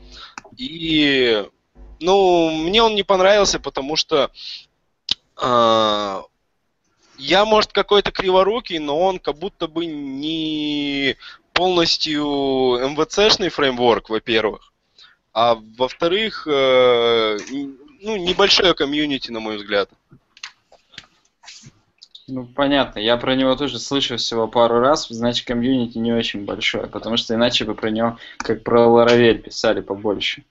И, 0.57 1.47
ну, 2.01 2.51
мне 2.51 2.83
он 2.83 2.95
не 2.95 3.03
понравился, 3.03 3.61
потому 3.61 3.97
что 3.97 4.31
а, 5.41 6.25
я, 7.17 7.45
может, 7.45 7.73
какой-то 7.73 8.11
криворукий, 8.11 8.79
но 8.79 8.99
он 8.99 9.19
как 9.19 9.39
будто 9.39 9.67
бы 9.67 9.87
не 9.87 11.17
полностью 11.53 12.25
MVC-шный 12.25 13.49
фреймворк, 13.49 14.11
во-первых. 14.11 14.73
А 15.33 15.57
во-вторых, 15.77 16.47
э, 16.51 17.39
ну, 18.01 18.17
небольшое 18.17 18.75
комьюнити, 18.75 19.31
на 19.31 19.41
мой 19.41 19.57
взгляд. 19.57 19.91
Ну, 22.29 22.47
понятно. 22.47 22.99
Я 22.99 23.17
про 23.17 23.35
него 23.35 23.57
тоже 23.57 23.79
слышал 23.79 24.19
всего 24.19 24.47
пару 24.49 24.81
раз, 24.81 25.09
значит, 25.09 25.47
комьюнити 25.47 25.97
не 25.97 26.13
очень 26.13 26.45
большое, 26.45 26.87
потому 26.87 27.17
что 27.17 27.35
иначе 27.35 27.65
бы 27.65 27.75
про 27.75 27.91
него, 27.91 28.19
как 28.39 28.63
про 28.63 28.83
Laravel, 28.83 29.39
писали 29.39 29.81
побольше. 29.81 30.45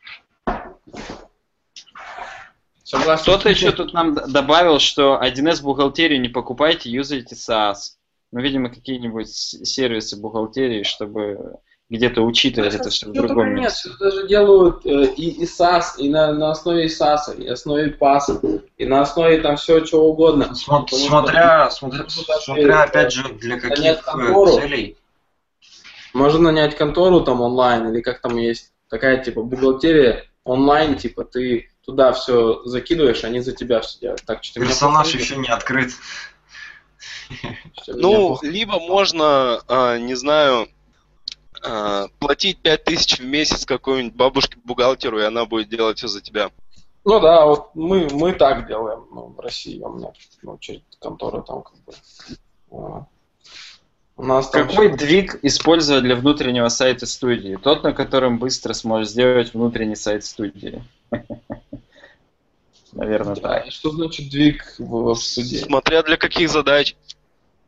Согласен. 2.84 3.24
Кто-то 3.24 3.49
еще 3.49 3.72
тут 3.72 3.94
нам 3.94 4.15
добавил, 4.15 4.80
что 4.80 5.19
1С 5.22 5.61
бухгалтерию 5.61 6.19
не 6.19 6.30
покупайте, 6.30 6.90
юзайте 6.90 7.36
SaaS. 7.36 7.98
Ну, 8.32 8.40
видимо, 8.40 8.69
какие-нибудь 8.69 9.30
сервисы 9.30 10.19
бухгалтерии, 10.19 10.84
чтобы 10.84 11.60
где-то 11.89 12.22
учитывать 12.22 12.76
это 12.76 12.89
все 12.89 13.07
в 13.07 13.14
другом 13.14 13.55
нет, 13.55 13.65
месте. 13.65 13.89
сейчас 13.89 13.97
даже 13.97 14.27
делают 14.27 14.85
э, 14.85 15.14
и, 15.15 15.41
и 15.41 15.45
SAS, 15.45 15.97
и 15.97 16.09
на, 16.09 16.34
на 16.34 16.51
основе 16.51 16.88
SAS, 16.88 17.41
и 17.41 17.47
основе 17.47 17.95
PAS, 17.99 18.61
и 18.77 18.85
на 18.85 19.01
основе 19.01 19.39
там 19.39 19.55
все 19.55 19.80
чего 19.81 20.09
угодно. 20.09 20.51
Смо- 20.53 20.84
Потому 20.84 20.85
что- 20.85 21.07
смотря, 21.07 21.69
смотря, 21.72 22.05
смотря 22.09 22.84
опять 22.84 23.07
э, 23.07 23.09
же 23.11 23.34
для 23.35 23.59
каких 23.59 24.05
э, 24.05 24.45
целей. 24.55 24.97
Можно 26.14 26.51
нанять 26.51 26.76
контору 26.76 27.22
там 27.22 27.41
онлайн, 27.41 27.89
или 27.89 28.01
как 28.01 28.22
там 28.22 28.35
есть 28.38 28.73
такая 28.89 29.23
типа 29.23 29.43
бухгалтерия 29.43 30.26
онлайн, 30.43 30.97
типа 30.97 31.23
ты 31.23 31.69
туда 31.85 32.11
все 32.11 32.64
закидываешь, 32.65 33.23
они 33.23 33.39
за 33.39 33.53
тебя 33.53 33.80
все 33.80 33.99
делают. 33.99 34.23
Так, 34.26 34.43
что 34.43 34.59
Персонаж 34.59 35.14
еще 35.14 35.38
не 35.38 35.47
открыт. 35.47 35.91
Ну, 37.88 38.39
либо 38.41 38.80
можно, 38.80 39.61
а, 39.68 39.97
не 39.97 40.15
знаю, 40.15 40.68
а, 41.63 42.07
платить 42.19 42.59
5000 42.59 43.19
в 43.19 43.25
месяц 43.25 43.65
какой-нибудь 43.65 44.15
бабушке-бухгалтеру, 44.15 45.19
и 45.19 45.23
она 45.23 45.45
будет 45.45 45.69
делать 45.69 45.97
все 45.97 46.07
за 46.07 46.21
тебя. 46.21 46.49
Ну 47.05 47.19
да, 47.19 47.45
вот 47.45 47.73
мы, 47.73 48.07
мы 48.11 48.34
так 48.34 48.67
делаем 48.67 49.05
ну, 49.11 49.27
в 49.27 49.39
России, 49.39 49.79
у 49.81 49.93
меня 49.93 50.11
ну, 50.41 50.57
через 50.59 50.81
конторы 50.99 51.41
там 51.41 51.63
как 51.63 51.75
бы. 51.85 51.93
а, 52.71 53.05
У 54.17 54.23
нас 54.23 54.49
там 54.49 54.67
Какой 54.67 54.89
всё- 54.89 54.97
двиг 54.97 55.39
использовать 55.43 56.03
для 56.03 56.15
внутреннего 56.15 56.67
сайта 56.69 57.05
студии? 57.05 57.55
Тот, 57.55 57.84
на 57.84 57.93
котором 57.93 58.39
быстро 58.39 58.73
сможешь 58.73 59.09
сделать 59.11 59.53
внутренний 59.53 59.95
сайт 59.95 60.25
студии. 60.25 60.84
Наверное, 62.93 63.35
Да, 63.35 63.41
так. 63.61 63.71
что 63.71 63.91
значит 63.91 64.29
двиг 64.29 64.75
в, 64.79 65.15
суде? 65.15 65.59
Смотря 65.59 66.03
для 66.03 66.17
каких 66.17 66.49
задач. 66.49 66.95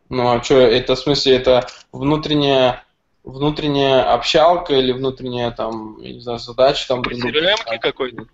Ну 0.10 0.28
а 0.32 0.41
что, 0.44 0.56
это 0.56 0.95
в 0.95 0.99
смысле 0.99 1.36
это 1.36 1.68
внутренняя 1.91 2.84
внутренняя 3.30 4.14
общалка 4.14 4.74
или 4.74 4.92
внутренняя 4.92 5.52
там, 5.52 5.98
я 6.02 6.14
не 6.14 6.20
знаю, 6.20 6.40
задача 6.40 6.88
там 6.88 7.02
CRM 7.02 7.80
какой-то. 7.82 8.26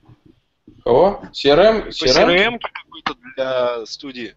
Кого? 0.83 1.21
CRM? 1.31 1.89
CRM? 1.89 2.27
CRM 2.27 2.59
какой-то 2.59 3.15
для 3.35 3.85
студии. 3.85 4.35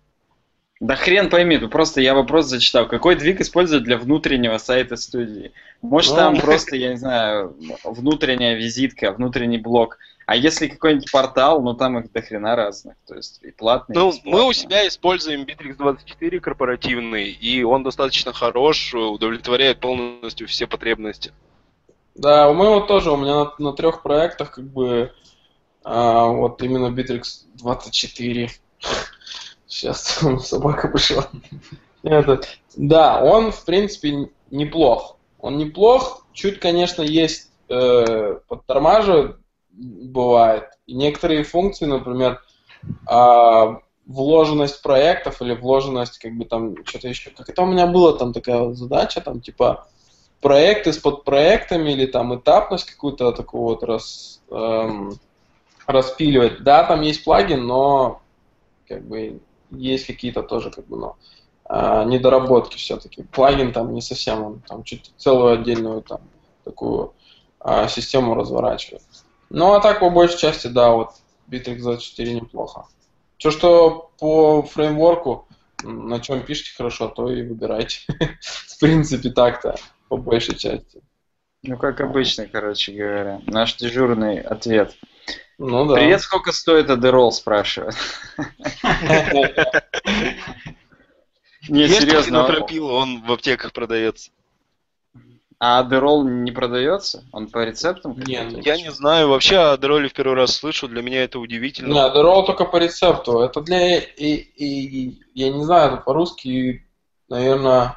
Да 0.81 0.95
хрен 0.95 1.29
пойми, 1.29 1.59
тут 1.59 1.73
просто 1.73 2.01
я 2.01 2.15
вопрос 2.15 2.47
зачитал. 2.47 2.87
Какой 2.87 3.17
двиг 3.17 3.41
использовать 3.41 3.85
для 3.85 3.99
внутреннего 3.99 4.59
сайта 4.59 4.97
студии? 4.97 5.53
Может 5.83 6.13
Ну. 6.13 6.17
там 6.17 6.41
просто, 6.41 6.77
я 6.77 6.91
не 6.91 6.97
знаю, 6.97 7.57
внутренняя 7.83 8.55
визитка, 8.55 9.13
внутренний 9.13 9.59
блог. 9.59 9.99
А 10.29 10.37
если 10.37 10.69
какой-нибудь 10.69 11.11
портал, 11.11 11.63
ну 11.63 11.73
там 11.73 11.99
их 11.99 12.13
до 12.13 12.21
хрена 12.21 12.55
разных. 12.55 12.97
То 13.07 13.15
есть 13.15 13.41
и 13.43 13.51
платные, 13.51 13.97
и 13.97 13.99
Ну, 13.99 14.11
бесплатные. 14.11 14.35
мы 14.35 14.47
у 14.47 14.53
себя 14.53 14.87
используем 14.87 15.45
Bittrex 15.45 15.77
24 15.77 16.41
корпоративный, 16.41 17.31
и 17.31 17.63
он 17.63 17.83
достаточно 17.83 18.35
хорош, 18.35 18.93
удовлетворяет 18.93 19.81
полностью 19.81 20.47
все 20.47 20.67
потребности. 20.67 21.33
Да, 22.15 22.51
у 22.51 22.53
моего 22.53 22.81
тоже, 22.81 23.11
у 23.11 23.17
меня 23.17 23.53
на, 23.59 23.73
трех 23.73 24.03
проектах 24.03 24.51
как 24.51 24.65
бы 24.65 25.15
а, 25.83 26.27
вот 26.27 26.63
именно 26.63 26.95
Bittrex 26.95 27.23
24. 27.55 28.51
Сейчас 29.67 30.23
собака 30.43 30.89
пришла. 30.89 31.27
Это, 32.03 32.43
да, 32.77 33.25
он 33.25 33.51
в 33.51 33.65
принципе 33.65 34.29
неплох. 34.51 35.17
Он 35.39 35.57
неплох, 35.57 36.27
чуть, 36.35 36.61
конечно, 36.61 37.01
есть 37.01 37.51
э, 37.71 38.41
подтормаживает, 38.47 39.38
бывает. 39.79 40.65
И 40.87 40.95
некоторые 40.95 41.45
функции, 41.45 41.87
например, 41.87 42.43
а, 43.07 43.81
вложенность 44.07 44.83
проектов 44.83 45.41
или 45.43 45.55
вложенность, 45.55 46.19
как 46.19 46.33
бы 46.33 46.45
там, 46.45 46.85
что-то 46.85 47.09
еще. 47.09 47.31
Как 47.31 47.49
это 47.49 47.63
у 47.63 47.67
меня 47.67 47.87
было 47.87 48.17
там 48.17 48.33
такая 48.33 48.73
задача, 48.73 49.21
там, 49.21 49.41
типа, 49.41 49.87
проекты 50.41 50.93
с 50.93 50.99
подпроектами 50.99 51.91
или 51.91 52.07
там 52.07 52.35
этапность 52.35 52.91
какую-то 52.91 53.33
такую 53.33 53.63
вот 53.65 53.83
раз, 53.83 54.41
эм, 54.51 55.13
распиливать. 55.87 56.63
Да, 56.63 56.85
там 56.85 57.03
есть 57.03 57.25
плагин, 57.25 57.67
но 57.67 58.23
как 58.89 59.07
бы 59.07 59.41
есть 59.71 60.07
какие-то 60.07 60.43
тоже 60.43 60.71
как 60.71 60.87
бы, 60.87 60.97
ну, 60.97 61.17
а, 61.65 62.05
недоработки 62.05 62.77
все-таки. 62.77 63.23
Плагин 63.25 63.73
там 63.73 63.93
не 63.93 64.01
совсем, 64.01 64.43
он 64.43 64.61
там 64.61 64.85
чуть 64.85 65.13
целую 65.19 65.53
отдельную 65.53 66.03
там 66.03 66.21
такую 66.65 67.13
а, 67.61 67.89
систему 67.89 68.35
разворачивает. 68.35 69.03
Ну, 69.51 69.73
а 69.73 69.81
так, 69.81 70.01
по 70.01 70.11
большей 70.11 70.39
части, 70.39 70.67
да, 70.67 70.91
вот 70.91 71.11
Bittrex 71.49 71.79
24 71.79 72.35
неплохо. 72.35 72.87
Что, 73.39 73.51
что 73.51 74.11
по 74.19 74.63
фреймворку, 74.63 75.49
на 75.83 76.21
чем 76.21 76.43
пишете 76.43 76.73
хорошо, 76.77 77.09
то 77.09 77.31
и 77.31 77.43
выбирайте. 77.43 78.01
В 78.41 78.79
принципе, 78.81 79.31
так-то, 79.31 79.77
по 80.09 80.17
большей 80.17 80.57
части. 80.57 81.01
Ну, 81.63 81.77
как 81.77 82.01
обычно, 82.01 82.47
короче 82.47 82.93
говоря. 82.93 83.41
Наш 83.47 83.77
дежурный 83.77 84.41
ответ. 84.41 84.97
Ну 85.59 85.87
да. 85.87 85.95
Привет, 85.95 86.21
сколько 86.21 86.53
стоит 86.53 86.89
Адерол, 86.89 87.33
спрашивает. 87.33 87.97
Не, 91.69 91.89
серьезно. 91.89 92.23
Синотропил, 92.23 92.87
он 92.87 93.23
в 93.23 93.33
аптеках 93.33 93.73
продается. 93.73 94.31
А 95.61 95.81
Адерол 95.81 96.23
не 96.25 96.53
продается? 96.53 97.25
Он 97.33 97.49
по 97.49 97.65
рецептам? 97.65 98.13
Не, 98.17 98.37
каким-то? 98.37 98.61
Я 98.61 98.77
не 98.77 98.93
знаю, 98.93 99.29
вообще 99.29 99.57
о 99.57 99.73
Адероле 99.73 100.09
в 100.09 100.13
первый 100.13 100.35
раз 100.35 100.55
слышу, 100.55 100.87
для 100.87 101.03
меня 101.03 101.25
это 101.25 101.41
удивительно. 101.41 101.93
Не, 101.93 101.99
Adderall 101.99 102.47
только 102.47 102.65
по 102.65 102.77
рецепту. 102.77 103.41
Это 103.41 103.61
для, 103.61 103.99
и, 103.99 104.35
и- 104.37 105.21
я 105.35 105.51
не 105.51 105.65
знаю, 105.65 105.95
это 105.95 106.03
по-русски, 106.03 106.87
наверное, 107.29 107.97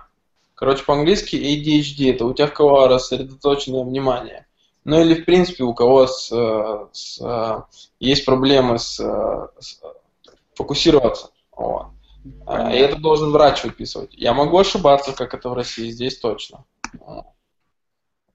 короче, 0.56 0.84
по-английски 0.84 1.36
ADHD. 1.36 2.16
Это 2.16 2.26
у 2.26 2.34
тех, 2.34 2.50
у 2.52 2.54
кого 2.56 2.88
рассредоточенное 2.88 3.84
внимание. 3.84 4.48
Ну 4.84 5.00
или, 5.00 5.14
в 5.22 5.26
принципе, 5.26 5.64
у 5.64 5.76
кого 5.76 6.08
с, 6.08 6.32
э, 6.32 6.88
с, 6.92 7.22
э, 7.22 7.62
есть 8.00 8.26
проблемы 8.26 8.80
с, 8.80 9.00
э, 9.00 9.48
с, 9.60 9.80
фокусироваться. 10.56 11.30
Вот. 11.56 11.88
А, 12.48 12.74
И 12.74 12.78
это 12.80 12.98
должен 12.98 13.30
врач 13.32 13.64
выписывать. 13.64 14.16
Я 14.16 14.34
могу 14.34 14.58
ошибаться, 14.58 15.14
как 15.14 15.36
это 15.36 15.50
в 15.50 15.54
России, 15.54 15.92
здесь 15.92 16.18
точно. 16.18 16.66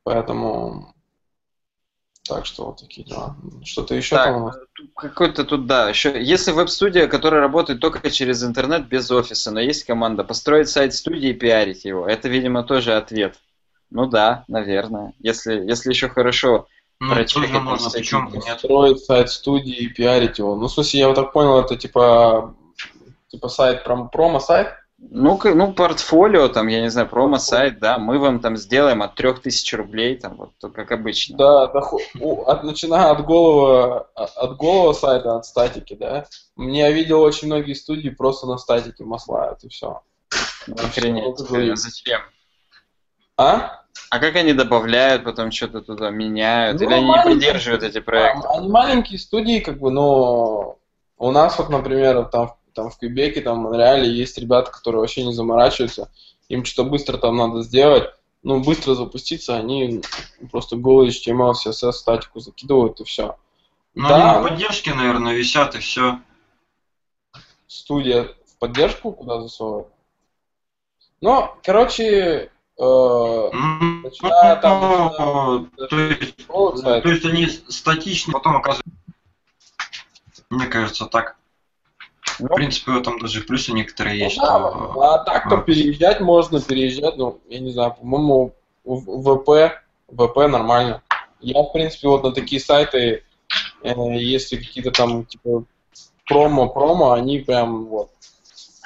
Поэтому... 0.07 0.95
Так 2.29 2.47
что 2.47 2.67
вот 2.67 2.79
такие 2.79 3.05
дела. 3.05 3.37
Что-то 3.65 3.97
еще 3.97 4.15
Так, 4.15 4.27
там 4.27 4.53
Какой-то 4.95 5.45
тут, 5.45 5.67
да, 5.67 5.89
еще. 5.89 6.23
Если 6.23 6.53
веб-студия, 6.53 7.09
которая 7.09 7.41
работает 7.41 7.81
только 7.81 8.09
через 8.13 8.45
интернет, 8.45 8.87
без 8.87 9.11
офиса, 9.11 9.51
но 9.51 9.59
есть 9.59 9.83
команда, 9.83 10.23
построить 10.23 10.69
сайт 10.69 10.95
студии 10.95 11.31
и 11.31 11.35
пиарить 11.35 11.85
его, 11.85 12.07
это, 12.07 12.29
видимо, 12.29 12.63
тоже 12.63 12.95
ответ. 12.95 13.41
Ну 13.91 14.07
да, 14.07 14.45
наверное. 14.47 15.13
Если, 15.19 15.55
если 15.69 15.91
еще 15.91 16.09
хорошо 16.09 16.69
Ну, 17.01 17.13
прочекать 17.13 17.51
тоже 17.51 17.61
можно, 17.61 18.29
бы 18.31 18.37
нет? 18.37 18.59
Строить 18.61 19.01
сайт 19.01 19.29
студии 19.29 19.75
и 19.75 19.89
пиарить 19.89 20.39
его. 20.39 20.55
Ну, 20.55 20.69
в 20.69 20.71
смысле, 20.73 21.01
я 21.01 21.09
вот 21.09 21.17
так 21.17 21.33
понял, 21.33 21.59
это 21.59 21.77
типа 21.77 22.55
типа 23.27 23.49
сайт, 23.49 23.85
пром- 23.85 24.09
промо-сайт? 24.09 24.69
Ну, 25.11 25.39
ну, 25.43 25.73
портфолио, 25.73 26.49
там, 26.49 26.69
я 26.69 26.81
не 26.81 26.91
знаю, 26.91 27.09
промо-сайт, 27.09 27.79
да, 27.79 27.99
мы 27.99 28.19
вам 28.19 28.41
там 28.41 28.57
сделаем 28.57 29.03
от 29.03 29.15
3000 29.15 29.75
рублей, 29.75 30.17
там, 30.17 30.37
вот, 30.37 30.73
как 30.75 30.91
обычно. 30.93 31.37
Да, 31.37 31.67
доход- 31.69 32.03
от, 32.21 32.65
начиная 32.65 33.11
от 33.11 33.25
голого, 33.25 34.09
а- 34.15 34.25
от 34.25 34.57
голого 34.57 34.93
сайта, 34.93 35.37
от 35.37 35.47
статики, 35.47 35.95
да. 35.95 36.27
Мне 36.57 36.81
я 36.81 36.91
видел 36.91 37.21
очень 37.21 37.47
многие 37.47 37.75
студии 37.75 38.09
просто 38.09 38.47
на 38.47 38.59
статике 38.59 39.05
маслают, 39.05 39.63
и 39.65 39.69
все. 39.69 40.03
Ну, 40.67 40.75
Охренеть. 40.75 41.39
Говорю. 41.49 41.77
Зачем? 41.77 42.21
А? 43.37 43.83
А 44.11 44.19
как 44.19 44.37
они 44.37 44.53
добавляют, 44.53 45.25
потом 45.25 45.51
что-то 45.51 45.81
туда 45.83 46.11
меняют? 46.11 46.81
Ну, 46.81 46.87
Или 46.87 46.95
они 46.95 47.09
не 47.09 47.23
поддерживают 47.23 47.83
эти 47.83 48.01
проекты? 48.01 48.47
Они 48.49 48.69
маленькие 48.69 49.19
студии, 49.19 49.61
как 49.61 49.79
бы, 49.79 49.91
но 49.91 50.79
у 51.19 51.31
нас 51.31 51.59
вот, 51.59 51.69
например, 51.71 52.25
там, 52.27 52.55
там 52.77 52.91
в 52.91 52.99
Квебеке, 52.99 53.41
там 53.41 53.59
в 53.59 53.63
Монреале 53.65 54.09
есть 54.09 54.39
ребята, 54.39 54.71
которые 54.71 55.01
вообще 55.01 55.25
не 55.25 55.33
заморачиваются, 55.33 56.11
им 56.49 56.65
что-то 56.65 56.89
быстро 56.89 57.19
там 57.19 57.37
надо 57.37 57.63
сделать, 57.63 58.11
ну, 58.43 58.63
быстро 58.63 58.95
запуститься, 58.95 59.57
они 59.57 60.03
просто 60.53 60.77
голый 60.77 61.09
HTML, 61.09 61.55
CSS, 61.55 61.93
статику 61.93 62.39
закидывают 62.39 63.01
и 63.01 63.05
все. 63.05 63.37
Ну, 63.95 64.09
да, 64.09 64.15
они 64.17 64.43
на 64.45 64.49
поддержке, 64.49 64.95
наверное, 64.95 65.35
висят 65.35 65.75
и 65.75 65.79
все. 65.79 66.21
студия 67.67 68.29
в 68.47 68.59
поддержку 68.59 69.11
куда 69.13 69.41
засовывает. 69.41 69.89
Ну, 71.23 71.51
короче, 71.65 72.51
э, 72.79 73.51
Начиная 73.53 74.57
там, 74.57 75.71
То 75.89 75.99
есть, 75.99 76.47
голый 76.47 76.77
сайт. 76.79 77.03
то 77.03 77.09
есть 77.09 77.25
они 77.25 77.47
статичны, 77.49 78.35
потом 78.35 78.57
оказывается. 78.59 78.93
Мне 80.51 80.67
кажется, 80.67 81.07
так. 81.07 81.37
Ну, 82.39 82.49
В 82.49 82.55
принципе, 82.55 82.93
в 82.93 82.99
этом 82.99 83.19
даже 83.19 83.43
плюсы 83.43 83.73
некоторые 83.73 84.19
есть. 84.19 84.37
Да, 84.37 84.45
что- 84.45 85.01
а 85.03 85.19
так-то 85.25 85.57
а. 85.57 85.61
переезжать 85.61 86.21
можно, 86.21 86.61
переезжать, 86.61 87.17
ну, 87.17 87.41
я 87.49 87.61
не 87.61 87.71
знаю, 87.71 87.95
по-моему, 87.99 88.53
в 88.85 89.23
ВП, 89.23 89.83
ВП 90.09 90.37
нормально. 90.49 91.03
Я, 91.41 91.63
в 91.63 91.73
принципе, 91.73 92.09
вот 92.09 92.23
на 92.23 92.33
такие 92.33 92.61
сайты, 92.61 93.23
э, 93.83 93.93
если 94.19 94.57
какие-то 94.57 94.91
там, 94.91 95.25
типа, 95.25 95.65
промо-промо, 96.27 97.13
они 97.13 97.39
прям 97.41 97.87
вот 97.87 98.11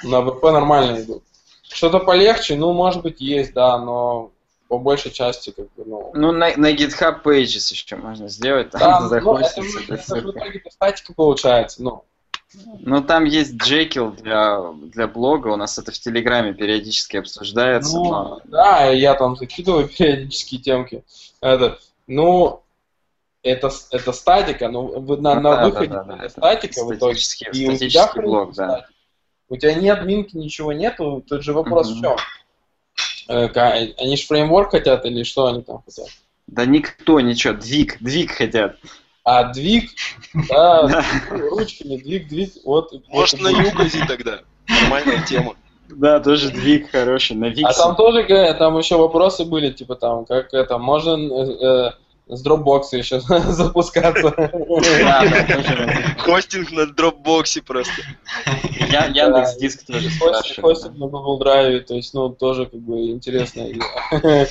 на 0.03 0.21
ВП 0.21 0.43
нормально 0.43 1.01
идут. 1.01 1.23
Что-то 1.63 1.99
полегче, 1.99 2.55
ну, 2.55 2.73
может 2.73 3.01
быть, 3.01 3.21
есть, 3.21 3.53
да, 3.53 3.77
но 3.77 4.31
по 4.67 4.77
большей 4.77 5.11
части, 5.11 5.51
как 5.51 5.65
бы, 5.73 5.83
ну... 5.85 6.11
Ну, 6.13 6.31
на, 6.31 6.55
на 6.55 6.73
GitHub 6.73 7.23
Pages 7.23 7.71
еще 7.71 7.97
можно 7.97 8.29
сделать, 8.29 8.71
там 8.71 9.09
Да, 9.09 9.19
ну, 9.21 9.37
это, 9.37 9.61
это 9.61 9.93
это 9.93 10.15
в 10.15 10.31
итоге 10.31 10.63
статика 10.69 11.13
получается, 11.13 11.83
ну. 11.83 12.05
Ну, 12.79 13.01
там 13.01 13.23
есть 13.25 13.53
Jekyll 13.53 14.15
для, 14.21 14.73
для 14.93 15.07
блога, 15.07 15.47
у 15.49 15.55
нас 15.55 15.77
это 15.79 15.91
в 15.91 15.99
Телеграме 15.99 16.53
периодически 16.53 17.17
обсуждается, 17.17 17.95
Ну, 17.95 18.03
но... 18.03 18.41
да, 18.45 18.87
я 18.89 19.13
там 19.13 19.35
закидываю 19.37 19.87
периодически 19.97 20.57
темки. 20.57 21.03
Это, 21.39 21.79
ну, 22.07 22.61
это, 23.41 23.71
это 23.91 24.11
статика, 24.11 24.67
ну, 24.67 24.99
вы- 24.99 25.17
на, 25.17 25.35
Ну 25.35 25.41
на 25.41 25.55
да, 25.55 25.65
выходе 25.67 25.93
да, 25.93 26.03
да, 26.03 26.17
это 26.17 26.29
статика 26.29 26.83
в 26.83 26.93
итоге. 26.93 27.15
статический, 27.17 27.47
И 27.53 27.69
у 27.69 27.75
тебя, 27.77 28.05
в 28.07 28.09
статический 28.09 28.21
блог, 28.21 28.53
да. 28.53 28.67
статика. 28.69 28.89
У 29.49 29.57
тебя 29.57 29.73
ни 29.75 29.87
админки, 29.87 30.35
ничего 30.37 30.73
нету, 30.73 31.23
тут 31.27 31.43
же 31.43 31.53
вопрос 31.53 31.89
Мгм. 31.89 31.97
в 31.97 32.01
чем? 32.01 32.17
Э, 33.27 33.93
Они 33.97 34.17
же 34.17 34.25
фреймворк 34.25 34.71
хотят 34.71 35.05
или 35.05 35.23
что 35.23 35.47
они 35.47 35.61
там 35.61 35.81
хотят? 35.85 36.07
Да 36.47 36.65
никто, 36.65 37.19
ничего, 37.21 37.53
двиг, 37.53 37.97
двиг 38.01 38.31
хотят. 38.31 38.77
А 39.23 39.43
двиг, 39.45 39.91
да, 40.49 41.03
ручками, 41.29 41.97
двиг, 41.97 42.27
двиг, 42.27 42.53
вот. 42.65 42.91
Может, 43.09 43.39
на. 43.39 43.49
Югази 43.49 44.03
тогда? 44.07 44.39
Нормальная 44.67 45.23
тема. 45.25 45.55
Да, 45.89 46.19
тоже 46.19 46.49
двиг 46.49 46.89
хороший, 46.89 47.35
на 47.35 47.47
А 47.47 47.49
Виксе. 47.49 47.77
там 47.77 47.95
тоже, 47.95 48.23
говорят, 48.23 48.57
там 48.57 48.77
еще 48.77 48.95
вопросы 48.97 49.45
были, 49.45 49.71
типа 49.71 49.95
там, 49.95 50.25
как 50.25 50.53
это, 50.53 50.77
можно 50.77 51.17
э, 51.17 51.91
э, 52.29 52.35
с 52.35 52.45
Dropbox 52.45 52.83
еще 52.93 53.19
запускаться. 53.19 54.31
Хостинг 56.19 56.71
на 56.71 56.85
дропбоксе 56.87 57.61
просто. 57.61 57.91
Я, 58.89 59.05
Яндекс 59.07 59.57
Диск 59.57 59.85
тоже 59.85 60.09
Хостинг, 60.61 60.97
на 60.97 61.07
Google 61.07 61.41
Drive, 61.41 61.81
то 61.81 61.95
есть, 61.95 62.13
ну, 62.13 62.29
тоже 62.29 62.65
как 62.65 62.79
бы. 62.79 63.19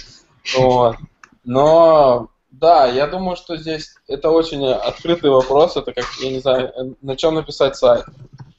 Вот. 0.57 0.97
Но, 1.45 2.31
да, 2.61 2.87
я 2.87 3.07
думаю, 3.07 3.37
что 3.37 3.57
здесь 3.57 3.95
это 4.07 4.31
очень 4.31 4.67
открытый 4.67 5.31
вопрос, 5.31 5.77
это 5.77 5.93
как, 5.93 6.05
я 6.21 6.31
не 6.31 6.41
знаю, 6.41 6.69
э, 6.69 6.93
на 7.01 7.17
чем 7.17 7.35
написать 7.35 7.77
сайт. 7.77 8.05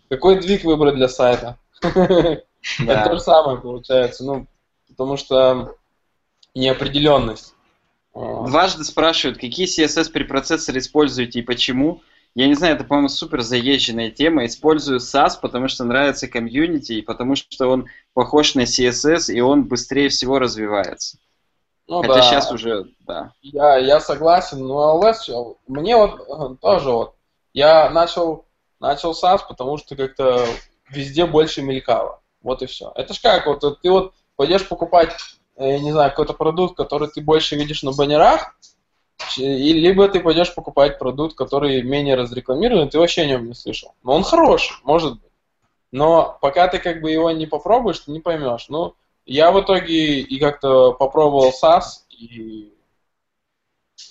Какой 0.10 0.40
двиг 0.40 0.64
выбрать 0.64 0.95
для 0.95 1.07
сайта? 1.07 1.57
Это 1.82 2.44
то 3.06 3.14
же 3.14 3.19
самое 3.19 3.57
получается, 3.60 4.23
ну, 4.23 4.45
потому 4.88 5.18
что 5.18 5.76
неопределенность. 6.53 7.56
Вот. 8.14 8.49
Дважды 8.49 8.84
спрашивают, 8.84 9.40
какие 9.40 9.68
CSS 9.68 10.11
препроцессоры 10.11 10.80
используете 10.80 11.40
и 11.40 11.44
почему. 11.44 12.02
Я 12.36 12.48
не 12.48 12.53
знаю, 12.53 12.76
это, 12.76 12.84
по-моему, 12.84 13.10
супер 13.10 13.41
заезженная 13.41 14.11
тема. 14.11 14.45
Использую 14.45 14.99
SAS, 14.99 15.32
потому 15.41 15.68
что 15.68 15.84
нравится 15.86 16.28
комьюнити, 16.28 16.94
и 16.94 17.02
потому 17.02 17.36
что 17.36 17.68
он 17.68 17.88
похож 18.14 18.56
на 18.56 18.61
CSS, 18.61 19.34
и 19.34 19.40
он 19.41 19.64
быстрее 19.64 20.10
всего 20.10 20.40
развивается. 20.40 21.18
Ну 21.91 22.01
Хотя 22.03 22.13
да. 22.13 22.22
сейчас 22.22 22.51
уже, 22.53 22.85
да. 23.01 23.34
Я, 23.41 23.76
я 23.76 23.99
согласен, 23.99 24.65
но 24.65 24.97
LS, 25.03 25.57
мне 25.68 25.97
вот 25.97 26.22
э, 26.22 26.55
тоже 26.61 26.89
вот, 26.89 27.15
я 27.51 27.89
начал, 27.89 28.45
начал 28.80 29.11
SAS, 29.11 29.41
потому 29.45 29.76
что 29.76 29.97
как-то 29.97 30.41
везде 30.89 31.26
больше 31.26 31.61
мелькало. 31.61 32.22
Вот 32.41 32.61
и 32.61 32.65
все. 32.65 32.93
Это 32.95 33.13
ж 33.13 33.19
как, 33.19 33.45
вот 33.45 33.81
ты 33.81 33.91
вот 33.91 34.13
пойдешь 34.38 34.69
покупать, 34.69 35.18
э, 35.57 35.72
я 35.72 35.80
не 35.80 35.91
знаю, 35.91 36.11
какой-то 36.11 36.31
продукт, 36.31 36.77
который 36.77 37.09
ты 37.09 37.19
больше 37.19 37.57
видишь 37.57 37.84
на 37.84 37.91
баннерах, 37.91 38.55
и 39.35 39.73
либо 39.73 40.07
ты 40.07 40.22
пойдешь 40.22 40.55
покупать 40.55 40.97
продукт, 40.97 41.35
который 41.35 41.81
менее 41.81 42.15
разрекламирован, 42.15 42.88
ты 42.88 42.99
вообще 42.99 43.23
о 43.23 43.27
нем 43.27 43.47
не 43.47 43.53
слышал. 43.53 43.95
Но 44.01 44.13
он 44.13 44.23
хороший, 44.23 44.77
может 44.85 45.19
быть. 45.19 45.31
Но 45.91 46.38
пока 46.39 46.69
ты 46.69 46.77
как 46.80 47.01
бы 47.01 47.11
его 47.11 47.31
не 47.31 47.47
попробуешь, 47.47 47.99
ты 47.99 48.11
не 48.11 48.22
поймешь. 48.22 48.68
Ну, 48.69 48.95
я 49.32 49.52
в 49.52 49.62
итоге 49.62 50.20
и 50.20 50.40
как-то 50.40 50.91
попробовал 50.91 51.52
SAS, 51.52 52.03
и, 52.10 52.74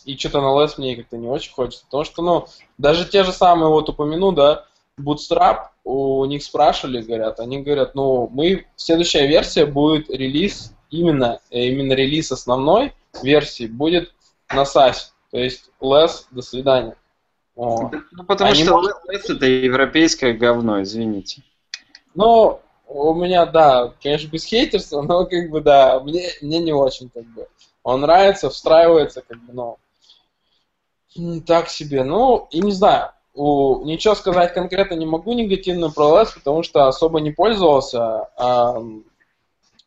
и 0.04 0.16
что-то 0.16 0.40
на 0.40 0.46
LS 0.46 0.74
мне 0.78 0.96
как-то 0.96 1.18
не 1.18 1.28
очень 1.28 1.52
хочется. 1.52 1.84
Потому 1.84 2.04
что, 2.04 2.22
ну, 2.22 2.46
даже 2.78 3.04
те 3.06 3.22
же 3.24 3.32
самые, 3.32 3.68
вот 3.68 3.88
упомяну, 3.88 4.32
да, 4.32 4.64
Bootstrap, 4.98 5.66
у 5.84 6.24
них 6.24 6.42
спрашивали, 6.42 7.02
говорят, 7.02 7.38
они 7.38 7.62
говорят, 7.62 7.94
ну, 7.94 8.28
мы, 8.32 8.66
следующая 8.76 9.26
версия 9.26 9.66
будет 9.66 10.08
релиз, 10.10 10.74
именно, 10.90 11.40
э, 11.50 11.66
именно 11.66 11.92
релиз 11.92 12.32
основной 12.32 12.94
версии 13.22 13.66
будет 13.66 14.14
на 14.50 14.62
SAS. 14.62 15.10
То 15.30 15.38
есть 15.38 15.70
LS, 15.82 16.24
до 16.30 16.40
свидания. 16.42 16.96
Вот. 17.54 17.92
Ну, 18.12 18.24
потому 18.24 18.52
Они 18.52 18.64
что 18.64 18.72
могут- 18.72 18.92
LS 19.08 19.36
это 19.36 19.44
европейское 19.46 20.32
говно, 20.32 20.82
извините. 20.82 21.42
Ну, 22.14 22.60
у 22.90 23.14
меня, 23.14 23.46
да, 23.46 23.92
конечно, 24.02 24.28
без 24.28 24.44
хейтерства, 24.44 25.02
но 25.02 25.24
как 25.24 25.48
бы, 25.50 25.60
да, 25.60 26.00
мне, 26.00 26.30
мне 26.42 26.58
не 26.58 26.72
очень, 26.72 27.08
как 27.08 27.24
бы. 27.24 27.46
Он 27.82 28.00
нравится, 28.00 28.50
встраивается, 28.50 29.22
как 29.26 29.40
бы, 29.42 29.52
но 29.52 29.76
так 31.46 31.68
себе. 31.68 32.02
Ну, 32.02 32.48
и 32.50 32.60
не 32.60 32.72
знаю, 32.72 33.12
у, 33.34 33.84
ничего 33.84 34.14
сказать 34.14 34.52
конкретно 34.52 34.94
не 34.94 35.06
могу 35.06 35.32
негативно 35.32 35.90
про 35.90 36.20
LS, 36.20 36.34
потому 36.34 36.62
что 36.62 36.88
особо 36.88 37.20
не 37.20 37.30
пользовался, 37.30 38.28
ам, 38.36 39.04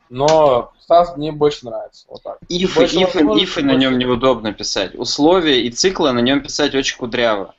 но 0.09 0.71
SAS 0.89 1.17
мне 1.17 1.31
больше 1.31 1.65
нравится, 1.65 2.05
вот 2.07 2.23
так. 2.23 2.37
Ифы, 2.47 2.81
Больше 2.81 3.03
ифы, 3.03 3.19
ифы 3.19 3.63
на 3.63 3.75
нем 3.75 3.97
неудобно 3.97 4.53
писать. 4.53 4.95
Условия 4.95 5.61
и 5.61 5.71
циклы 5.71 6.13
на 6.13 6.19
нем 6.19 6.41
писать 6.41 6.73
очень 6.73 6.97
кудряво. 6.97 7.53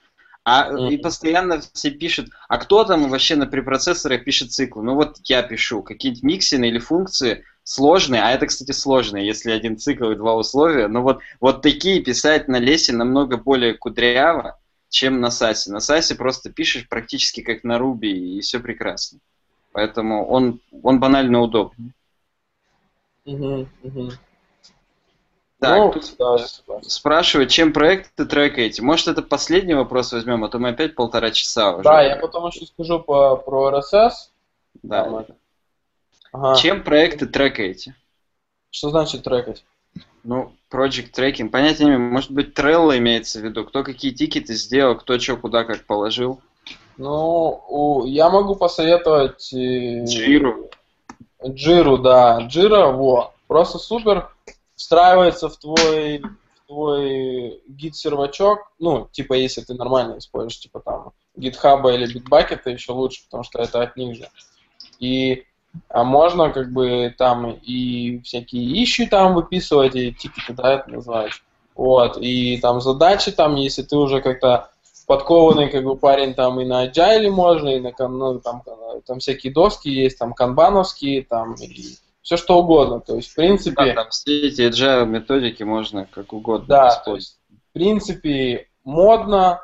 А 0.45 0.71
Мгм. 0.71 0.89
и 0.89 0.99
постоянно 0.99 1.63
все 1.73 1.91
пишут, 1.91 2.29
а 2.49 2.59
кто 2.59 2.85
там 2.85 3.09
вообще 3.09 3.35
на 3.35 3.47
препроцессорах 3.47 4.25
пишет 4.25 4.53
циклы? 4.53 4.83
Ну 4.83 4.95
вот 4.95 5.17
я 5.25 5.43
пишу, 5.43 5.83
какие-нибудь 5.83 6.23
миксины 6.23 6.69
или 6.69 6.79
функции 6.79 7.45
сложные, 7.63 8.23
а 8.23 8.31
это, 8.31 8.47
кстати, 8.47 8.73
сложные, 8.73 9.27
если 9.27 9.51
один 9.51 9.79
цикл 9.79 10.11
и 10.11 10.17
два 10.17 10.37
условия. 10.37 10.87
Но 10.87 11.03
вот, 11.03 11.21
вот 11.41 11.63
такие 11.63 12.03
писать 12.03 12.47
на 12.47 12.59
лесе 12.59 12.93
намного 12.93 13.39
более 13.39 13.73
кудряво, 13.73 14.59
чем 14.91 15.19
на 15.21 15.31
САСе. 15.31 15.73
На 15.73 15.81
САСе 15.81 16.15
просто 16.15 16.53
пишешь 16.53 16.89
практически 16.91 17.41
как 17.41 17.65
на 17.65 17.79
Руби, 17.79 18.37
и 18.37 18.41
все 18.43 18.61
прекрасно. 18.61 19.21
Поэтому 19.73 20.27
он, 20.27 20.61
он 20.83 21.01
банально 21.01 21.41
удобный. 21.41 21.93
Мгм, 23.25 23.67
мгм. 23.83 24.11
Так, 25.65 25.79
Ну, 25.79 25.93
тут 25.93 26.15
да, 26.19 26.81
спрашивают, 26.83 27.51
чем 27.51 27.73
проекты 27.73 28.27
трекаете. 28.27 28.83
Может, 28.83 29.09
это 29.09 29.23
последний 29.23 29.75
вопрос 29.75 30.13
возьмем, 30.13 30.45
а 30.45 30.49
то 30.49 30.59
мы 30.59 30.71
опять 30.71 30.95
полтора 30.95 31.31
часа 31.31 31.75
уже. 31.75 31.85
Да, 31.85 32.03
я 32.03 32.17
потом 32.17 32.47
еще 32.47 32.67
скажу 32.67 33.01
по, 33.01 33.37
про 33.37 33.71
RSS. 33.71 34.13
Да. 34.83 35.05
Там. 35.05 35.27
Ага. 36.33 36.57
Чем 36.57 36.83
проекты 36.83 37.27
трекаете? 37.27 37.95
Что 38.71 38.91
значит 38.91 39.23
трекать? 39.23 39.65
Ну, 40.25 40.53
Project 40.71 41.13
Tracking, 41.13 41.51
понятия 41.51 41.85
не 41.85 41.91
имею. 41.91 42.01
Может 42.01 42.31
быть, 42.31 42.59
Trello 42.59 42.97
имеется 42.97 43.41
в 43.41 43.45
виду? 43.45 43.65
Кто 43.65 43.85
какие 43.85 44.11
тикеты 44.13 44.55
сделал, 44.55 44.97
кто 44.97 45.19
что 45.19 45.37
куда 45.37 45.65
как 45.65 45.85
положил? 45.85 46.41
Ну, 46.97 48.05
я 48.07 48.31
могу 48.31 48.57
посоветовать... 48.57 49.53
э, 49.53 50.05
Jira. 50.05 50.71
Джиру, 51.47 51.99
да. 51.99 52.41
Джира, 52.41 52.87
во. 52.87 53.33
Просто 53.47 53.79
супер. 53.79 54.34
Встраивается 54.77 55.49
в 55.49 55.57
твой, 55.57 56.19
в 56.19 56.67
твой 56.67 57.61
гид-сервачок. 57.69 58.73
Ну, 58.79 59.09
типа, 59.13 59.35
если 59.35 59.63
ты 59.63 59.75
нормально 59.75 60.19
используешь, 60.19 60.61
типа 60.61 60.81
там 60.81 61.13
GitHub 61.39 61.83
или 61.95 62.15
Bitbucket, 62.15 62.71
еще 62.71 62.93
лучше, 62.93 63.25
потому 63.25 63.45
что 63.45 63.61
это 63.61 63.83
от 63.83 63.97
них 63.97 64.17
же. 64.17 64.29
И 64.99 65.45
а 65.89 66.05
можно 66.05 66.51
как 66.51 66.73
бы 66.73 67.15
там 67.17 67.51
и 67.51 68.21
всякие 68.21 68.83
ищи 68.83 69.07
там 69.07 69.35
выписывать, 69.35 69.95
и 69.97 70.13
тикеты, 70.13 70.53
да, 70.53 70.75
это 70.75 70.91
называется. 70.91 71.41
Вот, 71.75 72.17
и 72.19 72.59
там 72.59 72.81
задачи 72.81 73.33
там, 73.33 73.57
если 73.57 73.83
ты 73.83 73.97
уже 73.97 74.21
как-то 74.21 74.71
подкованный 75.07 75.69
как 75.69 75.85
бы 75.85 75.97
парень 75.97 76.35
там 76.35 76.61
и 76.61 76.65
на 76.65 76.87
Agile 76.87 77.31
можно, 77.31 77.69
и 77.69 77.81
на 77.81 77.93
ну, 77.99 78.39
там, 78.41 78.63
там 79.07 79.19
всякие 79.19 79.53
доски 79.53 79.89
есть, 79.89 80.19
там 80.19 80.33
канбановские, 80.33 81.25
там 81.25 81.55
и 81.55 81.97
все 82.25 82.37
что 82.39 82.59
угодно. 82.59 83.01
То 83.01 83.17
есть, 83.17 83.31
в 83.31 83.35
принципе, 83.37 83.95
Да, 83.95 83.95
там 84.03 84.11
все 84.11 84.49
эти 84.49 84.63
agile 84.63 85.05
методики 85.07 85.63
можно 85.63 86.07
как 86.07 86.33
угодно 86.33 86.67
да, 86.67 86.89
то 86.89 87.17
использовать. 87.17 87.23
есть, 87.23 87.39
в 87.71 87.73
принципе, 87.75 88.69
модно, 88.83 89.61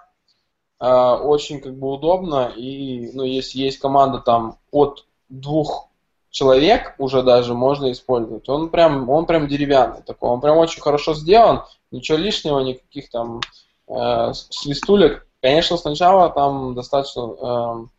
э, 0.79 0.87
очень 0.87 1.61
как 1.61 1.75
бы 1.77 1.91
удобно, 1.91 2.53
и, 2.55 3.11
ну, 3.15 3.25
если 3.25 3.59
есть 3.59 3.79
команда 3.79 4.19
там 4.19 4.59
от 4.71 5.07
двух 5.31 5.89
человек 6.31 6.95
уже 6.99 7.23
даже 7.23 7.55
можно 7.55 7.91
использовать. 7.91 8.49
Он 8.49 8.69
прям, 8.69 9.09
он 9.09 9.27
прям 9.27 9.49
деревянный 9.49 10.03
такой, 10.03 10.29
он 10.31 10.41
прям 10.41 10.59
очень 10.59 10.83
хорошо 10.83 11.15
сделан, 11.15 11.63
ничего 11.91 12.19
лишнего, 12.19 12.61
никаких 12.61 13.11
там 13.11 13.41
э, 13.89 14.33
свистулек. 14.35 15.27
Конечно, 15.43 15.79
сначала 15.79 16.29
там 16.29 16.75
достаточно 16.75 17.23
эм, 17.23 17.91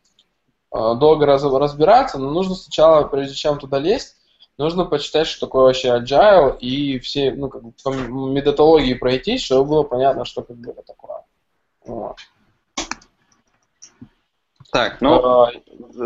э, 0.73 0.95
долго 0.95 1.25
раз- 1.25 1.43
разбираться, 1.43 2.19
но 2.19 2.29
нужно 2.29 2.53
сначала, 2.55 3.03
прежде 3.07 3.33
чем 3.33 3.57
туда 3.57 3.79
лезть, 3.79 4.15
нужно 4.61 4.85
почитать, 4.85 5.27
что 5.27 5.45
такое 5.45 5.63
вообще 5.63 5.89
agile 5.89 6.57
и 6.59 6.99
все, 6.99 7.31
ну, 7.31 7.49
как 7.49 7.63
бы, 7.63 7.73
по 7.83 7.89
методологии 7.89 8.93
пройтись, 8.93 9.43
чтобы 9.43 9.65
было 9.69 9.83
понятно, 9.83 10.23
что 10.25 10.41
как 10.41 10.55
бы 10.57 10.71
это 10.71 10.83
такое. 10.83 11.17
Вот. 11.85 12.17
Так, 14.71 15.01
ну, 15.01 15.15
А, 15.15 15.51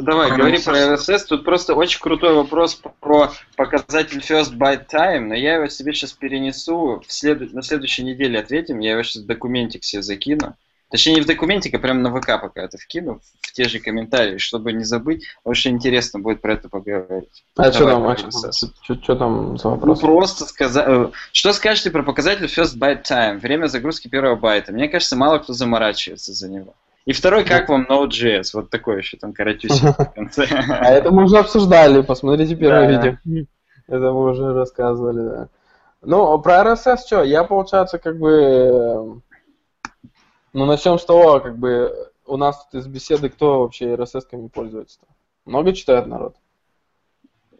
давай, 0.02 0.30
про 0.30 0.38
говори 0.38 0.58
про 0.60 0.96
RSS. 0.96 1.26
Тут 1.30 1.46
просто 1.46 1.76
очень 1.76 2.00
крутой 2.00 2.34
вопрос 2.34 2.82
про 3.00 3.32
показатель 3.56 4.18
First 4.20 4.58
Byte 4.58 4.88
Time, 4.92 5.20
но 5.20 5.36
я 5.36 5.56
его 5.58 5.68
себе 5.68 5.94
сейчас 5.94 6.14
перенесу, 6.14 7.04
в 7.06 7.12
следу- 7.12 7.54
на 7.54 7.62
следующей 7.62 8.04
неделе 8.04 8.40
ответим, 8.40 8.80
я 8.80 8.94
его 8.94 9.04
сейчас 9.04 9.22
в 9.22 9.28
документик 9.28 9.84
себе 9.84 10.02
закину. 10.02 10.56
Точнее, 10.96 11.16
не 11.16 11.22
в 11.22 11.26
документик, 11.26 11.74
а 11.74 11.80
прямо 11.80 12.00
на 12.00 12.10
ВК 12.10 12.40
пока 12.42 12.62
это 12.62 12.78
вкину, 12.78 13.20
в 13.42 13.52
те 13.52 13.66
же 13.66 13.80
комментарии, 13.80 14.38
чтобы 14.38 14.72
не 14.72 14.86
забыть, 14.86 15.26
что 15.52 15.70
интересно 15.70 16.22
будет 16.22 16.40
про 16.40 16.54
это 16.54 16.70
поговорить. 16.70 17.44
а 17.58 17.70
что 17.74 17.86
там, 17.86 18.08
а 18.08 18.16
чё 18.16 19.16
там, 19.18 19.58
за 19.58 19.68
Ну, 19.68 19.76
вопрос? 19.76 20.00
просто 20.00 20.46
сказать... 20.46 21.12
Что 21.34 21.52
скажете 21.52 21.92
про 21.92 22.02
показатель 22.02 22.46
First 22.46 22.78
Byte 22.78 23.04
Time, 23.04 23.40
время 23.40 23.68
загрузки 23.68 24.08
первого 24.08 24.38
байта? 24.38 24.72
Мне 24.72 24.88
кажется, 24.88 25.18
мало 25.18 25.40
кто 25.40 25.52
заморачивается 25.52 26.32
за 26.32 26.48
него. 26.48 26.74
И 27.04 27.12
второй, 27.12 27.44
как 27.44 27.68
вам 27.68 27.86
Node.js? 27.90 28.52
Вот 28.54 28.70
такой 28.70 29.00
еще 29.00 29.18
там 29.18 29.34
коротюсик 29.34 30.00
в 30.00 30.12
конце. 30.16 30.48
А 30.70 30.92
это 30.92 31.12
мы 31.12 31.26
уже 31.26 31.40
обсуждали, 31.40 32.04
посмотрите 32.04 32.56
первое 32.56 32.88
Да. 32.88 33.20
видео. 33.26 33.46
Это 33.88 34.12
мы 34.14 34.32
уже 34.32 34.54
рассказывали, 34.54 35.28
да. 35.28 35.48
Ну, 36.06 36.40
про 36.40 36.62
RSS 36.62 36.98
что, 37.06 37.24
я, 37.24 37.44
получается, 37.44 37.98
как 37.98 38.18
бы... 38.18 39.22
Ну, 40.56 40.66
начнем 40.66 40.98
с 40.98 41.04
того, 41.04 41.42
как 41.42 41.58
бы, 41.58 42.10
у 42.26 42.38
нас 42.38 42.66
тут 42.72 42.80
из 42.80 42.88
беседы 42.88 43.28
кто 43.28 43.60
вообще 43.60 43.94
RSS-ками 43.94 44.48
пользуется-то? 44.48 45.06
Много 45.44 45.74
читает 45.74 46.08
народ? 46.08 46.38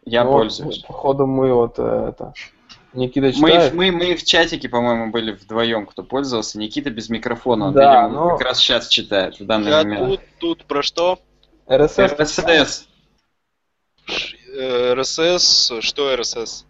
Я 0.06 0.24
Ну, 0.24 0.30
вот, 0.30 0.38
пользуюсь. 0.38 0.78
Походу 0.78 1.26
мы 1.26 1.52
вот 1.52 1.74
э, 1.78 2.06
это... 2.08 2.32
Никита 2.94 3.26
Мы, 3.38 3.50
читает? 3.50 3.74
мы, 3.74 3.92
мы 3.92 4.14
в 4.16 4.24
чатике, 4.24 4.70
по-моему, 4.70 5.10
были 5.10 5.32
вдвоем, 5.32 5.84
кто 5.84 6.04
пользовался. 6.04 6.58
Никита 6.58 6.88
без 6.88 7.10
микрофона, 7.10 7.66
он, 7.66 7.74
Да, 7.74 8.04
видимо, 8.06 8.22
ну- 8.22 8.30
как 8.30 8.40
раз 8.46 8.60
сейчас 8.60 8.88
читает 8.88 9.38
в 9.38 9.44
данный 9.44 9.70
Я 9.72 9.82
момент. 9.82 10.08
тут, 10.08 10.20
тут 10.38 10.64
про 10.64 10.82
что? 10.82 11.18
RSS? 11.66 12.16
RSS. 12.16 12.86
RSS, 14.58 15.82
что 15.82 16.14
RSS? 16.14 16.64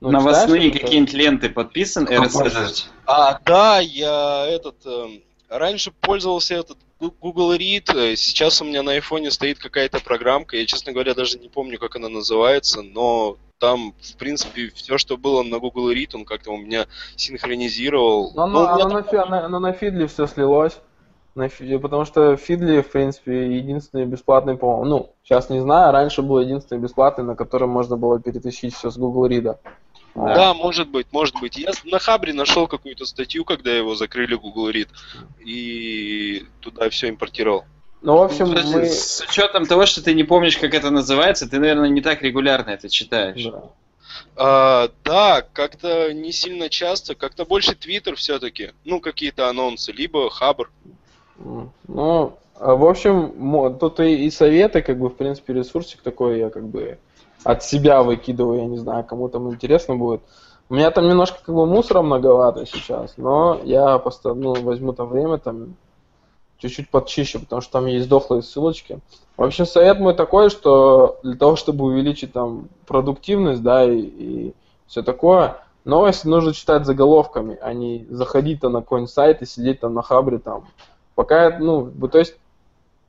Ну, 0.00 0.10
Новостные 0.10 0.70
какие-нибудь 0.70 1.14
ленты 1.14 1.48
подписан 1.48 2.04
RSS. 2.06 2.88
А, 3.06 3.38
да, 3.46 3.78
я 3.80 4.44
этот... 4.46 4.84
эм, 4.84 5.22
раньше 5.58 5.92
пользовался 6.00 6.54
этот 6.54 6.78
Google 7.00 7.54
Read, 7.54 7.94
э, 7.94 8.16
сейчас 8.16 8.60
у 8.62 8.64
меня 8.64 8.82
на 8.82 8.92
айфоне 8.92 9.30
стоит 9.30 9.58
какая-то 9.58 10.00
программка, 10.00 10.56
я, 10.56 10.66
честно 10.66 10.92
говоря, 10.92 11.14
даже 11.14 11.38
не 11.38 11.48
помню, 11.48 11.78
как 11.78 11.96
она 11.96 12.08
называется, 12.08 12.82
но 12.82 13.36
там, 13.58 13.94
в 14.00 14.16
принципе, 14.16 14.70
все, 14.74 14.98
что 14.98 15.16
было 15.16 15.42
на 15.42 15.58
Google 15.58 15.92
Read, 15.92 16.10
он 16.14 16.24
как-то 16.24 16.50
у 16.52 16.56
меня 16.56 16.86
синхронизировал. 17.16 18.32
Ну, 18.34 18.42
оно, 18.42 18.60
у 18.60 18.74
меня 18.74 18.88
на, 18.88 19.02
фи- 19.02 19.16
оно- 19.16 19.44
оно 19.44 19.58
на 19.58 19.72
Фидле 19.72 20.06
все 20.06 20.26
слилось. 20.26 20.78
На 21.34 21.48
Фи- 21.48 21.78
потому 21.78 22.04
что 22.04 22.36
Фидли, 22.36 22.82
в 22.82 22.90
принципе, 22.90 23.56
единственный 23.56 24.04
бесплатный, 24.04 24.56
по-моему, 24.56 24.84
ну, 24.84 25.14
сейчас 25.24 25.48
не 25.48 25.60
знаю, 25.60 25.92
раньше 25.92 26.22
был 26.22 26.40
единственный 26.40 26.78
бесплатный, 26.78 27.24
на 27.24 27.36
котором 27.36 27.70
можно 27.70 27.96
было 27.96 28.20
перетащить 28.20 28.74
все 28.74 28.90
с 28.90 28.98
Google 28.98 29.28
Read. 29.28 29.56
Да, 30.14 30.54
может 30.54 30.88
быть, 30.88 31.06
может 31.10 31.34
быть. 31.40 31.56
Я 31.56 31.70
на 31.84 31.98
Хабре 31.98 32.32
нашел 32.32 32.66
какую-то 32.66 33.06
статью, 33.06 33.44
когда 33.44 33.72
его 33.72 33.94
закрыли 33.94 34.34
Google 34.34 34.70
Read, 34.70 34.88
и 35.44 36.44
туда 36.60 36.90
все 36.90 37.08
импортировал. 37.08 37.64
Ну, 38.02 38.16
в 38.16 38.22
общем, 38.22 38.48
Подожди, 38.48 38.74
мы... 38.74 38.86
С 38.86 39.24
учетом 39.26 39.64
того, 39.64 39.86
что 39.86 40.02
ты 40.02 40.12
не 40.12 40.24
помнишь, 40.24 40.58
как 40.58 40.74
это 40.74 40.90
называется, 40.90 41.48
ты, 41.48 41.58
наверное, 41.58 41.88
не 41.88 42.00
так 42.00 42.20
регулярно 42.22 42.70
это 42.70 42.88
читаешь. 42.88 43.44
Да. 43.44 43.62
А, 44.36 44.90
да, 45.04 45.46
как-то 45.52 46.12
не 46.12 46.32
сильно 46.32 46.68
часто, 46.68 47.14
как-то 47.14 47.44
больше 47.44 47.74
Твиттер 47.74 48.16
все-таки. 48.16 48.72
Ну, 48.84 49.00
какие-то 49.00 49.48
анонсы, 49.48 49.92
либо 49.92 50.28
Хабр. 50.30 50.70
Ну, 51.38 52.38
а, 52.58 52.74
в 52.74 52.84
общем, 52.84 53.78
тут 53.78 54.00
и 54.00 54.30
советы, 54.30 54.82
как 54.82 54.98
бы, 54.98 55.08
в 55.08 55.14
принципе, 55.14 55.52
ресурсик 55.52 56.02
такой 56.02 56.40
я 56.40 56.50
как 56.50 56.66
бы 56.66 56.98
от 57.44 57.62
себя 57.62 58.02
выкидываю, 58.02 58.60
я 58.60 58.66
не 58.66 58.78
знаю, 58.78 59.04
кому 59.04 59.28
там 59.28 59.50
интересно 59.50 59.96
будет. 59.96 60.22
У 60.68 60.74
меня 60.74 60.90
там 60.90 61.08
немножко 61.08 61.38
как 61.44 61.54
бы 61.54 61.66
мусора 61.66 62.02
многовато 62.02 62.66
сейчас, 62.66 63.14
но 63.16 63.60
я 63.64 63.98
просто, 63.98 64.34
ну, 64.34 64.54
возьму 64.54 64.92
там 64.92 65.08
время, 65.08 65.38
там, 65.38 65.74
чуть-чуть 66.58 66.90
подчищу, 66.90 67.40
потому 67.40 67.60
что 67.60 67.72
там 67.72 67.86
есть 67.86 68.08
дохлые 68.08 68.42
ссылочки. 68.42 69.00
В 69.36 69.42
общем, 69.42 69.66
совет 69.66 69.98
мой 69.98 70.14
такой, 70.14 70.48
что 70.48 71.18
для 71.22 71.36
того, 71.36 71.56
чтобы 71.56 71.84
увеличить 71.84 72.32
там 72.32 72.68
продуктивность, 72.86 73.62
да, 73.62 73.84
и, 73.84 74.00
и 74.00 74.54
все 74.86 75.02
такое, 75.02 75.56
новости 75.84 76.26
нужно 76.26 76.54
читать 76.54 76.86
заголовками, 76.86 77.58
а 77.60 77.72
не 77.72 78.06
заходить 78.08 78.60
там 78.60 78.72
на 78.72 78.80
какой-нибудь 78.80 79.12
сайт 79.12 79.42
и 79.42 79.46
сидеть 79.46 79.80
там 79.80 79.94
на 79.94 80.02
хабре 80.02 80.38
там. 80.38 80.64
Пока, 81.16 81.58
ну, 81.58 81.90
то 82.08 82.18
есть 82.18 82.36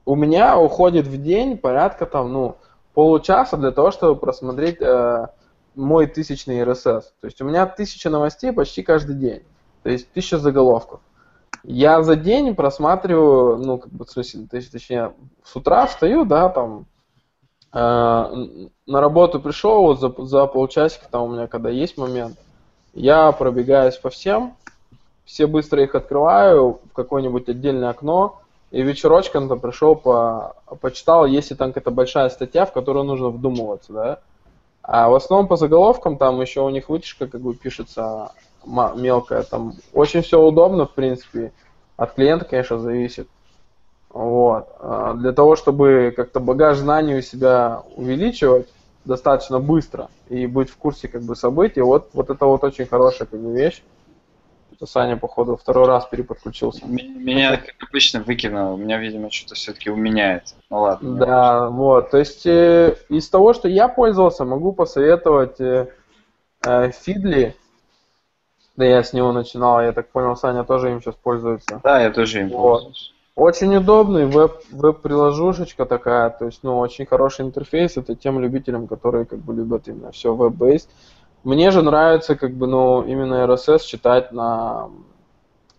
у 0.06 0.16
меня 0.16 0.58
уходит 0.58 1.08
в 1.08 1.22
день 1.22 1.58
порядка 1.58 2.06
там, 2.06 2.34
ну, 2.34 2.58
получаса 2.94 3.58
для 3.58 3.72
того, 3.72 3.92
чтобы 3.92 4.20
просмотреть 4.20 4.82
э, 4.82 5.28
мой 5.76 6.08
тысячный 6.08 6.60
RSS. 6.62 7.04
То 7.22 7.26
есть 7.26 7.42
у 7.42 7.46
меня 7.46 7.66
тысяча 7.66 8.10
новостей 8.10 8.52
почти 8.52 8.84
каждый 8.84 9.16
день. 9.16 9.44
То 9.84 9.90
есть 9.90 10.12
тысяча 10.12 10.38
заголовков. 10.38 11.02
Я 11.64 12.04
за 12.04 12.16
день 12.16 12.56
просматриваю, 12.56 13.58
ну, 13.58 13.78
как 13.78 13.92
бы, 13.92 14.06
в 14.06 14.10
смысле, 14.10 14.48
точнее, 14.50 15.14
с 15.44 15.56
утра 15.56 15.86
встаю, 15.86 16.26
да, 16.26 16.50
там, 16.50 16.86
э, 17.72 17.78
на 17.78 19.02
работу 19.02 19.40
пришел, 19.40 19.84
вот 19.84 20.00
за, 20.00 20.14
за 20.26 20.46
полчасика, 20.46 21.06
там 21.10 21.24
у 21.24 21.28
меня, 21.34 21.48
когда 21.48 21.70
есть 21.70 21.98
момент, 21.98 22.38
я 22.94 23.32
пробегаюсь 23.32 23.96
по 23.96 24.10
всем, 24.10 24.56
все 25.26 25.48
быстро 25.48 25.82
их 25.82 25.96
открываю 25.96 26.82
в 26.84 26.94
какое-нибудь 26.94 27.48
отдельное 27.48 27.90
окно, 27.90 28.42
и 28.74 28.82
вечерочком 28.82 29.48
там 29.48 29.60
пришел, 29.60 29.96
по, 29.96 30.56
почитал, 30.82 31.28
если 31.28 31.54
там 31.54 31.70
какая-то 31.70 31.92
большая 31.92 32.30
статья, 32.30 32.66
в 32.66 32.74
которую 32.74 33.06
нужно 33.06 33.30
вдумываться, 33.30 33.94
да. 33.94 34.20
А 34.82 35.10
в 35.10 35.14
основном 35.14 35.48
по 35.48 35.58
заголовкам 35.58 36.18
там 36.18 36.42
еще 36.42 36.62
у 36.62 36.70
них 36.70 36.90
вытяжка 36.90 37.28
как 37.28 37.40
бы 37.40 37.54
пишется 37.54 38.32
мелкая, 38.66 39.44
там 39.44 39.74
очень 39.94 40.24
все 40.24 40.42
удобно, 40.42 40.88
в 40.88 40.92
принципе. 40.92 41.54
От 41.98 42.16
клиента, 42.16 42.46
конечно, 42.46 42.80
зависит. 42.80 43.28
Вот. 44.10 44.68
А, 44.80 45.14
Для 45.14 45.34
того, 45.34 45.56
чтобы 45.56 46.12
как-то 46.16 46.40
багаж 46.40 46.80
знаний 46.80 47.18
у 47.18 47.22
себя 47.22 47.84
увеличивать 47.96 48.68
достаточно 49.06 49.60
быстро 49.60 50.10
и 50.30 50.48
быть 50.48 50.72
в 50.72 50.78
курсе 50.78 51.08
как 51.08 51.22
бы 51.22 51.36
событий, 51.36 51.82
вот, 51.82 52.10
вот 52.14 52.32
это 52.32 52.48
вот 52.48 52.64
очень 52.64 52.88
хорошая 52.88 53.28
как 53.28 53.40
бы 53.40 53.52
вещь. 53.54 53.84
Саня, 54.86 55.18
походу, 55.18 55.56
второй 55.56 55.88
раз 55.88 56.06
переподключился. 56.06 56.86
Меня, 56.86 57.58
как 57.58 57.76
обычно, 57.90 58.22
выкинуло. 58.22 58.74
У 58.74 58.78
меня, 58.78 58.98
видимо, 58.98 59.32
что-то 59.32 59.56
все-таки 59.56 59.90
у 59.90 59.96
меня 59.96 60.38
это. 60.38 60.52
Ну 60.70 60.82
ладно. 60.82 61.16
Да, 61.18 61.70
вот. 61.70 62.12
То 62.12 62.18
есть 62.18 62.46
э, 62.46 62.96
из 63.10 63.30
того, 63.30 63.54
что 63.54 63.68
я 63.68 63.88
пользовался, 63.88 64.46
могу 64.46 64.74
посоветовать 64.74 65.60
э, 65.60 65.88
э, 66.66 66.90
Feedly. 66.90 67.54
Да 68.76 68.86
я 68.86 69.04
с 69.04 69.14
него 69.14 69.32
начинал, 69.32 69.82
я 69.82 69.92
так 69.92 70.10
понял, 70.10 70.36
Саня 70.36 70.64
тоже 70.64 70.92
им 70.92 71.02
сейчас 71.02 71.16
пользуется. 71.16 71.80
Да, 71.84 72.02
я 72.02 72.12
тоже 72.12 72.42
им 72.42 72.50
Вот. 72.50 72.82
пользуюсь. 72.82 73.14
Очень 73.36 73.76
удобный 73.76 74.28
веб, 74.28 74.62
веб-приложушечка 74.72 75.86
такая, 75.86 76.30
то 76.30 76.46
есть, 76.46 76.60
ну, 76.62 76.78
очень 76.78 77.08
хороший 77.08 77.46
интерфейс, 77.46 77.98
это 77.98 78.16
тем 78.16 78.40
любителям, 78.40 78.88
которые, 78.88 79.26
как 79.26 79.40
бы, 79.40 79.56
любят 79.56 79.88
именно 79.88 80.12
все 80.12 80.36
веб-based. 80.36 80.88
Мне 81.44 81.72
же 81.72 81.82
нравится, 81.82 82.36
как 82.36 82.54
бы, 82.54 82.68
ну, 82.68 83.04
именно 83.04 83.44
RSS 83.46 83.86
читать 83.86 84.32
на... 84.32 84.90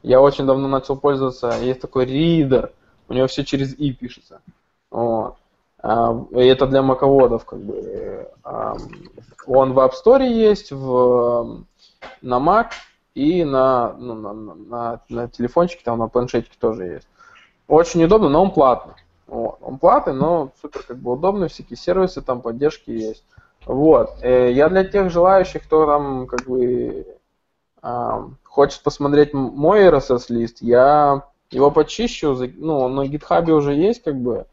Я 0.02 0.20
очень 0.20 0.44
давно 0.46 0.68
начал 0.68 0.96
пользоваться, 0.96 1.50
есть 1.62 1.80
такой 1.80 2.04
ридер, 2.04 2.72
у 3.08 3.14
него 3.14 3.26
все 3.26 3.44
через 3.44 3.78
i 3.78 3.92
пишется. 3.92 4.42
Вот. 4.90 5.36
А, 5.82 6.14
И 6.32 6.44
это 6.46 6.66
для 6.66 6.82
маководов, 6.82 7.46
как 7.46 7.60
бы. 7.60 7.74
э, 7.74 8.74
Он 9.46 9.72
в 9.72 9.78
App 9.78 9.92
Store 9.92 10.26
есть, 10.26 10.72
в, 10.72 11.64
на 12.20 12.38
Mac 12.38 12.68
и 13.14 13.44
на, 13.44 13.94
ну, 13.94 14.14
на, 14.14 14.32
на- 14.34 15.00
на 15.08 15.28
телефончике, 15.28 15.82
там 15.84 15.98
на 15.98 16.08
планшетике 16.08 16.56
тоже 16.58 16.84
есть. 16.84 17.08
Очень 17.68 18.04
удобно, 18.04 18.28
но 18.28 18.42
он 18.42 18.50
платный. 18.50 18.94
Вот. 19.26 19.58
Он 19.62 19.78
платный, 19.78 20.12
но 20.14 20.52
супер 20.60 20.82
как 20.82 20.98
бы 20.98 21.12
удобный, 21.12 21.48
всякие 21.48 21.78
сервисы, 21.78 22.20
там 22.20 22.42
поддержки 22.42 22.90
есть. 22.90 23.24
Вот. 23.66 24.10
Э, 24.22 24.50
Я 24.52 24.68
для 24.68 24.84
тех 24.84 25.10
желающих, 25.10 25.62
кто 25.64 25.86
там 25.86 26.26
как 26.26 26.46
бы 26.46 27.06
ам, 27.82 28.36
хочет 28.42 28.82
посмотреть 28.82 29.32
мой 29.32 29.86
RSS-лист, 29.88 30.58
я 30.60 31.22
его 31.50 31.70
почищу, 31.70 32.36
ну, 32.56 32.80
он 32.80 32.94
на 32.94 33.06
гитхабе 33.06 33.52
уже 33.52 33.74
есть, 33.74 34.02
как 34.02 34.16
бы. 34.16 34.46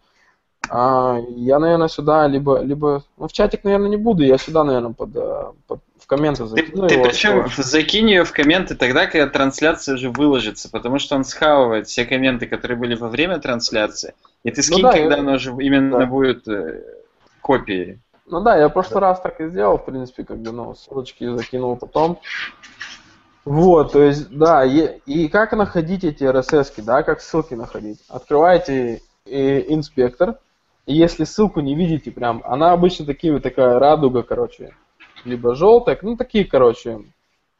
А, 0.70 1.18
я, 1.30 1.58
наверное, 1.60 1.88
сюда 1.88 2.28
либо, 2.28 2.60
либо, 2.62 3.04
ну, 3.18 3.28
в 3.28 3.34
чатик, 3.34 3.64
наверное, 3.64 3.90
не 3.90 3.98
буду, 3.98 4.24
я 4.24 4.38
сюда, 4.38 4.64
наверное, 4.64 4.94
под, 4.94 5.10
э, 5.16 5.44
под- 5.68 5.80
в 6.00 6.06
комменты 6.06 6.44
Ты, 6.44 6.50
закину 6.50 6.88
ты 6.88 6.94
его. 6.96 7.04
причем 7.06 7.46
закинь 7.58 8.10
ее 8.10 8.24
в 8.24 8.32
комменты 8.32 8.76
тогда, 8.76 9.08
когда 9.08 9.28
трансляция 9.28 9.96
уже 9.96 10.10
выложится, 10.12 10.70
потому 10.70 11.00
что 11.00 11.16
он 11.16 11.24
схавывает 11.26 11.88
все 11.88 12.06
комменты, 12.06 12.46
которые 12.46 12.78
были 12.78 12.96
во 12.96 13.10
время 13.10 13.40
трансляции, 13.40 14.14
и 14.44 14.52
ты 14.52 14.62
скинь, 14.62 14.84
да, 14.84 14.92
когда 14.92 15.16
я- 15.16 15.22
она 15.22 15.34
уже 15.34 15.52
именно 15.60 16.00
да. 16.00 16.06
будет 16.06 16.48
э, 16.48 16.82
копией. 17.42 18.00
Ну 18.28 18.42
да, 18.42 18.58
я 18.58 18.70
в 18.70 18.74
прошлый 18.74 19.02
раз 19.02 19.20
так 19.20 19.42
и 19.42 19.48
сделал, 19.48 19.78
в 19.78 19.86
принципе, 19.86 20.24
как 20.24 20.38
бы, 20.38 20.52
ну, 20.52 20.74
ссылочки 20.76 21.28
закинул 21.36 21.76
потом. 21.76 22.20
Вот, 23.44 23.94
то 23.94 24.04
есть, 24.04 24.30
да, 24.30 24.64
е- 24.64 25.00
и 25.08 25.28
как 25.28 25.54
находить 25.54 26.04
эти 26.04 26.24
RSS, 26.24 26.84
да, 26.84 27.02
как 27.02 27.22
ссылки 27.22 27.56
находить? 27.56 28.00
Открываете 28.08 29.02
инспектор, 29.26 30.36
и 30.86 30.94
если 30.94 31.24
ссылку 31.24 31.60
не 31.60 31.76
видите 31.76 32.12
прям, 32.12 32.42
она 32.46 32.72
обычно 32.72 33.06
такие 33.06 33.34
вот 33.34 33.42
такая 33.44 33.80
радуга, 33.80 34.22
короче, 34.24 34.76
либо 35.26 35.56
желтая, 35.56 35.98
ну 36.04 36.16
такие, 36.18 36.46
короче, 36.46 37.00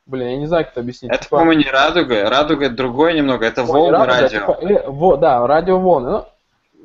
блин, 0.06 0.28
я 0.30 0.38
не 0.38 0.46
знаю, 0.46 0.66
как 0.66 0.74
это 0.74 0.82
объяснить. 0.82 1.12
Это, 1.12 1.24
Типа- 1.24 1.38
по-моему, 1.38 1.64
не 1.64 1.70
радуга, 1.70 2.30
радуга 2.30 2.66
это 2.68 2.76
другое 2.76 3.14
немного, 3.14 3.46
это 3.46 3.62
Ой, 3.64 3.68
волны 3.68 3.92
радуга, 3.98 4.22
радио. 4.22 4.40
типа, 4.40 4.52
э, 4.62 4.88
во- 4.90 5.18
да, 5.18 5.46
радиоволны. 5.48 6.10
Ну, 6.12 6.26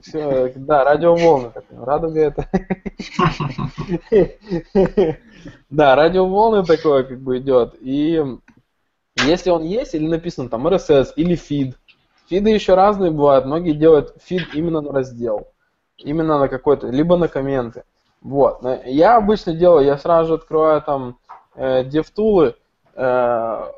всё, 0.07 0.53
да, 0.55 0.85
радиоволны. 0.85 1.53
Радуга 1.71 2.21
это. 2.21 2.49
Да, 5.71 5.95
радиоволны 5.95 6.65
такое 6.65 7.05
как 7.05 7.21
бы 7.21 7.39
идет. 7.39 7.77
И 7.81 8.21
если 9.25 9.51
он 9.51 9.63
есть, 9.63 9.95
или 9.95 10.09
написано 10.09 10.49
там 10.49 10.67
RSS, 10.67 11.13
или 11.17 11.37
feed. 11.37 11.75
Фиды 12.29 12.51
еще 12.51 12.75
разные 12.75 13.13
бывают. 13.13 13.47
Многие 13.47 13.73
делают 13.73 14.15
фид 14.23 14.43
именно 14.55 14.81
на 14.81 14.93
раздел. 14.93 15.49
Именно 15.99 16.39
на 16.39 16.49
какой-то, 16.49 16.89
либо 16.89 17.17
на 17.17 17.29
комменты. 17.29 17.85
Вот. 18.21 18.61
Я 18.85 19.17
обычно 19.17 19.55
делаю, 19.55 19.87
я 19.87 19.97
сразу 19.99 20.29
же 20.29 20.35
открываю 20.35 20.83
там 20.83 21.19
э, 21.55 21.85
DevTools, 21.85 22.55
э, 22.95 23.71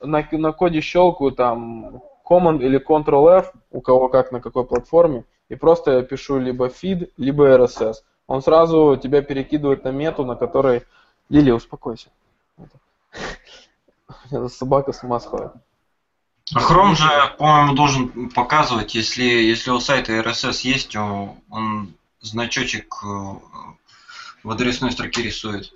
на, 0.00 0.28
на 0.30 0.52
коде 0.52 0.80
щелкаю 0.80 1.32
там 1.32 2.00
Command 2.28 2.62
или 2.62 2.78
Ctrl-F, 2.78 3.52
у 3.72 3.80
кого 3.80 4.08
как 4.08 4.32
на 4.32 4.40
какой 4.40 4.64
платформе, 4.64 5.24
и 5.48 5.54
просто 5.54 5.92
я 5.92 6.02
пишу 6.02 6.38
либо 6.38 6.66
feed, 6.66 7.10
либо 7.16 7.56
RSS. 7.56 7.96
Он 8.26 8.42
сразу 8.42 8.98
тебя 9.02 9.22
перекидывает 9.22 9.84
на 9.84 9.90
мету, 9.90 10.24
на 10.24 10.36
которой... 10.36 10.82
Лили, 11.28 11.50
успокойся. 11.50 12.10
Собака 14.48 14.92
с 14.92 15.02
ума 15.02 15.18
сходит. 15.18 15.52
А 16.54 16.60
Chrome 16.60 16.94
же, 16.94 17.08
по-моему, 17.38 17.74
должен 17.74 18.30
показывать, 18.30 18.94
если, 18.94 19.24
если 19.24 19.70
у 19.70 19.80
сайта 19.80 20.12
RSS 20.12 20.60
есть, 20.62 20.94
он, 20.94 21.34
он 21.50 21.94
значочек 22.20 22.94
э, 23.04 23.06
в 24.44 24.50
адресной 24.50 24.92
строке 24.92 25.22
рисует. 25.22 25.72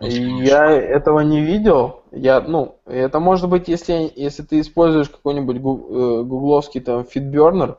Я 0.00 0.70
этого 0.70 1.20
не 1.20 1.40
видел. 1.40 2.02
Я, 2.12 2.40
ну, 2.40 2.78
это 2.84 3.18
может 3.18 3.48
быть, 3.48 3.68
если, 3.68 4.12
если 4.14 4.42
ты 4.42 4.60
используешь 4.60 5.08
какой-нибудь 5.08 5.56
э, 5.56 5.60
гугловский 5.60 6.80
там 6.80 7.04
фидбернер. 7.04 7.78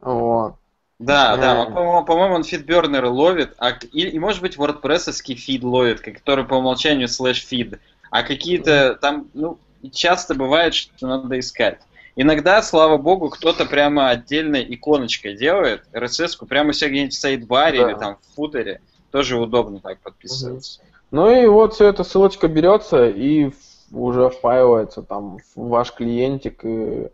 Вот. 0.00 0.54
Да, 0.98 1.36
да, 1.38 1.62
Э. 1.62 1.64
по-моему, 1.66 2.04
по-моему, 2.04 2.34
он 2.34 2.44
фидбернер 2.44 3.06
ловит, 3.06 3.54
а, 3.58 3.70
и, 3.70 4.02
и 4.08 4.18
может 4.18 4.42
быть 4.42 4.56
WordPress 4.56 5.10
фид 5.34 5.62
ловит, 5.62 6.00
который 6.00 6.44
по 6.44 6.54
умолчанию 6.54 7.08
слэш 7.08 7.42
фид. 7.42 7.80
А 8.10 8.22
какие-то 8.22 8.98
там, 9.00 9.28
ну, 9.32 9.58
часто 9.92 10.34
бывает, 10.34 10.74
что 10.74 11.06
надо 11.06 11.38
искать. 11.38 11.78
Иногда, 12.16 12.60
слава 12.60 12.98
богу, 12.98 13.30
кто-то 13.30 13.64
прямо 13.64 14.10
отдельной 14.10 14.66
иконочкой 14.74 15.36
делает 15.36 15.84
RSS-ку 15.94 16.44
прямо 16.44 16.70
у 16.70 16.72
себя 16.72 16.90
где-нибудь 16.90 17.14
в 17.14 17.18
сайт-баре 17.18 17.80
Да. 17.84 17.90
или 17.90 17.98
там 17.98 18.16
в 18.20 18.34
футере. 18.34 18.80
Тоже 19.10 19.38
удобно 19.38 19.80
так 19.80 20.00
подписываться. 20.00 20.82
Ну 21.10 21.30
и 21.30 21.46
вот 21.46 21.74
все 21.74 21.86
эта 21.88 22.04
ссылочка 22.04 22.46
берется 22.46 23.08
и 23.08 23.50
уже 23.90 24.28
впаивается 24.28 25.02
там 25.02 25.38
в 25.54 25.68
ваш 25.68 25.92
клиентик 25.92 26.64
и, 26.64 27.08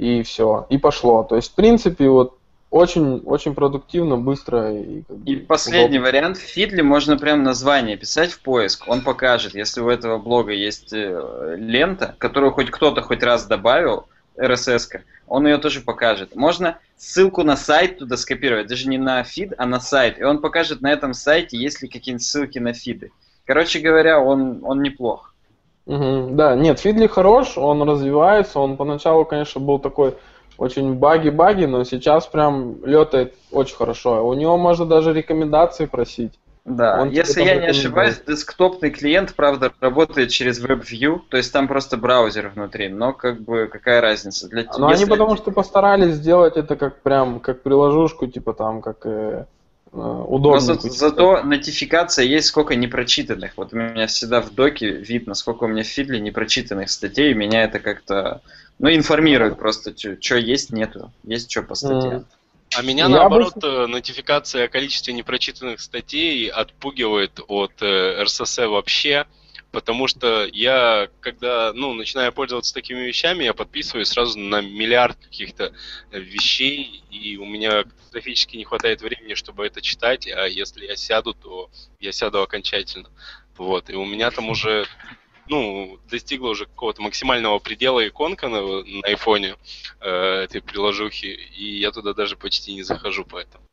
и 0.00 0.22
все. 0.22 0.66
И 0.70 0.78
пошло. 0.78 1.24
То 1.24 1.36
есть, 1.36 1.52
в 1.52 1.54
принципе, 1.54 2.08
вот 2.08 2.38
очень, 2.70 3.18
очень 3.26 3.54
продуктивно, 3.54 4.16
быстро 4.16 4.72
и, 4.72 5.02
как 5.02 5.16
бы 5.18 5.30
И 5.30 5.36
последний 5.36 5.98
удобно. 5.98 6.10
вариант, 6.10 6.38
в 6.38 6.40
Фидле 6.40 6.82
можно 6.82 7.18
прям 7.18 7.42
название 7.42 7.98
писать 7.98 8.32
в 8.32 8.40
поиск, 8.40 8.88
он 8.88 9.02
покажет, 9.02 9.54
если 9.54 9.82
у 9.82 9.90
этого 9.90 10.18
блога 10.18 10.52
есть 10.52 10.92
э, 10.92 11.56
лента, 11.58 12.14
которую 12.16 12.52
хоть 12.52 12.70
кто-то 12.70 13.02
хоть 13.02 13.22
раз 13.22 13.46
добавил, 13.46 14.06
RSS, 14.38 14.88
-ка, 14.90 15.00
он 15.26 15.46
ее 15.46 15.58
тоже 15.58 15.82
покажет. 15.82 16.34
Можно 16.34 16.78
ссылку 16.96 17.42
на 17.42 17.56
сайт 17.56 17.98
туда 17.98 18.16
скопировать, 18.16 18.68
даже 18.68 18.88
не 18.88 18.96
на 18.96 19.22
фид, 19.22 19.52
а 19.58 19.66
на 19.66 19.80
сайт, 19.80 20.18
и 20.18 20.22
он 20.22 20.40
покажет 20.40 20.80
на 20.80 20.90
этом 20.90 21.12
сайте, 21.12 21.58
есть 21.58 21.82
ли 21.82 21.88
какие-нибудь 21.88 22.24
ссылки 22.24 22.58
на 22.58 22.72
фиды. 22.72 23.10
Короче 23.44 23.80
говоря, 23.80 24.18
он, 24.20 24.60
он 24.62 24.80
неплох. 24.80 25.29
Мгм, 25.90 26.36
Да, 26.36 26.54
нет, 26.54 26.78
Фидли 26.78 27.08
хорош, 27.08 27.58
он 27.58 27.82
развивается, 27.82 28.60
он 28.60 28.76
поначалу, 28.76 29.24
конечно, 29.24 29.60
был 29.60 29.80
такой 29.80 30.14
очень 30.56 30.94
баги-баги, 30.94 31.64
но 31.64 31.82
сейчас 31.84 32.26
прям 32.28 32.84
летает 32.84 33.34
очень 33.50 33.74
хорошо. 33.76 34.24
У 34.24 34.34
него 34.34 34.56
можно 34.56 34.86
даже 34.86 35.12
рекомендации 35.12 35.86
просить. 35.86 36.32
Да, 36.64 37.00
Он 37.00 37.08
если 37.08 37.42
я 37.42 37.56
не 37.56 37.66
ошибаюсь, 37.66 38.20
десктопный 38.24 38.90
клиент, 38.90 39.34
правда, 39.34 39.72
работает 39.80 40.30
через 40.30 40.62
WebView, 40.64 41.20
то 41.28 41.38
есть 41.38 41.52
там 41.52 41.66
просто 41.66 41.96
браузер 41.96 42.52
внутри, 42.54 42.88
но 42.88 43.12
как 43.12 43.40
бы 43.40 43.66
какая 43.66 44.00
разница? 44.00 44.48
Для 44.48 44.66
они 44.70 44.90
если- 44.92 45.10
потому 45.10 45.36
что 45.36 45.50
постарались 45.50 46.14
сделать 46.14 46.56
это 46.56 46.76
как 46.76 47.02
прям 47.02 47.40
как 47.40 47.62
приложушку, 47.62 48.26
типа 48.28 48.52
там 48.52 48.82
как 48.82 49.06
э, 49.06 49.46
э, 49.92 49.96
Но 49.96 50.24
удобненькую. 50.24 50.80
за- 50.80 50.90
зато 50.90 51.42
нотификация 51.42 52.24
есть 52.24 52.48
сколько 52.48 52.74
непрочитанных. 52.76 53.52
Вот 53.56 53.72
у 53.72 53.76
меня 53.76 54.06
всегда 54.06 54.40
в 54.40 54.54
доке 54.54 54.90
видно, 54.90 55.34
сколько 55.34 55.64
у 55.64 55.68
меня 55.68 55.82
в 55.82 55.86
фидле 55.86 56.20
непрочитанных 56.20 56.90
статей, 56.90 57.32
и 57.32 57.34
меня 57.34 57.64
это 57.64 57.78
как-то, 57.80 58.40
ну, 58.78 58.90
информирует 58.92 59.58
просто, 59.58 59.94
что 59.96 60.36
есть, 60.36 60.72
нету, 60.72 61.12
есть 61.24 61.50
что 61.50 61.62
по 61.62 61.74
статьям. 61.74 62.12
М. 62.12 62.26
А 62.76 62.82
меня, 62.82 63.04
Я 63.04 63.08
наоборот, 63.08 63.54
э, 63.64 63.86
нотификация 63.86 64.66
о 64.66 64.68
количестве 64.68 65.12
непрочитанных 65.12 65.80
статей 65.80 66.48
отпугивает 66.48 67.40
от 67.48 67.72
э, 67.80 68.22
RSS 68.22 68.68
вообще, 68.68 69.26
потому 69.72 70.08
что 70.08 70.46
я, 70.52 71.08
когда 71.20 71.72
ну, 71.72 71.94
начинаю 71.94 72.32
пользоваться 72.32 72.74
такими 72.74 73.00
вещами, 73.00 73.44
я 73.44 73.54
подписываюсь 73.54 74.08
сразу 74.08 74.38
на 74.38 74.60
миллиард 74.60 75.16
каких-то 75.18 75.72
вещей, 76.10 77.02
и 77.10 77.36
у 77.36 77.44
меня 77.44 77.84
катастрофически 77.84 78.56
не 78.56 78.64
хватает 78.64 79.02
времени, 79.02 79.34
чтобы 79.34 79.66
это 79.66 79.80
читать, 79.80 80.26
а 80.26 80.46
если 80.46 80.86
я 80.86 80.96
сяду, 80.96 81.34
то 81.34 81.70
я 82.00 82.12
сяду 82.12 82.42
окончательно. 82.42 83.10
Вот, 83.56 83.90
и 83.90 83.94
у 83.94 84.04
меня 84.04 84.30
там 84.30 84.48
уже 84.48 84.86
ну, 85.48 85.98
достигла 86.08 86.50
уже 86.50 86.66
какого-то 86.66 87.02
максимального 87.02 87.58
предела 87.58 88.06
иконка 88.06 88.48
на, 88.48 88.62
на 88.62 89.00
айфоне 89.02 89.56
э, 90.00 90.44
этой 90.44 90.62
приложухи, 90.62 91.26
и 91.26 91.78
я 91.80 91.90
туда 91.90 92.14
даже 92.14 92.36
почти 92.36 92.74
не 92.74 92.82
захожу 92.82 93.24
поэтому. 93.24 93.69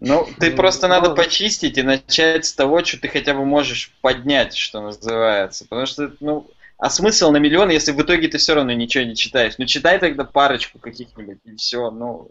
Ну, 0.00 0.26
ты 0.40 0.50
Ну, 0.50 0.56
просто 0.56 0.88
надо 0.88 1.10
ну. 1.10 1.14
почистить 1.16 1.78
и 1.78 1.82
начать 1.82 2.46
с 2.46 2.52
того, 2.52 2.84
что 2.84 3.00
ты 3.00 3.08
хотя 3.08 3.32
бы 3.34 3.44
можешь 3.44 3.92
поднять, 4.00 4.56
что 4.56 4.80
называется. 4.80 5.64
Потому 5.68 5.86
что, 5.86 6.12
ну, 6.20 6.50
а 6.78 6.90
смысл 6.90 7.30
на 7.30 7.36
миллион, 7.36 7.70
если 7.70 7.92
в 7.92 8.00
итоге 8.02 8.28
ты 8.28 8.38
все 8.38 8.54
равно 8.54 8.72
ничего 8.72 9.04
не 9.04 9.14
читаешь? 9.14 9.54
Ну, 9.58 9.66
читай 9.66 9.98
тогда 9.98 10.24
парочку 10.24 10.78
каких-нибудь, 10.78 11.38
и 11.44 11.54
все, 11.56 11.90
ну, 11.90 12.30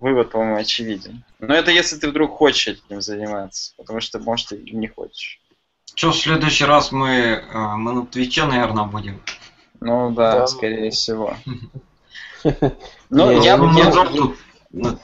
вывод, 0.00 0.30
по-моему, 0.32 0.56
очевиден. 0.56 1.22
Но 1.38 1.54
это 1.54 1.70
если 1.70 1.96
ты 1.96 2.08
вдруг 2.08 2.36
хочешь 2.36 2.66
этим 2.66 3.00
заниматься, 3.00 3.72
потому 3.76 4.00
что, 4.00 4.18
может, 4.18 4.52
и 4.52 4.74
не 4.76 4.88
хочешь. 4.88 5.40
Че, 5.94 6.10
в 6.10 6.16
следующий 6.16 6.64
раз 6.64 6.90
мы, 6.90 7.08
э, 7.08 7.42
мы 7.76 7.92
на 7.92 8.04
Твиче, 8.06 8.44
наверное, 8.46 8.84
будем. 8.84 9.22
Ну, 9.80 10.10
да, 10.10 10.40
Да. 10.40 10.46
скорее 10.48 10.90
всего. 10.90 11.36
Ну, 13.10 13.30
Не, 13.32 13.44
я, 13.44 13.56
ну, 13.56 14.98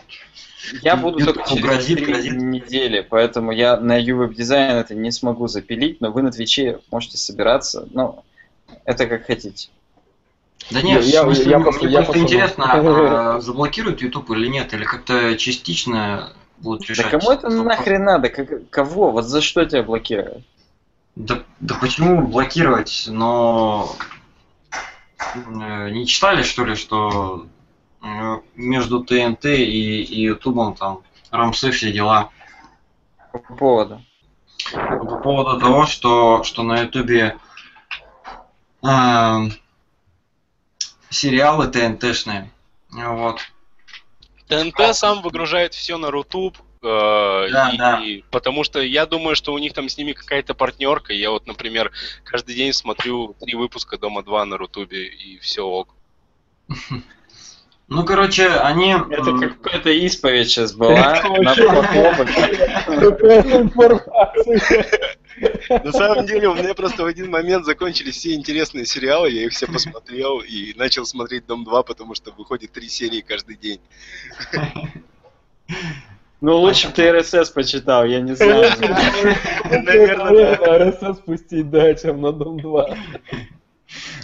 я- 0.82 0.92
Я 0.92 0.96
буду 0.96 1.18
YouTube 1.18 1.36
только 1.36 1.48
через 1.50 1.64
грозит, 1.64 2.00
недели, 2.36 3.00
поэтому 3.08 3.52
я 3.52 3.76
на 3.78 4.00
UWeb 4.00 4.34
дизайн 4.34 4.76
это 4.76 4.94
не 4.94 5.10
смогу 5.10 5.46
запилить, 5.48 6.00
но 6.00 6.10
вы 6.10 6.22
на 6.22 6.30
Твиче 6.30 6.80
можете 6.90 7.16
собираться, 7.18 7.88
ну, 7.92 8.22
это 8.84 9.06
как 9.06 9.26
хотите. 9.26 9.68
Да 10.70 10.82
нет, 10.82 11.02
Я- 11.04 11.22
смысле, 11.22 11.50
я 11.50 11.58
просто- 11.60 11.88
я 11.88 11.98
просто 12.02 12.12
посмотрю. 12.12 12.22
интересно, 12.38 12.64
а, 13.36 13.40
заблокируют 13.40 14.02
YouTube 14.02 14.30
или 14.30 14.46
нет, 14.48 14.72
или 14.74 14.84
как-то 14.84 15.36
частично 15.36 16.32
будут 16.58 16.82
Да 16.86 16.86
решать. 16.94 17.10
кому 17.10 17.30
это 17.32 17.48
нахрен 17.48 18.04
надо? 18.04 18.28
Как- 18.28 18.68
кого? 18.70 19.10
Вот 19.10 19.24
за 19.24 19.40
что 19.40 19.64
тебя 19.64 19.82
блокируют? 19.82 20.44
Да, 21.16 21.42
да 21.60 21.74
почему 21.80 22.26
блокировать, 22.26 23.06
но 23.08 23.96
э, 25.34 25.90
не 25.90 26.06
читали, 26.06 26.42
что 26.42 26.64
ли, 26.64 26.74
что 26.74 27.46
между 28.54 29.04
ТНТ 29.04 29.44
и, 29.46 30.02
и 30.02 30.20
Ютубом 30.22 30.74
там 30.74 31.02
рамсы 31.30 31.70
все 31.70 31.92
дела. 31.92 32.30
По 33.32 33.38
поводу. 33.38 34.02
По 34.72 35.16
поводу 35.16 35.58
того, 35.58 35.86
что, 35.86 36.42
что 36.44 36.62
на 36.62 36.80
Ютубе 36.80 37.36
эм, 38.82 39.52
сериалы 41.08 41.68
ТНТшные. 41.68 42.50
Вот. 42.90 43.40
ТНТ 44.48 44.94
сам 44.96 45.22
выгружает 45.22 45.74
все 45.74 45.96
на 45.96 46.10
Рутуб, 46.10 46.58
э, 46.82 47.48
Да, 47.52 47.70
и, 47.72 47.78
да. 47.78 48.00
и 48.00 48.22
потому 48.30 48.64
что 48.64 48.80
я 48.80 49.06
думаю, 49.06 49.36
что 49.36 49.52
у 49.52 49.58
них 49.58 49.72
там 49.74 49.88
с 49.88 49.96
ними 49.96 50.12
какая-то 50.12 50.54
партнерка. 50.54 51.12
Я 51.12 51.30
вот, 51.30 51.46
например, 51.46 51.92
каждый 52.24 52.56
день 52.56 52.72
смотрю 52.72 53.36
три 53.40 53.54
выпуска 53.54 53.96
Дома 53.96 54.22
2 54.22 54.44
на 54.46 54.56
Рутубе, 54.56 55.06
и 55.06 55.38
все 55.38 55.62
ок. 55.64 55.94
Ну, 57.90 58.04
короче, 58.04 58.46
они... 58.46 58.92
Это 58.92 59.36
какая-то 59.36 59.90
исповедь 59.90 60.48
сейчас 60.48 60.72
была. 60.74 61.20
На 65.84 65.92
самом 65.92 66.24
деле, 66.24 66.48
у 66.48 66.54
меня 66.54 66.74
просто 66.74 67.02
в 67.02 67.06
один 67.06 67.30
момент 67.30 67.64
закончились 67.64 68.14
все 68.14 68.34
интересные 68.34 68.86
сериалы, 68.86 69.30
я 69.30 69.44
их 69.44 69.52
все 69.52 69.66
посмотрел 69.72 70.38
и 70.38 70.72
начал 70.76 71.04
смотреть 71.04 71.46
Дом 71.46 71.64
2, 71.64 71.82
потому 71.82 72.14
что 72.14 72.30
выходит 72.30 72.70
три 72.70 72.88
серии 72.88 73.22
каждый 73.22 73.56
день. 73.56 73.80
Ну, 76.40 76.58
лучше 76.58 76.88
бы 76.88 76.94
ты 76.94 77.10
РСС 77.10 77.50
почитал, 77.50 78.04
я 78.04 78.20
не 78.20 78.36
знаю. 78.36 78.70
Наверное, 79.64 80.90
РСС 80.90 81.18
спустить, 81.18 81.68
да, 81.68 81.92
чем 81.94 82.20
на 82.20 82.32
Дом 82.32 82.60
2. 82.60 82.96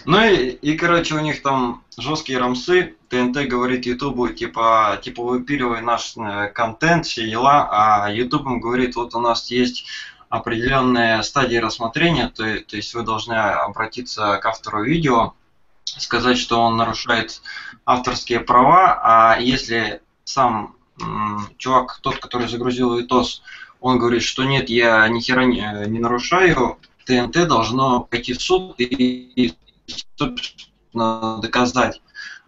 Ну 0.06 0.24
и, 0.24 0.50
и, 0.50 0.76
короче, 0.76 1.16
у 1.16 1.18
них 1.18 1.42
там 1.42 1.82
жесткие 1.98 2.38
рамсы. 2.38 2.94
ТНТ 3.08 3.48
говорит 3.48 3.86
Ютубу, 3.86 4.28
типа, 4.28 5.00
типа 5.02 5.22
выпиливай 5.24 5.82
наш 5.82 6.16
э, 6.16 6.48
контент, 6.54 7.06
все 7.06 7.28
дела, 7.28 7.68
а 7.72 8.10
Ютуб 8.12 8.46
им 8.46 8.60
говорит, 8.60 8.94
вот 8.94 9.16
у 9.16 9.20
нас 9.20 9.50
есть 9.50 9.86
определенные 10.28 11.22
стадии 11.24 11.56
рассмотрения, 11.56 12.28
то, 12.28 12.44
то 12.60 12.76
есть 12.76 12.94
вы 12.94 13.02
должны 13.02 13.34
обратиться 13.34 14.38
к 14.38 14.46
автору 14.46 14.84
видео, 14.84 15.34
сказать, 15.84 16.38
что 16.38 16.60
он 16.60 16.76
нарушает 16.76 17.42
авторские 17.84 18.40
права, 18.40 19.00
а 19.02 19.38
если 19.40 20.02
сам 20.22 20.76
м, 21.00 21.48
чувак, 21.58 21.98
тот, 22.00 22.18
который 22.18 22.46
загрузил 22.48 22.96
видос, 22.96 23.42
он 23.80 23.98
говорит, 23.98 24.22
что 24.22 24.44
нет, 24.44 24.68
я 24.68 25.08
ни 25.08 25.18
хера 25.18 25.44
не, 25.44 25.60
э, 25.60 25.86
не 25.86 25.98
нарушаю, 25.98 26.78
ТНТ 27.06 27.48
должно 27.48 28.00
пойти 28.00 28.34
в 28.34 28.42
суд 28.42 28.74
и, 28.78 28.84
и, 28.84 29.54
собственно, 30.16 31.38
доказать. 31.40 32.00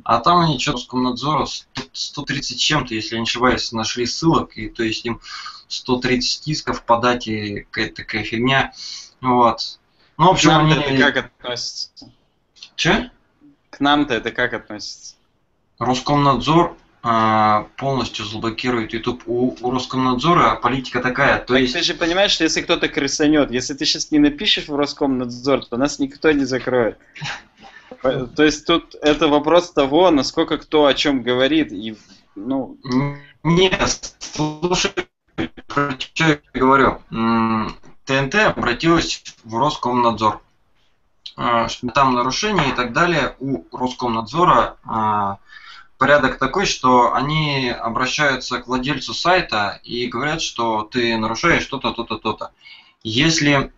А 0.05 0.21
там 0.21 0.39
они 0.39 0.59
что 0.59 0.73
Роскомнадзора 0.73 1.47
100 1.47 1.83
130 1.93 2.61
чем-то, 2.61 2.95
если 2.95 3.15
я 3.15 3.21
не 3.21 3.25
ошибаюсь, 3.25 3.73
нашли 3.73 4.07
ссылок, 4.07 4.57
и 4.57 4.69
то 4.69 4.83
есть 4.83 5.05
им 5.05 5.21
130 5.69 6.49
исков 6.49 6.85
по 6.85 6.99
дате, 6.99 7.67
какая-то 7.71 7.97
такая 7.97 8.25
фигня. 8.25 8.73
Вот. 9.21 9.79
Ну, 10.17 10.27
в 10.27 10.29
К 10.29 10.31
общем, 10.31 10.51
нам-то 10.51 10.81
они... 10.81 10.97
это 10.97 11.13
как 11.13 11.27
относится? 11.27 12.13
Че? 12.77 13.11
К 13.71 13.81
нам-то 13.81 14.15
это 14.15 14.31
как 14.31 14.53
относится? 14.55 15.17
Роскомнадзор 15.79 16.77
полностью 17.77 18.25
заблокирует 18.25 18.93
YouTube. 18.93 19.23
У, 19.27 19.57
у 19.61 19.71
Роскомнадзора 19.71 20.57
политика 20.57 21.01
такая, 21.01 21.39
то 21.39 21.55
Так 21.55 21.63
есть... 21.63 21.75
ты 21.75 21.83
же 21.83 21.95
понимаешь, 21.95 22.33
что 22.33 22.45
если 22.45 22.61
кто-то 22.61 22.89
крысанет, 22.89 23.51
если 23.51 23.75
ты 23.75 23.85
сейчас 23.85 24.11
не 24.11 24.19
напишешь 24.19 24.69
в 24.69 24.75
Роскомнадзор, 24.75 25.67
то 25.67 25.77
нас 25.77 25.99
никто 25.99 26.31
не 26.33 26.45
закроет. 26.45 26.99
То 28.03 28.43
есть 28.43 28.67
тут 28.67 28.95
это 29.01 29.29
вопрос 29.29 29.73
того, 29.73 30.11
насколько 30.11 30.59
кто 30.59 30.87
о 30.87 30.95
чем 30.95 31.23
говорит. 31.23 31.73
И, 31.73 31.97
ну, 32.35 32.77
Нет, 33.43 34.15
слушай, 34.19 34.93
про 35.67 35.93
что 35.99 36.25
я 36.25 36.39
говорю. 36.55 37.01
ТНТ 38.05 38.35
обратилась 38.35 39.23
в 39.45 39.57
Роскомнадзор. 39.57 40.41
А, 41.37 41.69
Там 41.95 42.15
нарушения 42.15 42.71
и 42.71 42.73
так 42.73 42.93
далее. 42.93 43.37
У 43.39 43.65
Роскомнадзора 43.77 44.77
а, 44.85 45.39
порядок 45.99 46.39
такой, 46.39 46.65
что 46.65 47.15
они 47.15 47.69
обращаются 47.71 48.59
к 48.59 48.69
владельцу 48.69 49.13
сайта 49.13 49.81
и 49.83 50.07
говорят, 50.07 50.41
что 50.41 50.83
ты 50.85 51.17
нарушаешь 51.19 51.67
то-то, 51.67 51.93
то-то, 51.93 52.17
то-то. 52.17 52.53
Если 53.03 53.73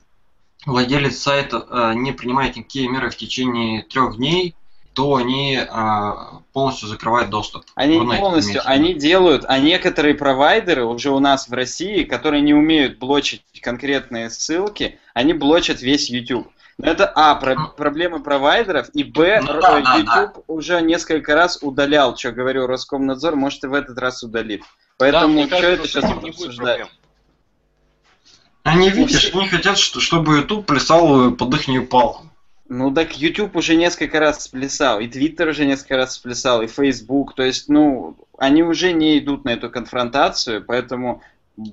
владелец 0.67 1.19
сайта 1.19 1.67
э, 1.69 1.95
не 1.95 2.13
принимает 2.13 2.57
никакие 2.57 2.89
меры 2.89 3.11
в 3.11 3.17
течение 3.17 3.83
трех 3.83 4.17
дней, 4.17 4.55
то 4.93 5.15
они 5.15 5.57
э, 5.57 6.13
полностью 6.53 6.89
закрывают 6.89 7.31
доступ. 7.31 7.65
они 7.75 7.99
рунете 7.99 8.19
полностью, 8.19 8.53
имеется 8.53 8.69
они 8.69 8.95
делают, 8.95 9.45
а 9.49 9.59
некоторые 9.59 10.15
провайдеры 10.15 10.85
уже 10.85 11.11
у 11.11 11.21
нас 11.21 11.49
в 11.49 11.53
России, 11.53 12.05
которые 12.05 12.43
не 12.43 12.55
умеют 12.55 12.99
блочить 12.99 13.43
конкретные 13.63 14.31
ссылки, 14.31 14.99
они 15.15 15.33
блочат 15.33 15.81
весь 15.81 16.11
YouTube. 16.11 16.49
Это, 16.83 17.07
а, 17.15 17.35
про- 17.35 17.69
проблемы 17.77 18.23
провайдеров, 18.23 18.89
и, 18.95 19.05
б, 19.05 19.41
Ну 19.43 19.61
да, 19.61 19.79
э, 19.79 19.83
да, 19.83 19.97
YouTube 19.97 20.45
уже 20.47 20.81
несколько 20.81 21.35
раз 21.35 21.59
удалял, 21.63 22.17
что 22.17 22.33
говорю, 22.33 22.67
Роскомнадзор, 22.67 23.37
может 23.37 23.65
и 23.65 23.67
в 23.67 23.75
этот 23.75 23.99
раз 23.99 24.23
удалит. 24.23 24.61
Да, 24.61 24.67
Поэтому 24.99 25.35
мне 25.35 25.47
что 25.47 25.57
кажется, 25.57 25.73
это 25.83 25.89
сейчас 25.89 26.05
не 26.05 26.15
будет 26.15 26.35
обсуждать? 26.35 26.77
проблем. 26.79 26.89
Они, 28.63 28.89
У 28.91 28.95
видишь, 28.95 29.31
они 29.35 29.49
хотят, 29.49 29.79
что- 29.79 30.01
чтобы 30.01 30.37
YouTube 30.37 30.67
плясал 30.67 31.31
под 31.33 31.55
их 31.55 31.89
палку. 31.89 32.27
Ну 32.69 32.93
так 32.95 33.17
YouTube 33.17 33.57
уже 33.57 33.75
несколько 33.75 34.21
раз 34.21 34.45
сплясал, 34.45 35.01
и 35.01 35.09
Twitter 35.09 35.49
уже 35.49 35.65
несколько 35.65 35.97
раз 35.97 36.15
сплясал, 36.15 36.63
и 36.63 36.69
Facebook, 36.69 37.35
то 37.35 37.43
есть, 37.43 37.69
ну, 37.69 38.17
они 38.39 38.63
уже 38.63 38.93
не 38.93 39.19
идут 39.19 39.45
на 39.45 39.51
эту 39.51 39.71
конфронтацию, 39.71 40.65
поэтому, 40.65 41.21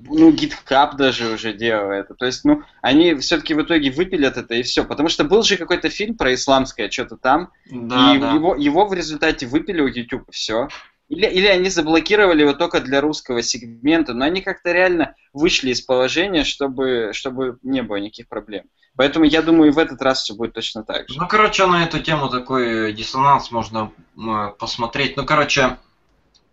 ну, 0.08 0.32
GitHub 0.32 0.96
даже 0.96 1.32
уже 1.32 1.52
делал 1.52 1.90
это, 1.90 2.14
то 2.14 2.26
есть, 2.26 2.44
ну, 2.44 2.62
они 2.82 3.14
все-таки 3.16 3.54
в 3.54 3.62
итоге 3.62 3.90
выпилят 3.90 4.36
это 4.36 4.54
и 4.54 4.62
все, 4.62 4.84
потому 4.84 5.08
что 5.08 5.24
был 5.24 5.42
же 5.42 5.56
какой-то 5.56 5.88
фильм 5.88 6.16
про 6.16 6.34
исламское 6.34 6.90
что-то 6.90 7.16
там, 7.16 7.50
Да, 7.70 8.14
и 8.14 8.18
да. 8.18 8.32
Его, 8.32 8.54
его 8.54 8.86
в 8.86 8.92
результате 8.92 9.46
выпилил 9.46 9.86
YouTube, 9.86 10.30
все. 10.30 10.68
Или, 11.08 11.26
или 11.26 11.46
они 11.46 11.70
заблокировали 11.70 12.42
его 12.42 12.52
только 12.52 12.80
для 12.80 13.00
русского 13.00 13.40
сегмента, 13.40 14.12
но 14.12 14.26
они 14.26 14.42
как-то 14.42 14.72
реально 14.72 15.14
вышли 15.32 15.70
из 15.70 15.80
положения, 15.80 16.44
чтобы, 16.44 17.12
чтобы 17.14 17.58
не 17.62 17.82
было 17.82 17.96
никаких 17.96 18.28
проблем. 18.28 18.66
Поэтому 18.94 19.24
я 19.24 19.40
думаю, 19.40 19.70
и 19.70 19.72
в 19.72 19.78
этот 19.78 20.02
раз 20.02 20.22
все 20.22 20.34
будет 20.34 20.52
точно 20.52 20.82
так 20.82 21.08
же. 21.08 21.18
Ну, 21.18 21.26
короче, 21.26 21.64
на 21.66 21.84
эту 21.84 22.00
тему 22.00 22.28
такой 22.28 22.92
диссонанс 22.92 23.50
можно 23.50 23.90
м, 24.18 24.52
посмотреть. 24.58 25.16
Ну, 25.16 25.24
короче, 25.24 25.78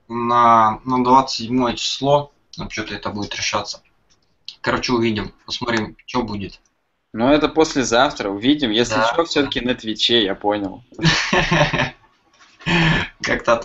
на, 0.08 0.80
на 0.86 1.04
27 1.04 1.76
число, 1.76 2.32
ну, 2.58 2.70
что-то 2.70 2.94
это 2.96 3.10
будет 3.10 3.36
решаться. 3.36 3.82
Короче, 4.62 4.94
увидим, 4.94 5.34
посмотрим, 5.46 5.96
что 6.06 6.24
будет. 6.24 6.60
Но 7.14 7.32
это 7.34 7.48
послезавтра, 7.48 8.30
увидим. 8.30 8.72
Если 8.72 8.96
Да. 8.96 9.06
что, 9.14 9.24
все-таки 9.26 9.62
на 9.62 9.74
Твиче, 9.76 10.24
я 10.24 10.36
понял. 10.36 10.84
Как-то 13.22 13.62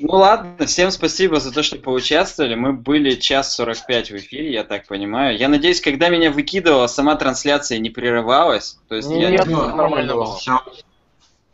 Ну 0.00 0.12
ладно, 0.14 0.66
всем 0.66 0.90
спасибо 0.90 1.40
за 1.40 1.52
то, 1.52 1.62
что 1.62 1.76
поучаствовали. 1.76 2.54
Мы 2.54 2.72
были 2.72 3.14
час 3.14 3.54
45 3.54 4.10
в 4.10 4.16
эфире, 4.16 4.52
я 4.52 4.64
так 4.64 4.86
понимаю. 4.86 5.38
Я 5.38 5.48
надеюсь, 5.48 5.80
когда 5.80 6.08
меня 6.08 6.30
выкидывала, 6.30 6.86
сама 6.88 7.14
трансляция 7.16 7.78
не 7.78 7.90
прерывалась. 7.90 8.78
То 8.88 8.96
есть 8.96 9.10
я... 9.10 9.30
Нет, 9.30 9.46
Ну, 9.46 9.74
нормально 9.74 10.14
было. 10.14 10.36
Все, 10.36 10.60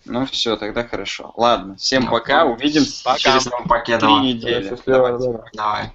Ну 0.04 0.24
все, 0.26 0.56
тогда 0.56 0.84
хорошо. 0.84 1.32
Ладно, 1.36 1.76
всем 1.76 2.08
пока, 2.08 2.44
увидимся 2.44 3.04
Пока. 3.04 3.18
через 3.18 3.44
три 3.44 4.14
недели. 4.20 4.68
счастливо, 4.68 5.08
Давайте. 5.18 5.32
да. 5.32 5.44
Давай. 5.52 5.92